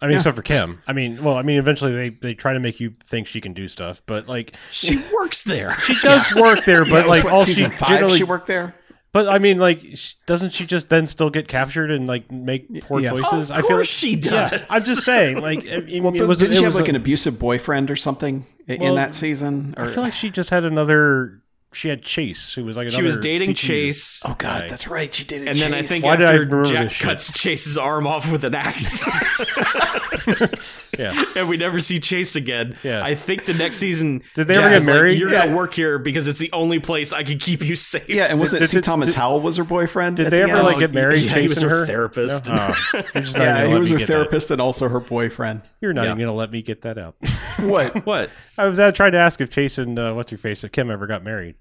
I 0.00 0.06
mean, 0.06 0.12
Yeah. 0.12 0.16
except 0.18 0.36
for 0.36 0.42
Kim. 0.42 0.78
I 0.86 0.92
mean, 0.92 1.24
well, 1.24 1.36
I 1.36 1.42
mean, 1.42 1.58
eventually 1.58 1.92
they 1.92 2.10
they 2.10 2.34
try 2.34 2.52
to 2.52 2.60
make 2.60 2.78
you 2.78 2.94
think 3.04 3.26
she 3.26 3.40
can 3.40 3.52
do 3.52 3.66
stuff, 3.66 4.00
but 4.06 4.28
like 4.28 4.54
she 4.70 5.00
works 5.12 5.42
there 5.42 5.72
she 5.80 5.96
does 6.02 6.32
work 6.34 6.64
there, 6.64 6.84
but 6.84 7.04
Yeah, 7.04 7.10
like 7.10 7.24
what, 7.24 7.32
all 7.32 7.44
she 7.44 7.54
five, 7.64 7.88
generally. 7.88 8.18
she 8.18 8.22
worked 8.24 8.46
there. 8.46 8.74
but 9.12 9.26
I 9.28 9.40
mean, 9.40 9.58
like, 9.58 9.82
doesn't 10.26 10.50
she 10.50 10.66
just 10.66 10.88
then 10.88 11.08
still 11.08 11.30
get 11.30 11.48
captured 11.48 11.90
and 11.90 12.06
like 12.06 12.30
make 12.30 12.80
poor 12.82 13.00
yes. 13.00 13.10
choices? 13.10 13.50
of 13.50 13.56
I 13.56 13.60
feel 13.60 13.68
course 13.70 13.78
like, 13.78 13.86
she 14.12 14.14
does 14.14 14.52
Yeah, 14.52 14.64
I'm 14.70 14.84
just 14.84 15.02
saying, 15.02 15.40
like, 15.40 15.66
I 15.68 15.78
mean, 15.80 16.04
Well, 16.04 16.14
it 16.14 16.22
was 16.28 16.38
didn't 16.38 16.52
it 16.52 16.56
she 16.58 16.62
have 16.62 16.74
was 16.74 16.76
like 16.80 16.86
a- 16.86 16.90
an 16.90 16.96
abusive 16.96 17.40
boyfriend 17.40 17.90
or 17.90 17.96
something 17.96 18.46
i- 18.68 18.74
in 18.74 18.94
that 18.94 19.14
season? 19.14 19.74
Or, 19.76 19.86
I 19.86 19.88
feel 19.88 20.04
like 20.04 20.14
she 20.14 20.30
just 20.30 20.50
had 20.50 20.64
another. 20.64 21.42
She 21.72 21.88
had 21.88 22.02
Chase, 22.02 22.54
who 22.54 22.64
was 22.64 22.76
like 22.78 22.88
she 22.90 23.02
was 23.02 23.18
dating 23.18 23.50
CTU. 23.50 23.56
Chase 23.56 24.22
oh 24.24 24.34
god, 24.38 24.62
Right. 24.62 24.70
that's 24.70 24.88
right. 24.88 25.12
She 25.12 25.24
did 25.24 25.42
it. 25.42 25.48
and 25.48 25.58
then 25.58 25.74
I 25.74 25.82
think 25.82 26.04
Why 26.04 26.16
did 26.16 26.26
I 26.26 26.64
Jack 26.64 26.92
cuts 26.98 27.30
Chase's 27.32 27.76
arm 27.76 28.06
off 28.06 28.32
with 28.32 28.42
an 28.44 28.54
axe, 28.54 29.04
Yeah. 30.98 31.24
and 31.36 31.48
we 31.48 31.56
never 31.56 31.80
see 31.80 32.00
Chase 32.00 32.34
again. 32.36 32.76
Yeah. 32.82 33.04
I 33.04 33.14
think 33.14 33.44
the 33.44 33.54
next 33.54 33.76
season. 33.78 34.22
Did 34.34 34.48
they 34.48 34.56
ever 34.56 34.68
Jack's 34.68 34.84
get 34.86 34.90
like, 34.92 34.96
married? 35.00 35.18
You're 35.18 35.30
Yeah. 35.30 35.44
gonna 35.46 35.56
work 35.56 35.72
here 35.74 35.98
because 35.98 36.26
it's 36.28 36.38
the 36.40 36.50
only 36.52 36.80
place 36.80 37.12
I 37.12 37.22
can 37.22 37.38
keep 37.38 37.62
you 37.62 37.76
safe. 37.76 38.08
yeah, 38.08 38.24
and 38.24 38.40
was 38.40 38.52
it 38.54 38.58
Did- 38.60 38.68
C. 38.68 38.80
Thomas 38.80 39.10
did- 39.10 39.18
Howell 39.18 39.40
was 39.40 39.56
her 39.56 39.64
boyfriend? 39.64 40.16
Did 40.16 40.26
they 40.30 40.38
the 40.38 40.42
ever 40.50 40.56
end? 40.56 40.66
like 40.66 40.78
get 40.78 40.92
married? 40.92 41.22
yeah, 41.22 41.38
he 41.38 41.48
was 41.48 41.62
her 41.62 41.68
her 41.68 41.86
therapist. 41.86 42.48
No? 42.48 42.56
Oh, 42.58 42.74
you're 43.14 43.22
just 43.22 43.36
not 43.36 43.42
Yeah, 43.44 43.66
he 43.66 43.74
was 43.78 43.88
her 43.90 43.96
get 43.98 44.06
that. 44.08 44.12
therapist 44.12 44.50
and 44.50 44.60
also 44.60 44.88
her 44.88 45.00
boyfriend. 45.00 45.62
You're 45.80 45.92
not 45.92 46.04
Yeah. 46.04 46.08
even 46.12 46.18
gonna 46.26 46.32
let 46.34 46.50
me 46.50 46.62
get 46.62 46.82
that 46.82 46.98
out. 46.98 47.16
What? 47.58 48.04
What? 48.06 48.30
I 48.56 48.66
was 48.68 48.78
uh, 48.78 48.92
trying 48.92 49.12
to 49.12 49.18
ask 49.18 49.40
if 49.40 49.50
Chase 49.50 49.78
and 49.78 49.98
uh, 49.98 50.12
what's 50.14 50.30
her 50.30 50.36
face 50.36 50.62
if 50.64 50.72
Kim 50.72 50.90
ever 50.90 51.06
got 51.06 51.24
married. 51.24 51.56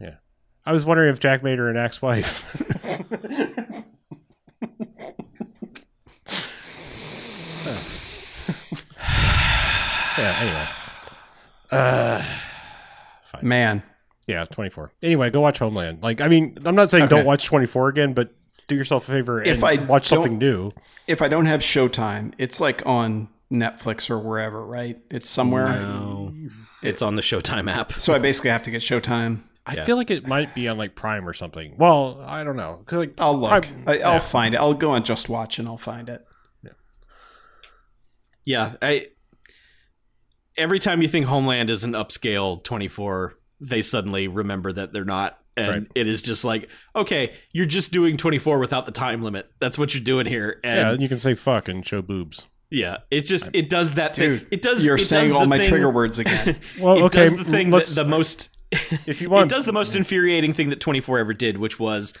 Yeah, 0.00 0.14
I 0.64 0.72
was 0.72 0.84
wondering 0.84 1.10
if 1.12 1.20
Jack 1.20 1.42
made 1.42 1.58
her 1.58 1.68
an 1.70 1.76
ex-wife. 1.76 2.44
Yeah. 10.18 10.36
Anyway. 10.40 10.66
Uh, 11.82 12.24
Man, 13.42 13.82
yeah, 14.26 14.44
24. 14.44 14.92
Anyway, 15.02 15.30
go 15.30 15.40
watch 15.40 15.58
Homeland. 15.60 16.02
Like, 16.02 16.20
I 16.20 16.28
mean, 16.28 16.58
I'm 16.64 16.74
not 16.74 16.90
saying 16.90 17.04
Okay. 17.04 17.16
don't 17.16 17.24
watch 17.24 17.44
24 17.46 17.88
again, 17.88 18.12
but 18.12 18.32
do 18.66 18.74
yourself 18.76 19.08
a 19.08 19.12
favor 19.12 19.40
If 19.42 19.62
and 19.62 19.80
I 19.80 19.84
watch 19.84 20.06
something 20.08 20.36
new. 20.38 20.72
if 21.06 21.22
I 21.22 21.28
don't 21.28 21.46
have 21.46 21.60
Showtime, 21.60 22.32
it's 22.38 22.60
like 22.60 22.82
on 22.86 23.28
Netflix 23.52 24.10
or 24.10 24.18
wherever, 24.18 24.64
right? 24.64 24.98
It's 25.10 25.28
somewhere. 25.30 25.68
No, 25.68 26.34
it's 26.82 27.02
on 27.02 27.16
the 27.16 27.22
Showtime 27.22 27.70
app. 27.70 27.92
So 27.92 28.12
I 28.14 28.18
basically 28.18 28.50
have 28.50 28.62
to 28.64 28.70
get 28.70 28.82
Showtime. 28.82 29.40
I 29.66 29.74
Yeah. 29.74 29.84
feel 29.84 29.96
like 29.96 30.10
it 30.10 30.26
might 30.26 30.54
be 30.54 30.68
on 30.68 30.76
like 30.76 30.94
Prime 30.96 31.26
or 31.28 31.32
something. 31.32 31.74
Well, 31.78 32.20
I 32.26 32.42
don't 32.44 32.56
know. 32.56 32.82
'Cause, 32.86 32.98
like, 32.98 33.14
I'll 33.20 33.38
look. 33.38 33.50
Prime- 33.50 33.84
I, 33.86 33.98
I'll 34.00 34.14
yeah. 34.14 34.18
find 34.18 34.54
it. 34.54 34.58
I'll 34.58 34.74
go 34.74 34.90
on 34.90 35.04
Just 35.04 35.28
Watch 35.28 35.58
and 35.58 35.66
I'll 35.68 35.78
find 35.78 36.08
it. 36.08 36.26
Yeah, 36.62 36.70
yeah, 38.44 38.72
I. 38.82 39.06
Every 40.56 40.78
time 40.78 41.00
you 41.02 41.08
think 41.08 41.26
Homeland 41.26 41.70
is 41.70 41.84
an 41.84 41.92
upscale 41.92 42.62
24, 42.62 43.34
they 43.60 43.82
suddenly 43.82 44.28
remember 44.28 44.72
that 44.72 44.92
they're 44.92 45.04
not. 45.04 45.38
And 45.56 45.68
Right. 45.70 45.86
it 45.94 46.06
is 46.06 46.22
just 46.22 46.44
like, 46.44 46.68
okay, 46.94 47.34
you're 47.52 47.66
just 47.66 47.92
doing 47.92 48.16
24 48.16 48.58
without 48.60 48.86
the 48.86 48.92
time 48.92 49.22
limit. 49.22 49.50
That's 49.60 49.76
what 49.78 49.94
you're 49.94 50.02
doing 50.02 50.26
here. 50.26 50.60
And 50.64 50.88
and 50.90 51.02
you 51.02 51.08
can 51.08 51.18
say 51.18 51.34
fuck 51.34 51.68
and 51.68 51.86
show 51.86 52.00
boobs. 52.02 52.46
yeah, 52.70 52.98
it's 53.10 53.28
just, 53.28 53.50
it 53.52 53.68
does 53.68 53.92
that 53.92 54.14
Dude, 54.14 54.38
thing. 54.40 54.48
It 54.52 54.62
does, 54.62 54.84
You're 54.84 54.94
it 54.94 55.00
saying 55.00 55.24
does 55.26 55.32
all 55.32 55.40
the 55.40 55.46
my 55.48 55.58
thing- 55.58 55.68
trigger 55.68 55.90
words 55.90 56.18
again. 56.18 56.58
Well, 56.80 56.98
it 56.98 57.02
okay, 57.04 57.20
does 57.24 57.36
the 57.36 57.44
thing 57.44 57.70
that 57.70 57.86
the 57.86 58.04
most. 58.04 58.48
If 58.72 59.20
you 59.20 59.28
want, 59.30 59.50
it 59.50 59.54
does 59.54 59.66
the 59.66 59.72
most 59.72 59.96
infuriating 59.96 60.52
thing 60.52 60.70
that 60.70 60.78
24 60.80 61.18
ever 61.18 61.34
did, 61.34 61.58
which 61.58 61.78
was 61.80 62.14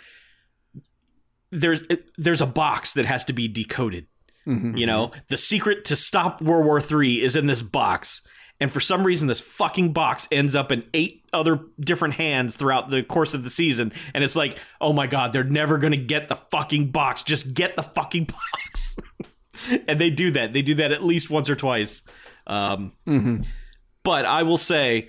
there's 1.50 1.82
there's 2.18 2.40
a 2.40 2.46
box 2.46 2.94
that 2.94 3.06
has 3.06 3.24
to 3.26 3.32
be 3.32 3.48
decoded. 3.48 4.06
Mhm. 4.50 4.78
You 4.78 4.86
know, 4.86 5.12
the 5.28 5.36
secret 5.36 5.84
to 5.86 5.96
stop 5.96 6.42
World 6.42 6.64
War 6.66 6.80
III 6.80 7.22
is 7.22 7.36
in 7.36 7.46
this 7.46 7.62
box, 7.62 8.22
And 8.62 8.70
for 8.70 8.78
some 8.80 9.04
reason, 9.06 9.26
this 9.26 9.40
fucking 9.40 9.94
box 9.94 10.28
ends 10.30 10.54
up 10.54 10.70
in 10.70 10.84
eight 10.92 11.24
other 11.32 11.60
different 11.80 12.12
hands 12.14 12.56
throughout 12.56 12.90
the 12.90 13.02
course 13.02 13.32
of 13.32 13.42
the 13.42 13.48
season. 13.48 13.90
And 14.12 14.22
it's 14.22 14.36
like, 14.36 14.58
oh 14.82 14.92
my 14.92 15.06
God, 15.06 15.32
they're 15.32 15.44
never 15.44 15.78
going 15.78 15.92
to 15.94 15.96
get 15.96 16.28
the 16.28 16.34
fucking 16.36 16.90
box. 16.90 17.22
Just 17.22 17.54
get 17.54 17.74
the 17.76 17.82
fucking 17.82 18.24
box. 18.26 18.98
and 19.88 19.98
they 19.98 20.10
do 20.10 20.30
that. 20.32 20.52
They 20.52 20.60
do 20.60 20.74
that 20.74 20.92
at 20.92 21.02
least 21.02 21.30
once 21.30 21.48
or 21.48 21.56
twice. 21.56 22.02
Um, 22.46 22.92
But 24.02 24.26
I 24.26 24.42
will 24.42 24.58
say, 24.58 25.08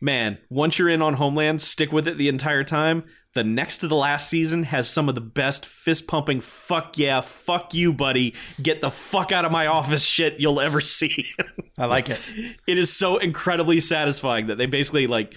man, 0.00 0.38
once 0.48 0.78
you're 0.78 0.88
in 0.88 1.02
on 1.02 1.14
Homeland, 1.14 1.62
stick 1.62 1.90
with 1.92 2.06
it 2.06 2.16
the 2.16 2.28
entire 2.28 2.62
time. 2.62 3.02
The 3.34 3.44
next 3.44 3.78
to 3.78 3.88
the 3.88 3.96
last 3.96 4.28
season 4.28 4.62
has 4.64 4.88
some 4.88 5.08
of 5.08 5.14
the 5.14 5.20
best 5.20 5.66
fist 5.66 6.06
pumping, 6.06 6.40
fuck 6.40 6.96
yeah, 6.96 7.20
fuck 7.20 7.74
you, 7.74 7.92
buddy, 7.92 8.34
get 8.62 8.80
the 8.80 8.90
fuck 8.90 9.32
out 9.32 9.44
of 9.44 9.50
my 9.50 9.66
office 9.66 10.04
shit 10.04 10.38
you'll 10.38 10.60
ever 10.60 10.80
see. 10.80 11.26
I 11.78 11.86
like 11.86 12.08
it. 12.10 12.20
it 12.66 12.78
is 12.78 12.92
so 12.92 13.18
incredibly 13.18 13.80
satisfying 13.80 14.46
that 14.46 14.56
they 14.56 14.66
basically 14.66 15.08
like 15.08 15.34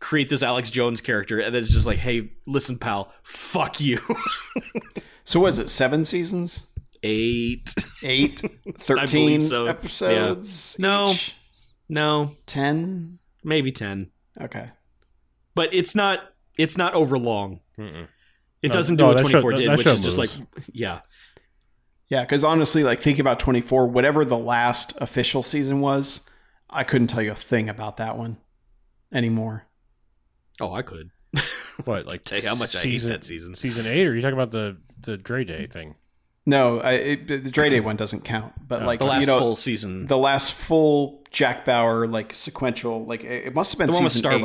create 0.00 0.30
this 0.30 0.42
Alex 0.42 0.70
Jones 0.70 1.00
character 1.02 1.38
and 1.38 1.54
then 1.54 1.62
it's 1.62 1.72
just 1.72 1.86
like, 1.86 1.98
hey, 1.98 2.30
listen, 2.46 2.78
pal, 2.78 3.12
fuck 3.22 3.80
you. 3.80 4.00
So 5.24 5.40
was 5.40 5.58
it 5.58 5.70
seven 5.70 6.04
seasons? 6.04 6.66
Eight. 7.02 7.74
Eight? 8.02 8.42
Thirteen 8.78 9.40
so. 9.40 9.66
episodes? 9.66 10.78
No. 10.78 11.08
each? 11.10 11.34
No, 11.88 12.32
Ten? 12.46 13.18
maybe 13.42 13.72
10. 13.72 14.10
Okay. 14.40 14.70
But 15.54 15.74
it's 15.74 15.94
not 15.94 16.20
it's 16.58 16.76
not 16.78 16.94
over 16.94 17.18
long. 17.18 17.60
Mm-mm. 17.78 18.06
It 18.62 18.68
No, 18.68 18.72
doesn't 18.72 18.96
do 18.96 19.04
no, 19.04 19.08
what 19.08 19.16
that 19.18 19.26
show- 19.28 19.40
24 19.42 19.52
did, 19.52 19.68
that 19.70 19.78
which 19.78 19.86
is 19.86 20.00
just 20.00 20.18
like, 20.18 20.30
yeah. 20.72 21.00
Yeah, 22.08 22.22
because 22.22 22.44
honestly, 22.44 22.84
like 22.84 23.00
think 23.00 23.18
about 23.18 23.38
24, 23.40 23.88
whatever 23.88 24.24
the 24.24 24.38
last 24.38 24.94
official 25.00 25.42
season 25.42 25.80
was, 25.80 26.28
I 26.70 26.84
couldn't 26.84 27.08
tell 27.08 27.22
you 27.22 27.32
a 27.32 27.36
thing 27.36 27.68
about 27.68 27.96
that 27.98 28.16
one 28.16 28.36
anymore. 29.12 29.66
Oh, 30.60 30.72
I 30.72 30.82
could. 30.82 31.10
What 31.84 32.06
like 32.06 32.24
Tell 32.24 32.38
you 32.38 32.48
how 32.48 32.54
much 32.54 32.76
I 32.76 32.80
hate 32.80 33.02
that 33.02 33.24
season. 33.24 33.54
Season 33.54 33.86
eight, 33.86 34.06
or 34.06 34.10
are 34.10 34.14
you 34.14 34.22
talking 34.22 34.34
about 34.38 34.50
the 34.52 34.76
the 35.02 35.16
Dre 35.16 35.44
Day 35.44 35.66
thing? 35.66 35.96
No, 36.46 36.78
I, 36.80 36.92
it, 36.92 37.26
the 37.26 37.38
Dre 37.38 37.70
Day 37.70 37.80
one 37.80 37.96
doesn't 37.96 38.22
count. 38.24 38.52
But 38.68 38.80
No, 38.80 38.86
like 38.86 38.98
The 38.98 39.06
last 39.06 39.22
you 39.22 39.26
know, 39.28 39.38
full 39.38 39.56
season. 39.56 40.06
the 40.06 40.18
last 40.18 40.52
full 40.52 41.24
Jack 41.30 41.64
Bauer 41.64 42.06
like 42.06 42.32
sequential, 42.34 43.04
like 43.06 43.24
it, 43.24 43.46
it 43.46 43.54
must 43.54 43.72
have 43.72 43.78
been 43.78 43.88
the 43.88 43.94
one 43.94 44.04
with 44.04 44.12
season 44.12 44.32
eight. 44.32 44.42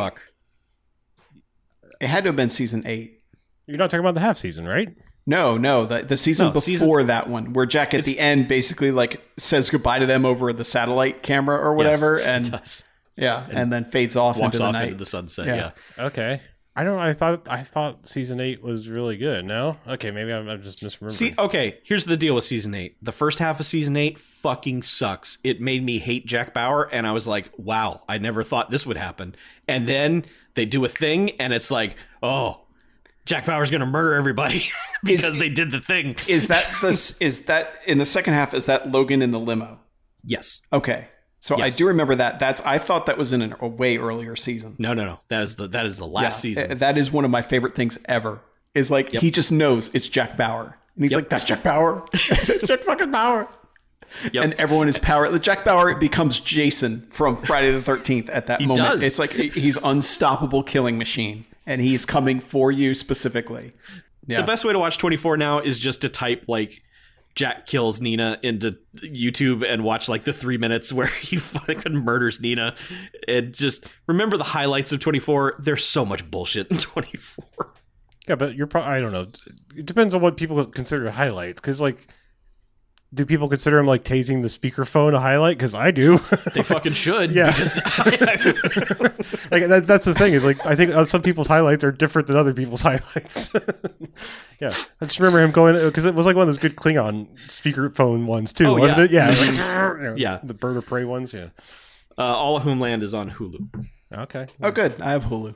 Starbuck. 1.99 2.09
It 2.09 2.13
had 2.13 2.23
to 2.23 2.29
have 2.29 2.35
been 2.35 2.49
season 2.49 2.83
eight. 2.85 3.21
You're 3.67 3.77
not 3.77 3.89
talking 3.89 3.99
about 4.01 4.15
the 4.15 4.21
half 4.21 4.37
season, 4.37 4.65
right? 4.67 4.89
No, 5.27 5.57
no, 5.57 5.85
the 5.85 6.01
the 6.01 6.17
season 6.17 6.47
No, 6.47 6.53
before 6.53 6.61
season- 6.61 7.07
that 7.07 7.29
one, 7.29 7.53
where 7.53 7.65
Jack 7.67 7.93
at 7.93 8.03
the 8.03 8.17
end 8.19 8.47
basically 8.47 8.91
like 8.91 9.21
says 9.37 9.69
goodbye 9.69 9.99
to 9.99 10.05
them 10.07 10.25
over 10.25 10.51
the 10.53 10.63
satellite 10.63 11.21
camera 11.21 11.57
or 11.57 11.75
whatever, 11.75 12.17
Yes, 12.17 12.25
and 12.25 12.51
does. 12.51 12.83
yeah, 13.15 13.45
and, 13.49 13.71
then 13.71 13.85
fades 13.85 14.15
off 14.15 14.37
walks 14.37 14.55
into 14.55 14.57
the 14.59 14.63
off 14.63 14.73
night. 14.73 14.83
into 14.85 14.97
the 14.97 15.05
sunset. 15.05 15.45
Yeah. 15.45 15.71
Yeah. 15.97 16.05
Okay. 16.05 16.41
I 16.75 16.83
don't. 16.83 16.97
I 16.97 17.11
thought. 17.13 17.47
I 17.49 17.63
thought 17.63 18.05
season 18.05 18.39
eight 18.39 18.63
was 18.63 18.87
really 18.87 19.17
good. 19.17 19.43
No. 19.43 19.75
Okay. 19.85 20.11
Maybe 20.11 20.31
I'm, 20.31 20.47
I'm 20.47 20.61
just 20.61 20.79
misremembering. 20.81 21.11
See, 21.11 21.33
okay, 21.37 21.79
here's 21.83 22.05
the 22.05 22.15
deal 22.15 22.33
with 22.35 22.45
season 22.45 22.73
eight. 22.73 22.95
The 23.03 23.11
first 23.11 23.37
half 23.39 23.59
of 23.59 23.65
season 23.65 23.97
eight 23.97 24.17
fucking 24.17 24.83
sucks. 24.83 25.39
It 25.43 25.59
made 25.59 25.83
me 25.83 25.99
hate 25.99 26.25
Jack 26.25 26.53
Bauer, 26.53 26.87
and 26.91 27.05
I 27.05 27.11
was 27.11 27.27
like, 27.27 27.51
wow, 27.57 28.01
I 28.07 28.17
never 28.17 28.43
thought 28.43 28.71
this 28.71 28.85
would 28.85 28.97
happen. 28.97 29.35
And 29.67 29.87
then 29.87 30.25
they 30.59 30.65
do 30.65 30.83
a 30.83 30.89
thing, 30.89 31.31
and 31.39 31.53
it's 31.53 31.71
like, 31.71 31.95
oh, 32.21 32.59
Jack 33.25 33.45
Bauer's 33.45 33.71
gonna 33.71 33.85
murder 33.85 34.13
everybody 34.15 34.69
because 35.05 35.37
they 35.37 35.47
did 35.49 35.71
the 35.71 35.79
thing. 35.79 36.17
is 36.27 36.49
that 36.49 36.69
this? 36.81 37.17
Is 37.21 37.45
that 37.45 37.71
in 37.87 37.97
the 37.97 38.05
second 38.05 38.33
half? 38.33 38.53
Is 38.53 38.65
that 38.65 38.91
Logan 38.91 39.21
in 39.21 39.31
the 39.31 39.39
limo? 39.39 39.79
Yes. 40.25 40.59
Okay, 40.73 41.07
so 41.39 41.57
Yes. 41.57 41.73
I 41.75 41.77
do 41.77 41.87
remember 41.87 42.13
that. 42.15 42.39
That's 42.39 42.59
I 42.61 42.77
thought 42.77 43.05
that 43.05 43.17
was 43.17 43.31
in 43.31 43.41
an, 43.41 43.55
a 43.61 43.67
way 43.69 43.95
earlier 43.97 44.35
season. 44.35 44.75
No, 44.79 44.93
no, 44.93 45.05
no. 45.05 45.19
That 45.29 45.43
is 45.43 45.55
the 45.55 45.67
that 45.69 45.85
is 45.85 45.97
the 45.97 46.05
last 46.07 46.23
Yeah, 46.43 46.53
season. 46.55 46.71
uh, 46.73 46.75
That 46.75 46.97
is 46.97 47.09
one 47.09 47.23
of 47.23 47.31
my 47.31 47.41
favorite 47.41 47.73
things 47.75 47.97
ever. 48.05 48.41
Is 48.75 48.91
like 48.91 49.13
Yep. 49.13 49.21
he 49.23 49.31
just 49.31 49.51
knows 49.53 49.89
it's 49.95 50.07
Jack 50.09 50.35
Bauer, 50.35 50.77
and 50.95 51.03
he's 51.05 51.11
Yep. 51.13 51.21
like, 51.21 51.29
"That's 51.29 51.45
Jack 51.45 51.63
Bauer. 51.63 52.05
That's 52.47 52.67
Jack 52.67 52.81
fucking 52.81 53.11
Bauer." 53.11 53.47
Yep. 54.31 54.43
And 54.43 54.53
everyone 54.55 54.87
is 54.87 54.97
power. 54.97 55.37
Jack 55.39 55.63
Bauer 55.65 55.95
becomes 55.95 56.39
Jason 56.39 57.01
from 57.09 57.35
Friday 57.37 57.71
the 57.71 57.81
Thirteenth 57.81 58.29
at 58.29 58.47
that 58.47 58.61
He 58.61 58.67
moment. 58.67 58.87
does. 58.87 59.03
It's 59.03 59.19
like 59.19 59.31
he's 59.31 59.77
unstoppable 59.83 60.63
killing 60.63 60.97
machine, 60.97 61.45
and 61.65 61.81
he's 61.81 62.05
coming 62.05 62.39
for 62.39 62.71
you 62.71 62.93
specifically. 62.93 63.73
Yeah, 64.27 64.41
The 64.41 64.47
best 64.47 64.63
way 64.65 64.73
to 64.73 64.79
watch 64.79 64.97
24 64.97 65.37
now 65.37 65.59
is 65.59 65.79
just 65.79 66.01
to 66.01 66.09
type 66.09 66.45
like 66.47 66.83
Jack 67.35 67.65
kills 67.67 68.01
Nina 68.01 68.37
into 68.43 68.77
YouTube 68.97 69.63
and 69.67 69.83
watch 69.83 70.07
like 70.09 70.23
the 70.23 70.33
three 70.33 70.57
minutes 70.57 70.91
where 70.93 71.07
he 71.21 71.37
fucking 71.37 71.93
murders 71.95 72.41
Nina. 72.41 72.75
And 73.27 73.53
just 73.53 73.87
remember 74.07 74.37
the 74.37 74.43
highlights 74.43 74.91
of 74.91 74.99
24. 74.99 75.55
There's 75.59 75.83
so 75.85 76.05
much 76.05 76.29
bullshit 76.29 76.67
in 76.69 76.77
24. 76.77 77.45
Yeah, 78.27 78.35
but 78.35 78.53
you're 78.55 78.67
probably. 78.67 78.91
I 78.91 78.99
don't 79.01 79.11
know. 79.11 79.27
It 79.75 79.85
depends 79.87 80.13
on 80.13 80.21
what 80.21 80.37
people 80.37 80.63
consider 80.65 81.09
highlights. 81.09 81.59
Because 81.61 81.81
like, 81.81 82.07
do 83.13 83.25
people 83.25 83.49
consider 83.49 83.79
him 83.79 83.87
like 83.87 84.03
tasing 84.03 84.41
the 84.43 84.47
speakerphone 84.47 85.15
a 85.15 85.19
highlight? 85.19 85.57
Because 85.57 85.73
I 85.73 85.91
do. 85.91 86.19
They 86.53 86.63
fucking 86.63 86.93
should. 86.93 87.33
Yeah. 87.35 87.47
Because 87.51 87.77
like 89.51 89.67
that, 89.67 89.83
that's 89.85 90.05
the 90.05 90.13
thing 90.13 90.33
is 90.33 90.43
like 90.43 90.63
I 90.65 90.75
think 90.75 90.91
uh, 90.91 91.05
some 91.05 91.21
people's 91.21 91.47
highlights 91.47 91.83
are 91.83 91.91
different 91.91 92.27
than 92.27 92.37
other 92.37 92.53
people's 92.53 92.81
highlights. 92.89 93.49
yeah, 94.59 94.71
I 95.01 95.05
just 95.05 95.19
remember 95.19 95.41
him 95.41 95.51
going 95.51 95.73
because 95.85 96.05
it 96.05 96.13
was 96.15 96.25
like 96.25 96.35
one 96.35 96.43
of 96.43 96.47
those 96.47 96.57
good 96.57 96.75
Klingon 96.75 97.27
speakerphone 97.47 98.25
ones 98.25 98.53
too, 98.53 98.65
Oh, 98.67 98.75
wasn't 98.75 99.11
yeah. 99.11 99.31
it? 99.31 99.31
Yeah, 99.31 99.97
like, 100.01 100.17
Yeah. 100.17 100.39
the 100.43 100.53
bird 100.53 100.77
of 100.77 100.85
prey 100.85 101.05
ones. 101.05 101.33
Yeah. 101.33 101.49
uh, 102.17 102.21
All 102.21 102.57
of 102.57 102.63
Homeland 102.63 103.03
is 103.03 103.13
on 103.13 103.31
Hulu. 103.31 103.87
Okay. 104.11 104.47
oh, 104.61 104.71
good. 104.71 104.99
I 105.01 105.11
have 105.11 105.23
Hulu. 105.25 105.55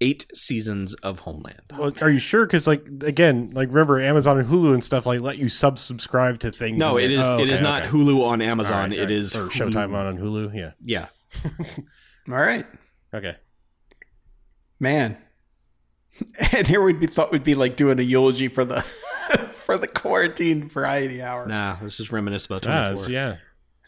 Eight 0.00 0.26
seasons 0.32 0.94
of 0.94 1.20
Homeland. 1.20 1.60
Well, 1.76 1.92
are 2.00 2.08
you 2.10 2.20
sure? 2.20 2.46
Because 2.46 2.66
like 2.68 2.86
again, 3.02 3.50
like 3.52 3.68
remember 3.68 3.98
Amazon 4.00 4.38
and 4.38 4.48
Hulu 4.48 4.72
and 4.72 4.84
stuff 4.84 5.06
like 5.06 5.20
let 5.20 5.38
you 5.38 5.48
sub 5.48 5.78
subscribe 5.78 6.38
to 6.40 6.52
things. 6.52 6.78
No, 6.78 6.98
and 6.98 7.06
it 7.06 7.08
then- 7.16 7.18
is. 7.20 7.28
oh, 7.28 7.38
it 7.40 7.48
is 7.50 7.60
not 7.60 7.82
okay. 7.82 7.90
Hulu 7.90 8.24
on 8.24 8.40
Amazon. 8.40 8.90
right, 8.90 8.92
It 8.92 8.98
all 9.00 9.04
right. 9.06 9.10
is 9.10 9.34
or 9.34 9.46
Showtime 9.48 9.94
on, 9.94 10.06
on 10.06 10.18
Hulu. 10.18 10.54
Yeah. 10.54 10.72
Yeah. 10.82 11.08
All 12.28 12.34
right, 12.34 12.66
Okay. 13.12 13.36
man. 14.80 15.16
And 16.52 16.66
here 16.66 16.82
we'd 16.82 16.98
be 17.00 17.06
thought 17.06 17.30
we'd 17.32 17.44
be 17.44 17.54
like 17.54 17.76
doing 17.76 17.98
a 17.98 18.02
eulogy 18.02 18.48
for 18.48 18.64
the 18.64 18.80
for 19.64 19.76
the 19.76 19.86
quarantine 19.86 20.68
variety 20.68 21.22
hour. 21.22 21.46
Nah, 21.46 21.76
let's 21.82 21.96
just 21.96 22.10
reminisce 22.12 22.46
about 22.46 22.66
Ah, 22.66 22.86
24. 22.90 23.12
yeah. 23.12 23.36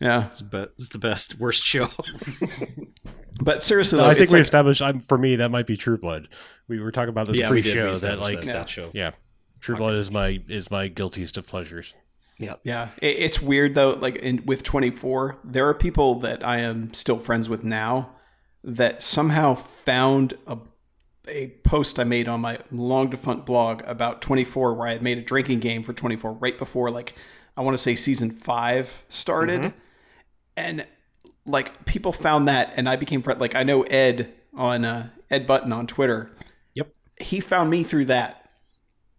Yeah, 0.00 0.26
It's, 0.28 0.40
be- 0.40 0.58
it's 0.58 0.88
the 0.90 0.98
best, 0.98 1.38
worst 1.38 1.62
show. 1.62 1.88
But 3.40 3.62
seriously, 3.62 3.98
No, 3.98 4.04
though, 4.04 4.10
I 4.10 4.14
think 4.14 4.30
we 4.30 4.38
like- 4.38 4.42
established. 4.44 4.82
I'm, 4.82 5.00
for 5.00 5.18
me, 5.18 5.36
that 5.36 5.50
might 5.50 5.66
be 5.66 5.76
True 5.76 5.98
Blood. 5.98 6.28
We 6.68 6.80
were 6.80 6.92
talking 6.92 7.08
about 7.10 7.26
this 7.26 7.38
yeah, 7.38 7.50
we 7.50 7.62
did. 7.62 7.74
We 7.74 7.82
pre-show 7.82 7.94
that 7.96 8.18
like 8.18 8.36
that, 8.36 8.44
Yeah. 8.46 8.52
that 8.52 8.70
show. 8.70 8.90
yeah, 8.94 9.10
True 9.60 9.76
Blood 9.76 9.94
is 9.94 10.10
my 10.10 10.40
is 10.48 10.70
my 10.70 10.88
guiltiest 10.88 11.36
of 11.36 11.46
pleasures. 11.46 11.94
Yeah, 12.38 12.88
it, 13.02 13.16
it's 13.18 13.42
weird 13.42 13.74
though. 13.74 13.90
Like 13.90 14.16
in, 14.16 14.44
with 14.46 14.62
24, 14.62 15.38
there 15.44 15.68
are 15.68 15.74
people 15.74 16.20
that 16.20 16.44
I 16.44 16.60
am 16.60 16.92
still 16.94 17.18
friends 17.18 17.48
with 17.48 17.64
now 17.64 18.10
that 18.64 19.02
somehow 19.02 19.54
found 19.54 20.34
a 20.46 20.58
a 21.28 21.48
post 21.64 22.00
I 22.00 22.04
made 22.04 22.28
on 22.28 22.40
my 22.40 22.58
long 22.72 23.10
defunct 23.10 23.46
blog 23.46 23.82
about 23.84 24.22
24, 24.22 24.74
where 24.74 24.88
I 24.88 24.92
had 24.92 25.02
made 25.02 25.18
a 25.18 25.22
drinking 25.22 25.60
game 25.60 25.82
for 25.82 25.92
24 25.92 26.32
right 26.32 26.58
before 26.58 26.90
like 26.90 27.14
I 27.56 27.60
want 27.62 27.76
to 27.76 27.82
say 27.82 27.94
season 27.94 28.30
five 28.30 29.04
started, 29.08 29.60
mm-hmm. 29.60 29.78
and 30.56 30.86
like 31.46 31.84
people 31.84 32.12
found 32.12 32.48
that, 32.48 32.72
and 32.76 32.88
I 32.88 32.96
became 32.96 33.22
friend. 33.22 33.40
Like 33.40 33.54
I 33.54 33.62
know 33.62 33.82
Ed 33.84 34.32
on 34.54 34.84
uh, 34.84 35.08
Ed 35.30 35.46
Button 35.46 35.72
on 35.72 35.86
Twitter. 35.86 36.30
Yep. 36.74 36.92
he 37.20 37.40
found 37.40 37.70
me 37.70 37.82
through 37.82 38.06
that 38.06 38.36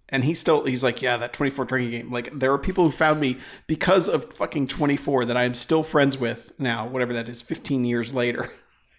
and 0.09 0.24
he's 0.26 0.39
still 0.39 0.65
he's 0.65 0.84
like 0.84 1.01
yeah 1.01 1.15
that 1.17 1.32
24 1.32 1.63
drinking 1.65 1.91
game 1.91 2.09
like 2.11 2.38
there 2.38 2.51
are 2.51 2.57
people 2.57 2.84
who 2.84 2.91
found 2.91 3.19
me 3.22 3.38
because 3.67 4.09
of 4.09 4.34
fucking 4.34 4.67
24 4.67 5.24
that 5.26 5.38
i 5.38 5.43
am 5.45 5.53
still 5.53 5.84
friends 5.84 6.17
with 6.17 6.51
now 6.59 6.86
whatever 6.86 7.13
that 7.13 7.30
is 7.30 7.41
15 7.41 7.86
years 7.86 8.13
later 8.13 8.51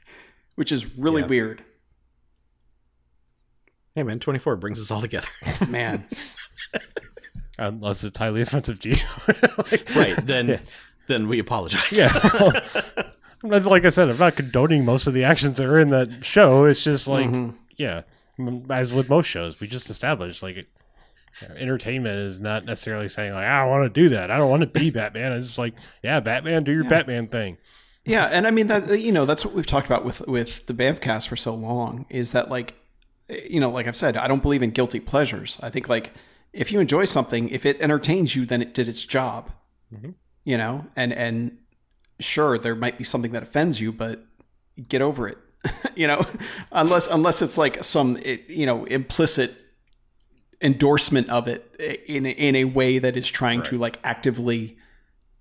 which 0.54 0.72
is 0.72 0.96
really 0.96 1.20
Yeah. 1.20 1.28
weird 1.28 1.64
Hey 3.94 4.02
man, 4.04 4.20
24 4.20 4.56
brings 4.56 4.80
us 4.80 4.90
all 4.90 5.02
together. 5.02 5.28
man 5.68 6.06
Unless 7.58 8.04
it's 8.04 8.16
highly 8.16 8.40
offensive 8.40 8.80
to 8.80 8.88
you, 8.90 8.96
Like- 9.70 9.94
right. 9.94 10.26
Then 10.26 10.48
Yeah. 10.48 10.58
then 11.08 11.28
we 11.28 11.38
apologize. 11.38 11.92
Yeah. 11.92 12.10
I'm 12.14 12.52
not- 12.52 13.11
like 13.42 13.84
I 13.84 13.88
said, 13.90 14.08
I'm 14.08 14.18
not 14.18 14.36
condoning 14.36 14.84
most 14.84 15.06
of 15.06 15.12
the 15.14 15.24
actions 15.24 15.56
that 15.58 15.66
are 15.66 15.78
in 15.78 15.90
that 15.90 16.24
show. 16.24 16.64
It's 16.64 16.84
just 16.84 17.08
like, 17.08 17.26
Mhm. 17.28 17.54
yeah, 17.76 18.02
as 18.70 18.92
with 18.92 19.08
most 19.08 19.26
shows, 19.26 19.60
we 19.60 19.66
just 19.66 19.90
established 19.90 20.42
like 20.42 20.56
it, 20.56 20.68
you 21.40 21.48
know, 21.48 21.54
entertainment 21.56 22.18
is 22.18 22.40
not 22.40 22.64
necessarily 22.64 23.08
saying 23.08 23.32
like 23.32 23.44
I 23.44 23.64
want 23.66 23.84
to 23.92 24.00
do 24.02 24.08
that. 24.10 24.30
I 24.30 24.36
don't 24.38 24.50
want 24.50 24.60
to 24.62 24.66
be 24.66 24.90
Batman. 24.98 25.32
It's 25.32 25.48
just 25.48 25.58
like, 25.58 25.74
yeah, 26.02 26.20
Batman, 26.20 26.64
do 26.64 26.72
your 26.72 26.84
Batman 26.84 27.26
thing. 27.28 27.58
yeah 28.04 28.26
and 28.26 28.48
i 28.48 28.50
mean 28.50 28.66
that 28.66 28.98
you 29.00 29.12
know 29.12 29.24
that's 29.24 29.44
what 29.44 29.54
we've 29.54 29.64
talked 29.66 29.86
about 29.86 30.04
with 30.04 30.20
with 30.26 30.66
the 30.66 30.74
bamcast 30.74 31.28
for 31.28 31.36
so 31.36 31.54
long 31.54 32.04
is 32.10 32.32
that 32.32 32.50
like 32.50 32.74
you 33.28 33.60
know 33.60 33.70
like 33.70 33.86
i've 33.86 33.94
said 33.94 34.16
i 34.16 34.26
don't 34.26 34.42
believe 34.42 34.60
in 34.60 34.70
guilty 34.70 34.98
pleasures 34.98 35.56
i 35.62 35.70
think 35.70 35.88
like 35.88 36.10
if 36.52 36.72
you 36.72 36.80
enjoy 36.80 37.04
something 37.04 37.48
if 37.50 37.64
it 37.64 37.80
entertains 37.80 38.34
you 38.34 38.44
then 38.44 38.60
it 38.60 38.74
did 38.74 38.88
its 38.88 39.04
job 39.04 39.52
Mhm. 39.94 40.14
you 40.42 40.56
know 40.58 40.84
and 40.96 41.12
and 41.12 41.58
sure 42.20 42.58
there 42.58 42.74
might 42.74 42.98
be 42.98 43.04
something 43.04 43.32
that 43.32 43.42
offends 43.42 43.80
you 43.80 43.92
but 43.92 44.24
get 44.88 45.02
over 45.02 45.28
it. 45.28 45.38
you 45.96 46.06
know, 46.06 46.24
unless 46.72 47.06
unless 47.08 47.40
it's 47.42 47.56
like 47.58 47.82
some 47.84 48.18
you 48.48 48.66
know 48.66 48.84
implicit 48.84 49.54
endorsement 50.60 51.28
of 51.30 51.48
it 51.48 51.74
in 52.06 52.26
in 52.26 52.54
a 52.56 52.64
way 52.64 52.98
that 52.98 53.16
is 53.16 53.28
trying 53.28 53.62
to 53.64 53.78
like 53.78 53.98
actively 54.04 54.76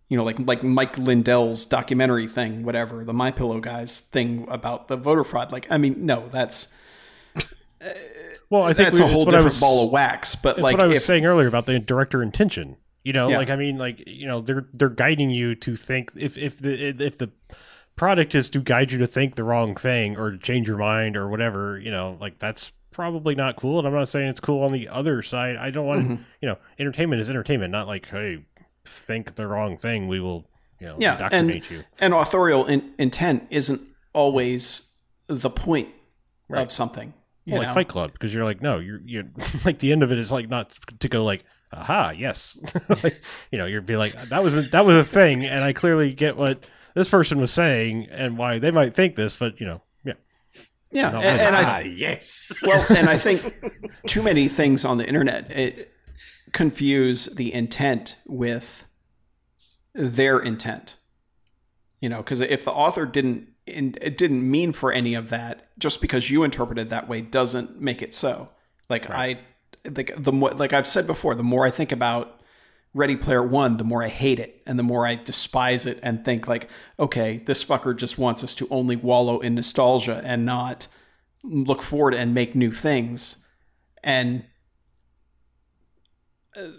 you 0.10 0.18
know 0.18 0.24
like 0.24 0.38
like 0.40 0.64
Mike 0.64 0.98
Lindell's 0.98 1.66
documentary 1.66 2.28
thing 2.28 2.64
whatever 2.64 3.04
the 3.06 3.14
MyPillow 3.14 3.62
guys 3.62 4.00
thing 4.00 4.48
about 4.50 4.88
the 4.88 4.98
voter 4.98 5.24
fraud 5.24 5.52
like 5.52 5.68
I 5.72 5.78
mean 5.78 6.06
no 6.08 6.28
that's 6.32 6.74
Well, 8.50 8.64
I 8.64 8.74
think 8.74 8.88
that's 8.90 9.00
we- 9.00 9.06
a 9.06 9.08
whole 9.08 9.24
it's 9.24 9.26
what 9.28 9.34
I 9.36 9.38
different 9.38 9.46
was- 9.46 9.60
ball 9.60 9.86
of 9.86 9.92
wax 9.92 10.36
but 10.36 10.58
It's 10.58 10.64
like 10.64 10.78
what 10.78 10.84
I 10.84 10.88
was 10.88 10.98
if, 10.98 11.04
saying 11.04 11.26
earlier 11.26 11.48
about 11.48 11.66
the 11.68 11.80
director 11.80 12.22
intention. 12.24 12.78
You 13.04 13.14
know, 13.14 13.30
Yeah. 13.30 13.38
like 13.38 13.50
I 13.50 13.56
mean, 13.56 13.78
like 13.78 14.04
you 14.08 14.28
know, 14.28 14.42
they're 14.42 14.66
they're 14.74 14.90
guiding 14.90 15.30
you 15.32 15.56
to 15.56 15.76
think 15.76 16.12
if 16.16 16.38
if 16.38 16.60
the 16.60 16.90
if 17.04 17.18
the 17.18 17.32
product 17.96 18.34
is 18.36 18.50
to 18.50 18.60
guide 18.60 18.92
you 18.92 18.98
to 19.00 19.08
think 19.08 19.36
the 19.36 19.44
wrong 19.44 19.76
thing 19.76 20.18
or 20.18 20.32
to 20.32 20.38
change 20.38 20.68
your 20.68 20.78
mind 20.78 21.18
or 21.18 21.28
whatever, 21.28 21.80
you 21.80 21.92
know, 21.92 22.18
like 22.22 22.40
that's 22.40 22.72
probably 22.92 23.36
not 23.36 23.56
cool. 23.56 23.80
And 23.80 23.88
I'm 23.88 23.94
not 23.94 24.08
saying 24.10 24.28
it's 24.30 24.40
cool 24.40 24.64
on 24.64 24.72
the 24.72 24.88
other 24.90 25.22
side. 25.22 25.56
I 25.56 25.72
don't 25.72 25.86
want 25.88 26.04
Mm-hmm. 26.04 26.24
you 26.42 26.48
know, 26.50 26.58
entertainment 26.80 27.22
is 27.22 27.30
entertainment, 27.30 27.72
not 27.72 27.88
like 27.88 28.08
hey, 28.10 28.44
think 28.86 29.36
the 29.36 29.48
wrong 29.48 29.78
thing. 29.78 30.08
We 30.08 30.20
will 30.20 30.46
you 30.80 30.88
know 30.88 30.96
Yeah, 31.00 31.14
indoctrinate 31.14 31.70
you. 31.72 31.84
and 32.00 32.14
authorial 32.14 32.66
in, 32.66 32.94
intent 33.00 33.48
isn't 33.50 33.82
always 34.14 34.92
the 35.28 35.50
point 35.50 35.90
of 36.50 36.72
something 36.72 37.14
Well, 37.48 37.60
like 37.60 37.70
know? 37.70 37.74
Fight 37.74 37.88
Club, 37.88 38.12
because 38.14 38.34
you're 38.34 38.44
like, 38.46 38.62
no, 38.62 38.80
you're 38.80 39.02
you're 39.06 39.24
like 39.66 39.80
the 39.80 39.92
end 39.92 40.04
of 40.04 40.12
it 40.12 40.18
is 40.20 40.32
like 40.32 40.50
not 40.50 40.78
to 41.00 41.08
go 41.08 41.24
like, 41.24 41.44
aha, 41.74 42.14
yes, 42.18 42.60
like, 43.04 43.22
you 43.52 43.58
know, 43.58 43.66
you're 43.66 43.82
be 43.82 43.98
like 43.98 44.14
that 44.30 44.44
was 44.44 44.56
a, 44.56 44.62
that 44.64 44.86
was 44.86 44.96
a 44.96 45.06
thing, 45.06 45.46
and 45.46 45.64
I 45.64 45.74
clearly 45.74 46.14
get 46.14 46.38
what 46.38 46.68
this 46.94 47.10
person 47.10 47.40
was 47.40 47.52
saying 47.52 48.08
and 48.12 48.38
why 48.38 48.60
they 48.60 48.72
might 48.72 48.94
think 48.94 49.16
this, 49.16 49.36
but 49.36 49.60
you 49.60 49.66
know, 49.66 49.82
yeah, 50.04 50.14
yeah 50.92 51.12
not 51.12 51.24
and, 51.24 51.42
and 51.42 51.56
I, 51.56 51.64
Ah, 51.64 51.80
yes. 51.80 52.62
well 52.66 52.86
and 52.90 53.08
i 53.10 53.18
think 53.18 53.72
too 54.08 54.22
many 54.22 54.48
things 54.50 54.84
on 54.84 54.98
the 54.98 55.08
internet 55.08 55.52
it 55.52 55.92
confuse 56.52 57.28
the 57.28 57.54
intent 57.54 58.18
with 58.28 58.86
their 59.94 60.40
intent. 60.40 60.98
You 62.00 62.10
know 62.10 62.18
because 62.18 62.40
if 62.40 62.66
the 62.66 62.72
author 62.72 63.06
didn't 63.06 63.50
in, 63.68 63.96
it 64.02 64.18
didn't 64.18 64.50
mean 64.50 64.74
for 64.74 64.92
any 64.92 65.14
of 65.14 65.30
that 65.30 65.70
just 65.78 66.02
because 66.02 66.30
you 66.32 66.44
interpreted 66.44 66.90
that 66.90 67.08
way 67.08 67.22
doesn't 67.22 67.80
make 67.80 68.02
it 68.02 68.14
so. 68.14 68.50
Like 68.90 69.10
i 69.10 69.40
like 69.86 70.12
the 70.18 70.32
more 70.32 70.52
like 70.52 70.74
i've 70.74 70.88
said 70.88 71.08
before 71.08 71.36
the 71.36 71.44
more 71.44 71.66
i 71.66 71.72
think 71.72 71.92
about 71.92 72.42
Ready 72.94 73.16
Player 73.16 73.44
One, 73.44 73.78
the 73.78 73.86
more 73.86 74.04
I 74.04 74.10
hate 74.10 74.40
it 74.40 74.62
and 74.66 74.78
the 74.78 74.84
more 74.84 75.08
I 75.08 75.16
despise 75.16 75.86
it 75.86 76.00
and 76.04 76.26
think 76.26 76.48
like, 76.48 76.70
okay, 77.00 77.42
this 77.46 77.64
fucker 77.64 77.96
just 77.96 78.18
wants 78.18 78.44
us 78.44 78.54
to 78.56 78.68
only 78.70 78.98
wallow 78.98 79.40
in 79.40 79.56
nostalgia 79.56 80.22
and 80.26 80.46
not 80.46 80.88
look 81.42 81.82
forward 81.82 82.14
and 82.14 82.34
make 82.34 82.54
new 82.54 82.72
things. 82.74 83.48
And 84.04 84.44
uh, 86.56 86.72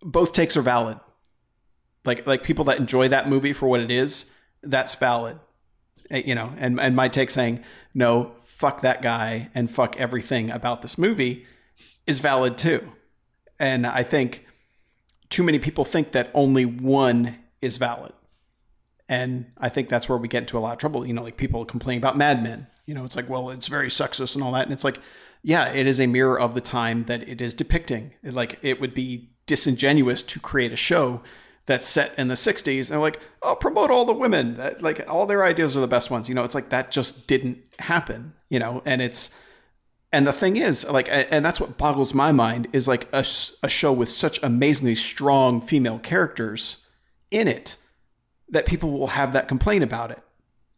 both 0.00 0.32
takes 0.32 0.56
are 0.56 0.62
valid. 0.62 1.00
Like 2.04 2.24
like 2.24 2.44
people 2.44 2.66
that 2.66 2.78
enjoy 2.78 3.08
that 3.08 3.28
movie 3.28 3.52
for 3.52 3.66
what 3.66 3.80
it 3.80 3.90
is, 3.90 4.32
that's 4.62 4.94
valid. 4.94 5.40
Uh, 6.08 6.18
You 6.18 6.36
know, 6.36 6.52
and 6.56 6.78
and 6.78 6.94
my 6.94 7.08
take 7.08 7.32
saying 7.32 7.64
no, 7.94 8.30
fuck 8.44 8.82
that 8.82 9.02
guy 9.02 9.50
and 9.56 9.68
fuck 9.68 9.98
everything 9.98 10.52
about 10.52 10.82
this 10.82 10.96
movie 10.96 11.46
is 12.06 12.20
valid 12.20 12.58
too. 12.58 12.92
And 13.58 13.86
I 13.86 14.02
think 14.02 14.46
too 15.28 15.42
many 15.42 15.58
people 15.58 15.84
think 15.84 16.12
that 16.12 16.30
only 16.34 16.64
one 16.64 17.36
is 17.60 17.76
valid. 17.76 18.12
And 19.08 19.46
I 19.58 19.68
think 19.68 19.88
that's 19.88 20.08
where 20.08 20.18
we 20.18 20.28
get 20.28 20.42
into 20.42 20.58
a 20.58 20.60
lot 20.60 20.72
of 20.72 20.78
trouble. 20.78 21.06
You 21.06 21.12
know, 21.12 21.22
like 21.22 21.36
people 21.36 21.64
complaining 21.64 22.00
about 22.00 22.16
Mad 22.16 22.42
Men. 22.42 22.66
You 22.86 22.94
know, 22.94 23.04
it's 23.04 23.16
like, 23.16 23.28
well, 23.28 23.50
it's 23.50 23.68
very 23.68 23.88
sexist 23.88 24.34
and 24.34 24.44
all 24.44 24.52
that. 24.52 24.64
And 24.64 24.72
it's 24.72 24.84
like, 24.84 24.98
yeah, 25.42 25.72
it 25.72 25.86
is 25.86 26.00
a 26.00 26.06
mirror 26.06 26.38
of 26.38 26.54
the 26.54 26.60
time 26.60 27.04
that 27.04 27.28
it 27.28 27.40
is 27.40 27.54
depicting. 27.54 28.12
Like, 28.22 28.58
it 28.62 28.80
would 28.80 28.94
be 28.94 29.30
disingenuous 29.46 30.22
to 30.22 30.40
create 30.40 30.72
a 30.72 30.76
show 30.76 31.20
that's 31.66 31.86
set 31.86 32.16
in 32.18 32.28
the 32.28 32.34
60s 32.34 32.90
and 32.90 33.00
like, 33.00 33.20
oh, 33.42 33.54
promote 33.54 33.90
all 33.90 34.04
the 34.04 34.12
women. 34.12 34.54
That, 34.54 34.82
like, 34.82 35.08
all 35.08 35.26
their 35.26 35.44
ideas 35.44 35.76
are 35.76 35.80
the 35.80 35.88
best 35.88 36.10
ones. 36.10 36.28
You 36.28 36.34
know, 36.34 36.44
it's 36.44 36.54
like 36.54 36.68
that 36.70 36.90
just 36.90 37.26
didn't 37.26 37.58
happen, 37.78 38.32
you 38.48 38.58
know, 38.58 38.82
and 38.84 39.02
it's, 39.02 39.36
and 40.12 40.26
the 40.26 40.32
thing 40.32 40.56
is, 40.56 40.88
like, 40.88 41.08
and 41.10 41.44
that's 41.44 41.60
what 41.60 41.76
boggles 41.76 42.14
my 42.14 42.32
mind 42.32 42.68
is 42.72 42.86
like 42.86 43.08
a, 43.12 43.24
a 43.62 43.68
show 43.68 43.92
with 43.92 44.08
such 44.08 44.42
amazingly 44.42 44.94
strong 44.94 45.60
female 45.60 45.98
characters 45.98 46.86
in 47.30 47.48
it 47.48 47.76
that 48.50 48.66
people 48.66 48.92
will 48.92 49.08
have 49.08 49.32
that 49.32 49.48
complaint 49.48 49.82
about 49.82 50.10
it. 50.10 50.20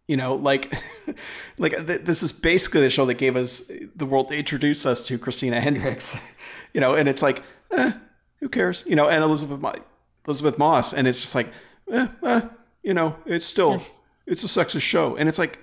You 0.07 0.17
know, 0.17 0.35
like, 0.37 0.75
like 1.59 1.73
th- 1.87 2.01
this 2.01 2.23
is 2.23 2.33
basically 2.33 2.81
the 2.81 2.91
show 2.91 3.05
that 3.07 3.15
gave 3.15 3.37
us 3.37 3.71
the 3.95 4.07
world 4.07 4.29
to 4.29 4.37
introduce 4.37 4.87
us 4.87 5.03
to 5.05 5.19
Christina 5.19 5.61
Hendricks. 5.61 6.35
You 6.75 6.83
know, 6.83 6.95
and 6.95 7.09
it's 7.09 7.23
like, 7.23 7.43
eh, 7.71 7.93
who 8.41 8.49
cares? 8.51 8.85
You 8.87 8.95
know, 8.95 9.09
and 9.09 9.25
Elizabeth 9.25 9.59
Mo- 9.59 9.83
Elisabeth 10.27 10.59
Moss, 10.59 10.93
and 10.93 11.09
it's 11.09 11.23
just 11.23 11.35
like, 11.35 11.49
eh, 11.91 12.07
eh, 12.23 12.41
you 12.83 12.93
know, 12.93 13.17
it's 13.25 13.47
still 13.47 13.83
it's 14.27 14.45
a 14.45 14.47
sexist 14.47 14.83
show, 14.83 15.17
and 15.17 15.31
it's 15.31 15.39
like, 15.39 15.59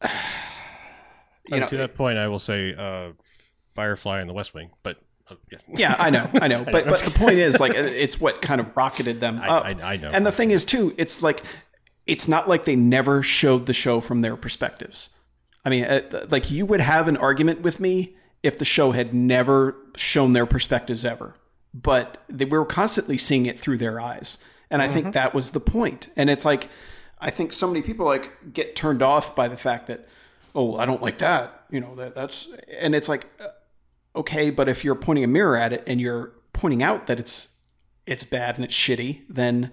you 1.50 1.60
know, 1.60 1.66
to 1.66 1.76
that 1.78 1.94
point, 1.94 2.18
I 2.18 2.28
will 2.28 2.38
say 2.38 2.74
uh, 2.74 3.12
Firefly 3.74 4.20
and 4.20 4.28
The 4.28 4.34
West 4.34 4.54
Wing, 4.54 4.70
but 4.82 4.98
uh, 5.30 5.34
yeah, 5.50 5.58
Yeah, 5.68 5.96
I 5.98 6.10
know, 6.10 6.30
I 6.40 6.48
know. 6.48 6.64
But 6.64 6.86
but 6.86 7.00
the 7.00 7.10
point 7.10 7.38
is, 7.38 7.60
like, 7.60 7.72
it's 7.74 8.20
what 8.20 8.42
kind 8.42 8.60
of 8.60 8.76
rocketed 8.76 9.20
them 9.20 9.38
up. 9.38 9.64
I, 9.64 9.70
I 9.82 9.96
know. 9.96 10.10
And 10.10 10.26
the 10.26 10.32
thing 10.32 10.50
is, 10.50 10.64
too, 10.64 10.94
it's 10.96 11.22
like 11.22 11.42
it's 12.06 12.26
not 12.26 12.48
like 12.48 12.64
they 12.64 12.76
never 12.76 13.22
showed 13.22 13.66
the 13.66 13.72
show 13.72 14.00
from 14.00 14.20
their 14.20 14.36
perspectives. 14.36 15.10
I 15.64 15.70
mean, 15.70 15.84
uh, 15.84 16.26
like 16.30 16.50
you 16.50 16.66
would 16.66 16.80
have 16.80 17.08
an 17.08 17.16
argument 17.16 17.62
with 17.62 17.80
me 17.80 18.16
if 18.42 18.58
the 18.58 18.64
show 18.64 18.92
had 18.92 19.12
never 19.12 19.76
shown 19.96 20.32
their 20.32 20.46
perspectives 20.46 21.04
ever, 21.04 21.34
but 21.74 22.22
they 22.28 22.44
we 22.44 22.58
were 22.58 22.64
constantly 22.64 23.18
seeing 23.18 23.46
it 23.46 23.58
through 23.58 23.78
their 23.78 24.00
eyes, 24.00 24.38
and 24.70 24.80
I 24.82 24.88
think 24.88 25.12
that 25.14 25.34
was 25.34 25.50
the 25.50 25.60
point. 25.60 26.08
And 26.16 26.30
it's 26.30 26.44
like, 26.44 26.68
I 27.20 27.30
think 27.30 27.52
so 27.52 27.66
many 27.66 27.82
people 27.82 28.06
like 28.06 28.52
get 28.52 28.74
turned 28.74 29.02
off 29.02 29.36
by 29.36 29.48
the 29.48 29.56
fact 29.56 29.86
that, 29.88 30.08
oh, 30.54 30.76
I 30.76 30.86
don't 30.86 31.02
like 31.02 31.18
that. 31.18 31.64
You 31.70 31.80
know, 31.80 31.94
that 31.96 32.14
that's, 32.14 32.48
and 32.78 32.94
it's 32.94 33.08
like, 33.08 33.26
uh, 33.40 33.48
okay, 34.16 34.50
but 34.50 34.68
if 34.68 34.84
you're 34.84 34.94
pointing 34.94 35.24
a 35.24 35.28
mirror 35.28 35.56
at 35.56 35.72
it 35.72 35.84
and 35.86 36.00
you're 36.00 36.32
pointing 36.52 36.82
out 36.82 37.06
that 37.06 37.20
it's 37.20 37.56
it's 38.06 38.24
bad 38.24 38.56
and 38.56 38.64
it's 38.64 38.74
shitty, 38.74 39.22
then 39.28 39.70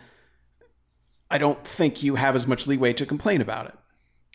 I 1.32 1.38
don't 1.38 1.66
think 1.66 2.04
you 2.04 2.16
have 2.16 2.36
as 2.36 2.46
much 2.48 2.68
leeway 2.68 2.94
to 2.94 3.06
complain 3.06 3.42
about 3.42 3.68
it. 3.68 3.74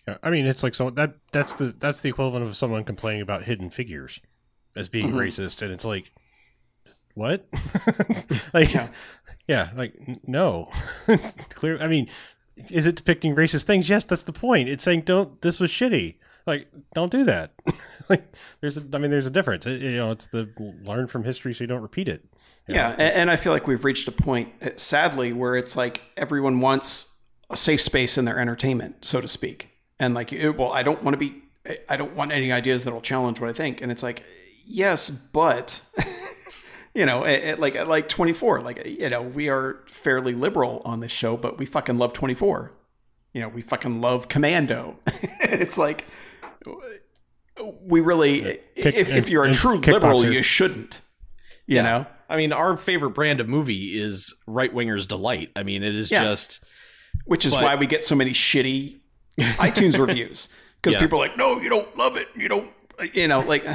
Yeah, 0.09 0.18
I 0.22 0.30
mean, 0.30 0.47
it's 0.47 0.62
like 0.64 0.74
so 0.74 0.90
that 0.90 1.14
that's 1.30 1.55
the 1.55 1.66
that's 1.78 2.01
the 2.01 2.09
equivalent 2.09 2.45
of 2.45 2.57
someone 2.57 2.82
complaining 2.84 3.22
about 3.22 3.45
hidden 3.45 3.70
figures 3.70 4.18
as 4.74 4.88
being 4.88 5.09
Mm-hmm. 5.09 5.18
racist, 5.18 5.62
and 5.62 5.70
it's 5.72 5.84
like, 5.84 6.11
what? 7.14 7.47
like, 8.55 8.72
Yeah. 8.74 8.88
yeah. 9.47 9.68
like 9.76 9.95
no, 10.26 10.70
clear. 11.51 11.78
I 11.80 11.86
mean, 11.86 12.09
is 12.70 12.86
it 12.86 12.97
depicting 12.97 13.36
racist 13.36 13.64
things? 13.64 13.88
Yes, 13.88 14.05
that's 14.05 14.24
the 14.24 14.32
point. 14.32 14.68
It's 14.68 14.82
saying 14.82 15.03
don't. 15.03 15.40
This 15.43 15.61
was 15.61 15.70
shitty. 15.70 16.16
Like, 16.47 16.68
don't 16.95 17.12
do 17.12 17.24
that. 17.24 17.53
like, 18.09 18.24
there's 18.61 18.76
a. 18.76 18.84
I 18.93 18.99
mean, 18.99 19.11
there's 19.11 19.26
a 19.26 19.30
difference. 19.30 19.66
It- 19.66 19.80
you 19.80 19.97
know, 19.97 20.11
it's 20.11 20.28
the 20.28 20.49
learn 20.84 21.07
from 21.07 21.24
history 21.24 21.55
so 21.55 21.62
you 21.64 21.68
don't 21.68 21.82
repeat 21.82 22.09
it. 22.09 22.24
Yeah, 22.68 22.90
know? 22.90 22.97
a- 22.99 23.16
and 23.16 23.30
I 23.30 23.36
feel 23.36 23.53
like 23.53 23.66
we've 23.66 23.84
reached 23.84 24.09
a 24.09 24.12
point, 24.12 24.53
uh, 24.62 24.70
sadly, 24.76 25.33
where 25.33 25.57
it's 25.57 25.76
like 25.76 26.00
everyone 26.16 26.61
wants 26.61 27.21
a 27.50 27.57
safe 27.57 27.80
space 27.80 28.18
in 28.18 28.25
their 28.25 28.38
entertainment, 28.38 29.04
so 29.04 29.21
to 29.21 29.29
speak. 29.29 29.68
And 30.00 30.14
like, 30.14 30.33
it- 30.33 30.50
well, 30.50 30.72
I 30.72 30.83
don't 30.83 31.03
want 31.03 31.14
to 31.14 31.18
be, 31.18 31.42
I 31.88 31.96
don't 31.96 32.14
want 32.16 32.33
any 32.33 32.50
ideas 32.50 32.84
that'll 32.84 33.00
challenge 33.03 33.41
what 33.41 33.49
I 33.50 33.53
think. 33.53 33.80
And 33.80 33.92
it's 33.92 34.03
like, 34.03 34.22
yes, 34.66 35.11
but, 35.11 35.80
you 36.95 37.07
know, 37.07 37.21
like 37.58 37.87
like 37.87 38.08
24, 38.08 38.62
like 38.62 38.84
you 38.84 39.08
know, 39.11 39.22
we 39.22 39.49
are 39.49 39.80
fairly 39.87 40.34
liberal 40.34 40.83
on 40.84 41.00
this 41.00 41.12
show, 41.12 41.37
but 41.37 41.58
we 41.58 41.66
fucking 41.66 41.99
love 41.99 42.12
24. 42.12 42.72
You 43.33 43.41
know, 43.42 43.49
we 43.49 43.62
fucking 43.62 44.00
love 44.00 44.29
Commando. 44.29 44.99
it's 45.41 45.79
like. 45.79 46.04
We 47.83 48.01
really, 48.01 48.41
Kick- 48.76 48.95
if, 48.97 49.11
if 49.11 49.29
you're 49.29 49.45
a 49.45 49.53
true 49.53 49.76
liberal, 49.76 50.21
Kickboxer. 50.21 50.33
you 50.33 50.43
shouldn't. 50.43 51.01
You 51.67 51.76
Yeah. 51.76 51.83
know, 51.83 52.07
I 52.29 52.37
mean, 52.37 52.53
our 52.53 52.76
favorite 52.76 53.11
brand 53.11 53.41
of 53.41 53.49
movie 53.49 54.01
is 54.01 54.34
right 54.47 54.75
wingers 54.75 55.07
delight. 55.07 55.51
I 55.55 55.63
mean, 55.63 55.83
it 55.83 55.95
is 55.95 56.11
Yeah. 56.11 56.22
just 56.25 56.64
which 57.26 57.45
is 57.45 57.55
But- 57.55 57.63
why 57.64 57.75
we 57.75 57.87
get 57.87 58.05
so 58.05 58.14
many 58.14 58.30
shitty 58.30 59.01
iTunes 59.41 59.99
reviews 59.99 60.49
because 60.80 60.95
Yeah. 60.95 61.01
people 61.01 61.18
are 61.22 61.29
like, 61.29 61.37
"No, 61.37 61.61
you 61.61 61.68
don't 61.68 61.97
love 61.97 62.17
it. 62.17 62.29
You 62.34 62.49
don't." 62.49 62.71
You 63.13 63.29
know, 63.29 63.41
like 63.41 63.67
uh, 63.68 63.75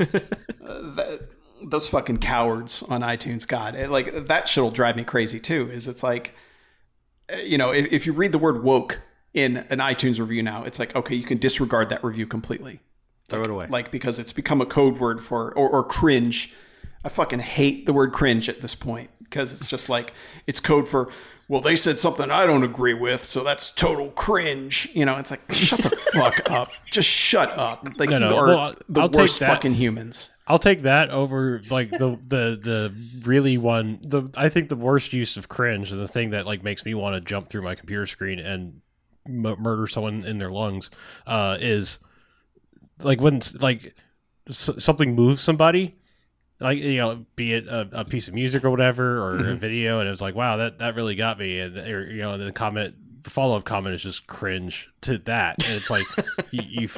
that, 0.00 1.28
those 1.64 1.88
fucking 1.88 2.18
cowards 2.18 2.82
on 2.84 3.00
iTunes. 3.02 3.46
God, 3.46 3.74
it, 3.74 3.90
like 3.90 4.26
that 4.26 4.48
shit'll 4.48 4.70
drive 4.70 4.96
me 4.96 5.04
crazy 5.04 5.40
too. 5.40 5.70
Is 5.72 5.88
it's 5.88 6.02
like, 6.02 6.34
uh, 7.32 7.36
you 7.38 7.58
know, 7.58 7.70
if, 7.72 7.86
if 7.92 8.06
you 8.06 8.12
read 8.12 8.32
the 8.32 8.38
word 8.38 8.62
woke 8.62 9.00
in 9.36 9.58
an 9.68 9.78
iTunes 9.78 10.18
review 10.18 10.42
now, 10.42 10.64
it's 10.64 10.78
like, 10.78 10.96
okay, 10.96 11.14
you 11.14 11.22
can 11.22 11.36
disregard 11.38 11.90
that 11.90 12.02
review 12.02 12.26
completely 12.26 12.80
throw 13.28 13.42
it 13.42 13.50
away. 13.50 13.66
like 13.68 13.90
because 13.90 14.18
it's 14.18 14.32
become 14.32 14.60
a 14.60 14.66
code 14.66 14.98
word 14.98 15.20
for 15.22 15.52
or, 15.56 15.68
or 15.68 15.84
cringe. 15.84 16.54
I 17.04 17.08
fucking 17.08 17.38
hate 17.40 17.86
the 17.86 17.92
word 17.92 18.12
cringe 18.12 18.48
at 18.48 18.62
this 18.62 18.74
point 18.74 19.10
because 19.22 19.52
it's 19.52 19.68
just 19.68 19.88
like 19.88 20.12
it's 20.46 20.58
code 20.58 20.88
for 20.88 21.10
well 21.48 21.60
they 21.60 21.76
said 21.76 22.00
something 22.00 22.30
I 22.30 22.46
don't 22.46 22.64
agree 22.64 22.94
with, 22.94 23.28
so 23.28 23.44
that's 23.44 23.70
total 23.70 24.10
cringe. 24.12 24.88
You 24.94 25.04
know, 25.04 25.16
it's 25.18 25.30
like 25.30 25.42
shut 25.52 25.82
the 25.82 25.90
fuck 26.14 26.50
up. 26.50 26.70
Just 26.90 27.08
shut 27.08 27.50
up. 27.58 27.86
Like 27.98 28.08
No, 28.10 28.16
you 28.16 28.20
no, 28.20 28.36
are 28.36 28.46
well, 28.46 28.74
the 28.88 29.02
I'll 29.02 29.10
worst 29.10 29.38
fucking 29.40 29.74
humans. 29.74 30.30
I'll 30.48 30.58
take 30.60 30.82
that 30.82 31.10
over 31.10 31.60
like 31.70 31.90
the 31.90 32.18
the 32.26 32.58
the 32.62 32.94
really 33.24 33.58
one. 33.58 33.98
The 34.02 34.30
I 34.36 34.48
think 34.48 34.68
the 34.68 34.76
worst 34.76 35.12
use 35.12 35.36
of 35.36 35.48
cringe 35.48 35.90
and 35.92 36.00
the 36.00 36.08
thing 36.08 36.30
that 36.30 36.46
like 36.46 36.62
makes 36.62 36.84
me 36.84 36.94
want 36.94 37.14
to 37.14 37.20
jump 37.20 37.48
through 37.48 37.62
my 37.62 37.74
computer 37.74 38.06
screen 38.06 38.38
and 38.38 38.80
m- 38.80 38.82
murder 39.28 39.86
someone 39.86 40.24
in 40.24 40.38
their 40.38 40.50
lungs 40.50 40.90
uh, 41.26 41.56
is 41.60 41.98
like 43.02 43.20
when 43.20 43.40
like 43.60 43.94
s- 44.48 44.70
something 44.78 45.14
moves 45.14 45.40
somebody. 45.40 45.94
Like 46.58 46.78
you 46.78 46.96
know, 46.96 47.26
be 47.36 47.52
it 47.52 47.66
a, 47.68 47.86
a 47.92 48.04
piece 48.06 48.28
of 48.28 48.34
music 48.34 48.64
or 48.64 48.70
whatever, 48.70 49.18
or 49.22 49.36
a 49.50 49.54
video, 49.54 49.98
and 50.00 50.08
it 50.08 50.10
was 50.10 50.22
like, 50.22 50.34
"Wow, 50.34 50.56
that, 50.56 50.78
that 50.78 50.94
really 50.94 51.14
got 51.14 51.38
me." 51.38 51.58
And 51.60 51.76
or, 51.76 52.10
you 52.10 52.22
know, 52.22 52.32
and 52.32 52.46
the 52.46 52.50
comment, 52.50 52.94
the 53.24 53.28
follow 53.28 53.58
up 53.58 53.64
comment 53.66 53.94
is 53.94 54.02
just 54.02 54.26
cringe 54.26 54.88
to 55.02 55.18
that, 55.18 55.62
and 55.62 55.74
it's 55.74 55.90
like, 55.90 56.06
you, 56.50 56.62
you 56.66 56.88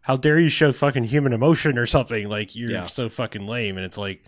how 0.00 0.16
dare 0.16 0.40
you 0.40 0.48
show 0.48 0.72
fucking 0.72 1.04
human 1.04 1.32
emotion 1.32 1.78
or 1.78 1.86
something 1.86 2.28
like 2.28 2.56
you're 2.56 2.70
Yeah. 2.72 2.86
so 2.86 3.08
fucking 3.08 3.46
lame 3.46 3.76
and 3.76 3.84
it's 3.86 3.98
like 3.98 4.22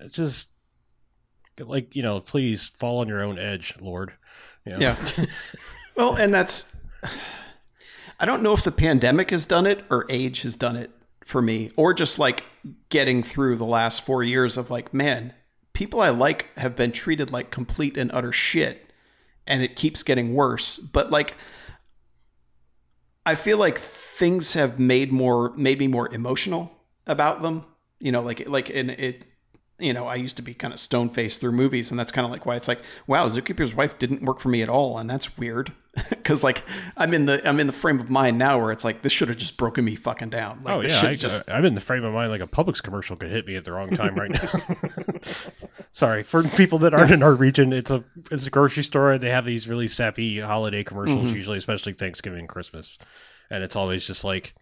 it's 0.00 0.14
just 0.14 0.50
like 1.58 1.94
you 1.94 2.02
know 2.02 2.20
please 2.20 2.68
fall 2.68 3.00
on 3.00 3.08
your 3.08 3.22
own 3.22 3.38
edge 3.38 3.74
lord 3.80 4.12
you 4.64 4.72
know? 4.72 4.78
Yeah. 4.78 4.96
well, 5.98 6.14
and 6.14 6.32
that's 6.32 6.76
I 8.20 8.24
don't 8.24 8.42
know 8.42 8.52
if 8.52 8.64
the 8.64 8.72
pandemic 8.72 9.30
has 9.30 9.44
done 9.44 9.66
it 9.66 9.84
or 9.90 10.06
age 10.08 10.42
has 10.42 10.56
done 10.56 10.76
it 10.76 10.90
for 11.24 11.42
me 11.42 11.70
or 11.76 11.92
just 11.92 12.18
like 12.18 12.44
getting 12.88 13.22
through 13.22 13.56
the 13.56 13.66
last 13.66 14.02
4 14.02 14.24
years 14.24 14.56
of 14.56 14.70
like 14.70 14.94
man, 14.94 15.34
people 15.72 16.00
I 16.00 16.08
like 16.08 16.46
have 16.56 16.74
been 16.74 16.92
treated 16.92 17.30
like 17.32 17.50
complete 17.50 17.98
and 17.98 18.10
utter 18.12 18.32
shit 18.32 18.92
and 19.46 19.62
it 19.62 19.76
keeps 19.76 20.02
getting 20.02 20.34
worse. 20.34 20.78
But 20.78 21.10
like 21.10 21.34
I 23.26 23.34
feel 23.34 23.58
like 23.58 23.78
things 23.78 24.54
have 24.54 24.78
made 24.78 25.12
more 25.12 25.52
made 25.56 25.80
me 25.80 25.88
more 25.88 26.12
emotional 26.14 26.72
about 27.06 27.42
them. 27.42 27.64
You 28.00 28.12
know, 28.12 28.22
like 28.22 28.48
like 28.48 28.70
and 28.70 28.90
it 28.92 29.26
you 29.80 29.92
know, 29.92 30.06
I 30.06 30.16
used 30.16 30.36
to 30.36 30.42
be 30.42 30.54
kind 30.54 30.74
of 30.74 30.80
stone 30.80 31.08
faced 31.08 31.40
through 31.40 31.52
movies, 31.52 31.90
and 31.90 31.98
that's 31.98 32.10
kind 32.10 32.24
of 32.24 32.32
like 32.32 32.46
why 32.46 32.56
it's 32.56 32.66
like, 32.66 32.80
wow, 33.06 33.28
Zookeeper's 33.28 33.74
wife 33.74 33.98
didn't 33.98 34.22
work 34.22 34.40
for 34.40 34.48
me 34.48 34.62
at 34.62 34.68
all, 34.68 34.98
and 34.98 35.08
that's 35.08 35.38
weird 35.38 35.72
because 36.10 36.44
like 36.44 36.62
I'm 36.96 37.14
in 37.14 37.26
the 37.26 37.46
I'm 37.48 37.58
in 37.60 37.66
the 37.66 37.72
frame 37.72 38.00
of 38.00 38.10
mind 38.10 38.38
now 38.38 38.58
where 38.60 38.70
it's 38.72 38.84
like 38.84 39.02
this 39.02 39.12
should 39.12 39.28
have 39.28 39.38
just 39.38 39.56
broken 39.56 39.84
me 39.84 39.94
fucking 39.96 40.30
down. 40.30 40.62
Like 40.64 40.74
oh 40.74 40.80
yeah 40.80 41.00
I, 41.08 41.14
just 41.14 41.50
i'm 41.50 41.64
in 41.64 41.74
the 41.74 41.80
frame 41.80 42.04
of 42.04 42.12
mind 42.12 42.30
like 42.30 42.40
a 42.40 42.46
publix 42.46 42.82
commercial 42.82 43.16
could 43.16 43.30
hit 43.30 43.46
me 43.46 43.56
at 43.56 43.64
the 43.64 43.72
wrong 43.72 43.90
time 43.90 44.14
right 44.14 44.30
now 44.30 44.62
sorry 45.92 46.22
for 46.22 46.42
people 46.42 46.78
that 46.80 46.94
aren't 46.94 47.10
in 47.10 47.22
our 47.22 47.34
region 47.34 47.72
it's 47.72 47.90
a 47.90 48.04
it's 48.30 48.46
a 48.46 48.50
grocery 48.50 48.82
store 48.82 49.12
and 49.12 49.22
they 49.22 49.30
have 49.30 49.44
these 49.44 49.68
really 49.68 49.88
sappy 49.88 50.40
holiday 50.40 50.84
commercials 50.84 51.32
Mhm. 51.32 51.34
usually 51.34 51.58
especially 51.58 51.92
thanksgiving 51.94 52.40
and 52.40 52.48
christmas 52.48 52.98
and 53.50 53.62
it's 53.64 53.76
always 53.76 54.06
just 54.06 54.24
like 54.24 54.54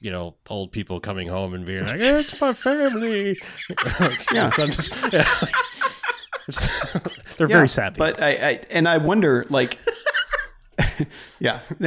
you 0.00 0.10
know, 0.10 0.34
old 0.50 0.72
people 0.72 0.98
coming 0.98 1.28
home 1.28 1.54
and 1.54 1.64
being 1.64 1.84
like, 1.84 2.00
"It's 2.00 2.40
my 2.40 2.52
family." 2.52 3.38
Like, 4.00 4.32
Yeah. 4.32 4.48
so 4.48 4.64
I'm 4.64 4.70
just, 4.72 4.92
yeah, 5.12 5.22
Just- 6.46 6.70
they're 7.36 7.48
Yeah, 7.48 7.56
very 7.56 7.68
sappy. 7.68 7.98
But 7.98 8.20
I, 8.20 8.30
I 8.30 8.60
and 8.70 8.88
I 8.88 8.98
wonder 8.98 9.46
like 9.48 9.78
yeah. 11.40 11.60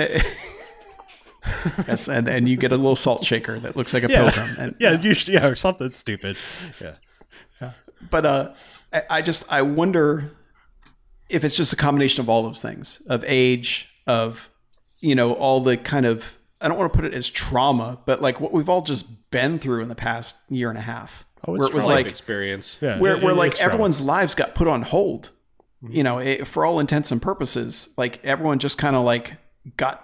yes, 1.88 2.08
and, 2.08 2.28
and 2.28 2.50
you 2.50 2.58
get 2.58 2.72
a 2.72 2.78
little 2.78 2.96
salt 2.96 3.24
shaker 3.24 3.60
that 3.60 3.76
looks 3.76 3.94
like 3.94 4.04
a 4.04 4.10
Yeah. 4.10 4.32
pilgrim. 4.32 4.56
And, 4.60 4.76
yeah, 4.80 5.00
usually, 5.00 5.36
yeah, 5.36 5.48
or 5.48 5.56
something 5.56 5.92
stupid. 5.92 6.38
Yeah, 6.82 7.72
but 8.10 8.26
uh, 8.26 8.52
I, 8.94 9.04
I 9.10 9.22
just 9.22 9.52
I 9.52 9.62
wonder 9.62 10.32
if 11.30 11.44
it's 11.44 11.56
just 11.58 11.74
a 11.74 11.76
combination 11.76 12.22
of 12.22 12.30
all 12.30 12.44
those 12.44 12.62
things 12.62 13.02
of 13.10 13.24
age, 13.28 13.92
of 14.08 14.50
you 15.00 15.16
know, 15.16 15.34
all 15.34 15.62
the 15.62 15.78
kind 15.78 16.06
of 16.06 16.38
I 16.62 16.68
don't 16.68 16.78
want 16.78 16.92
to 16.92 16.96
put 16.98 17.06
it 17.06 17.14
as 17.14 17.30
trauma, 17.30 18.00
but 18.06 18.22
like 18.22 18.40
what 18.42 18.52
we've 18.54 18.70
all 18.70 18.82
just 18.82 19.30
been 19.32 19.60
through 19.60 19.82
in 19.82 19.90
the 19.90 19.96
past 19.96 20.50
year 20.50 20.70
and 20.70 20.78
a 20.78 20.82
half, 20.82 21.26
Oh, 21.48 21.56
it's 21.56 21.62
where 21.62 21.70
it 21.70 21.76
was 21.76 21.88
like 21.88 22.08
experience. 22.08 22.80
yeah. 22.82 22.98
where 23.00 23.16
it- 23.18 23.24
where 23.24 23.34
it- 23.34 23.38
like 23.38 23.52
it's 23.52 23.60
trauma. 23.60 23.74
everyone's 23.74 24.02
lives 24.02 24.34
got 24.36 24.56
put 24.56 24.68
on 24.68 24.82
hold. 24.82 25.30
You 25.90 26.04
know, 26.04 26.20
it, 26.20 26.48
for 26.48 26.66
all 26.66 26.80
intents 26.80 27.12
and 27.12 27.22
purposes, 27.22 27.90
like 27.98 28.24
everyone 28.24 28.60
just 28.60 28.78
kind 28.78 28.96
of 28.96 29.04
like 29.04 29.34
got 29.78 30.02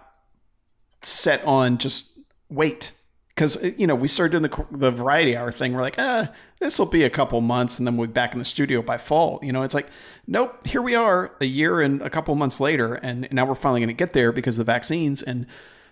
set 1.01 1.43
on 1.45 1.77
just 1.77 2.19
wait 2.49 2.91
because 3.29 3.57
you 3.77 3.87
know 3.87 3.95
we 3.95 4.07
started 4.07 4.31
doing 4.31 4.43
the 4.43 4.77
the 4.77 4.91
variety 4.91 5.35
hour 5.35 5.51
thing. 5.51 5.73
We're 5.73 5.81
like, 5.81 5.95
ah, 5.97 6.29
this 6.59 6.77
will 6.77 6.85
be 6.85 7.03
a 7.03 7.09
couple 7.09 7.41
months, 7.41 7.79
and 7.79 7.87
then 7.87 7.97
we'll 7.97 8.07
be 8.07 8.13
back 8.13 8.33
in 8.33 8.39
the 8.39 8.45
studio 8.45 8.81
by 8.81 8.97
fall. 8.97 9.39
You 9.41 9.51
know, 9.51 9.63
it's 9.63 9.73
like, 9.73 9.87
nope, 10.27 10.67
here 10.67 10.81
we 10.81 10.95
are, 10.95 11.31
a 11.41 11.45
year 11.45 11.81
and 11.81 12.01
a 12.01 12.09
couple 12.09 12.35
months 12.35 12.59
later, 12.59 12.95
and 12.95 13.27
now 13.31 13.45
we're 13.45 13.55
finally 13.55 13.79
going 13.79 13.87
to 13.87 13.93
get 13.93 14.13
there 14.13 14.31
because 14.31 14.59
of 14.59 14.65
the 14.65 14.71
vaccines, 14.71 15.23
and 15.23 15.47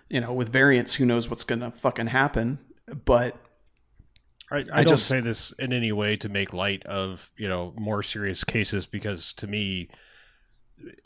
you 0.08 0.20
know, 0.20 0.32
with 0.32 0.52
variants, 0.52 0.94
who 0.94 1.06
knows 1.06 1.28
what's 1.28 1.44
going 1.44 1.60
to 1.60 1.70
fucking 1.70 2.08
happen? 2.08 2.58
But 3.04 3.36
I, 4.50 4.56
I, 4.56 4.60
I 4.60 4.64
don't 4.84 4.88
just- 4.88 5.06
say 5.06 5.20
this 5.20 5.52
in 5.58 5.72
any 5.72 5.92
way 5.92 6.16
to 6.16 6.28
make 6.28 6.52
light 6.52 6.84
of 6.86 7.30
you 7.36 7.48
know 7.48 7.72
more 7.78 8.02
serious 8.02 8.44
cases 8.44 8.86
because 8.86 9.32
to 9.34 9.46
me 9.46 9.88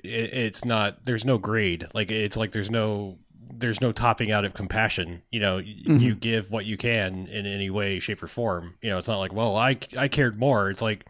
it, 0.03 0.33
it's 0.33 0.65
not 0.65 1.05
there's 1.05 1.25
no 1.25 1.39
grade. 1.39 1.87
Like 1.95 2.11
it's 2.11 2.37
like 2.37 2.53
there's 2.53 2.71
no 2.71 3.19
there's 3.57 3.81
no 3.81 3.93
topping 3.93 4.31
out 4.33 4.45
of 4.45 4.55
compassion. 4.55 5.23
You 5.31 5.41
know 5.41 5.57
y 5.57 5.75
Mhm. 5.87 6.01
you 6.01 6.15
give 6.15 6.51
what 6.51 6.65
you 6.65 6.77
can 6.77 7.27
in 7.27 7.47
any 7.47 7.71
way 7.71 7.99
shape 8.01 8.23
or 8.23 8.27
form. 8.27 8.75
You 8.83 8.91
know 8.91 8.99
it's 8.99 9.09
not 9.09 9.19
like 9.19 9.33
well 9.33 9.57
i 9.57 9.79
i 9.97 10.09
cared 10.09 10.39
more. 10.39 10.71
It's 10.71 10.83
like 10.83 11.05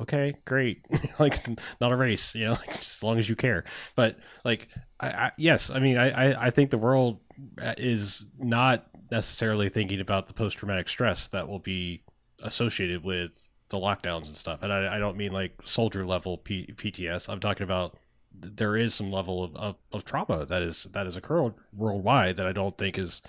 okay 0.00 0.34
great. 0.44 0.84
Like 1.18 1.34
it's 1.34 1.50
not 1.80 1.92
a 1.92 1.96
race 1.96 2.34
you 2.34 2.46
know 2.46 2.52
like, 2.66 2.78
as 2.78 3.02
long 3.02 3.18
as 3.18 3.28
you 3.28 3.36
care. 3.36 3.64
But 3.96 4.18
like 4.44 4.68
I, 5.00 5.08
I 5.08 5.32
yes 5.36 5.70
i 5.70 5.78
mean 5.78 5.96
I, 5.96 6.46
I 6.46 6.50
think 6.50 6.70
the 6.70 6.78
world 6.78 7.20
uh, 7.60 7.74
is 7.76 8.24
not 8.38 8.86
necessarily 9.10 9.68
thinking 9.68 10.00
about 10.00 10.28
the 10.28 10.34
post-traumatic 10.34 10.88
stress 10.88 11.28
that 11.28 11.48
will 11.48 11.58
be 11.60 12.02
associated 12.42 13.02
with 13.04 13.48
the 13.70 13.78
lockdowns 13.78 14.26
and 14.26 14.36
stuff. 14.36 14.62
And 14.62 14.72
i, 14.72 14.96
I 14.96 14.98
don't 14.98 15.16
mean 15.16 15.32
like 15.32 15.52
soldier 15.64 16.06
level 16.06 16.38
P- 16.38 16.72
pts 16.76 17.28
i'm 17.28 17.40
talking 17.40 17.64
about 17.64 17.96
there 18.40 18.76
is 18.76 18.94
some 18.94 19.10
level 19.10 19.42
of, 19.42 19.56
of, 19.56 19.76
of 19.92 20.04
trauma 20.04 20.46
that 20.46 20.62
is 20.62 20.84
that 20.92 21.06
is 21.06 21.16
occurred 21.16 21.54
worldwide 21.72 22.36
that 22.36 22.46
i 22.46 22.52
don't 22.52 22.78
think 22.78 22.98
is 22.98 23.22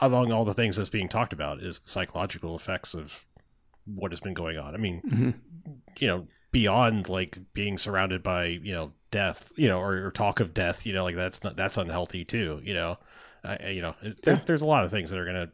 among 0.00 0.30
all 0.30 0.44
the 0.44 0.54
things 0.54 0.76
that's 0.76 0.90
being 0.90 1.08
talked 1.08 1.32
about 1.32 1.60
is 1.60 1.80
the 1.80 1.88
psychological 1.88 2.54
effects 2.54 2.94
of 2.94 3.24
what 3.94 4.12
has 4.12 4.20
been 4.20 4.34
going 4.34 4.58
on 4.58 4.74
i 4.74 4.78
mean 4.78 5.00
mhm. 5.08 5.34
you 5.98 6.06
know 6.06 6.26
beyond 6.52 7.08
like 7.08 7.38
being 7.54 7.76
surrounded 7.78 8.22
by 8.22 8.46
you 8.46 8.72
know 8.72 8.92
death 9.10 9.50
you 9.56 9.68
know 9.68 9.78
or, 9.80 10.06
or 10.06 10.10
talk 10.10 10.40
of 10.40 10.52
death 10.54 10.84
you 10.86 10.92
know 10.92 11.02
like 11.04 11.16
that's 11.16 11.42
not 11.44 11.56
that's 11.56 11.76
unhealthy 11.76 12.24
too 12.24 12.60
you 12.64 12.74
know 12.74 12.96
I, 13.44 13.68
you 13.68 13.82
know 13.82 13.94
there- 14.02 14.34
Yeah. 14.34 14.40
there's 14.46 14.62
a 14.62 14.66
lot 14.66 14.84
of 14.84 14.90
things 14.90 15.10
that 15.10 15.18
are 15.18 15.24
gonna 15.26 15.50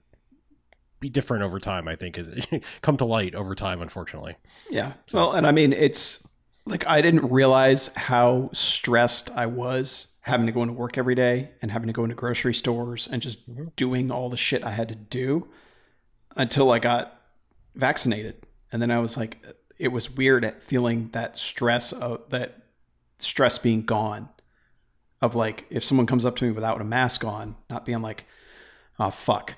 be 1.01 1.09
different 1.09 1.44
over 1.44 1.59
time 1.61 1.86
i 1.89 1.94
think 1.97 2.19
is 2.19 2.28
come 2.82 2.97
to 2.97 3.05
light 3.05 3.35
over 3.35 3.55
time 3.55 3.82
unfortunately 3.82 4.36
Yeah. 4.70 4.93
Well, 5.12 5.32
and 5.32 5.47
I 5.47 5.52
mean, 5.52 5.73
it's 5.73 6.27
like 6.66 6.86
I 6.86 7.02
didn't 7.02 7.31
realize 7.31 7.89
how 7.94 8.48
stressed 8.55 9.31
I 9.36 9.44
was 9.47 10.16
having 10.23 10.47
to 10.47 10.52
go 10.52 10.62
into 10.62 10.73
work 10.73 10.97
every 10.97 11.15
day 11.15 11.51
and 11.61 11.70
having 11.70 11.89
to 11.89 11.93
go 11.93 12.05
into 12.05 12.15
grocery 12.16 12.55
stores 12.55 13.06
and 13.06 13.20
just 13.20 13.48
Mhm. 13.51 13.77
doing 13.77 14.11
all 14.11 14.31
the 14.31 14.39
shit 14.39 14.65
I 14.65 14.70
had 14.70 14.89
to 14.89 14.94
do 14.94 15.47
until 16.36 16.70
I 16.73 16.78
got 16.78 17.20
vaccinated. 17.75 18.47
And 18.73 18.81
then 18.81 18.91
I 18.91 18.99
was 18.99 19.17
like, 19.17 19.45
it 19.79 19.89
was 19.89 20.11
weird 20.11 20.45
at 20.45 20.63
feeling 20.63 21.11
that 21.13 21.39
stress 21.39 21.93
of 21.93 22.29
that 22.31 22.63
stress 23.19 23.59
being 23.59 23.83
gone. 23.83 24.29
Of 25.21 25.35
like, 25.35 25.67
if 25.71 25.83
someone 25.83 26.07
comes 26.07 26.27
up 26.27 26.37
to 26.37 26.45
me 26.45 26.51
without 26.51 26.81
a 26.81 26.85
mask 26.85 27.25
on, 27.25 27.57
not 27.71 27.87
being 27.87 28.03
like, 28.03 28.27
oh, 28.99 29.11
fuck. 29.11 29.55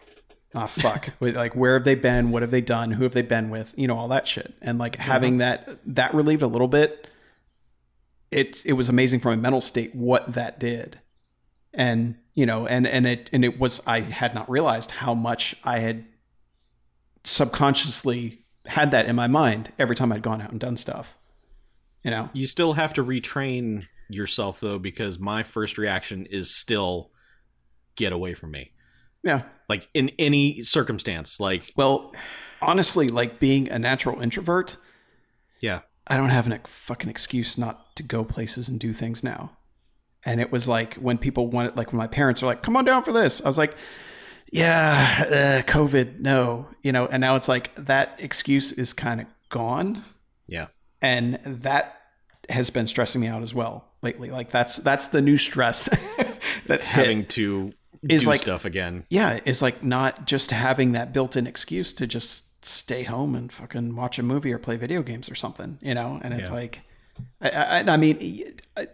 Ah 0.55 0.67
fuck. 0.67 1.11
Like 1.21 1.55
where 1.55 1.75
have 1.75 1.85
they 1.85 1.97
been? 1.97 2.31
What 2.31 2.43
have 2.43 2.51
they 2.51 2.61
done? 2.61 2.93
Who 2.93 3.03
have 3.03 3.13
they 3.13 3.23
been 3.23 3.51
with? 3.51 3.75
You 3.77 3.89
know 3.89 3.99
all 3.99 4.09
that 4.09 4.27
shit. 4.27 4.55
And 4.63 4.79
like 4.79 4.97
having 4.97 5.39
that 5.39 5.79
that 5.95 6.15
relieved 6.15 6.43
a 6.43 6.47
little 6.47 6.69
bit 6.69 7.11
it 8.31 8.65
it 8.65 8.73
was 8.73 8.89
amazing 8.89 9.21
from 9.21 9.33
a 9.33 9.37
mental 9.37 9.61
state 9.61 9.95
what 9.95 10.33
that 10.33 10.59
did. 10.59 11.01
And 11.75 12.17
you 12.35 12.47
know 12.47 12.67
and 12.67 12.87
and 12.87 13.07
it 13.07 13.29
and 13.33 13.45
it 13.45 13.59
was 13.59 13.83
i 13.87 14.01
had 14.01 14.35
not 14.35 14.49
realized 14.49 14.91
how 14.93 15.15
much 15.15 15.57
i 15.65 15.79
had 15.79 16.05
subconsciously 17.27 18.45
had 18.67 18.91
that 18.91 19.07
in 19.07 19.17
my 19.17 19.27
mind 19.27 19.73
every 19.79 19.95
time 19.97 20.13
i'd 20.13 20.23
gone 20.23 20.41
out 20.41 20.51
and 20.51 20.61
done 20.61 20.77
stuff 20.77 21.15
you 22.03 22.11
know 22.11 22.31
You 22.35 22.47
still 22.47 22.73
have 22.75 22.93
to 22.95 23.05
retrain 23.05 23.85
yourself 24.09 24.61
though, 24.61 24.79
because 24.79 25.19
my 25.19 25.43
first 25.43 25.77
reaction 25.79 26.27
is 26.27 26.55
still 26.55 27.11
get 27.97 28.13
away 28.13 28.35
from 28.35 28.53
me. 28.53 28.71
yeah 29.25 29.43
Like 29.69 29.89
in 29.93 30.11
any 30.19 30.63
circumstance. 30.63 31.41
Like 31.41 31.73
Well, 31.77 32.15
honestly, 32.63 33.09
like 33.09 33.41
being 33.41 33.69
a 33.71 33.79
natural 33.81 34.21
introvert, 34.21 34.77
Yeah. 35.61 35.81
I 36.07 36.17
don't 36.17 36.29
have 36.29 36.47
a 36.49 36.61
fucking 36.69 37.11
excuse 37.11 37.59
not 37.59 37.97
to 37.97 38.05
go 38.05 38.23
places 38.23 38.69
and 38.69 38.79
do 38.79 38.93
things 38.93 39.25
now. 39.25 39.57
And 40.25 40.41
it 40.41 40.53
was 40.53 40.69
like 40.69 40.95
when 40.95 41.19
people 41.19 41.49
wanted, 41.49 41.77
like 41.77 41.91
when 41.91 41.99
my 41.99 42.07
parents 42.07 42.41
were 42.43 42.47
like, 42.49 42.63
"Come 42.63 42.77
on 42.77 42.85
down 42.85 43.03
for 43.03 43.13
this," 43.13 43.43
I 43.45 43.49
was 43.49 43.59
like, 43.59 43.75
yeah, 44.53 45.63
uh, 45.67 45.71
COVID, 45.71 46.21
no, 46.21 46.69
you 46.83 46.93
know, 46.93 47.07
and 47.07 47.21
now 47.21 47.37
it's 47.37 47.49
like 47.49 47.75
that 47.87 48.17
excuse 48.19 48.73
is 48.73 48.93
kind 48.93 49.21
of 49.21 49.27
gone. 49.49 50.05
Yeah. 50.49 50.67
and 51.03 51.41
that 51.45 52.01
has 52.49 52.71
been 52.71 52.87
stressing 52.87 53.21
me 53.21 53.27
out 53.27 53.43
as 53.43 53.53
well 53.53 53.85
lately. 54.03 54.31
Like 54.31 54.51
that's 54.53 54.77
that's 54.77 55.09
the 55.09 55.21
new 55.21 55.37
stress 55.37 55.89
that's 56.67 56.87
hit. 56.87 57.05
Having 57.07 57.27
to 57.27 57.73
Is 58.09 58.23
do 58.23 58.29
like- 58.29 58.41
stuff 58.41 58.65
again. 58.65 59.05
yeah, 59.09 59.41
it's 59.45 59.61
like 59.63 59.83
not 59.83 60.27
just 60.27 60.53
having 60.53 60.93
that 60.93 61.13
built-in 61.13 61.47
excuse 61.49 61.93
to 61.95 62.07
just 62.07 62.65
stay 62.65 63.03
home 63.03 63.35
and 63.35 63.53
fucking 63.53 63.95
watch 63.97 64.19
a 64.21 64.23
movie 64.23 64.53
or 64.53 64.59
play 64.59 64.77
video 64.77 65.03
games 65.03 65.29
or 65.31 65.35
something, 65.35 65.79
you 65.83 65.95
know. 65.95 66.21
And 66.23 66.33
it's 66.35 66.49
Yeah. 66.51 66.55
like, 66.57 66.81
I, 67.41 67.51
I, 67.51 67.79
I 67.81 67.97
mean, 67.97 68.55
I, 68.77 68.87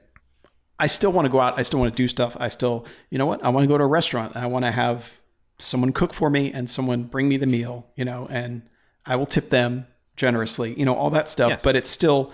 I 0.79 0.87
still 0.87 1.13
want 1.13 1.27
to 1.27 1.31
go 1.31 1.41
out. 1.41 1.59
I 1.59 1.63
still 1.63 1.81
want 1.81 1.93
to 1.95 2.03
do 2.03 2.09
stuff. 2.09 2.37
I 2.41 2.49
still, 2.49 2.87
you 3.11 3.19
know 3.19 3.27
what? 3.27 3.45
I 3.45 3.51
want 3.51 3.65
to 3.65 3.69
go 3.69 3.77
to 3.79 3.85
a 3.85 3.87
restaurant. 3.87 4.37
I 4.37 4.47
want 4.47 4.65
to 4.65 4.71
have 4.71 5.19
someone 5.63 5.93
cook 5.93 6.13
for 6.13 6.31
me 6.31 6.53
and 6.53 6.69
someone 6.69 7.05
bring 7.05 7.29
me 7.29 7.37
the 7.37 7.47
meal, 7.47 7.87
you 7.97 8.05
know, 8.05 8.27
and 8.31 8.63
I 9.07 9.17
will 9.17 9.27
tip 9.27 9.49
them 9.51 9.87
generously, 10.17 10.75
you 10.75 10.85
know, 10.85 10.95
all 10.95 11.11
that 11.11 11.29
stuff. 11.29 11.51
Yes. 11.51 11.63
But 11.63 11.77
it's 11.77 11.91
still, 11.91 12.33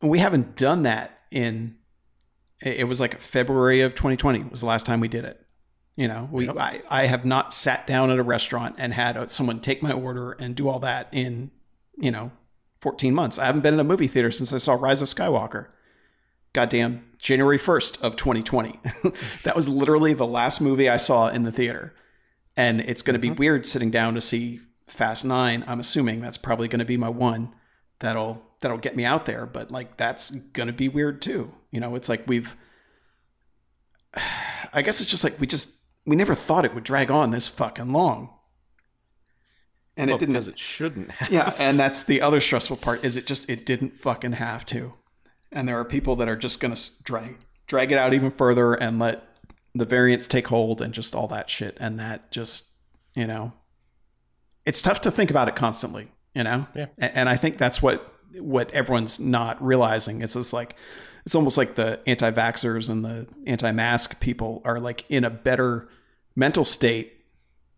we 0.00 0.18
haven't 0.18 0.56
done 0.56 0.84
that 0.84 1.18
in. 1.30 1.76
It 2.60 2.86
was 2.88 3.00
like 3.00 3.20
February 3.20 3.82
of 3.82 3.94
2020 3.94 4.44
was 4.44 4.60
the 4.60 4.66
last 4.66 4.86
time 4.86 5.00
we 5.00 5.08
did 5.08 5.24
it. 5.24 5.44
You 5.96 6.08
know, 6.08 6.28
we 6.32 6.46
Yep. 6.46 6.56
I, 6.56 6.82
I 6.88 7.06
have 7.06 7.24
not 7.24 7.52
sat 7.52 7.86
down 7.86 8.10
at 8.10 8.18
a 8.18 8.22
restaurant 8.22 8.76
and 8.78 8.92
had 8.92 9.16
uh, 9.16 9.28
someone 9.28 9.60
take 9.60 9.82
my 9.82 9.92
order 9.92 10.32
and 10.32 10.56
do 10.56 10.68
all 10.68 10.80
that 10.80 11.08
in, 11.12 11.50
you 11.98 12.10
know, 12.10 12.32
14 12.80 13.14
months. 13.14 13.38
I 13.38 13.46
haven't 13.46 13.60
been 13.60 13.74
in 13.74 13.80
a 13.80 13.84
movie 13.84 14.08
theater 14.08 14.30
since 14.30 14.52
I 14.52 14.58
saw 14.58 14.74
Rise 14.74 15.02
of 15.02 15.08
Skywalker. 15.08 15.66
Goddamn, 16.54 17.04
January 17.18 17.58
1st 17.58 18.02
of 18.02 18.16
2020. 18.16 18.80
that 19.42 19.54
was 19.54 19.68
literally 19.68 20.14
the 20.14 20.26
last 20.26 20.60
movie 20.60 20.88
I 20.88 20.96
saw 20.96 21.28
in 21.28 21.42
the 21.42 21.52
theater. 21.52 21.94
And 22.56 22.80
it's 22.80 23.02
going 23.02 23.14
to 23.14 23.20
be 23.20 23.28
mm-hmm. 23.28 23.38
weird 23.38 23.66
sitting 23.66 23.90
down 23.90 24.14
to 24.14 24.20
see 24.22 24.60
Fast 24.88 25.24
9. 25.24 25.64
I'm 25.66 25.80
assuming 25.80 26.20
that's 26.20 26.38
probably 26.38 26.68
going 26.68 26.78
to 26.78 26.84
be 26.86 26.96
my 26.96 27.08
one 27.10 27.52
that'll 27.98 28.42
that'll 28.60 28.78
get 28.78 28.96
me 28.96 29.04
out 29.04 29.26
there, 29.26 29.46
but 29.46 29.70
like 29.70 29.96
that's 29.96 30.30
going 30.30 30.66
to 30.68 30.72
be 30.72 30.88
weird 30.88 31.20
too. 31.22 31.50
You 31.70 31.80
know, 31.80 31.94
it's 31.96 32.08
like 32.08 32.22
we've 32.26 32.54
I 34.72 34.82
guess 34.82 35.00
it's 35.00 35.10
just 35.10 35.24
like 35.24 35.40
we 35.40 35.46
just 35.46 35.82
we 36.06 36.16
never 36.16 36.34
thought 36.34 36.64
it 36.64 36.74
would 36.74 36.84
drag 36.84 37.10
on 37.10 37.30
this 37.30 37.48
fucking 37.48 37.92
long. 37.92 38.30
And 39.96 40.08
Well, 40.08 40.16
it 40.16 40.20
didn't 40.20 40.34
because 40.34 40.48
it 40.48 40.58
shouldn't 40.58 41.10
have. 41.12 41.32
yeah, 41.32 41.54
and 41.58 41.78
that's 41.78 42.02
the 42.04 42.20
other 42.20 42.40
stressful 42.40 42.76
part 42.78 43.04
is 43.04 43.16
it 43.16 43.26
just 43.26 43.48
it 43.48 43.64
didn't 43.64 43.94
fucking 43.94 44.32
have 44.32 44.66
to. 44.66 44.94
And 45.54 45.66
there 45.68 45.78
are 45.78 45.84
people 45.84 46.16
that 46.16 46.28
are 46.28 46.36
just 46.36 46.60
going 46.60 46.74
to 46.74 47.02
drag 47.04 47.36
drag 47.66 47.92
it 47.92 47.98
out 47.98 48.12
even 48.12 48.30
further 48.30 48.74
and 48.74 48.98
let 48.98 49.26
the 49.74 49.86
variants 49.86 50.26
take 50.26 50.46
hold 50.48 50.82
and 50.82 50.92
just 50.92 51.14
all 51.14 51.26
that 51.28 51.48
shit 51.48 51.76
and 51.80 51.98
that 51.98 52.30
just, 52.30 52.66
you 53.14 53.26
know, 53.26 53.52
it's 54.66 54.82
tough 54.82 55.00
to 55.02 55.10
think 55.10 55.30
about 55.30 55.48
it 55.48 55.56
constantly, 55.56 56.10
you 56.34 56.44
know? 56.44 56.66
Yeah. 56.74 56.86
And 56.98 57.28
I 57.28 57.36
think 57.36 57.56
that's 57.58 57.80
what 57.82 58.10
what 58.38 58.70
everyone's 58.72 59.18
not 59.20 59.64
realizing. 59.64 60.20
It's 60.20 60.34
just 60.34 60.52
like 60.52 60.74
it's 61.24 61.34
almost 61.34 61.56
like 61.56 61.74
the 61.76 62.00
anti-vaxxers 62.06 62.90
and 62.90 63.04
the 63.04 63.26
anti-mask 63.46 64.20
people 64.20 64.60
are 64.64 64.78
like 64.78 65.04
in 65.08 65.24
a 65.24 65.30
better 65.30 65.88
mental 66.36 66.64
state 66.64 67.12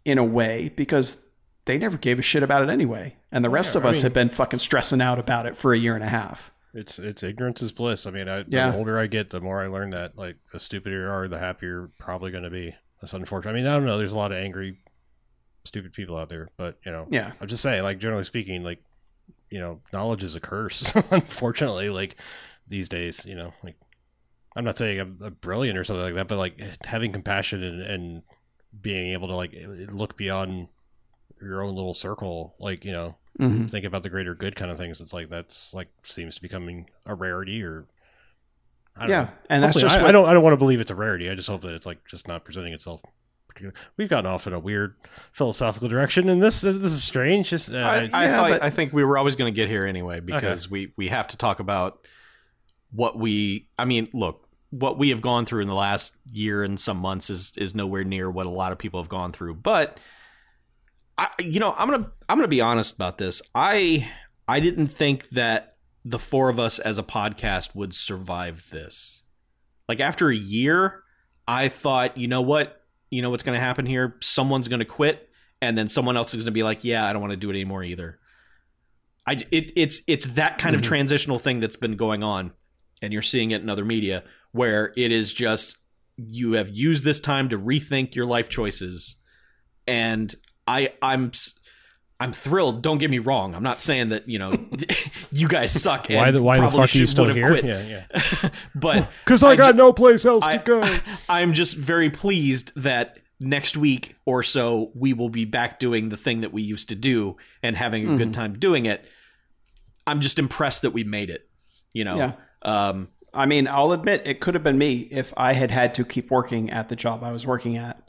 in 0.04 0.18
a 0.18 0.24
way 0.24 0.72
because 0.74 1.24
they 1.66 1.78
never 1.78 1.96
gave 1.98 2.18
a 2.18 2.22
shit 2.22 2.42
about 2.42 2.62
it 2.64 2.70
anyway. 2.70 3.14
And 3.30 3.44
the 3.44 3.50
rest 3.50 3.74
Yeah, 3.74 3.80
of 3.80 3.86
I 3.86 3.90
us 3.90 3.96
mean- 3.96 4.02
have 4.04 4.14
been 4.14 4.28
fucking 4.30 4.58
stressing 4.60 5.00
out 5.00 5.18
about 5.18 5.46
it 5.46 5.56
for 5.56 5.72
a 5.72 5.78
year 5.78 5.94
and 5.94 6.02
a 6.02 6.08
half. 6.08 6.50
It's 6.76 6.98
it's 6.98 7.22
ignorance 7.22 7.62
is 7.62 7.72
bliss. 7.72 8.06
I 8.06 8.10
mean, 8.10 8.28
I, 8.28 8.44
Yeah. 8.48 8.70
the 8.70 8.76
older 8.76 8.98
I 8.98 9.06
get, 9.06 9.30
the 9.30 9.40
more 9.40 9.62
I 9.62 9.66
learn 9.66 9.90
that 9.90 10.16
like 10.18 10.36
the 10.52 10.60
stupider 10.60 11.02
you 11.04 11.08
are, 11.10 11.26
the 11.28 11.38
happier 11.38 11.68
you're 11.70 11.90
probably 11.98 12.30
going 12.30 12.44
to 12.44 12.50
be. 12.50 12.74
That's 13.00 13.12
unfortunate. 13.14 13.52
I 13.52 13.54
mean, 13.54 13.66
I 13.66 13.74
don't 13.74 13.84
know. 13.86 13.98
There's 13.98 14.12
a 14.12 14.16
lot 14.18 14.32
of 14.32 14.38
angry, 14.38 14.78
stupid 15.64 15.92
people 15.92 16.16
out 16.16 16.28
there, 16.28 16.48
but 16.56 16.78
you 16.84 16.92
know, 16.92 17.06
Yeah. 17.10 17.32
I'm 17.40 17.48
just 17.48 17.62
saying, 17.62 17.82
like 17.82 17.98
generally 17.98 18.24
speaking, 18.24 18.62
like 18.62 18.82
you 19.50 19.58
know, 19.60 19.80
knowledge 19.92 20.22
is 20.24 20.34
a 20.34 20.40
curse. 20.40 20.92
unfortunately, 21.10 21.88
like 21.88 22.16
these 22.68 22.88
days, 22.88 23.24
you 23.24 23.34
know, 23.36 23.54
like 23.64 23.76
I'm 24.54 24.64
not 24.64 24.76
saying 24.76 25.00
I'm, 25.00 25.18
I'm 25.22 25.34
brilliant 25.40 25.78
or 25.78 25.84
something 25.84 26.02
like 26.04 26.14
that, 26.14 26.28
but 26.28 26.38
like 26.38 26.60
having 26.84 27.12
compassion 27.12 27.62
and, 27.62 27.80
and 27.82 28.22
being 28.80 29.12
able 29.12 29.28
to 29.28 29.34
like 29.34 29.54
look 29.90 30.16
beyond 30.16 30.68
your 31.40 31.62
own 31.62 31.74
little 31.74 31.94
circle, 31.94 32.54
like 32.58 32.84
you 32.84 32.92
know, 32.92 33.16
Mm-hmm. 33.40 33.66
think 33.66 33.84
about 33.84 34.02
the 34.02 34.08
greater 34.08 34.34
good 34.34 34.56
kind 34.56 34.70
of 34.70 34.78
things. 34.78 35.00
It's 35.00 35.12
like 35.12 35.28
that's 35.28 35.74
like 35.74 35.88
seems 36.02 36.36
to 36.36 36.40
be 36.40 36.48
becoming 36.48 36.88
a 37.04 37.14
rarity, 37.14 37.62
or 37.62 37.86
I 38.96 39.00
don't 39.02 39.10
Yeah. 39.10 39.22
know. 39.24 39.28
And 39.50 39.62
that's 39.62 39.76
just 39.76 39.96
I, 39.96 40.00
what, 40.02 40.08
I 40.08 40.12
don't 40.12 40.26
I 40.28 40.32
don't 40.32 40.42
want 40.42 40.54
to 40.54 40.58
believe 40.58 40.80
it's 40.80 40.90
a 40.90 40.94
rarity. 40.94 41.28
I 41.30 41.34
just 41.34 41.48
hope 41.48 41.60
that 41.62 41.74
it's 41.74 41.86
like 41.86 41.98
just 42.06 42.26
not 42.28 42.44
presenting 42.44 42.72
itself. 42.72 43.02
We've 43.96 44.08
gotten 44.08 44.26
off 44.26 44.46
in 44.46 44.52
a 44.52 44.58
weird 44.58 44.96
philosophical 45.32 45.88
direction, 45.88 46.28
and 46.28 46.42
this 46.42 46.60
this 46.60 46.76
is 46.76 47.02
strange. 47.02 47.48
Just 47.48 47.72
uh, 47.72 47.76
I, 47.78 47.96
I, 48.12 48.24
Yeah, 48.26 48.36
thought, 48.36 48.50
but- 48.52 48.62
I 48.62 48.68
think 48.70 48.92
we 48.92 49.02
were 49.02 49.16
always 49.16 49.34
going 49.36 49.50
to 49.52 49.56
get 49.56 49.68
here 49.68 49.86
anyway 49.86 50.20
because 50.20 50.70
we, 50.70 50.92
we 50.96 51.08
have 51.08 51.26
to 51.28 51.36
talk 51.38 51.58
about 51.58 52.06
what 52.90 53.18
we. 53.18 53.68
I 53.78 53.86
mean, 53.86 54.08
look, 54.12 54.46
what 54.70 54.98
we 54.98 55.08
have 55.08 55.22
gone 55.22 55.46
through 55.46 55.62
in 55.62 55.68
the 55.68 55.74
last 55.74 56.14
year 56.30 56.62
and 56.64 56.78
some 56.78 56.98
months 56.98 57.30
is 57.30 57.52
is 57.56 57.74
nowhere 57.74 58.04
near 58.04 58.30
what 58.30 58.44
a 58.46 58.50
lot 58.50 58.72
of 58.72 58.78
people 58.78 59.00
have 59.00 59.08
gone 59.08 59.32
through. 59.32 59.54
But 59.54 59.98
I, 61.18 61.28
you 61.38 61.60
know, 61.60 61.74
I'm 61.76 61.88
gonna 61.90 62.10
I'm 62.28 62.36
gonna 62.36 62.48
be 62.48 62.60
honest 62.60 62.94
about 62.94 63.18
this. 63.18 63.40
I 63.54 64.08
I 64.46 64.60
didn't 64.60 64.88
think 64.88 65.30
that 65.30 65.76
the 66.04 66.18
four 66.18 66.48
of 66.50 66.58
us 66.58 66.78
as 66.78 66.98
a 66.98 67.02
podcast 67.02 67.74
would 67.74 67.94
survive 67.94 68.68
this. 68.70 69.22
Like 69.88 70.00
after 70.00 70.28
a 70.28 70.36
year, 70.36 71.02
I 71.48 71.68
thought, 71.68 72.16
you 72.16 72.28
know 72.28 72.42
what, 72.42 72.82
you 73.10 73.22
know 73.22 73.30
what's 73.30 73.42
going 73.42 73.56
to 73.58 73.64
happen 73.64 73.86
here? 73.86 74.16
Someone's 74.20 74.68
going 74.68 74.78
to 74.80 74.84
quit, 74.84 75.28
and 75.62 75.76
then 75.76 75.88
someone 75.88 76.16
else 76.16 76.28
is 76.34 76.36
going 76.38 76.46
to 76.46 76.50
be 76.52 76.62
like, 76.62 76.84
yeah, 76.84 77.06
I 77.06 77.12
don't 77.12 77.22
want 77.22 77.32
to 77.32 77.36
do 77.36 77.48
it 77.50 77.54
anymore 77.54 77.82
either. 77.82 78.18
I 79.26 79.32
it, 79.50 79.72
it's 79.74 80.02
it's 80.06 80.26
that 80.34 80.58
kind 80.58 80.74
of 80.76 80.80
Mhm. 80.82 80.86
transitional 80.86 81.38
thing 81.38 81.58
that's 81.60 81.76
been 81.76 81.96
going 81.96 82.22
on, 82.22 82.52
and 83.02 83.12
you're 83.12 83.22
seeing 83.22 83.50
it 83.50 83.62
in 83.62 83.68
other 83.70 83.84
media 83.84 84.22
where 84.52 84.92
it 84.96 85.10
is 85.12 85.32
just 85.32 85.76
you 86.16 86.52
have 86.52 86.68
used 86.68 87.04
this 87.04 87.20
time 87.20 87.48
to 87.48 87.58
rethink 87.58 88.14
your 88.14 88.26
life 88.26 88.48
choices, 88.48 89.16
and 89.86 90.34
I 90.66 90.92
I'm 91.02 91.26
s- 91.28 91.54
I'm 92.18 92.32
thrilled. 92.32 92.82
Don't 92.82 92.98
get 92.98 93.10
me 93.10 93.18
wrong. 93.18 93.54
I'm 93.54 93.62
not 93.62 93.82
saying 93.82 94.08
that 94.08 94.28
you 94.28 94.38
know 94.38 94.52
you 95.30 95.48
guys 95.48 95.70
suck. 95.70 96.08
why 96.08 96.30
the 96.30 96.42
why 96.42 96.56
the 96.56 96.62
probably 96.62 96.86
fuck 96.86 96.94
are 96.94 96.98
you 96.98 97.06
still 97.06 97.28
here? 97.32 97.48
quit. 97.48 97.64
Yeah, 97.64 97.82
yeah. 98.12 98.48
but 98.74 99.10
Because 99.24 99.42
I, 99.42 99.50
I 99.50 99.56
got 99.56 99.72
ju- 99.72 99.78
no 99.78 99.92
place 99.92 100.24
else 100.24 100.44
I- 100.44 100.56
to 100.58 100.64
go. 100.64 100.98
I'm 101.28 101.52
just 101.52 101.76
very 101.76 102.10
pleased 102.10 102.72
that 102.76 103.18
next 103.38 103.76
week 103.76 104.16
or 104.24 104.42
so 104.42 104.90
we 104.94 105.12
will 105.12 105.28
be 105.28 105.44
back 105.44 105.78
doing 105.78 106.08
the 106.08 106.16
thing 106.16 106.40
that 106.40 106.52
we 106.54 106.62
used 106.62 106.88
to 106.88 106.94
do 106.94 107.36
and 107.62 107.76
having 107.76 108.08
a 108.08 108.16
good 108.16 108.28
Mhm. 108.30 108.32
time 108.32 108.58
doing 108.58 108.86
it. 108.86 109.04
I'm 110.06 110.20
just 110.20 110.38
impressed 110.38 110.82
that 110.82 110.92
we 110.92 111.04
made 111.04 111.28
it. 111.28 111.46
You 111.92 112.04
know, 112.04 112.16
Yeah. 112.16 112.32
um, 112.62 113.08
I 113.34 113.44
mean, 113.44 113.68
I'll 113.68 113.92
admit 113.92 114.22
it 114.24 114.40
could 114.40 114.54
have 114.54 114.62
been 114.62 114.78
me 114.78 115.00
if 115.10 115.34
I 115.36 115.52
had 115.52 115.70
had 115.70 115.94
to 115.96 116.04
keep 116.04 116.30
working 116.30 116.70
at 116.70 116.88
the 116.88 116.96
job 116.96 117.22
I 117.22 117.32
was 117.32 117.46
working 117.46 117.76
at 117.76 118.05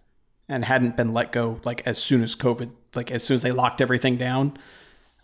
and 0.49 0.63
hadn't 0.63 0.95
been 0.95 1.13
let 1.13 1.31
go 1.31 1.59
like 1.63 1.83
as 1.85 1.97
soon 1.97 2.23
as 2.23 2.35
COVID, 2.35 2.69
like 2.95 3.11
as 3.11 3.23
soon 3.23 3.35
as 3.35 3.41
they 3.41 3.51
locked 3.51 3.81
everything 3.81 4.17
down. 4.17 4.57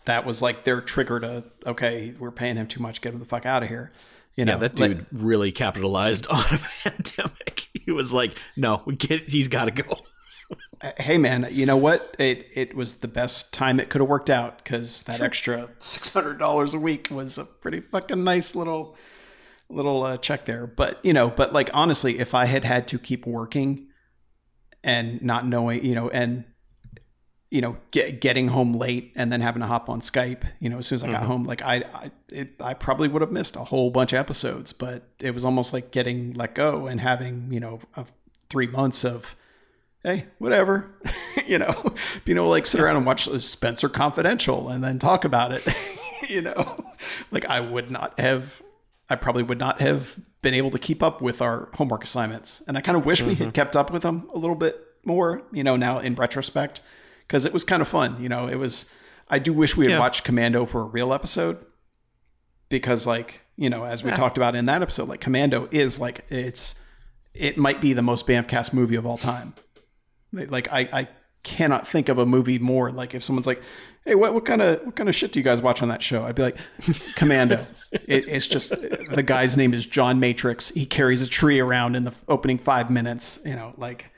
That 0.06 0.26
was 0.26 0.42
like 0.42 0.64
their 0.64 0.82
trigger 0.82 1.18
to 1.20 1.44
okay, 1.66 2.14
we're 2.18 2.30
paying 2.30 2.56
him 2.56 2.66
too 2.66 2.80
much, 2.80 3.00
get 3.00 3.14
him 3.14 3.20
the 3.20 3.24
fuck 3.24 3.46
out 3.46 3.62
of 3.62 3.68
here. 3.68 3.90
You 4.36 4.44
know, 4.44 4.52
yeah, 4.52 4.58
that 4.58 4.74
dude 4.74 5.06
really 5.12 5.52
capitalized 5.52 6.26
on 6.30 6.44
a 6.44 6.60
pandemic. 6.82 7.68
He 7.72 7.90
was 7.90 8.12
like, 8.12 8.34
"No, 8.56 8.82
get. 8.98 9.30
He's 9.30 9.48
got 9.48 9.64
to 9.64 9.70
go." 9.70 9.98
hey 10.98 11.18
man, 11.18 11.48
you 11.50 11.66
know 11.66 11.76
what? 11.76 12.14
It 12.18 12.46
it 12.54 12.74
was 12.74 12.94
the 12.96 13.08
best 13.08 13.52
time 13.52 13.80
it 13.80 13.88
could 13.88 14.00
have 14.00 14.08
worked 14.08 14.30
out 14.30 14.58
because 14.58 15.02
that 15.04 15.20
extra 15.20 15.68
six 15.78 16.12
hundred 16.12 16.38
dollars 16.38 16.74
a 16.74 16.78
week 16.78 17.08
was 17.10 17.38
a 17.38 17.44
pretty 17.44 17.80
fucking 17.80 18.22
nice 18.24 18.54
little 18.54 18.96
little 19.70 20.02
uh, 20.02 20.16
check 20.18 20.44
there. 20.44 20.66
But 20.66 21.04
you 21.04 21.12
know, 21.12 21.30
but 21.30 21.52
like 21.52 21.70
honestly, 21.72 22.18
if 22.18 22.34
I 22.34 22.44
had 22.44 22.64
had 22.64 22.88
to 22.88 22.98
keep 22.98 23.26
working 23.26 23.88
and 24.84 25.20
not 25.22 25.44
knowing, 25.46 25.84
you 25.84 25.94
know, 25.96 26.08
and 26.10 26.44
you 27.50 27.60
know, 27.60 27.76
get, 27.92 28.20
getting 28.20 28.48
home 28.48 28.72
late 28.72 29.12
and 29.14 29.30
then 29.30 29.40
having 29.40 29.60
to 29.60 29.66
hop 29.66 29.88
on 29.88 30.00
Skype, 30.00 30.42
you 30.58 30.68
know, 30.68 30.78
as 30.78 30.86
soon 30.88 30.96
as 30.96 31.04
I 31.04 31.12
got 31.12 31.22
Mhm. 31.22 31.26
home, 31.26 31.44
like 31.44 31.62
I, 31.62 31.76
I, 31.94 32.10
it, 32.32 32.60
I 32.60 32.74
probably 32.74 33.06
would 33.06 33.22
have 33.22 33.30
missed 33.30 33.54
a 33.54 33.60
whole 33.60 33.90
bunch 33.92 34.12
of 34.12 34.18
episodes, 34.18 34.72
but 34.72 35.04
it 35.20 35.30
was 35.32 35.44
almost 35.44 35.72
like 35.72 35.92
getting 35.92 36.32
let 36.32 36.56
go 36.56 36.88
and 36.88 37.00
having, 37.00 37.52
you 37.52 37.60
know, 37.60 37.78
a, 37.96 38.06
three 38.50 38.66
months 38.66 39.04
of, 39.04 39.36
hey, 40.02 40.26
whatever, 40.38 40.90
you 41.46 41.58
know, 41.58 41.94
you 42.24 42.34
know, 42.34 42.48
like 42.48 42.66
sit 42.66 42.80
around 42.80 42.96
and 42.96 43.06
watch 43.06 43.28
Spencer 43.40 43.88
Confidential 43.88 44.68
and 44.68 44.82
then 44.82 44.98
talk 44.98 45.24
about 45.24 45.52
it, 45.52 45.64
you 46.28 46.42
know, 46.42 46.84
like 47.30 47.44
I 47.44 47.60
would 47.60 47.88
not 47.88 48.18
have, 48.18 48.60
I 49.08 49.16
probably 49.16 49.42
would 49.42 49.58
not 49.58 49.80
have 49.80 50.18
been 50.42 50.54
able 50.54 50.70
to 50.70 50.78
keep 50.78 51.02
up 51.02 51.20
with 51.20 51.42
our 51.42 51.68
homework 51.74 52.04
assignments. 52.04 52.62
And 52.66 52.76
I 52.78 52.80
kind 52.80 52.96
of 52.96 53.04
wish 53.04 53.22
we 53.22 53.34
had 53.34 53.48
mm-hmm. 53.48 53.50
kept 53.50 53.76
up 53.76 53.92
with 53.92 54.02
them 54.02 54.28
a 54.34 54.38
little 54.38 54.56
bit 54.56 54.80
more, 55.04 55.42
you 55.52 55.62
know, 55.62 55.76
now 55.76 55.98
in 55.98 56.14
retrospect, 56.14 56.80
because 57.26 57.44
it 57.44 57.52
was 57.52 57.64
kind 57.64 57.82
of 57.82 57.88
fun. 57.88 58.22
You 58.22 58.28
know, 58.28 58.46
it 58.46 58.56
was, 58.56 58.90
I 59.28 59.38
do 59.38 59.52
wish 59.52 59.76
we 59.76 59.86
had 59.86 59.92
Yeah. 59.92 60.00
watched 60.00 60.24
Commando 60.24 60.64
for 60.64 60.80
a 60.82 60.84
real 60.84 61.12
episode 61.12 61.58
because, 62.68 63.06
like, 63.06 63.42
you 63.56 63.68
know, 63.68 63.84
as 63.84 64.02
we 64.02 64.10
Yeah. 64.10 64.16
talked 64.16 64.36
about 64.36 64.54
in 64.54 64.64
that 64.64 64.82
episode, 64.82 65.08
like 65.08 65.20
Commando 65.20 65.68
is 65.70 65.98
like, 65.98 66.24
it's, 66.30 66.74
it 67.34 67.58
might 67.58 67.80
be 67.80 67.92
the 67.92 68.02
most 68.02 68.26
Bamfcast 68.26 68.72
movie 68.72 68.96
of 68.96 69.04
all 69.06 69.18
time. 69.18 69.54
Like 70.32 70.72
I, 70.72 70.80
I 70.92 71.08
cannot 71.42 71.86
think 71.86 72.08
of 72.08 72.18
a 72.18 72.26
movie 72.26 72.58
more. 72.58 72.90
Like 72.90 73.14
if 73.14 73.22
someone's 73.22 73.46
like, 73.46 73.62
"Hey, 74.04 74.14
what 74.14 74.34
what 74.34 74.44
kind 74.44 74.62
of 74.62 74.84
what 74.84 74.96
kind 74.96 75.08
of 75.08 75.14
shit 75.14 75.32
do 75.32 75.40
you 75.40 75.44
guys 75.44 75.62
watch 75.62 75.82
on 75.82 75.88
that 75.88 76.02
show?" 76.02 76.24
I'd 76.24 76.34
be 76.34 76.42
like, 76.42 76.58
"Commando." 77.16 77.66
it, 77.92 78.28
it's 78.28 78.46
just 78.46 78.70
the 78.70 79.22
guy's 79.22 79.56
name 79.56 79.74
is 79.74 79.86
John 79.86 80.20
Matrix. 80.20 80.68
He 80.70 80.86
carries 80.86 81.22
a 81.22 81.28
tree 81.28 81.60
around 81.60 81.96
in 81.96 82.04
the 82.04 82.12
opening 82.28 82.58
five 82.58 82.90
minutes. 82.90 83.40
You 83.44 83.54
know, 83.54 83.74
like 83.76 84.10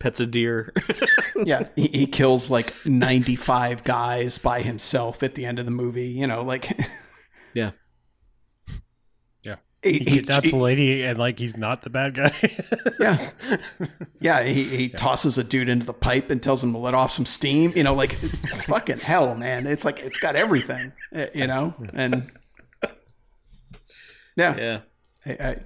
Pets 0.00 0.18
a 0.18 0.26
deer. 0.26 0.72
yeah, 1.44 1.68
he, 1.76 1.88
he 1.88 2.06
kills 2.06 2.50
like 2.50 2.74
ninety 2.86 3.36
five 3.36 3.84
guys 3.84 4.38
by 4.38 4.62
himself 4.62 5.22
at 5.22 5.34
the 5.34 5.44
end 5.44 5.58
of 5.58 5.66
the 5.66 5.70
movie. 5.70 6.08
You 6.08 6.26
know, 6.26 6.42
like 6.42 6.70
yeah. 7.54 7.72
Yeah. 9.82 9.90
he, 9.90 9.98
He 9.98 10.04
he- 10.04 10.10
kidnaps 10.18 10.50
he- 10.50 10.56
a 10.56 10.60
lady 10.60 11.02
and 11.04 11.18
like 11.18 11.38
he's 11.38 11.56
not 11.56 11.82
the 11.82 11.90
bad 11.90 12.14
guy. 12.14 12.32
yeah, 13.00 13.30
yeah. 14.20 14.42
He, 14.42 14.64
he 14.64 14.88
tosses 14.88 15.38
a 15.38 15.44
dude 15.44 15.68
into 15.68 15.86
the 15.86 15.92
pipe 15.94 16.30
and 16.30 16.42
tells 16.42 16.62
him 16.62 16.72
to 16.72 16.78
let 16.78 16.94
off 16.94 17.10
some 17.10 17.26
steam. 17.26 17.72
You 17.74 17.82
know, 17.84 17.94
like 17.94 18.12
fucking 18.66 18.98
hell, 18.98 19.34
man. 19.34 19.66
It's 19.66 19.84
like 19.84 20.00
it's 20.00 20.18
got 20.18 20.36
everything. 20.36 20.92
eh, 21.14 21.28
You 21.34 21.46
know, 21.46 21.74
and 21.94 22.30
yeah, 24.36 24.56
Yeah. 24.56 24.80
I, 25.26 25.30
I, 25.48 25.56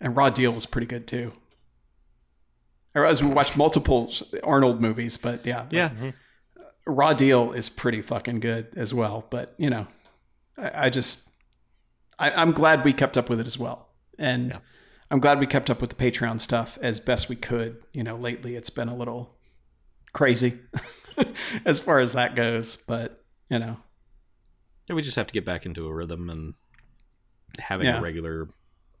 and 0.00 0.16
Raw 0.16 0.30
Deal 0.30 0.52
was 0.52 0.66
pretty 0.66 0.86
good 0.86 1.06
too. 1.06 1.32
I 2.94 3.00
realize 3.00 3.22
we 3.22 3.28
watched 3.30 3.56
multiple 3.56 4.10
Arnold 4.42 4.80
movies, 4.80 5.16
but 5.16 5.44
yeah, 5.44 5.66
Yeah. 5.70 5.90
Raw 6.86 7.12
Deal 7.14 7.52
is 7.52 7.68
pretty 7.68 8.00
fucking 8.00 8.40
good 8.40 8.68
as 8.76 8.94
well. 8.94 9.26
But 9.28 9.54
you 9.58 9.70
know, 9.70 9.86
I, 10.56 10.86
I 10.86 10.90
just 10.90 11.28
I, 12.18 12.30
I'm 12.30 12.52
glad 12.52 12.84
we 12.84 12.92
kept 12.92 13.16
up 13.16 13.28
with 13.30 13.40
it 13.40 13.46
as 13.46 13.58
well, 13.58 13.88
and 14.18 14.50
Yeah. 14.50 14.58
I'm 15.10 15.20
glad 15.20 15.38
we 15.38 15.46
kept 15.46 15.70
up 15.70 15.80
with 15.80 15.90
the 15.90 15.96
Patreon 15.96 16.40
stuff 16.40 16.78
as 16.82 16.98
best 16.98 17.28
we 17.28 17.36
could. 17.36 17.82
You 17.92 18.02
know, 18.02 18.16
lately 18.16 18.56
it's 18.56 18.70
been 18.70 18.88
a 18.88 18.96
little 18.96 19.36
crazy 20.12 20.54
as 21.64 21.78
far 21.78 22.00
as 22.00 22.14
that 22.14 22.34
goes, 22.34 22.76
but 22.76 23.22
you 23.50 23.58
know, 23.58 23.76
Yeah, 24.88 24.96
we 24.96 25.02
just 25.02 25.16
have 25.16 25.26
to 25.28 25.34
get 25.34 25.44
back 25.44 25.64
into 25.66 25.86
a 25.86 25.94
rhythm 25.94 26.28
and 26.30 26.54
having 27.58 27.86
Yeah. 27.86 27.98
a 27.98 28.02
regular 28.02 28.48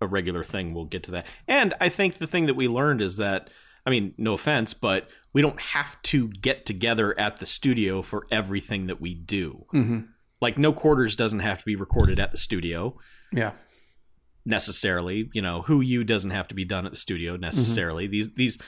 a 0.00 0.06
regular 0.06 0.44
thing. 0.44 0.74
We'll 0.74 0.84
get 0.84 1.02
to 1.04 1.10
that. 1.12 1.26
And 1.48 1.72
I 1.80 1.88
think 1.88 2.18
the 2.18 2.26
thing 2.26 2.46
that 2.46 2.54
we 2.54 2.68
learned 2.68 3.00
is 3.00 3.16
that 3.16 3.50
I 3.86 3.90
mean, 3.90 4.14
no 4.18 4.34
offense, 4.34 4.74
but 4.74 5.08
we 5.32 5.40
don't 5.42 5.60
have 5.60 6.00
to 6.02 6.28
get 6.28 6.66
together 6.66 7.18
at 7.18 7.36
the 7.36 7.46
studio 7.46 8.02
for 8.02 8.26
everything 8.32 8.88
that 8.88 9.00
we 9.00 9.14
do. 9.14 9.64
hmm 9.70 10.00
Like 10.46 10.58
no 10.58 10.72
quarters 10.72 11.16
doesn't 11.16 11.40
have 11.40 11.58
to 11.58 11.64
be 11.64 11.74
recorded 11.76 12.20
at 12.20 12.30
the 12.30 12.38
studio 12.38 12.96
yeah, 13.32 13.50
necessarily. 14.44 15.28
You 15.32 15.42
know, 15.42 15.62
who 15.62 15.80
you 15.80 16.04
doesn't 16.04 16.30
have 16.30 16.46
to 16.48 16.54
be 16.54 16.64
done 16.64 16.86
at 16.86 16.92
the 16.92 16.98
studio 16.98 17.36
necessarily. 17.36 18.04
Mm-hmm. 18.04 18.12
These 18.12 18.34
these 18.34 18.58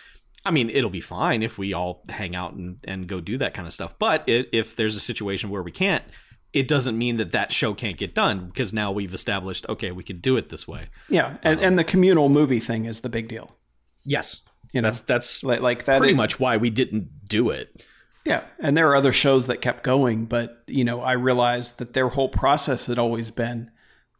I 0.44 0.50
mean, 0.50 0.70
it'll 0.70 0.90
be 0.90 1.00
fine 1.00 1.42
if 1.42 1.58
we 1.58 1.72
all 1.72 2.02
hang 2.08 2.34
out 2.34 2.54
and, 2.54 2.78
and 2.84 3.06
go 3.06 3.20
do 3.20 3.38
that 3.38 3.54
kind 3.54 3.66
of 3.68 3.74
stuff. 3.74 3.98
But 3.98 4.28
it, 4.28 4.48
if 4.52 4.76
there's 4.76 4.96
a 4.96 5.00
situation 5.00 5.50
where 5.50 5.62
we 5.62 5.72
can't, 5.72 6.04
it 6.52 6.66
doesn't 6.66 6.96
mean 6.96 7.18
that 7.18 7.32
that 7.32 7.52
show 7.52 7.74
can't 7.74 7.96
get 7.96 8.14
done 8.14 8.46
because 8.46 8.72
now 8.72 8.90
we've 8.90 9.14
established, 9.14 9.68
okay, 9.68 9.90
we 9.92 10.02
can 10.02 10.18
do 10.20 10.36
it 10.36 10.48
this 10.48 10.66
way. 10.66 10.88
yeah, 11.08 11.36
and, 11.42 11.58
um, 11.58 11.64
and 11.64 11.78
the 11.78 11.84
communal 11.84 12.28
movie 12.28 12.60
thing 12.60 12.86
is 12.86 13.00
the 13.00 13.08
big 13.08 13.28
deal. 13.28 13.56
Yes, 14.04 14.40
You 14.72 14.80
know, 14.80 14.88
that's 14.88 15.02
that's 15.02 15.44
like 15.44 15.60
like 15.60 15.84
that 15.84 15.98
pretty 15.98 16.12
is- 16.12 16.16
much 16.16 16.40
why 16.40 16.56
we 16.56 16.70
didn't 16.70 17.28
do 17.28 17.50
it. 17.50 17.84
Yeah, 18.28 18.44
and 18.60 18.76
there 18.76 18.90
are 18.90 18.96
other 18.96 19.12
shows 19.12 19.46
that 19.46 19.62
kept 19.62 19.82
going, 19.82 20.26
but 20.26 20.62
you 20.66 20.84
know, 20.84 21.00
I 21.00 21.12
realized 21.12 21.78
that 21.78 21.94
their 21.94 22.08
whole 22.08 22.28
process 22.28 22.84
had 22.84 22.98
always 22.98 23.30
been 23.30 23.70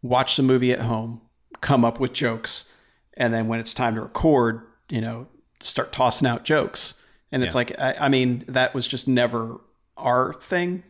watch 0.01 0.37
the 0.37 0.43
movie 0.43 0.73
at 0.73 0.81
home, 0.81 1.21
come 1.61 1.85
up 1.85 2.01
with 2.01 2.15
jokes, 2.15 2.73
and 3.19 3.35
then 3.35 3.49
when 3.49 3.61
it's 3.61 3.75
time 3.75 3.95
to 3.97 4.01
record, 4.01 4.63
you 4.89 5.03
know, 5.03 5.27
start 5.61 5.93
tossing 5.93 6.27
out 6.27 6.45
jokes. 6.45 7.05
And 7.33 7.43
it's 7.43 7.55
Yeah. 7.55 7.59
like, 7.59 7.79
I, 7.79 8.07
I 8.07 8.09
mean, 8.09 8.45
that 8.49 8.75
was 8.75 8.87
just 8.87 9.09
never 9.09 9.61
our 9.99 10.33
thing, 10.41 10.85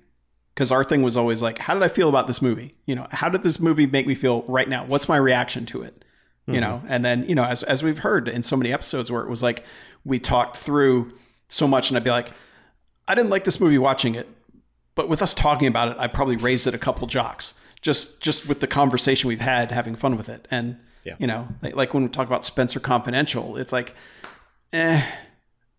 because 0.55 0.70
our 0.70 0.85
thing 0.85 1.03
was 1.03 1.16
always 1.16 1.43
like, 1.43 1.59
how 1.59 1.74
did 1.74 1.82
I 1.82 1.89
feel 1.89 2.09
about 2.09 2.28
this 2.28 2.40
movie? 2.40 2.77
You 2.86 2.95
know, 2.95 3.09
how 3.11 3.28
did 3.28 3.43
this 3.43 3.59
movie 3.59 3.86
make 3.86 4.07
me 4.07 4.15
feel 4.15 4.43
right 4.43 4.69
now? 4.69 4.85
What's 4.86 5.09
my 5.09 5.16
reaction 5.16 5.66
to 5.66 5.82
it? 5.82 6.05
You 6.47 6.61
know, 6.61 6.77
mm-hmm. 6.77 6.93
and 6.93 7.05
then 7.05 7.28
you 7.28 7.35
know, 7.35 7.45
as 7.45 7.62
as 7.65 7.82
we've 7.82 7.99
heard 7.99 8.28
in 8.28 8.43
so 8.43 8.57
many 8.57 8.73
episodes 8.73 9.11
where 9.11 9.23
it 9.23 9.28
was 9.28 9.43
like 9.43 9.65
we 10.05 10.19
talked 10.20 10.57
through 10.57 11.12
so 11.49 11.66
much, 11.66 11.90
and 11.90 11.97
I'd 11.97 12.05
be 12.05 12.11
like. 12.11 12.31
I 13.09 13.14
didn't 13.14 13.30
like 13.30 13.44
this 13.44 13.59
movie 13.60 13.78
watching 13.78 14.14
it, 14.14 14.28
but 14.94 15.09
with 15.09 15.22
us 15.22 15.35
talking 15.35 15.66
about 15.68 15.89
it, 15.93 15.97
I 15.98 16.06
probably 16.06 16.36
raised 16.36 16.66
it 16.66 16.74
a 16.74 16.78
couple 16.78 17.06
jocks 17.06 17.55
just 17.80 18.20
just 18.20 18.48
with 18.48 18.60
the 18.60 18.66
conversation 18.66 19.28
we've 19.28 19.40
had, 19.40 19.70
having 19.70 19.94
fun 19.97 20.16
with 20.16 20.28
it. 20.28 20.47
And 20.51 20.76
Yeah. 21.05 21.14
you 21.18 21.26
know, 21.26 21.48
like, 21.62 21.74
like 21.76 21.94
when 21.94 22.02
we 22.02 22.09
talk 22.09 22.26
about 22.26 22.44
Spencer 22.44 22.80
Confidential, 22.80 23.56
it's 23.56 23.72
like, 23.72 23.94
eh, 24.72 25.01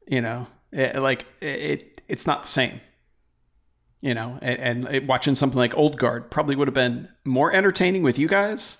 you 0.07 0.21
know, 0.21 0.47
eh, 0.73 0.97
like 0.99 1.25
it, 1.41 2.01
it's 2.07 2.25
not 2.25 2.43
the 2.43 2.47
same. 2.47 2.81
You 4.01 4.13
know, 4.13 4.39
and, 4.41 4.59
and 4.59 4.95
it- 4.95 5.07
watching 5.07 5.35
something 5.35 5.57
like 5.57 5.75
Old 5.77 5.97
Guard 5.99 6.31
probably 6.31 6.55
would 6.55 6.67
have 6.69 6.73
been 6.73 7.09
more 7.25 7.51
entertaining 7.51 8.01
with 8.01 8.17
you 8.17 8.29
guys 8.29 8.77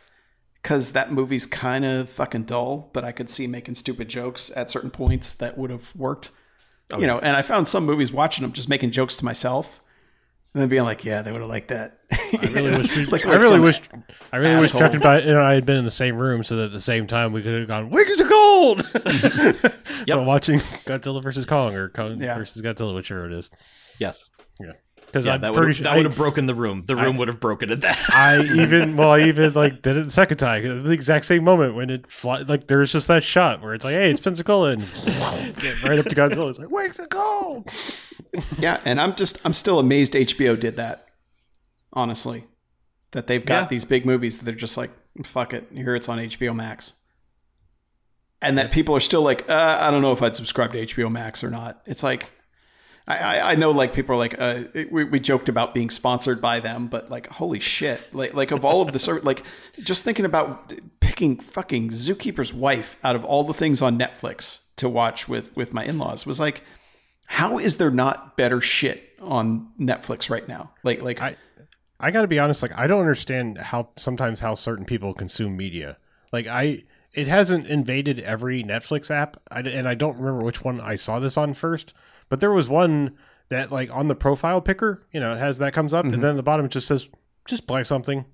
because 0.64 0.94
that 0.94 1.12
movie's 1.12 1.46
kind 1.46 1.84
of 1.84 2.10
fucking 2.10 2.44
dull. 2.44 2.90
But 2.94 3.04
I 3.04 3.12
could 3.12 3.30
see 3.30 3.46
making 3.48 3.76
stupid 3.76 4.08
jokes 4.08 4.50
at 4.56 4.70
certain 4.70 4.92
points 4.92 5.34
that 5.34 5.58
would 5.58 5.72
have 5.72 5.94
worked 5.94 6.32
Oh, 6.94 7.00
you 7.00 7.08
know, 7.08 7.20
and 7.20 7.36
I 7.36 7.42
found 7.44 7.68
some 7.68 7.86
movies 7.86 8.12
watching 8.12 8.42
them 8.44 8.52
just 8.52 8.68
making 8.70 8.92
jokes 8.92 9.16
to 9.18 9.26
myself, 9.26 9.82
and 10.54 10.62
then 10.62 10.70
being 10.70 10.84
like, 10.84 11.06
"Yeah, 11.06 11.22
they 11.22 11.32
would 11.32 11.42
have 11.42 11.50
liked 11.50 11.68
that." 11.68 12.00
I 12.12 12.50
really 12.54 12.72
wish. 12.82 12.98
We, 12.98 13.06
Like- 13.06 13.26
I 13.28 13.36
really 13.36 13.60
wish. 13.60 13.80
I 14.34 14.38
really 14.38 14.56
wish. 14.56 14.72
Chuck 14.72 14.94
and 14.94 15.04
I, 15.06 15.20
and 15.20 15.38
I 15.38 15.54
had 15.54 15.66
been 15.66 15.78
in 15.78 15.86
the 15.86 15.92
same 15.92 16.16
room 16.16 16.44
so 16.44 16.56
that 16.56 16.66
at 16.66 16.72
the 16.72 16.80
same 16.80 17.06
time 17.08 17.32
we 17.34 17.44
could 17.44 17.58
have 17.60 17.68
gone 17.68 17.90
wings 17.92 18.20
of 18.20 18.28
gold. 18.30 18.88
yep. 20.08 20.26
watching 20.26 20.60
Godzilla 20.86 21.22
versus 21.22 21.46
Kong 21.46 21.76
or 21.76 21.90
Kong 21.90 22.20
Yeah. 22.22 22.38
versus 22.38 22.62
Godzilla, 22.62 22.96
whichever 22.96 23.26
it 23.28 23.34
is. 23.34 23.50
Yes. 24.00 24.30
Because 25.12 25.26
Yeah, 25.26 25.34
I'm 25.34 25.42
that 25.42 25.54
pretty 25.54 25.68
would 25.68 25.76
sure 25.78 25.84
that 25.86 25.96
would 25.98 26.06
have 26.06 26.16
broken 26.16 26.46
the 26.46 26.54
room. 26.54 26.84
The 26.86 26.96
room 26.96 27.18
would 27.18 27.28
have 27.28 27.40
broken 27.40 27.72
at 27.72 27.82
that. 27.82 28.00
I 28.14 28.42
even 28.62 28.96
well, 28.96 29.12
I 29.12 29.22
even 29.22 29.54
like 29.54 29.82
did 29.82 29.98
it 29.98 30.04
the 30.06 30.12
second 30.12 30.38
time. 30.38 30.84
The 30.84 30.92
exact 30.92 31.26
same 31.26 31.44
moment 31.44 31.74
when 31.76 31.90
it 31.90 32.10
fly, 32.12 32.42
like 32.42 32.68
there's 32.68 32.92
just 32.92 33.08
that 33.08 33.24
shot 33.24 33.62
where 33.62 33.74
it's 33.74 33.84
like, 33.84 33.96
hey, 33.96 34.12
it's 34.12 34.20
Pensacola, 34.20 34.72
and 34.72 34.82
get 35.60 35.82
right 35.84 35.98
up 35.98 36.06
to 36.06 36.16
Godzilla. 36.16 36.50
It's 36.50 36.60
like 36.60 36.70
wings 36.70 37.00
of 37.00 37.10
gold. 37.10 37.68
yeah, 38.60 38.80
and 38.86 39.02
I'm 39.02 39.16
just 39.16 39.44
I'm 39.46 39.54
still 39.54 39.80
amazed 39.80 40.14
HBO 40.14 40.60
did 40.60 40.76
that. 40.76 41.08
Honestly, 41.92 42.44
that 43.12 43.26
they've 43.26 43.44
got 43.44 43.64
Yeah. 43.64 43.68
these 43.70 43.86
big 43.86 44.06
movies 44.06 44.38
that 44.38 44.46
they're 44.46 44.54
just 44.54 44.78
like, 44.78 44.92
"Fuck 45.24 45.54
it, 45.54 45.68
here 45.74 45.96
it's 45.96 46.08
on 46.08 46.20
HBO 46.20 46.56
Max," 46.56 46.94
and 48.44 48.58
that 48.60 48.72
people 48.72 48.96
are 48.96 49.00
still 49.00 49.24
like, 49.24 49.50
uh, 49.50 49.78
"I 49.82 49.90
don't 49.90 50.04
know 50.04 50.12
if 50.12 50.22
I'd 50.22 50.36
subscribe 50.36 50.72
to 50.74 50.80
HBO 50.86 51.10
Max 51.12 51.44
or 51.44 51.50
not." 51.50 51.82
It's 51.88 52.04
like. 52.04 52.28
I, 53.16 53.52
I- 53.52 53.56
know, 53.56 53.72
like 53.72 53.94
people 53.94 54.16
are 54.16 54.18
like, 54.18 54.40
uh, 54.40 54.64
we, 54.92 55.04
we 55.04 55.20
joked 55.20 55.50
about 55.50 55.74
being 55.74 55.90
sponsored 55.90 56.40
by 56.40 56.60
them, 56.60 56.88
but 56.88 57.10
like, 57.10 57.28
holy 57.28 57.60
shit! 57.60 58.14
Like, 58.14 58.34
like 58.34 58.52
of 58.52 58.64
all 58.64 58.82
of 58.82 58.94
the 58.94 59.20
like, 59.24 59.44
just 59.82 60.04
thinking 60.04 60.26
about 60.26 60.74
picking 61.00 61.40
fucking 61.40 61.90
Zookeeper's 61.90 62.54
Wife 62.54 62.98
out 63.04 63.16
of 63.16 63.26
all 63.26 63.44
the 63.44 63.54
things 63.54 63.82
on 63.82 63.98
Netflix 63.98 64.62
to 64.78 64.88
watch 64.88 65.28
with 65.28 65.56
with 65.56 65.74
my 65.74 65.84
in 65.84 65.98
laws 65.98 66.26
was 66.26 66.40
like, 66.40 66.62
how 67.26 67.58
is 67.58 67.78
there 67.78 67.92
not 67.92 68.38
better 68.38 68.62
shit 68.62 69.10
on 69.20 69.72
Netflix 69.80 70.30
right 70.30 70.48
now? 70.48 70.72
Like, 70.84 71.02
like 71.02 71.20
I- 71.22 71.36
I 72.02 72.12
got 72.12 72.22
to 72.22 72.28
be 72.30 72.40
honest. 72.40 72.62
Like, 72.62 72.72
I 72.78 72.88
don't 72.88 73.02
understand 73.02 73.58
how 73.58 73.90
sometimes 73.98 74.40
how 74.40 74.56
certain 74.56 74.86
people 74.86 75.14
consume 75.14 75.58
media. 75.58 75.98
Like, 76.32 76.48
I 76.48 76.84
it 77.14 77.28
hasn't 77.28 77.68
invaded 77.68 78.20
every 78.20 78.64
Netflix 78.64 79.10
app, 79.12 79.36
I, 79.52 79.62
and 79.62 79.88
I 79.88 79.96
don't 79.96 80.18
remember 80.18 80.46
which 80.46 80.64
one 80.64 80.80
I 80.80 80.96
saw 80.96 81.20
this 81.20 81.36
on 81.38 81.56
first. 81.56 81.94
But 82.30 82.40
there 82.40 82.52
was 82.52 82.70
one 82.70 83.18
that, 83.50 83.72
like, 83.72 83.90
on 83.92 84.08
the 84.08 84.16
profile 84.16 84.62
picker, 84.62 85.02
you 85.12 85.20
know, 85.20 85.34
it 85.34 85.40
has 85.40 85.58
that 85.60 85.74
comes 85.74 85.94
up, 85.94 86.06
and 86.06 86.14
mm-hmm. 86.14 86.22
then 86.22 86.32
at 86.32 86.38
the 86.38 86.44
bottom 86.44 86.68
it 86.68 86.72
just 86.72 86.88
says, 86.88 87.10
"Just 87.46 87.68
play 87.68 87.84
something." 87.84 88.26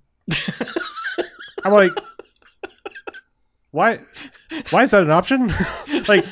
I'm 1.63 1.73
like, 1.73 1.91
why? 3.71 3.99
Why 4.69 4.83
is 4.83 4.91
that 4.91 5.03
an 5.03 5.11
option? 5.11 5.51
like, 6.07 6.25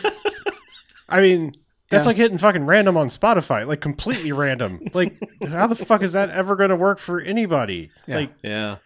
I 1.09 1.19
mean. 1.21 1.51
That's 1.89 2.05
Yeah. 2.05 2.07
like 2.07 2.17
hitting 2.17 2.37
fucking 2.39 2.65
random 2.65 2.97
on 2.97 3.07
Spotify, 3.07 3.67
like 3.67 3.81
completely 3.81 4.31
random. 4.31 4.79
Like, 4.93 5.15
how 5.47 5.67
the 5.67 5.75
fuck 5.75 6.01
is 6.01 6.13
that 6.13 6.29
ever 6.31 6.55
going 6.55 6.69
to 6.71 6.75
work 6.75 6.97
for 6.97 7.19
anybody? 7.21 7.91
Yeah. 8.07 8.15
Like, 8.15 8.33
yeah. 8.41 8.77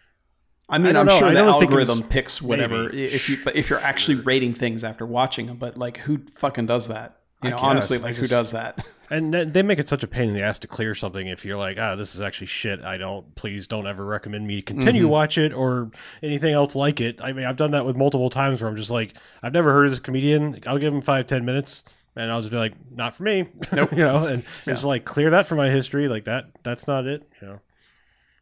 I 0.68 0.76
mean, 0.76 0.94
I 0.94 1.00
I'm 1.00 1.06
know. 1.06 1.18
sure 1.18 1.28
I 1.28 1.34
the 1.34 1.40
don't 1.40 1.58
think 1.58 1.70
it 1.72 1.74
was- 1.74 1.88
algorithm 1.88 2.10
picks 2.10 2.42
whatever 2.42 2.84
maybe. 2.90 3.04
if 3.04 3.30
you, 3.30 3.38
but 3.42 3.56
if 3.56 3.70
you're 3.70 3.78
actually 3.80 4.16
rating 4.16 4.52
things 4.52 4.84
after 4.84 5.06
watching 5.06 5.46
them, 5.46 5.56
but 5.56 5.78
like, 5.78 5.98
who 5.98 6.18
fucking 6.34 6.66
does 6.66 6.88
that? 6.88 7.17
You 7.42 7.50
know, 7.50 7.58
honestly, 7.58 7.98
I 7.98 8.00
like, 8.00 8.16
who 8.16 8.26
does 8.26 8.50
that? 8.50 8.84
and 9.10 9.32
they 9.32 9.62
make 9.62 9.78
it 9.78 9.86
such 9.86 10.02
a 10.02 10.08
pain 10.08 10.28
in 10.28 10.34
the 10.34 10.42
ass 10.42 10.58
to 10.60 10.66
clear 10.66 10.94
something 10.94 11.28
if 11.28 11.44
you're 11.44 11.56
like, 11.56 11.78
ah, 11.78 11.94
this 11.94 12.14
is 12.14 12.20
actually 12.20 12.48
shit. 12.48 12.82
I 12.82 12.96
don't, 12.98 13.32
please 13.36 13.68
don't 13.68 13.86
ever 13.86 14.04
recommend 14.04 14.46
me 14.46 14.56
to 14.56 14.62
continue 14.62 15.06
Mhm. 15.06 15.10
watch 15.10 15.38
it 15.38 15.52
or 15.52 15.90
anything 16.22 16.52
else 16.52 16.74
like 16.74 17.00
it. 17.00 17.20
I 17.22 17.32
mean, 17.32 17.44
I've 17.46 17.56
done 17.56 17.70
that 17.70 17.86
with 17.86 17.96
multiple 17.96 18.28
times 18.28 18.60
where 18.60 18.68
I'm 18.68 18.76
just 18.76 18.90
like, 18.90 19.14
I've 19.42 19.52
never 19.52 19.72
heard 19.72 19.84
of 19.86 19.92
this 19.92 20.00
comedian. 20.00 20.60
I'll 20.66 20.78
give 20.78 20.92
him 20.92 21.00
five, 21.00 21.26
ten 21.26 21.44
minutes. 21.44 21.84
And 22.16 22.32
I'll 22.32 22.40
just 22.40 22.50
be 22.50 22.56
like, 22.56 22.74
not 22.90 23.14
for 23.14 23.22
me, 23.22 23.46
Nope. 23.72 23.92
you 23.92 23.98
know, 23.98 24.26
and 24.26 24.42
just 24.64 24.82
like 24.84 25.04
clear 25.04 25.30
that 25.30 25.46
from 25.46 25.58
my 25.58 25.70
history. 25.70 26.08
Like 26.08 26.24
that, 26.24 26.46
that's 26.64 26.88
not 26.88 27.06
it, 27.06 27.22
you 27.40 27.46
know. 27.46 27.60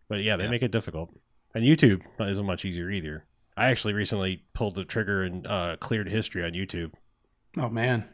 But 0.08 0.22
yeah, 0.22 0.36
they 0.36 0.44
Yeah. 0.44 0.50
make 0.50 0.62
it 0.62 0.70
difficult. 0.70 1.10
And 1.54 1.62
YouTube 1.64 2.00
isn't 2.18 2.46
much 2.46 2.64
easier 2.64 2.90
either. 2.90 3.24
I 3.58 3.66
actually 3.70 3.92
recently 3.92 4.44
pulled 4.54 4.74
the 4.76 4.86
trigger 4.86 5.22
and 5.22 5.46
uh, 5.46 5.76
cleared 5.80 6.08
history 6.08 6.42
on 6.42 6.52
YouTube. 6.52 6.92
Oh 7.58 7.68
man, 7.68 8.04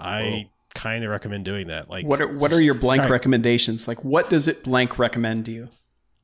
I 0.00 0.48
kind 0.74 1.04
of 1.04 1.10
recommend 1.10 1.44
doing 1.44 1.68
that. 1.68 1.88
Like, 1.90 2.06
What 2.06 2.20
are 2.20 2.28
what 2.28 2.52
are 2.52 2.60
your 2.60 2.74
blank 2.74 3.00
Alright. 3.00 3.12
recommendations? 3.12 3.86
Like, 3.88 4.04
what 4.04 4.30
does 4.30 4.48
it 4.48 4.62
blank 4.64 4.98
recommend 4.98 5.46
to 5.46 5.52
you 5.52 5.68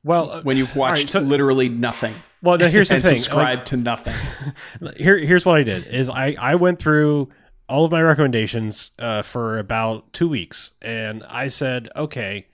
well 0.05 0.31
uh, 0.31 0.43
when 0.43 0.57
you've 0.57 0.77
watched 0.77 1.01
right, 1.03 1.09
so- 1.09 1.21
literally 1.21 1.69
nothing 1.69 2.15
well, 2.43 2.59
no, 2.59 2.69
here's 2.69 2.91
the 2.91 3.01
thing. 3.01 3.19
subscribed 3.19 3.67
to 3.69 3.77
nothing? 3.77 4.15
Here, 4.97 5.19
here's 5.19 5.45
what 5.45 5.57
I 5.57 5.63
did: 5.65 5.87
is 5.89 6.09
I 6.09 6.37
I 6.39 6.55
went 6.55 6.79
through 6.79 7.29
all 7.69 7.85
of 7.85 7.91
my 7.91 8.01
recommendations 8.03 8.93
uh, 9.01 9.23
for 9.23 9.59
about 9.59 10.13
two 10.13 10.29
weeks, 10.29 10.71
and 10.81 11.25
I 11.25 11.49
said, 11.49 11.89
okay, 11.97 12.47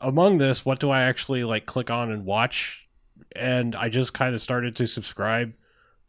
among 0.00 0.36
this, 0.38 0.64
what 0.66 0.80
do 0.80 0.90
I 0.90 1.02
actually 1.02 1.44
like 1.44 1.64
click 1.64 1.90
on 1.90 2.10
and 2.10 2.26
watch? 2.26 2.86
And 3.34 3.74
I 3.74 3.88
just 3.88 4.12
kind 4.12 4.34
of 4.34 4.40
started 4.42 4.76
to 4.76 4.86
subscribe 4.86 5.54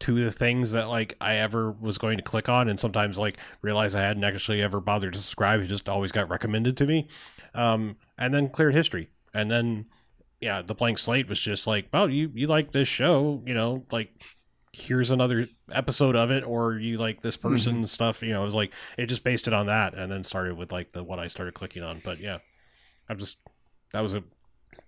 to 0.02 0.24
the 0.24 0.30
things 0.30 0.72
that 0.72 0.88
like 0.88 1.16
I 1.20 1.36
ever 1.36 1.72
was 1.72 1.98
going 1.98 2.18
to 2.18 2.22
click 2.22 2.48
on, 2.48 2.68
and 2.68 2.78
sometimes 2.78 3.18
like 3.18 3.38
realize 3.62 3.94
I 3.94 4.02
hadn't 4.02 4.24
actually 4.24 4.62
ever 4.62 4.80
bothered 4.80 5.14
to 5.14 5.18
subscribe. 5.18 5.60
It 5.60 5.66
just 5.66 5.88
always 5.88 6.12
got 6.12 6.28
recommended 6.28 6.76
to 6.78 6.86
me, 6.86 7.08
um, 7.54 7.96
and 8.18 8.32
then 8.32 8.48
cleared 8.48 8.74
history, 8.74 9.08
and 9.34 9.50
then 9.50 9.86
yeah, 10.40 10.60
the 10.60 10.74
blank 10.74 10.98
slate 10.98 11.28
was 11.28 11.40
just 11.40 11.66
like, 11.66 11.88
oh, 11.92 12.06
you 12.06 12.30
you 12.34 12.46
like 12.48 12.72
this 12.72 12.88
show, 12.88 13.42
you 13.46 13.54
know, 13.54 13.86
like 13.90 14.10
here's 14.72 15.10
another 15.10 15.46
episode 15.70 16.16
of 16.16 16.30
it, 16.30 16.42
or 16.44 16.74
you 16.74 16.98
like 16.98 17.20
this 17.20 17.36
person 17.36 17.86
stuff, 17.86 18.22
you 18.22 18.30
know. 18.30 18.42
It 18.42 18.46
was 18.46 18.54
like 18.54 18.72
it 18.98 19.06
just 19.06 19.22
based 19.22 19.46
it 19.46 19.54
on 19.54 19.66
that, 19.66 19.94
and 19.94 20.10
then 20.10 20.24
started 20.24 20.56
with 20.56 20.72
like 20.72 20.92
the 20.92 21.04
what 21.04 21.18
I 21.18 21.28
started 21.28 21.54
clicking 21.54 21.82
on. 21.82 22.00
But 22.04 22.18
yeah, 22.18 22.38
I'm 23.08 23.18
just 23.18 23.38
that 23.92 24.00
was 24.00 24.14
a 24.14 24.24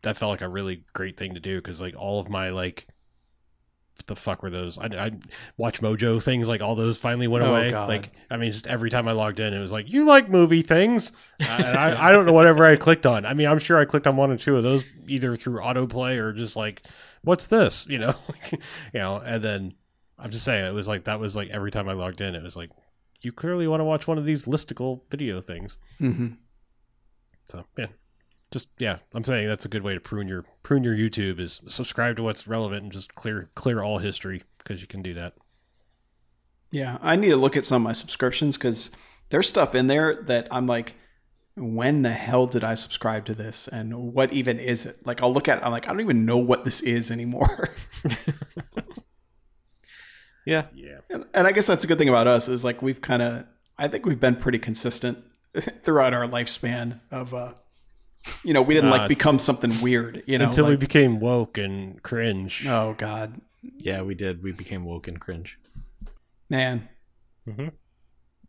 that 0.03 0.17
felt 0.17 0.31
like 0.31 0.41
a 0.41 0.49
really 0.49 0.85
great 0.93 1.17
thing 1.17 1.35
to 1.35 1.41
do 1.41 1.61
because 1.61 1.81
like 1.81 1.95
all 1.97 2.19
of 2.19 2.29
my 2.29 2.51
like 2.51 2.89
the 4.07 4.17
fuck 4.17 4.43
were 4.43 4.51
those? 4.51 4.77
I, 4.79 4.87
I 4.87 5.11
WatchMojo 5.59 6.23
things 6.23 6.49
like 6.49 6.61
all 6.61 6.75
those 6.75 6.99
finally 6.99 7.27
went 7.29 7.45
Oh, 7.45 7.51
away. 7.55 7.71
God. 7.71 7.89
like 7.89 8.11
i 8.31 8.37
mean 8.37 8.53
just 8.53 8.67
every 8.67 8.91
time 8.91 9.09
i 9.09 9.13
logged 9.13 9.41
in 9.41 9.55
it 9.55 9.61
was 9.61 9.73
like 9.73 9.89
you 9.89 10.05
like 10.05 10.29
movie 10.29 10.63
things? 10.63 11.13
Uh, 11.41 11.45
and 11.45 11.77
I, 11.79 12.09
I 12.09 12.13
don't 12.13 12.27
know 12.27 12.33
whatever 12.33 12.65
i 12.65 12.77
clicked 12.77 13.07
on. 13.07 13.25
I 13.25 13.35
mean 13.35 13.47
i'm 13.47 13.59
sure 13.59 13.79
i 13.79 13.85
clicked 13.85 14.07
on 14.07 14.17
one 14.17 14.31
or 14.31 14.37
two 14.37 14.57
of 14.57 14.63
those 14.63 14.85
either 15.07 15.37
through 15.37 15.61
autoplay 15.61 16.19
or 16.19 16.33
just 16.33 16.57
like 16.57 16.83
what's 17.23 17.47
this? 17.47 17.87
You 17.89 17.99
know? 17.99 18.15
You 18.93 19.01
know 19.01 19.17
and 19.25 19.43
then 19.43 19.75
i'm 20.19 20.31
just 20.31 20.45
saying 20.45 20.65
it 20.67 20.75
was 20.75 20.87
like 20.89 21.05
that 21.05 21.19
was 21.21 21.35
like 21.37 21.49
every 21.51 21.71
time 21.71 21.89
i 21.89 21.93
logged 21.93 22.21
in 22.21 22.35
it 22.35 22.43
was 22.43 22.57
like 22.57 22.71
you 23.23 23.33
clearly 23.33 23.67
want 23.67 23.81
to 23.81 23.85
watch 23.85 24.07
one 24.07 24.19
of 24.19 24.25
these 24.27 24.45
listicle 24.45 25.01
video 25.11 25.41
things. 25.41 25.79
Hmm 25.99 26.29
so 27.49 27.65
yeah, 27.79 27.87
just 28.55 28.69
yeah, 28.79 28.99
I'm 29.13 29.25
saying 29.25 29.47
that's 29.47 29.67
a 29.67 29.69
good 29.69 29.83
way 29.83 29.93
to 29.93 30.01
prune 30.01 30.29
your 30.29 30.45
prune 30.63 30.83
your 30.83 30.97
YouTube 30.97 31.39
is 31.39 31.61
subscribe 31.67 32.17
to 32.17 32.23
what's 32.23 32.49
relevant 32.49 32.85
and 32.85 32.93
just 32.93 33.15
clear 33.15 33.51
clear 33.55 33.83
all 33.83 33.99
history 33.99 34.43
because 34.59 34.81
you 34.81 34.87
can 34.87 35.03
do 35.03 35.13
that. 35.15 35.35
Yeah, 36.71 36.99
I 37.03 37.17
need 37.17 37.29
to 37.29 37.37
look 37.37 37.57
at 37.57 37.67
some 37.67 37.83
of 37.83 37.85
my 37.85 37.93
subscriptions 37.93 38.57
because 38.57 38.91
there's 39.29 39.47
stuff 39.47 39.75
in 39.75 39.87
there 39.87 40.23
that 40.23 40.49
I'm 40.51 40.67
like, 40.67 40.95
when 41.57 42.03
the 42.03 42.11
hell 42.11 42.47
did 42.47 42.65
I 42.65 42.75
subscribe 42.75 43.27
to 43.27 43.35
this, 43.35 43.69
and 43.69 44.13
what 44.13 44.33
even 44.33 44.59
is 44.59 44.87
it? 44.87 45.07
Like, 45.07 45.23
I'll 45.23 45.33
look 45.33 45.47
at, 45.47 45.59
it, 45.59 45.65
I'm 45.65 45.71
like, 45.71 45.87
I 45.87 45.91
don't 45.91 46.01
even 46.01 46.27
know 46.27 46.39
what 46.39 46.65
this 46.65 46.81
is 46.81 47.13
anymore. 47.13 47.71
Yeah. 50.45 50.67
Yeah, 50.75 50.99
and, 51.11 51.25
and 51.35 51.47
I 51.47 51.53
guess 51.53 51.67
that's 51.67 51.85
a 51.85 51.87
good 51.87 51.99
thing 51.99 52.09
about 52.09 52.27
us 52.27 52.49
is 52.49 52.65
like 52.65 52.83
we've 52.83 53.01
kind 53.01 53.23
of, 53.23 53.45
I 53.79 53.89
think 53.89 54.07
we've 54.07 54.21
been 54.21 54.37
pretty 54.37 54.59
consistent 54.59 55.19
throughout 55.83 56.13
our 56.13 56.27
lifespan 56.27 57.01
of, 57.11 57.35
uh, 57.35 57.55
you 58.43 58.53
know, 58.55 58.63
we 58.63 58.75
didn't 58.75 58.91
Uh, 58.91 58.97
like 58.99 59.09
become 59.09 59.39
something 59.39 59.73
weird, 59.83 60.23
you 60.27 60.39
know, 60.39 60.45
until 60.47 60.67
we 60.67 60.77
became 60.77 61.21
woke 61.21 61.59
and 61.59 62.03
cringe. 62.03 62.67
oh 62.67 62.95
god, 62.99 63.41
Yeah, 63.79 64.03
we 64.03 64.15
did. 64.15 64.43
We 64.43 64.53
became 64.53 64.83
woke 64.85 65.09
and 65.09 65.21
cringe. 65.21 65.59
man, 66.49 66.89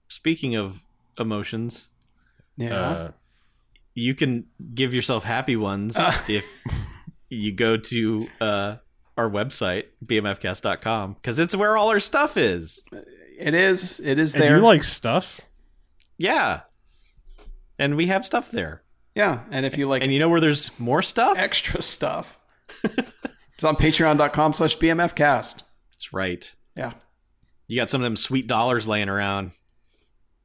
Speaking 0.08 0.56
of 0.56 0.82
emotions, 1.18 1.90
yeah, 2.58 2.76
Uh, 2.80 3.12
you 3.94 4.14
can 4.16 4.46
give 4.74 4.94
yourself 4.94 5.24
happy 5.24 5.56
ones 5.56 5.96
Uh. 5.98 6.14
if 6.30 6.46
you 7.30 7.52
go 7.52 7.76
to 7.78 8.28
uh, 8.40 8.76
our 9.18 9.30
website, 9.30 9.86
bmfcast.com, 10.06 11.14
because 11.14 11.40
it's 11.40 11.56
where 11.56 11.76
all 11.78 11.90
our 11.90 12.00
stuff 12.00 12.38
is. 12.38 12.82
it 13.38 13.54
is, 13.54 14.00
it 14.00 14.20
is 14.20 14.34
and 14.36 14.44
there, 14.44 14.58
you 14.58 14.64
like 14.64 14.84
stuff? 14.84 15.42
Yeah. 16.18 16.62
And 17.78 17.96
we 17.98 18.08
have 18.08 18.26
stuff 18.26 18.52
there. 18.52 18.84
Yeah, 19.16 19.40
and 19.52 19.66
if 19.66 19.78
you 19.78 19.88
like 19.88 20.04
And 20.04 20.12
you 20.14 20.20
know 20.20 20.30
where 20.30 20.42
there's 20.42 20.78
more 20.80 21.02
stuff? 21.02 21.38
extra 21.38 21.82
stuff, 21.82 22.38
it's 22.84 23.64
on 23.64 23.76
Patreon.com/slash 23.76 24.78
BMFcast. 24.78 25.64
That's 25.94 26.14
right. 26.14 26.54
Yeah. 26.76 26.94
You 27.68 27.80
got 27.80 27.90
some 27.90 28.02
of 28.02 28.06
them 28.06 28.16
sweet 28.18 28.46
dollars 28.48 28.88
laying 28.88 29.10
around. 29.10 29.52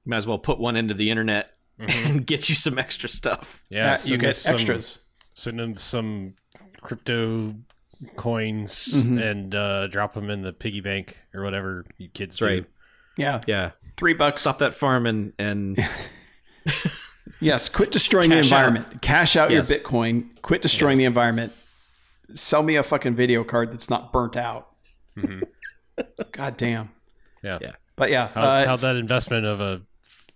You 0.05 0.11
might 0.11 0.17
as 0.19 0.27
well 0.27 0.39
put 0.39 0.59
one 0.59 0.77
into 0.77 0.95
the 0.95 1.11
internet 1.11 1.53
and 1.79 2.25
get 2.27 2.49
you 2.49 2.55
some 2.55 2.79
extra 2.79 3.09
stuff. 3.09 3.63
Yeah, 3.69 3.99
Yeah, 4.03 4.11
you 4.11 4.17
get 4.19 4.31
us 4.31 4.39
some- 4.39 4.55
extras. 4.55 5.01
Send 5.35 5.59
them 5.59 5.77
some 5.77 6.35
crypto 6.81 7.55
coins 8.17 8.89
Mhm. 8.95 9.23
and 9.31 9.55
uh, 9.55 9.87
drop 9.89 10.15
them 10.15 10.31
in 10.31 10.41
the 10.43 10.53
piggy 10.53 10.81
bank 10.81 11.17
or 11.35 11.43
whatever 11.43 11.85
you 11.99 12.09
kids 12.09 12.39
do. 12.39 12.47
right. 12.47 12.65
Yeah, 13.19 13.41
Yeah. 13.47 13.73
three 13.99 14.15
bucks. 14.15 14.47
off 14.47 14.59
that 14.59 14.75
farm 14.75 15.05
and, 15.07 15.33
and 15.39 15.79
Yes, 17.41 17.69
quit 17.69 17.91
destroying 17.91 18.29
the 18.31 18.37
Cash 18.37 18.53
out. 18.53 18.67
environment. 18.67 19.03
Cash 19.03 19.37
out 19.37 19.51
Yes. 19.51 19.71
your 19.71 19.79
Bitcoin. 19.79 20.41
Quit 20.43 20.63
destroying 20.63 20.93
Yes. 20.93 20.99
the 20.99 21.05
environment. 21.07 21.53
Sell 22.35 22.63
me 22.63 22.77
a 22.77 22.83
fucking 22.83 23.15
video 23.17 23.43
card 23.45 23.73
that's 23.73 23.89
not 23.91 24.13
burnt 24.13 24.37
out. 24.37 24.69
Mhm. 25.17 25.43
God 26.33 26.57
damn. 26.57 26.91
Yeah. 27.43 27.59
Yeah. 27.61 27.73
But 27.97 28.11
yeah, 28.11 28.29
How, 28.29 28.43
uh, 28.43 28.67
how'd 28.67 28.81
that 28.81 28.97
investment 28.97 29.47
of 29.47 29.61
a 29.61 29.83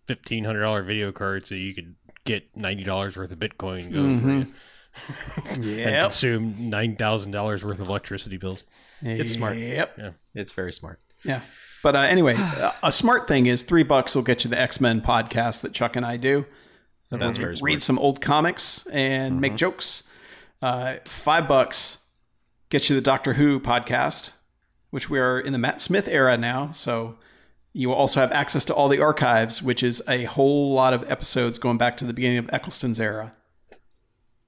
fifteen 0.06 0.44
hundred 0.44 0.62
dollar 0.62 0.82
video 0.82 1.12
card 1.12 1.46
so 1.46 1.54
you 1.54 1.74
could 1.74 1.94
get 2.24 2.44
ninety 2.56 2.82
dollars 2.84 3.16
worth 3.16 3.30
of 3.32 3.38
Bitcoin 3.38 3.92
go 3.92 4.02
for 4.20 4.28
you 4.28 4.46
and 5.46 5.64
yep. 5.64 6.02
consume 6.02 6.68
nine 6.70 6.96
thousand 6.96 7.30
dollars 7.30 7.64
worth 7.64 7.80
of 7.80 7.88
electricity 7.88 8.36
bills? 8.36 8.64
It's 9.02 9.32
smart. 9.32 9.56
Yep. 9.56 9.94
Yeah. 9.98 10.10
it's 10.34 10.52
very 10.52 10.72
smart. 10.72 11.00
Yeah. 11.22 11.40
But 11.82 11.96
uh, 11.96 12.00
anyway, 12.00 12.34
uh, 12.38 12.72
a 12.82 12.90
smart 12.92 13.28
thing 13.28 13.46
is 13.46 13.62
three 13.62 13.82
bucks 13.82 14.14
will 14.14 14.22
get 14.22 14.44
you 14.44 14.50
the 14.50 14.60
X 14.60 14.80
Men 14.80 15.00
podcast 15.00 15.60
that 15.62 15.72
Chuck 15.72 15.96
and 15.96 16.04
I 16.04 16.16
do. 16.16 16.44
That's 17.18 17.38
very 17.38 17.56
Read 17.60 17.82
some 17.82 17.98
old 17.98 18.20
comics 18.20 18.86
and 18.88 19.40
make 19.40 19.56
jokes. 19.56 20.04
Uh, 20.62 20.96
five 21.04 21.46
bucks 21.48 22.06
gets 22.70 22.88
you 22.88 22.96
the 22.96 23.02
Doctor 23.02 23.34
Who 23.34 23.60
podcast, 23.60 24.32
which 24.90 25.10
we 25.10 25.18
are 25.18 25.38
in 25.38 25.52
the 25.52 25.58
Matt 25.58 25.80
Smith 25.80 26.08
era 26.08 26.36
now. 26.36 26.70
So 26.70 27.16
you 27.72 27.88
will 27.88 27.96
also 27.96 28.20
have 28.20 28.32
access 28.32 28.64
to 28.66 28.74
all 28.74 28.88
the 28.88 29.00
archives, 29.00 29.62
which 29.62 29.82
is 29.82 30.02
a 30.08 30.24
whole 30.24 30.72
lot 30.72 30.94
of 30.94 31.10
episodes 31.10 31.58
going 31.58 31.76
back 31.76 31.96
to 31.98 32.04
the 32.04 32.12
beginning 32.12 32.38
of 32.38 32.48
Eccleston's 32.52 33.00
era. 33.00 33.34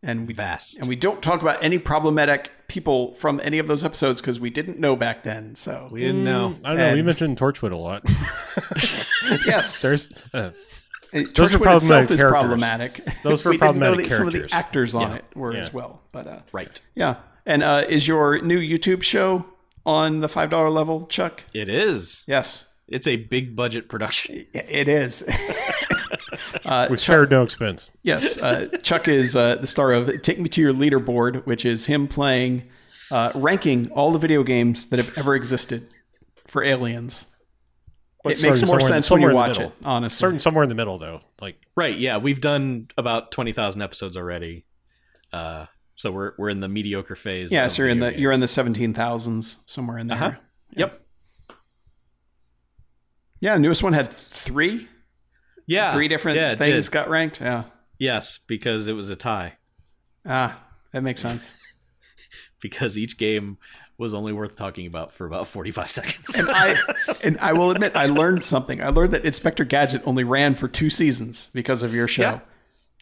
And 0.03 0.29
we 0.29 0.35
Vast. 0.35 0.79
and 0.79 0.87
we 0.87 0.95
don't 0.95 1.21
talk 1.21 1.43
about 1.43 1.65
any 1.65 1.79
problematic 1.79 2.53
people 2.69 3.15
from 3.15 3.41
any 3.43 3.59
of 3.59 3.67
those 3.67 3.85
episodes 3.85 4.21
because 4.21 4.39
we 4.39 4.51
didn't 4.51 4.79
know 4.79 4.95
back 4.95 5.25
then. 5.25 5.55
So 5.57 5.89
We 5.91 6.01
didn't 6.01 6.23
know. 6.23 6.51
Mm, 6.51 6.65
I 6.65 6.69
don't 6.69 6.79
know. 6.79 6.95
we 6.95 7.03
mentioned 7.03 7.39
Torchwood 7.39 7.73
a 7.73 7.77
lot. 7.77 8.05
yes, 9.47 9.83
There's 9.83 10.09
uh, 10.33 10.39
And 10.39 10.55
Those 11.13 11.57
were 11.59 11.67
Torchwood 11.67 11.77
itself 11.77 12.11
is 12.11 12.21
characters. 12.21 12.31
problematic. 12.31 13.01
Those 13.23 13.45
were 13.45 13.51
we 13.53 13.59
didn't 13.59 13.77
know 13.79 13.93
problematic 13.95 14.09
that 14.11 14.15
some 14.17 14.27
of 14.29 14.33
the 14.35 14.49
actors 14.55 14.95
on 14.95 15.11
Yeah. 15.11 15.17
it 15.17 15.25
were 15.35 15.53
Yeah. 15.53 15.59
as 15.61 15.73
well. 15.73 16.03
But 16.13 16.27
uh, 16.27 16.39
Right. 16.53 16.81
yeah, 16.95 17.17
and 17.47 17.63
uh, 17.63 17.85
is 17.89 18.07
your 18.09 18.41
new 18.43 18.59
YouTube 18.59 19.03
show 19.03 19.45
on 19.85 20.21
the 20.21 20.29
five 20.29 20.51
dollar 20.51 20.71
level, 20.71 21.07
Chuck? 21.07 21.45
It 21.55 21.69
is. 21.69 22.25
Yes, 22.27 22.69
It's 22.89 23.07
a 23.07 23.17
big 23.17 23.55
budget 23.57 23.89
production. 23.89 24.47
I- 24.55 24.59
it 24.69 24.89
is. 24.89 25.23
uh, 26.65 26.89
we 26.91 26.97
spared 26.97 27.31
no 27.31 27.43
expense. 27.43 27.91
yes, 28.03 28.39
uh, 28.39 28.69
Chuck 28.83 29.09
is 29.09 29.37
uh, 29.37 29.57
the 29.57 29.67
star 29.67 29.93
of 29.93 30.23
"Take 30.23 30.39
Me 30.39 30.49
to 30.51 30.61
Your 30.61 30.73
Leaderboard," 30.73 31.45
which 31.47 31.65
is 31.65 31.87
him 31.87 32.09
playing, 32.09 32.65
uh, 33.11 33.33
ranking 33.35 33.91
all 33.93 34.13
the 34.13 34.19
video 34.19 34.43
games 34.43 34.87
that 34.91 34.99
have 34.99 35.17
ever 35.17 35.35
existed 35.35 35.87
for 36.47 36.63
aliens. 36.63 37.27
But 38.27 38.39
it 38.39 38.43
makes 38.43 38.63
more 38.65 38.81
sense 38.81 39.11
when 39.11 39.21
you 39.23 39.29
the 39.31 39.35
watch 39.35 39.59
it. 39.59 39.73
Honestly, 39.85 40.17
Starting 40.17 40.39
somewhere 40.39 40.63
in 40.63 40.69
the 40.69 40.75
middle 40.75 40.99
though, 40.99 41.21
like 41.41 41.57
Right. 41.77 41.97
Yeah. 41.97 42.19
We've 42.19 42.41
done 42.41 42.89
about 42.97 43.31
20,000 43.33 43.83
episodes 43.83 44.17
already. 44.17 44.65
Uh, 45.33 45.67
so 45.95 46.11
we're, 46.13 46.33
we're 46.39 46.51
in 46.51 46.61
the 46.61 46.69
mediocre 46.69 47.17
phase. 47.17 47.53
yeah. 47.53 47.67
So 47.69 47.83
you're 47.83 47.91
in 47.91 47.99
the 48.01 48.07
video 48.07 48.21
you're 48.21 48.33
in 48.33 48.41
the 48.41 48.45
games. 48.45 48.51
seventeen 48.53 48.95
thousands 48.95 49.63
somewhere 49.67 49.99
in 49.99 50.07
there. 50.09 50.17
Uh-huh. 50.19 50.33
Yep. 50.73 51.01
Yeah, 53.41 53.59
newest 53.59 53.83
one 53.83 53.93
had 53.93 54.09
three, 54.09 54.89
Yeah. 55.67 55.93
three 55.93 56.09
different 56.09 56.37
yeah, 56.37 56.55
things 56.55 56.87
did. 56.87 56.93
got 56.93 57.09
ranked. 57.09 57.41
Yeah, 57.41 57.65
Yes, 57.99 58.39
because 58.47 58.87
it 58.87 58.93
was 58.95 59.11
a 59.11 59.17
tie. 59.17 59.55
ah, 60.27 60.59
that 60.93 61.03
makes 61.03 61.21
sense. 61.21 61.59
Because 62.63 62.97
each 62.97 63.19
game 63.19 63.59
was 63.99 64.13
only 64.15 64.33
worth 64.33 64.57
talking 64.57 64.87
about 64.87 65.13
for 65.13 65.27
about 65.27 65.47
45 65.49 65.91
seconds. 65.91 66.39
and 66.39 66.49
I 66.51 66.77
and 67.25 67.39
I 67.39 67.53
will 67.55 67.71
admit 67.71 67.97
I 67.97 68.07
learned 68.07 68.45
something. 68.45 68.83
I 68.83 68.89
learned 68.89 69.15
that 69.15 69.25
Inspector 69.25 69.65
Gadget 69.65 70.03
only 70.05 70.25
ran 70.25 70.55
for 70.55 70.69
two 70.69 70.91
seasons 70.91 71.51
because 71.55 71.83
of 71.83 71.95
your 71.95 72.09
show. 72.09 72.23
Yeah. 72.23 72.41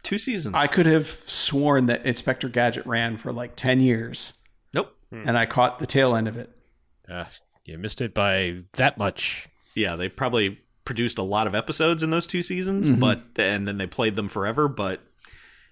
Two 0.02 0.18
seasons. 0.18 0.54
I 0.58 0.66
could 0.66 0.86
have 0.86 1.06
sworn 1.08 1.86
that 1.86 2.04
Inspector 2.04 2.48
Gadget 2.50 2.86
ran 2.86 3.16
for 3.16 3.32
like 3.32 3.56
ten 3.56 3.80
years, 3.80 4.34
nope. 4.74 4.94
and 5.10 5.36
I 5.38 5.46
caught 5.46 5.78
the 5.78 5.86
tail 5.86 6.14
end 6.14 6.28
of 6.28 6.36
it. 6.36 6.50
uh, 7.10 7.24
you 7.64 7.78
missed 7.78 8.00
it 8.02 8.12
by 8.12 8.58
that 8.74 8.98
much. 8.98 9.48
Yeah, 9.74 9.96
they 9.96 10.08
probably 10.10 10.60
produced 10.84 11.16
a 11.18 11.22
lot 11.22 11.46
of 11.46 11.54
episodes 11.54 12.02
in 12.02 12.10
those 12.10 12.26
two 12.26 12.42
seasons, 12.42 12.90
Mhm. 12.90 13.00
but 13.00 13.22
and 13.36 13.66
then 13.66 13.78
they 13.78 13.86
played 13.86 14.14
them 14.16 14.28
forever. 14.28 14.68
But 14.68 15.00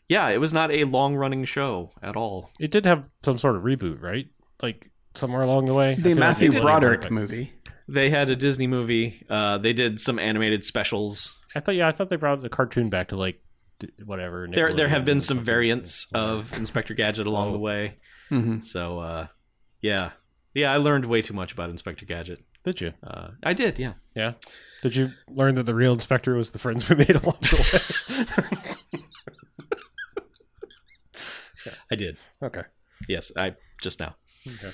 yeah, 0.08 0.30
it 0.30 0.38
was 0.40 0.54
not 0.54 0.70
a 0.72 0.84
long 0.84 1.14
running 1.14 1.44
show 1.44 1.90
at 2.02 2.16
all. 2.16 2.50
It 2.58 2.70
did 2.70 2.86
have 2.86 3.04
some 3.22 3.36
sort 3.36 3.56
of 3.56 3.62
reboot, 3.64 4.00
right? 4.00 4.28
Like 4.62 4.90
somewhere 5.14 5.42
along 5.42 5.66
the 5.66 5.74
way. 5.74 5.94
The 5.94 6.02
feel 6.02 6.10
like 6.12 6.18
Matthew. 6.18 6.60
Broderick 6.60 7.10
movie. 7.10 7.52
They 7.88 8.10
had 8.10 8.30
a 8.30 8.36
Disney 8.36 8.66
movie. 8.66 9.24
Uh, 9.28 9.58
they 9.58 9.72
did 9.72 10.00
some 10.00 10.18
animated 10.18 10.64
specials. 10.64 11.36
I 11.54 11.60
thought, 11.60 11.74
yeah, 11.74 11.88
I 11.88 11.92
thought 11.92 12.08
they 12.08 12.16
brought 12.16 12.40
the 12.40 12.48
cartoon 12.48 12.88
back 12.90 13.08
to 13.08 13.16
like 13.16 13.40
d- 13.80 13.90
whatever. 14.04 14.48
There, 14.50 14.72
there 14.72 14.88
have 14.88 15.04
been 15.04 15.20
some 15.20 15.36
something. 15.38 15.44
variants 15.44 16.06
of 16.14 16.56
Inspector 16.56 16.94
Gadget 16.94 17.26
along 17.26 17.48
Oh. 17.50 17.52
the 17.52 17.58
way. 17.58 17.96
hmm 18.28 18.60
So, 18.60 18.98
uh, 19.00 19.26
yeah, 19.80 20.12
yeah, 20.54 20.72
I 20.72 20.76
learned 20.78 21.04
way 21.04 21.20
too 21.22 21.34
much 21.34 21.52
about 21.52 21.68
Inspector 21.70 22.04
Gadget. 22.06 22.42
Did 22.64 22.80
you? 22.80 22.92
Uh, 23.04 23.30
I 23.42 23.52
did, 23.54 23.78
yeah. 23.78 23.94
Yeah. 24.14 24.34
Did 24.82 24.94
you 24.96 25.10
learn 25.28 25.56
that 25.56 25.64
the 25.64 25.74
real 25.74 25.92
inspector 25.92 26.34
was 26.34 26.50
the 26.52 26.58
friends 26.60 26.88
we 26.88 26.94
made 26.96 27.10
along 27.22 27.36
the 27.40 28.76
way? 28.92 29.00
I 31.90 31.94
did. 31.96 32.16
okay. 32.42 32.62
Yes, 33.08 33.30
I 33.36 33.54
just 33.80 34.00
now. 34.00 34.16
Okay. 34.46 34.70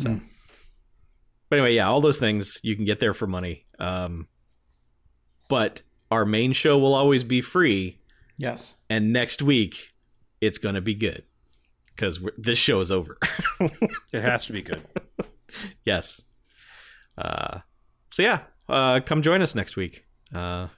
So, 0.00 0.10
Mm. 0.10 0.20
but 1.48 1.58
anyway, 1.58 1.74
yeah, 1.74 1.88
all 1.88 2.00
those 2.00 2.18
things 2.18 2.58
you 2.62 2.74
can 2.76 2.84
get 2.84 3.00
there 3.00 3.12
for 3.14 3.26
money. 3.26 3.66
Um, 3.78 4.28
but 5.48 5.82
our 6.10 6.24
main 6.24 6.52
show 6.52 6.78
will 6.78 6.94
always 6.94 7.24
be 7.24 7.40
free, 7.40 7.98
Yes. 8.38 8.76
and 8.88 9.12
next 9.12 9.42
week 9.42 9.92
it's 10.40 10.58
gonna 10.58 10.80
be 10.80 10.94
good 10.94 11.24
because 11.86 12.18
this 12.36 12.58
show 12.58 12.80
is 12.80 12.90
over. 12.90 13.16
It 14.12 14.22
has 14.22 14.46
to 14.46 14.52
be 14.52 14.62
good. 14.62 14.82
yes. 15.84 16.22
Uh, 17.18 17.58
so 18.12 18.22
yeah, 18.22 18.40
uh, 18.68 19.00
come 19.04 19.20
join 19.22 19.42
us 19.42 19.54
next 19.54 19.76
week. 19.76 20.04
Uh, 20.34 20.68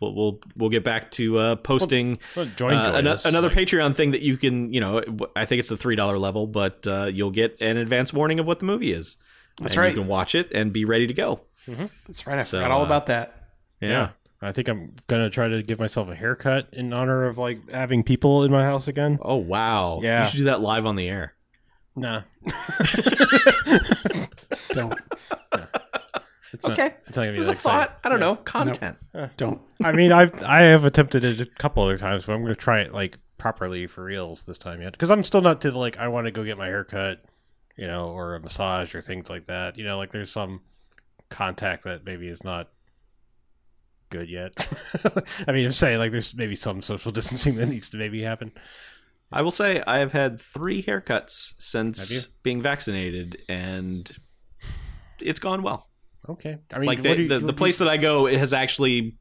we'll 0.00 0.14
we'll 0.14 0.40
we'll 0.56 0.70
get 0.70 0.82
back 0.84 1.10
to 1.12 1.38
uh, 1.38 1.56
posting 1.56 2.18
Well, 2.36 2.46
join, 2.56 2.74
uh, 2.74 2.84
join 2.86 2.94
ano- 2.96 3.10
us. 3.12 3.24
another 3.24 3.48
Like, 3.48 3.56
Patreon 3.58 3.94
thing 3.94 4.10
that 4.12 4.22
you 4.22 4.36
can, 4.36 4.72
you 4.72 4.80
know, 4.80 5.02
I 5.36 5.44
think 5.44 5.60
it's 5.60 5.68
the 5.68 5.76
three 5.76 5.96
dollar 5.96 6.18
level, 6.18 6.46
but 6.46 6.86
uh, 6.86 7.04
you'll 7.12 7.30
get 7.30 7.56
an 7.60 7.76
advance 7.76 8.12
warning 8.12 8.38
of 8.40 8.46
what 8.46 8.58
the 8.58 8.64
movie 8.64 8.92
is. 8.92 9.16
That's 9.60 9.72
and 9.74 9.80
right. 9.82 9.94
You 9.94 10.00
can 10.00 10.08
watch 10.08 10.34
it 10.34 10.50
and 10.52 10.72
be 10.72 10.84
ready 10.84 11.06
to 11.06 11.14
go. 11.14 11.40
That's 12.06 12.26
right. 12.26 12.38
I 12.38 12.42
So, 12.42 12.58
forgot 12.58 12.70
all 12.70 12.82
uh, 12.82 12.86
about 12.86 13.06
that. 13.06 13.48
Yeah. 13.80 14.10
I 14.42 14.52
think 14.52 14.68
I'm 14.68 14.94
gonna 15.06 15.28
try 15.28 15.48
to 15.48 15.62
give 15.62 15.78
myself 15.78 16.08
a 16.08 16.14
haircut 16.14 16.68
in 16.72 16.94
honor 16.94 17.26
of 17.26 17.36
like 17.36 17.68
having 17.70 18.02
people 18.02 18.42
in 18.44 18.50
my 18.50 18.64
house 18.64 18.88
again. 18.88 19.18
Oh 19.20 19.36
wow! 19.36 20.00
Yeah. 20.02 20.20
you 20.24 20.30
should 20.30 20.38
do 20.38 20.44
that 20.44 20.62
live 20.62 20.86
on 20.86 20.96
the 20.96 21.06
air. 21.10 21.34
Nah. 21.94 22.22
Don't. 24.72 24.94
It's 26.52 26.66
not- 26.66 26.78
Okay, 26.78 26.94
it's 27.06 27.16
not 27.16 27.22
gonna 27.22 27.28
it 27.28 27.32
be 27.32 27.38
was 27.38 27.46
that 27.48 27.56
a 27.56 27.60
thought. 27.60 27.98
I 28.04 28.08
don't 28.08 28.20
know 28.20 28.36
content. 28.36 28.96
Don't. 29.36 29.60
I 29.84 29.92
mean, 29.92 30.12
I've 30.12 30.42
I 30.42 30.62
have 30.62 30.84
attempted 30.84 31.24
it 31.24 31.40
a 31.40 31.46
couple 31.46 31.82
other 31.84 31.98
times, 31.98 32.26
but 32.26 32.32
I'm 32.32 32.42
going 32.42 32.54
to 32.54 32.60
try 32.60 32.80
it 32.80 32.92
like 32.92 33.18
properly 33.38 33.86
for 33.86 34.04
reals 34.04 34.44
this 34.44 34.58
time 34.58 34.82
yet. 34.82 34.92
Because 34.92 35.10
I'm 35.10 35.22
still 35.22 35.40
not 35.42 35.60
to 35.62 35.70
the, 35.70 35.78
like 35.78 35.98
I 35.98 36.08
want 36.08 36.26
to 36.26 36.30
go 36.30 36.44
get 36.44 36.58
my 36.58 36.66
hair 36.66 36.84
cut, 36.84 37.22
you 37.76 37.86
know, 37.86 38.08
or 38.08 38.34
a 38.34 38.40
massage 38.40 38.94
or 38.94 39.00
things 39.00 39.30
like 39.30 39.46
that. 39.46 39.78
You 39.78 39.84
know, 39.84 39.96
like 39.96 40.10
there's 40.10 40.32
some 40.32 40.60
contact 41.28 41.84
that 41.84 42.04
maybe 42.04 42.28
is 42.28 42.42
not 42.44 42.68
good 44.10 44.28
yet. 44.28 44.52
I 45.46 45.52
mean, 45.52 45.66
I'm 45.66 45.72
saying 45.72 45.98
like 45.98 46.10
there's 46.12 46.34
maybe 46.34 46.56
some 46.56 46.82
social 46.82 47.12
distancing 47.18 47.54
that 47.56 47.66
needs 47.66 47.88
to 47.90 47.96
maybe 47.96 48.22
happen. 48.22 48.52
I 49.32 49.42
will 49.42 49.52
say 49.52 49.80
I 49.86 49.98
have 49.98 50.12
had 50.12 50.40
three 50.40 50.82
haircuts 50.82 51.54
since 51.58 52.10
being 52.42 52.60
vaccinated, 52.60 53.36
and 53.48 54.10
it's 55.20 55.38
gone 55.38 55.62
well. 55.62 55.86
Okay, 56.28 56.58
I 56.72 56.78
mean, 56.78 56.86
like 56.86 56.98
what 56.98 57.02
the, 57.04 57.22
you- 57.22 57.28
the, 57.28 57.34
the 57.34 57.40
do 57.40 57.46
you- 57.46 57.52
place 57.54 57.78
that 57.78 57.88
I 57.88 57.96
go 57.96 58.26
it 58.26 58.38
has 58.38 58.52
actually. 58.52 59.16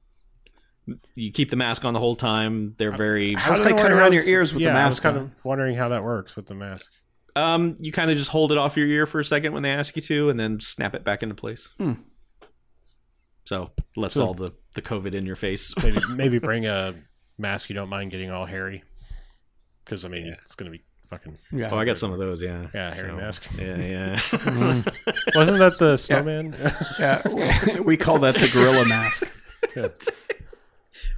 You 1.15 1.31
keep 1.31 1.51
the 1.51 1.55
mask 1.55 1.85
on 1.85 1.93
the 1.93 1.99
whole 1.99 2.15
time. 2.15 2.73
They're 2.77 2.91
very. 2.91 3.35
I 3.35 3.51
was 3.51 3.59
do 3.59 3.65
they 3.65 3.73
cut 3.73 3.91
around 3.91 4.11
I 4.11 4.15
your 4.15 4.23
ears 4.23 4.51
with 4.51 4.59
the 4.59 4.65
yeah, 4.65 4.71
I 4.71 4.85
was 4.87 4.95
mask 4.95 5.03
kind 5.03 5.17
on. 5.17 5.23
of 5.25 5.31
wondering 5.43 5.75
how 5.75 5.89
that 5.89 6.03
works 6.03 6.35
with 6.35 6.47
the 6.47 6.55
mask. 6.55 6.91
Um, 7.35 7.75
you 7.79 7.91
kind 7.91 8.09
of 8.09 8.17
just 8.17 8.31
hold 8.31 8.51
it 8.51 8.57
off 8.57 8.75
your 8.75 8.87
ear 8.87 9.05
for 9.05 9.19
a 9.19 9.25
second 9.25 9.53
when 9.53 9.61
they 9.61 9.69
ask 9.69 9.95
you 9.95 10.01
to, 10.01 10.29
and 10.31 10.39
then 10.39 10.59
snap 10.59 10.95
it 10.95 11.03
back 11.03 11.21
into 11.21 11.35
place. 11.35 11.69
Hmm. 11.77 11.93
So 13.45 13.71
lets 13.95 14.15
So- 14.15 14.25
all 14.25 14.33
the 14.33 14.51
the 14.75 14.81
COVID 14.81 15.13
in 15.13 15.25
your 15.25 15.35
face. 15.35 15.73
Maybe 15.83 15.99
maybe 16.09 16.39
bring 16.39 16.65
a 16.65 16.95
mask 17.37 17.69
you 17.69 17.75
don't 17.75 17.89
mind 17.89 18.09
getting 18.11 18.31
all 18.31 18.45
hairy, 18.47 18.83
because 19.85 20.05
I 20.05 20.09
mean 20.09 20.25
Yeah. 20.25 20.33
it's 20.33 20.55
going 20.55 20.71
to 20.71 20.75
be 20.77 20.83
fucking 21.09 21.37
Yeah. 21.51 21.69
Oh, 21.71 21.77
I 21.77 21.85
got 21.85 21.97
some 21.97 22.11
of 22.11 22.19
those. 22.19 22.41
Yeah. 22.41 22.67
yeah 22.73 22.93
hairy 22.93 23.09
So, 23.09 23.15
mask. 23.17 23.49
Yeah, 23.57 23.77
yeah. 23.77 24.19
Wasn't 25.35 25.59
that 25.59 25.77
the 25.79 25.97
snowman? 25.97 26.55
yeah. 26.99 27.79
we 27.81 27.97
call 27.97 28.19
that 28.19 28.35
the 28.35 28.49
gorilla 28.53 28.85
mask. 28.85 29.23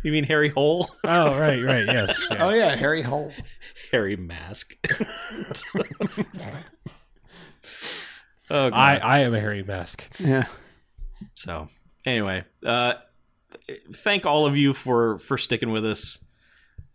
you 0.03 0.11
mean 0.11 0.23
Harry 0.23 0.49
hole? 0.49 0.89
oh 1.03 1.37
right, 1.39 1.63
right, 1.63 1.85
yes. 1.85 2.27
yeah. 2.31 2.45
Oh 2.45 2.49
yeah, 2.49 2.75
Harry 2.75 3.01
Hole. 3.01 3.31
Harry 3.91 4.15
mask. 4.15 4.75
oh, 8.49 8.69
God. 8.69 8.73
I 8.73 8.97
I 8.97 9.19
am 9.19 9.33
a 9.33 9.39
Harry 9.39 9.63
mask. 9.63 10.03
Yeah. 10.19 10.45
So 11.35 11.67
anyway, 12.05 12.45
uh, 12.65 12.93
thank 13.93 14.25
all 14.25 14.45
of 14.45 14.55
you 14.57 14.73
for 14.73 15.19
for 15.19 15.37
sticking 15.37 15.71
with 15.71 15.85
us 15.85 16.19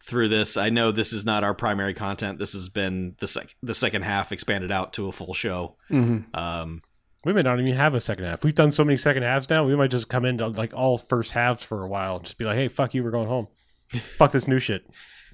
through 0.06 0.28
this. 0.28 0.56
I 0.56 0.70
know 0.70 0.92
this 0.92 1.12
is 1.12 1.24
not 1.24 1.42
our 1.44 1.54
primary 1.54 1.92
content. 1.94 2.38
This 2.38 2.52
has 2.52 2.68
been 2.68 3.16
the 3.18 3.26
sec- 3.26 3.54
the 3.62 3.74
second 3.74 4.02
half 4.02 4.32
expanded 4.32 4.70
out 4.70 4.92
to 4.94 5.08
a 5.08 5.12
full 5.12 5.34
show. 5.34 5.76
hmm 5.88 6.18
Um, 6.34 6.82
We 7.24 7.32
may 7.32 7.40
not 7.40 7.60
even 7.60 7.74
have 7.76 7.94
a 7.94 8.00
second 8.00 8.24
half. 8.24 8.44
We've 8.44 8.54
done 8.54 8.70
so 8.70 8.84
many 8.84 8.96
second 8.96 9.24
halves 9.24 9.50
now. 9.50 9.64
We 9.64 9.74
might 9.76 9.90
just 9.90 10.08
come 10.08 10.24
into 10.24 10.46
like 10.48 10.72
all 10.74 10.96
first 10.98 11.32
halves 11.32 11.64
for 11.64 11.82
a 11.82 11.88
while 11.88 12.16
and 12.16 12.24
just 12.24 12.38
be 12.38 12.44
like, 12.44 12.56
"Hey, 12.56 12.68
fuck 12.68 12.94
you, 12.94 13.02
we're 13.04 13.10
going 13.10 13.28
home. 13.28 13.48
fuck 14.18 14.30
this 14.32 14.46
new 14.48 14.58
shit." 14.60 14.88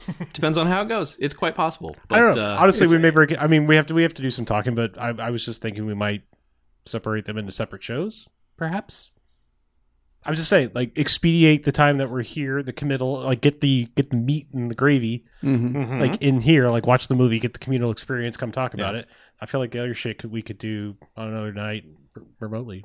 depends 0.32 0.59
on 0.59 0.66
how 0.66 0.82
it 0.82 0.89
goes. 0.89 1.16
It's 1.20 1.35
quite 1.35 1.55
possible. 1.55 1.94
But, 2.09 2.16
I 2.16 2.19
don't 2.23 2.35
know. 2.36 2.43
Uh, 2.43 2.57
Honestly, 2.59 2.86
it's- 2.86 2.97
we 2.97 3.01
may 3.01 3.11
break. 3.11 3.31
it. 3.31 3.39
I 3.40 3.47
mean, 3.47 3.66
we 3.66 3.77
have 3.77 3.86
to 3.86 3.94
we 3.94 4.03
have 4.03 4.15
to 4.15 4.23
do 4.23 4.31
some 4.32 4.44
talking, 4.44 4.74
but 4.74 4.99
I, 4.99 5.11
I 5.11 5.31
was 5.31 5.44
just 5.44 5.62
thinking 5.62 5.86
we 5.86 5.94
might 5.94 6.23
separate 6.86 7.24
them 7.27 7.39
into 7.39 7.53
separate 7.53 7.85
shows, 7.85 8.27
perhaps. 8.57 9.11
I'm 10.24 10.35
just 10.36 10.49
saying, 10.49 10.70
like, 10.74 10.93
expedite 10.97 11.65
the 11.65 11.73
time 11.73 11.99
that 11.99 12.09
we're 12.11 12.23
here, 12.23 12.62
the 12.62 12.73
committal, 12.73 13.23
like, 13.23 13.40
get 13.40 13.61
the 13.61 13.89
get 13.97 14.11
the 14.11 14.16
meat 14.16 14.47
and 14.53 14.70
the 14.70 14.74
gravy, 14.74 15.24
hmm 15.40 15.74
Mhm. 15.77 16.01
like 16.01 16.23
in 16.23 16.40
here, 16.40 16.70
like, 16.70 16.86
watch 16.86 17.09
the 17.09 17.16
movie, 17.16 17.39
get 17.40 17.53
the 17.55 17.59
communal 17.59 17.90
experience, 17.90 18.36
come 18.36 18.53
talk 18.53 18.73
about 18.74 18.94
it. 18.94 19.09
I 19.40 19.47
feel 19.47 19.61
like 19.61 19.73
the 19.73 19.81
other 19.81 19.94
shit 19.94 20.19
could, 20.19 20.31
we 20.31 20.43
could 20.43 20.59
do 20.59 20.97
on 21.16 21.28
another 21.28 21.53
night 21.53 21.85
r- 22.16 22.23
remotely, 22.39 22.85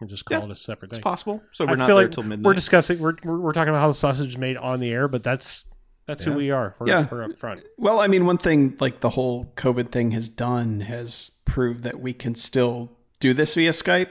and 0.00 0.10
just 0.10 0.26
call 0.26 0.38
Yeah, 0.40 0.44
it 0.44 0.50
a 0.50 0.54
separate 0.56 0.92
it's 0.92 0.98
possible. 0.98 1.42
So 1.52 1.64
we're 1.64 1.76
not 1.76 1.86
feel 1.86 1.96
there 1.96 2.04
like 2.06 2.12
till 2.12 2.24
midnight. 2.24 2.44
We're 2.44 2.54
discussing, 2.54 2.98
we're, 2.98 3.14
we're 3.24 3.38
we're 3.40 3.52
talking 3.52 3.70
about 3.70 3.80
how 3.80 3.88
the 3.88 3.94
sausage 3.94 4.28
is 4.28 4.38
made 4.38 4.58
on 4.58 4.80
the 4.80 4.90
air, 4.92 5.08
but 5.08 5.22
that's 5.22 5.64
that's 6.06 6.26
Yeah. 6.26 6.32
who 6.32 6.38
we 6.38 6.50
are. 6.50 6.74
We're, 6.78 6.88
Yeah. 6.88 7.06
we're 7.10 7.22
up 7.24 7.36
front. 7.36 7.62
Well, 7.78 8.00
I 8.00 8.08
mean, 8.08 8.26
one 8.26 8.36
thing 8.38 8.76
like 8.80 9.00
the 9.00 9.10
whole 9.10 9.52
COVID 9.56 9.92
thing 9.92 10.10
has 10.10 10.28
done 10.28 10.80
has 10.80 11.30
proved 11.46 11.84
that 11.84 12.00
we 12.00 12.12
can 12.12 12.34
still 12.34 12.98
do 13.20 13.32
this 13.32 13.54
via 13.54 13.70
Skype. 13.70 14.10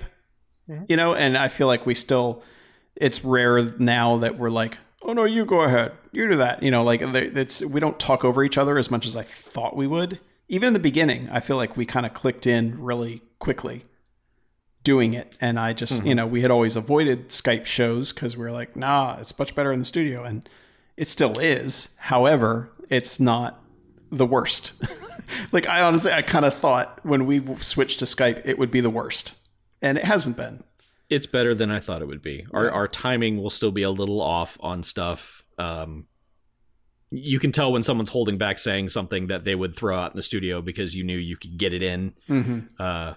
Mhm. 0.69 0.89
You 0.89 0.95
know, 0.97 1.13
and 1.15 1.37
I 1.37 1.47
feel 1.47 1.67
like 1.67 1.85
we 1.85 1.95
still. 1.95 2.43
It's 2.95 3.23
rare 3.23 3.61
now 3.79 4.17
that 4.17 4.37
we're 4.37 4.49
like, 4.49 4.77
oh 5.03 5.13
no, 5.13 5.23
you 5.23 5.45
go 5.45 5.61
ahead, 5.61 5.93
you 6.11 6.27
do 6.27 6.35
that. 6.37 6.61
You 6.61 6.69
know, 6.71 6.83
like 6.83 7.01
it's 7.01 7.63
we 7.63 7.79
don't 7.79 7.97
talk 7.97 8.25
over 8.25 8.43
each 8.43 8.57
other 8.57 8.77
as 8.77 8.91
much 8.91 9.05
as 9.07 9.15
I 9.15 9.23
thought 9.23 9.75
we 9.75 9.87
would. 9.87 10.19
Even 10.49 10.67
in 10.67 10.73
the 10.73 10.79
beginning, 10.79 11.29
I 11.29 11.39
feel 11.39 11.55
like 11.57 11.77
we 11.77 11.85
kind 11.85 12.05
of 12.05 12.13
clicked 12.13 12.45
in 12.47 12.81
really 12.81 13.21
quickly 13.39 13.83
doing 14.83 15.13
it. 15.13 15.33
And 15.39 15.59
I 15.59 15.73
just, 15.73 16.03
you 16.03 16.15
know, 16.15 16.25
we 16.25 16.41
had 16.41 16.51
always 16.51 16.75
avoided 16.75 17.29
Skype 17.29 17.65
shows 17.65 18.11
because 18.11 18.35
we 18.35 18.43
were 18.43 18.51
like, 18.51 18.75
nah, 18.75 19.17
it's 19.19 19.37
much 19.37 19.53
better 19.53 19.71
in 19.71 19.79
the 19.79 19.85
studio. 19.85 20.23
And 20.23 20.47
it 20.97 21.07
still 21.07 21.37
is. 21.37 21.89
However, 21.97 22.71
it's 22.89 23.19
not 23.19 23.61
the 24.11 24.25
worst. 24.25 24.73
like 25.51 25.67
I 25.67 25.81
honestly, 25.81 26.11
I 26.11 26.21
kind 26.23 26.45
of 26.45 26.53
thought 26.55 26.99
when 27.03 27.25
we 27.25 27.41
switched 27.61 27.99
to 27.99 28.05
Skype, 28.05 28.41
it 28.45 28.57
would 28.57 28.71
be 28.71 28.81
the 28.81 28.89
worst. 28.89 29.35
And 29.81 29.97
it 29.97 30.03
hasn't 30.03 30.37
been. 30.37 30.63
it's 31.09 31.25
better 31.25 31.55
than 31.55 31.71
I 31.71 31.79
thought 31.79 32.01
it 32.01 32.07
would 32.07 32.21
be. 32.21 32.45
Our 32.53 32.69
our 32.71 32.87
timing 32.87 33.41
will 33.41 33.49
still 33.49 33.71
be 33.71 33.81
a 33.83 33.89
little 33.89 34.21
off 34.21 34.57
on 34.59 34.83
stuff. 34.83 35.43
Um, 35.57 36.05
you 37.11 37.39
can 37.39 37.51
tell 37.51 37.71
when 37.71 37.81
someone's 37.83 38.09
holding 38.09 38.37
back 38.37 38.59
saying 38.59 38.89
something 38.89 39.27
that 39.27 39.43
they 39.43 39.55
would 39.55 39.75
throw 39.75 39.97
out 39.97 40.11
in 40.11 40.17
the 40.17 40.23
studio 40.23 40.61
because 40.61 40.95
you 40.95 41.03
knew 41.03 41.17
you 41.17 41.37
could 41.37 41.57
get 41.57 41.73
it 41.73 41.81
in. 41.81 42.13
Mm-hmm. 42.29 42.59
Uh, 42.77 43.15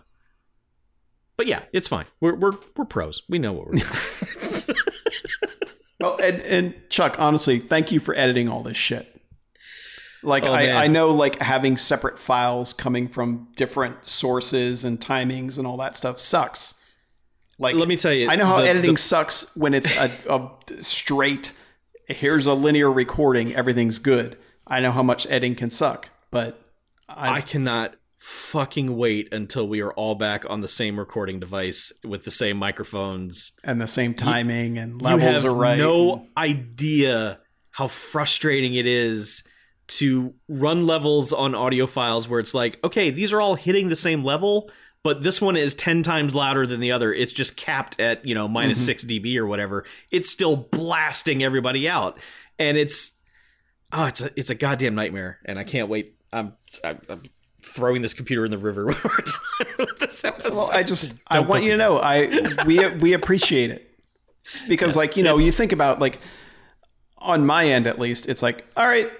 but 1.36 1.46
yeah, 1.46 1.64
it's 1.72 1.88
fine. 1.88 2.06
We're 2.20 2.34
we're 2.34 2.52
we're 2.76 2.84
pros. 2.86 3.22
We 3.28 3.38
know 3.38 3.52
what 3.52 3.66
we're 3.66 3.74
doing. 3.74 3.86
Well, 6.00 6.18
and, 6.20 6.40
and 6.40 6.74
Chuck, 6.90 7.14
honestly, 7.20 7.60
thank 7.60 7.92
you 7.92 8.00
for 8.00 8.12
editing 8.16 8.48
all 8.48 8.64
this 8.64 8.76
shit. 8.76 9.21
Like 10.22 10.44
Oh, 10.44 10.52
I. 10.52 10.84
I 10.84 10.86
know 10.86 11.08
like 11.10 11.40
having 11.40 11.76
separate 11.76 12.18
files 12.18 12.72
coming 12.72 13.08
from 13.08 13.48
different 13.56 14.04
sources 14.04 14.84
and 14.84 15.00
timings 15.00 15.58
and 15.58 15.66
all 15.66 15.76
that 15.78 15.96
stuff 15.96 16.20
sucks. 16.20 16.74
Like 17.58 17.74
Let 17.74 17.88
me 17.88 17.96
tell 17.96 18.12
you, 18.12 18.28
I 18.28 18.36
know 18.36 18.46
how 18.46 18.60
the- 18.60 18.68
editing 18.68 18.94
the- 18.94 19.00
sucks 19.00 19.54
when 19.56 19.74
it's 19.74 19.90
a, 19.96 20.10
a 20.28 20.82
straight 20.82 21.52
here's 22.08 22.46
a 22.46 22.52
linear 22.54 22.90
recording, 22.92 23.54
everything's 23.54 23.98
good. 23.98 24.36
I 24.66 24.80
know 24.80 24.90
how 24.90 25.02
much 25.02 25.26
editing 25.26 25.54
can 25.54 25.70
suck, 25.70 26.08
but 26.30 26.60
I 27.08 27.36
I, 27.36 27.40
cannot 27.40 27.96
fucking 28.18 28.96
wait 28.96 29.32
until 29.32 29.66
we 29.68 29.80
are 29.82 29.92
all 29.92 30.14
back 30.14 30.44
on 30.48 30.60
the 30.60 30.68
same 30.68 30.98
recording 30.98 31.40
device 31.40 31.92
with 32.04 32.24
the 32.24 32.30
same 32.30 32.56
microphones. 32.56 33.52
and 33.64 33.80
the 33.80 33.86
same 33.86 34.14
timing 34.14 34.78
and 34.78 34.92
you 35.00 35.06
levels 35.06 35.42
have 35.42 35.44
are 35.44 35.54
right. 35.54 35.78
no 35.78 36.26
idea 36.36 37.40
how 37.70 37.86
frustrating 37.88 38.74
it 38.74 38.86
is 38.86 39.42
to 39.88 40.34
run 40.48 40.86
levels 40.86 41.32
on 41.32 41.54
audio 41.54 41.86
files 41.86 42.28
where 42.28 42.40
it's 42.40 42.54
like, 42.54 42.82
okay, 42.84 43.10
these 43.10 43.32
are 43.32 43.40
all 43.40 43.54
hitting 43.54 43.88
the 43.88 43.96
same 43.96 44.24
level, 44.24 44.70
but 45.02 45.22
this 45.22 45.40
one 45.40 45.56
is 45.56 45.74
10 45.74 46.02
times 46.02 46.34
louder 46.34 46.66
than 46.66 46.80
the 46.80 46.92
other. 46.92 47.12
It's 47.12 47.32
just 47.32 47.56
capped 47.56 48.00
at, 48.00 48.24
you 48.24 48.34
know, 48.34 48.48
minus 48.48 48.78
Mm-hmm. 48.78 48.86
6 48.86 49.04
dB 49.06 49.36
or 49.36 49.46
whatever. 49.46 49.84
It's 50.10 50.30
still 50.30 50.56
blasting 50.56 51.42
everybody 51.42 51.88
out. 51.88 52.18
And 52.58 52.76
it's 52.76 53.12
oh, 53.92 54.06
it's 54.06 54.20
a 54.22 54.30
it's 54.36 54.50
a 54.50 54.54
goddamn 54.54 54.94
nightmare 54.94 55.38
and 55.44 55.58
I 55.58 55.64
can't 55.64 55.88
wait. 55.88 56.14
I'm 56.32 56.54
I'm, 56.84 57.00
I'm 57.08 57.22
throwing 57.62 58.02
this 58.02 58.14
computer 58.14 58.44
in 58.44 58.50
the 58.50 58.58
river 58.58 58.86
when 58.86 58.96
we're 59.04 59.16
done 59.16 59.66
with 59.78 59.98
this 59.98 60.24
episode. 60.24 60.52
Well, 60.52 60.70
I 60.72 60.82
just 60.82 61.14
I 61.26 61.40
want 61.40 61.64
you 61.64 61.70
to 61.72 61.76
know 61.76 61.98
I 61.98 62.64
we 62.64 62.86
we 62.96 63.12
appreciate 63.12 63.70
it 63.70 63.90
because 64.68 64.96
like 64.96 65.16
you 65.16 65.22
know 65.22 65.38
you 65.38 65.52
think 65.52 65.72
about 65.72 65.98
like 66.00 66.20
on 67.18 67.44
my 67.46 67.66
end 67.66 67.86
at 67.86 67.98
least 67.98 68.28
it's 68.28 68.42
like 68.42 68.64
all 68.76 68.86
right 68.86 69.10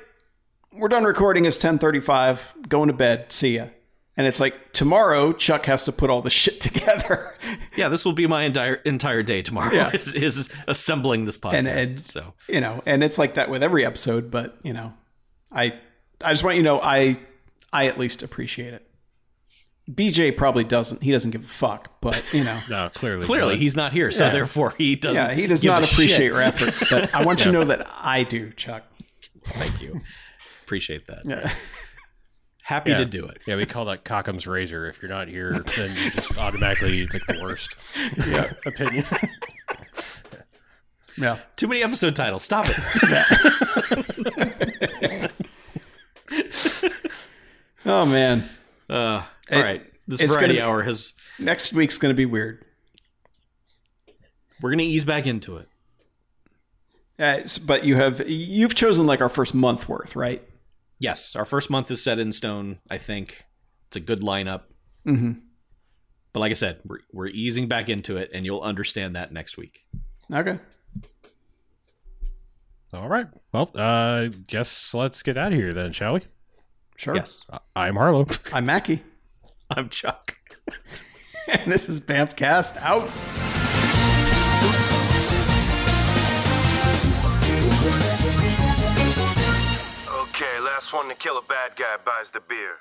we're 0.75 0.89
done 0.89 1.05
recording 1.05 1.45
it's 1.45 1.59
10:35 1.59 2.69
going 2.69 2.89
to 2.89 2.95
bed 2.95 3.31
see 3.33 3.57
ya 3.57 3.67
and 4.17 4.27
it's 4.27 4.41
like 4.41 4.73
tomorrow 4.73 5.33
Chuck 5.33 5.65
has 5.67 5.85
to 5.87 5.93
put 5.93 6.11
all 6.11 6.21
the 6.23 6.31
shit 6.31 6.61
together 6.67 7.35
Yeah, 7.77 7.89
this 7.89 8.05
will 8.05 8.13
be 8.13 8.27
my 8.27 8.43
entire 8.45 8.75
entire 8.77 9.23
day 9.23 9.41
tomorrow. 9.43 9.73
Yeah. 9.73 9.91
Is, 9.95 10.15
is 10.15 10.49
assembling 10.69 11.25
this 11.25 11.39
podcast. 11.39 11.55
And- 11.55 11.69
and- 11.69 12.01
so 12.01 12.35
you 12.49 12.61
know 12.61 12.83
and 12.87 13.03
it's 13.05 13.19
like 13.19 13.35
that 13.35 13.51
with 13.51 13.63
every 13.63 13.85
episode 13.87 14.31
but 14.31 14.59
you 14.63 14.73
know 14.73 14.93
I 15.53 15.75
I 16.25 16.33
just 16.33 16.45
want 16.45 16.57
you 16.57 16.63
to 16.63 16.69
know 16.69 16.81
I 16.81 17.17
I 17.73 17.87
at 17.87 17.99
least 17.99 18.23
appreciate 18.23 18.75
it 18.75 18.87
BJ 19.91 20.37
probably 20.37 20.63
doesn't 20.65 21.03
he 21.03 21.11
doesn't 21.11 21.33
give 21.33 21.43
a 21.45 21.49
fuck 21.49 22.01
but 22.01 22.23
you 22.33 22.45
know 22.45 22.59
No, 22.71 22.89
clearly. 22.95 23.27
clearly 23.27 23.57
he's 23.57 23.75
not 23.77 23.93
here, 23.93 24.11
so 24.11 24.27
Yeah. 24.27 24.31
therefore 24.33 24.75
he 24.79 24.95
doesn't. 24.97 25.17
yeah 25.17 25.35
he 25.35 25.47
does 25.47 25.63
give 25.63 25.73
not 25.73 25.85
appreciate 25.91 26.17
shit. 26.19 26.27
your 26.33 26.41
efforts 26.41 26.85
but 26.89 27.15
I 27.15 27.25
want 27.25 27.41
you 27.45 27.47
to 27.47 27.53
know 27.59 27.65
that 27.65 27.87
I 28.03 28.23
do 28.25 28.51
Chuck 28.53 28.85
Thank 29.45 29.83
you, 29.83 30.01
appreciate 30.63 31.07
that. 31.09 31.23
yeah. 31.27 31.53
Happy 32.65 32.93
Yeah. 32.93 32.99
to 32.99 33.05
do 33.05 33.27
it. 33.27 33.39
Yeah, 33.47 33.57
we 33.57 33.67
call 33.67 33.87
that 33.87 34.05
Cockham's 34.05 34.47
razor. 34.47 34.87
If 34.89 35.03
you're 35.03 35.11
not 35.11 35.27
here, 35.29 35.53
then 35.77 35.91
you 35.97 36.11
just 36.13 36.39
automatically 36.39 37.07
like 37.09 37.27
the 37.27 37.41
worst 37.43 37.75
Yeah. 38.27 38.53
opinion. 38.67 39.05
Yeah. 41.19 41.39
Too 41.57 41.67
many 41.69 41.83
episode 41.83 42.15
titles. 42.17 42.43
Stop 42.45 42.67
it. 42.69 42.77
Oh 47.85 48.07
man. 48.07 48.45
Uh, 48.89 48.95
all 48.95 49.25
It- 49.51 49.63
right, 49.63 49.83
this 50.07 50.21
it's 50.21 50.33
variety 50.35 50.55
gonna 50.55 50.67
be- 50.67 50.73
hour 50.73 50.83
has. 50.83 51.15
Next 51.39 51.73
week's 51.73 51.99
going 51.99 52.13
to 52.13 52.17
be 52.17 52.27
weird. 52.27 52.65
We're 54.61 54.71
gonna 54.71 54.83
ease 54.85 55.05
back 55.05 55.27
into 55.27 55.57
it. 55.57 55.67
Uh, 57.19 57.41
but 57.67 57.85
you 57.85 57.97
have 57.97 58.29
you've 58.29 58.75
chosen 58.75 59.07
like 59.07 59.21
our 59.21 59.29
first 59.29 59.55
month 59.55 59.89
worth, 59.89 60.15
right? 60.15 60.43
Yes, 61.03 61.35
our 61.35 61.45
first 61.45 61.69
month 61.69 61.91
is 61.91 62.01
set 62.01 62.21
in 62.21 62.31
stone. 62.31 62.79
I 62.89 62.97
think 62.97 63.45
it's 63.89 63.97
a 63.97 64.01
good 64.01 64.21
lineup. 64.21 64.63
Mm-hmm. 65.05 65.33
But 66.33 66.39
like 66.41 66.53
I 66.53 66.55
said, 66.55 66.79
we're, 66.87 67.01
we're 67.13 67.27
easing 67.27 67.67
back 67.67 67.89
into 67.89 68.19
it, 68.19 68.31
and 68.33 68.47
you'll 68.47 68.61
understand 68.61 69.17
that 69.17 69.33
next 69.33 69.57
week. 69.57 69.81
Okay. 70.33 70.61
All 72.95 73.09
right. 73.09 73.27
Well, 73.53 73.73
uh, 73.75 74.29
guess 74.47 74.95
let's 74.95 75.25
get 75.25 75.37
out 75.37 75.53
of 75.53 75.59
here 75.59 75.73
then, 75.73 75.93
shall 75.93 76.15
we? 76.15 76.21
Sure. 76.95 77.17
Yes, 77.17 77.45
I'm 77.75 77.97
Harlow. 77.97 78.29
I'm 78.53 78.65
Mackie, 78.65 79.03
I'm 79.71 79.89
Chuck. 79.89 80.37
and 81.49 81.73
this 81.73 81.89
is 81.89 82.01
Bamfcast 82.01 82.77
out. 82.81 83.52
Last 90.93 91.05
one 91.05 91.09
to 91.09 91.15
kill 91.15 91.39
a 91.39 91.43
bad 91.43 91.75
guy 91.75 91.97
buys 92.05 92.31
the 92.31 92.41
beer. 92.41 92.77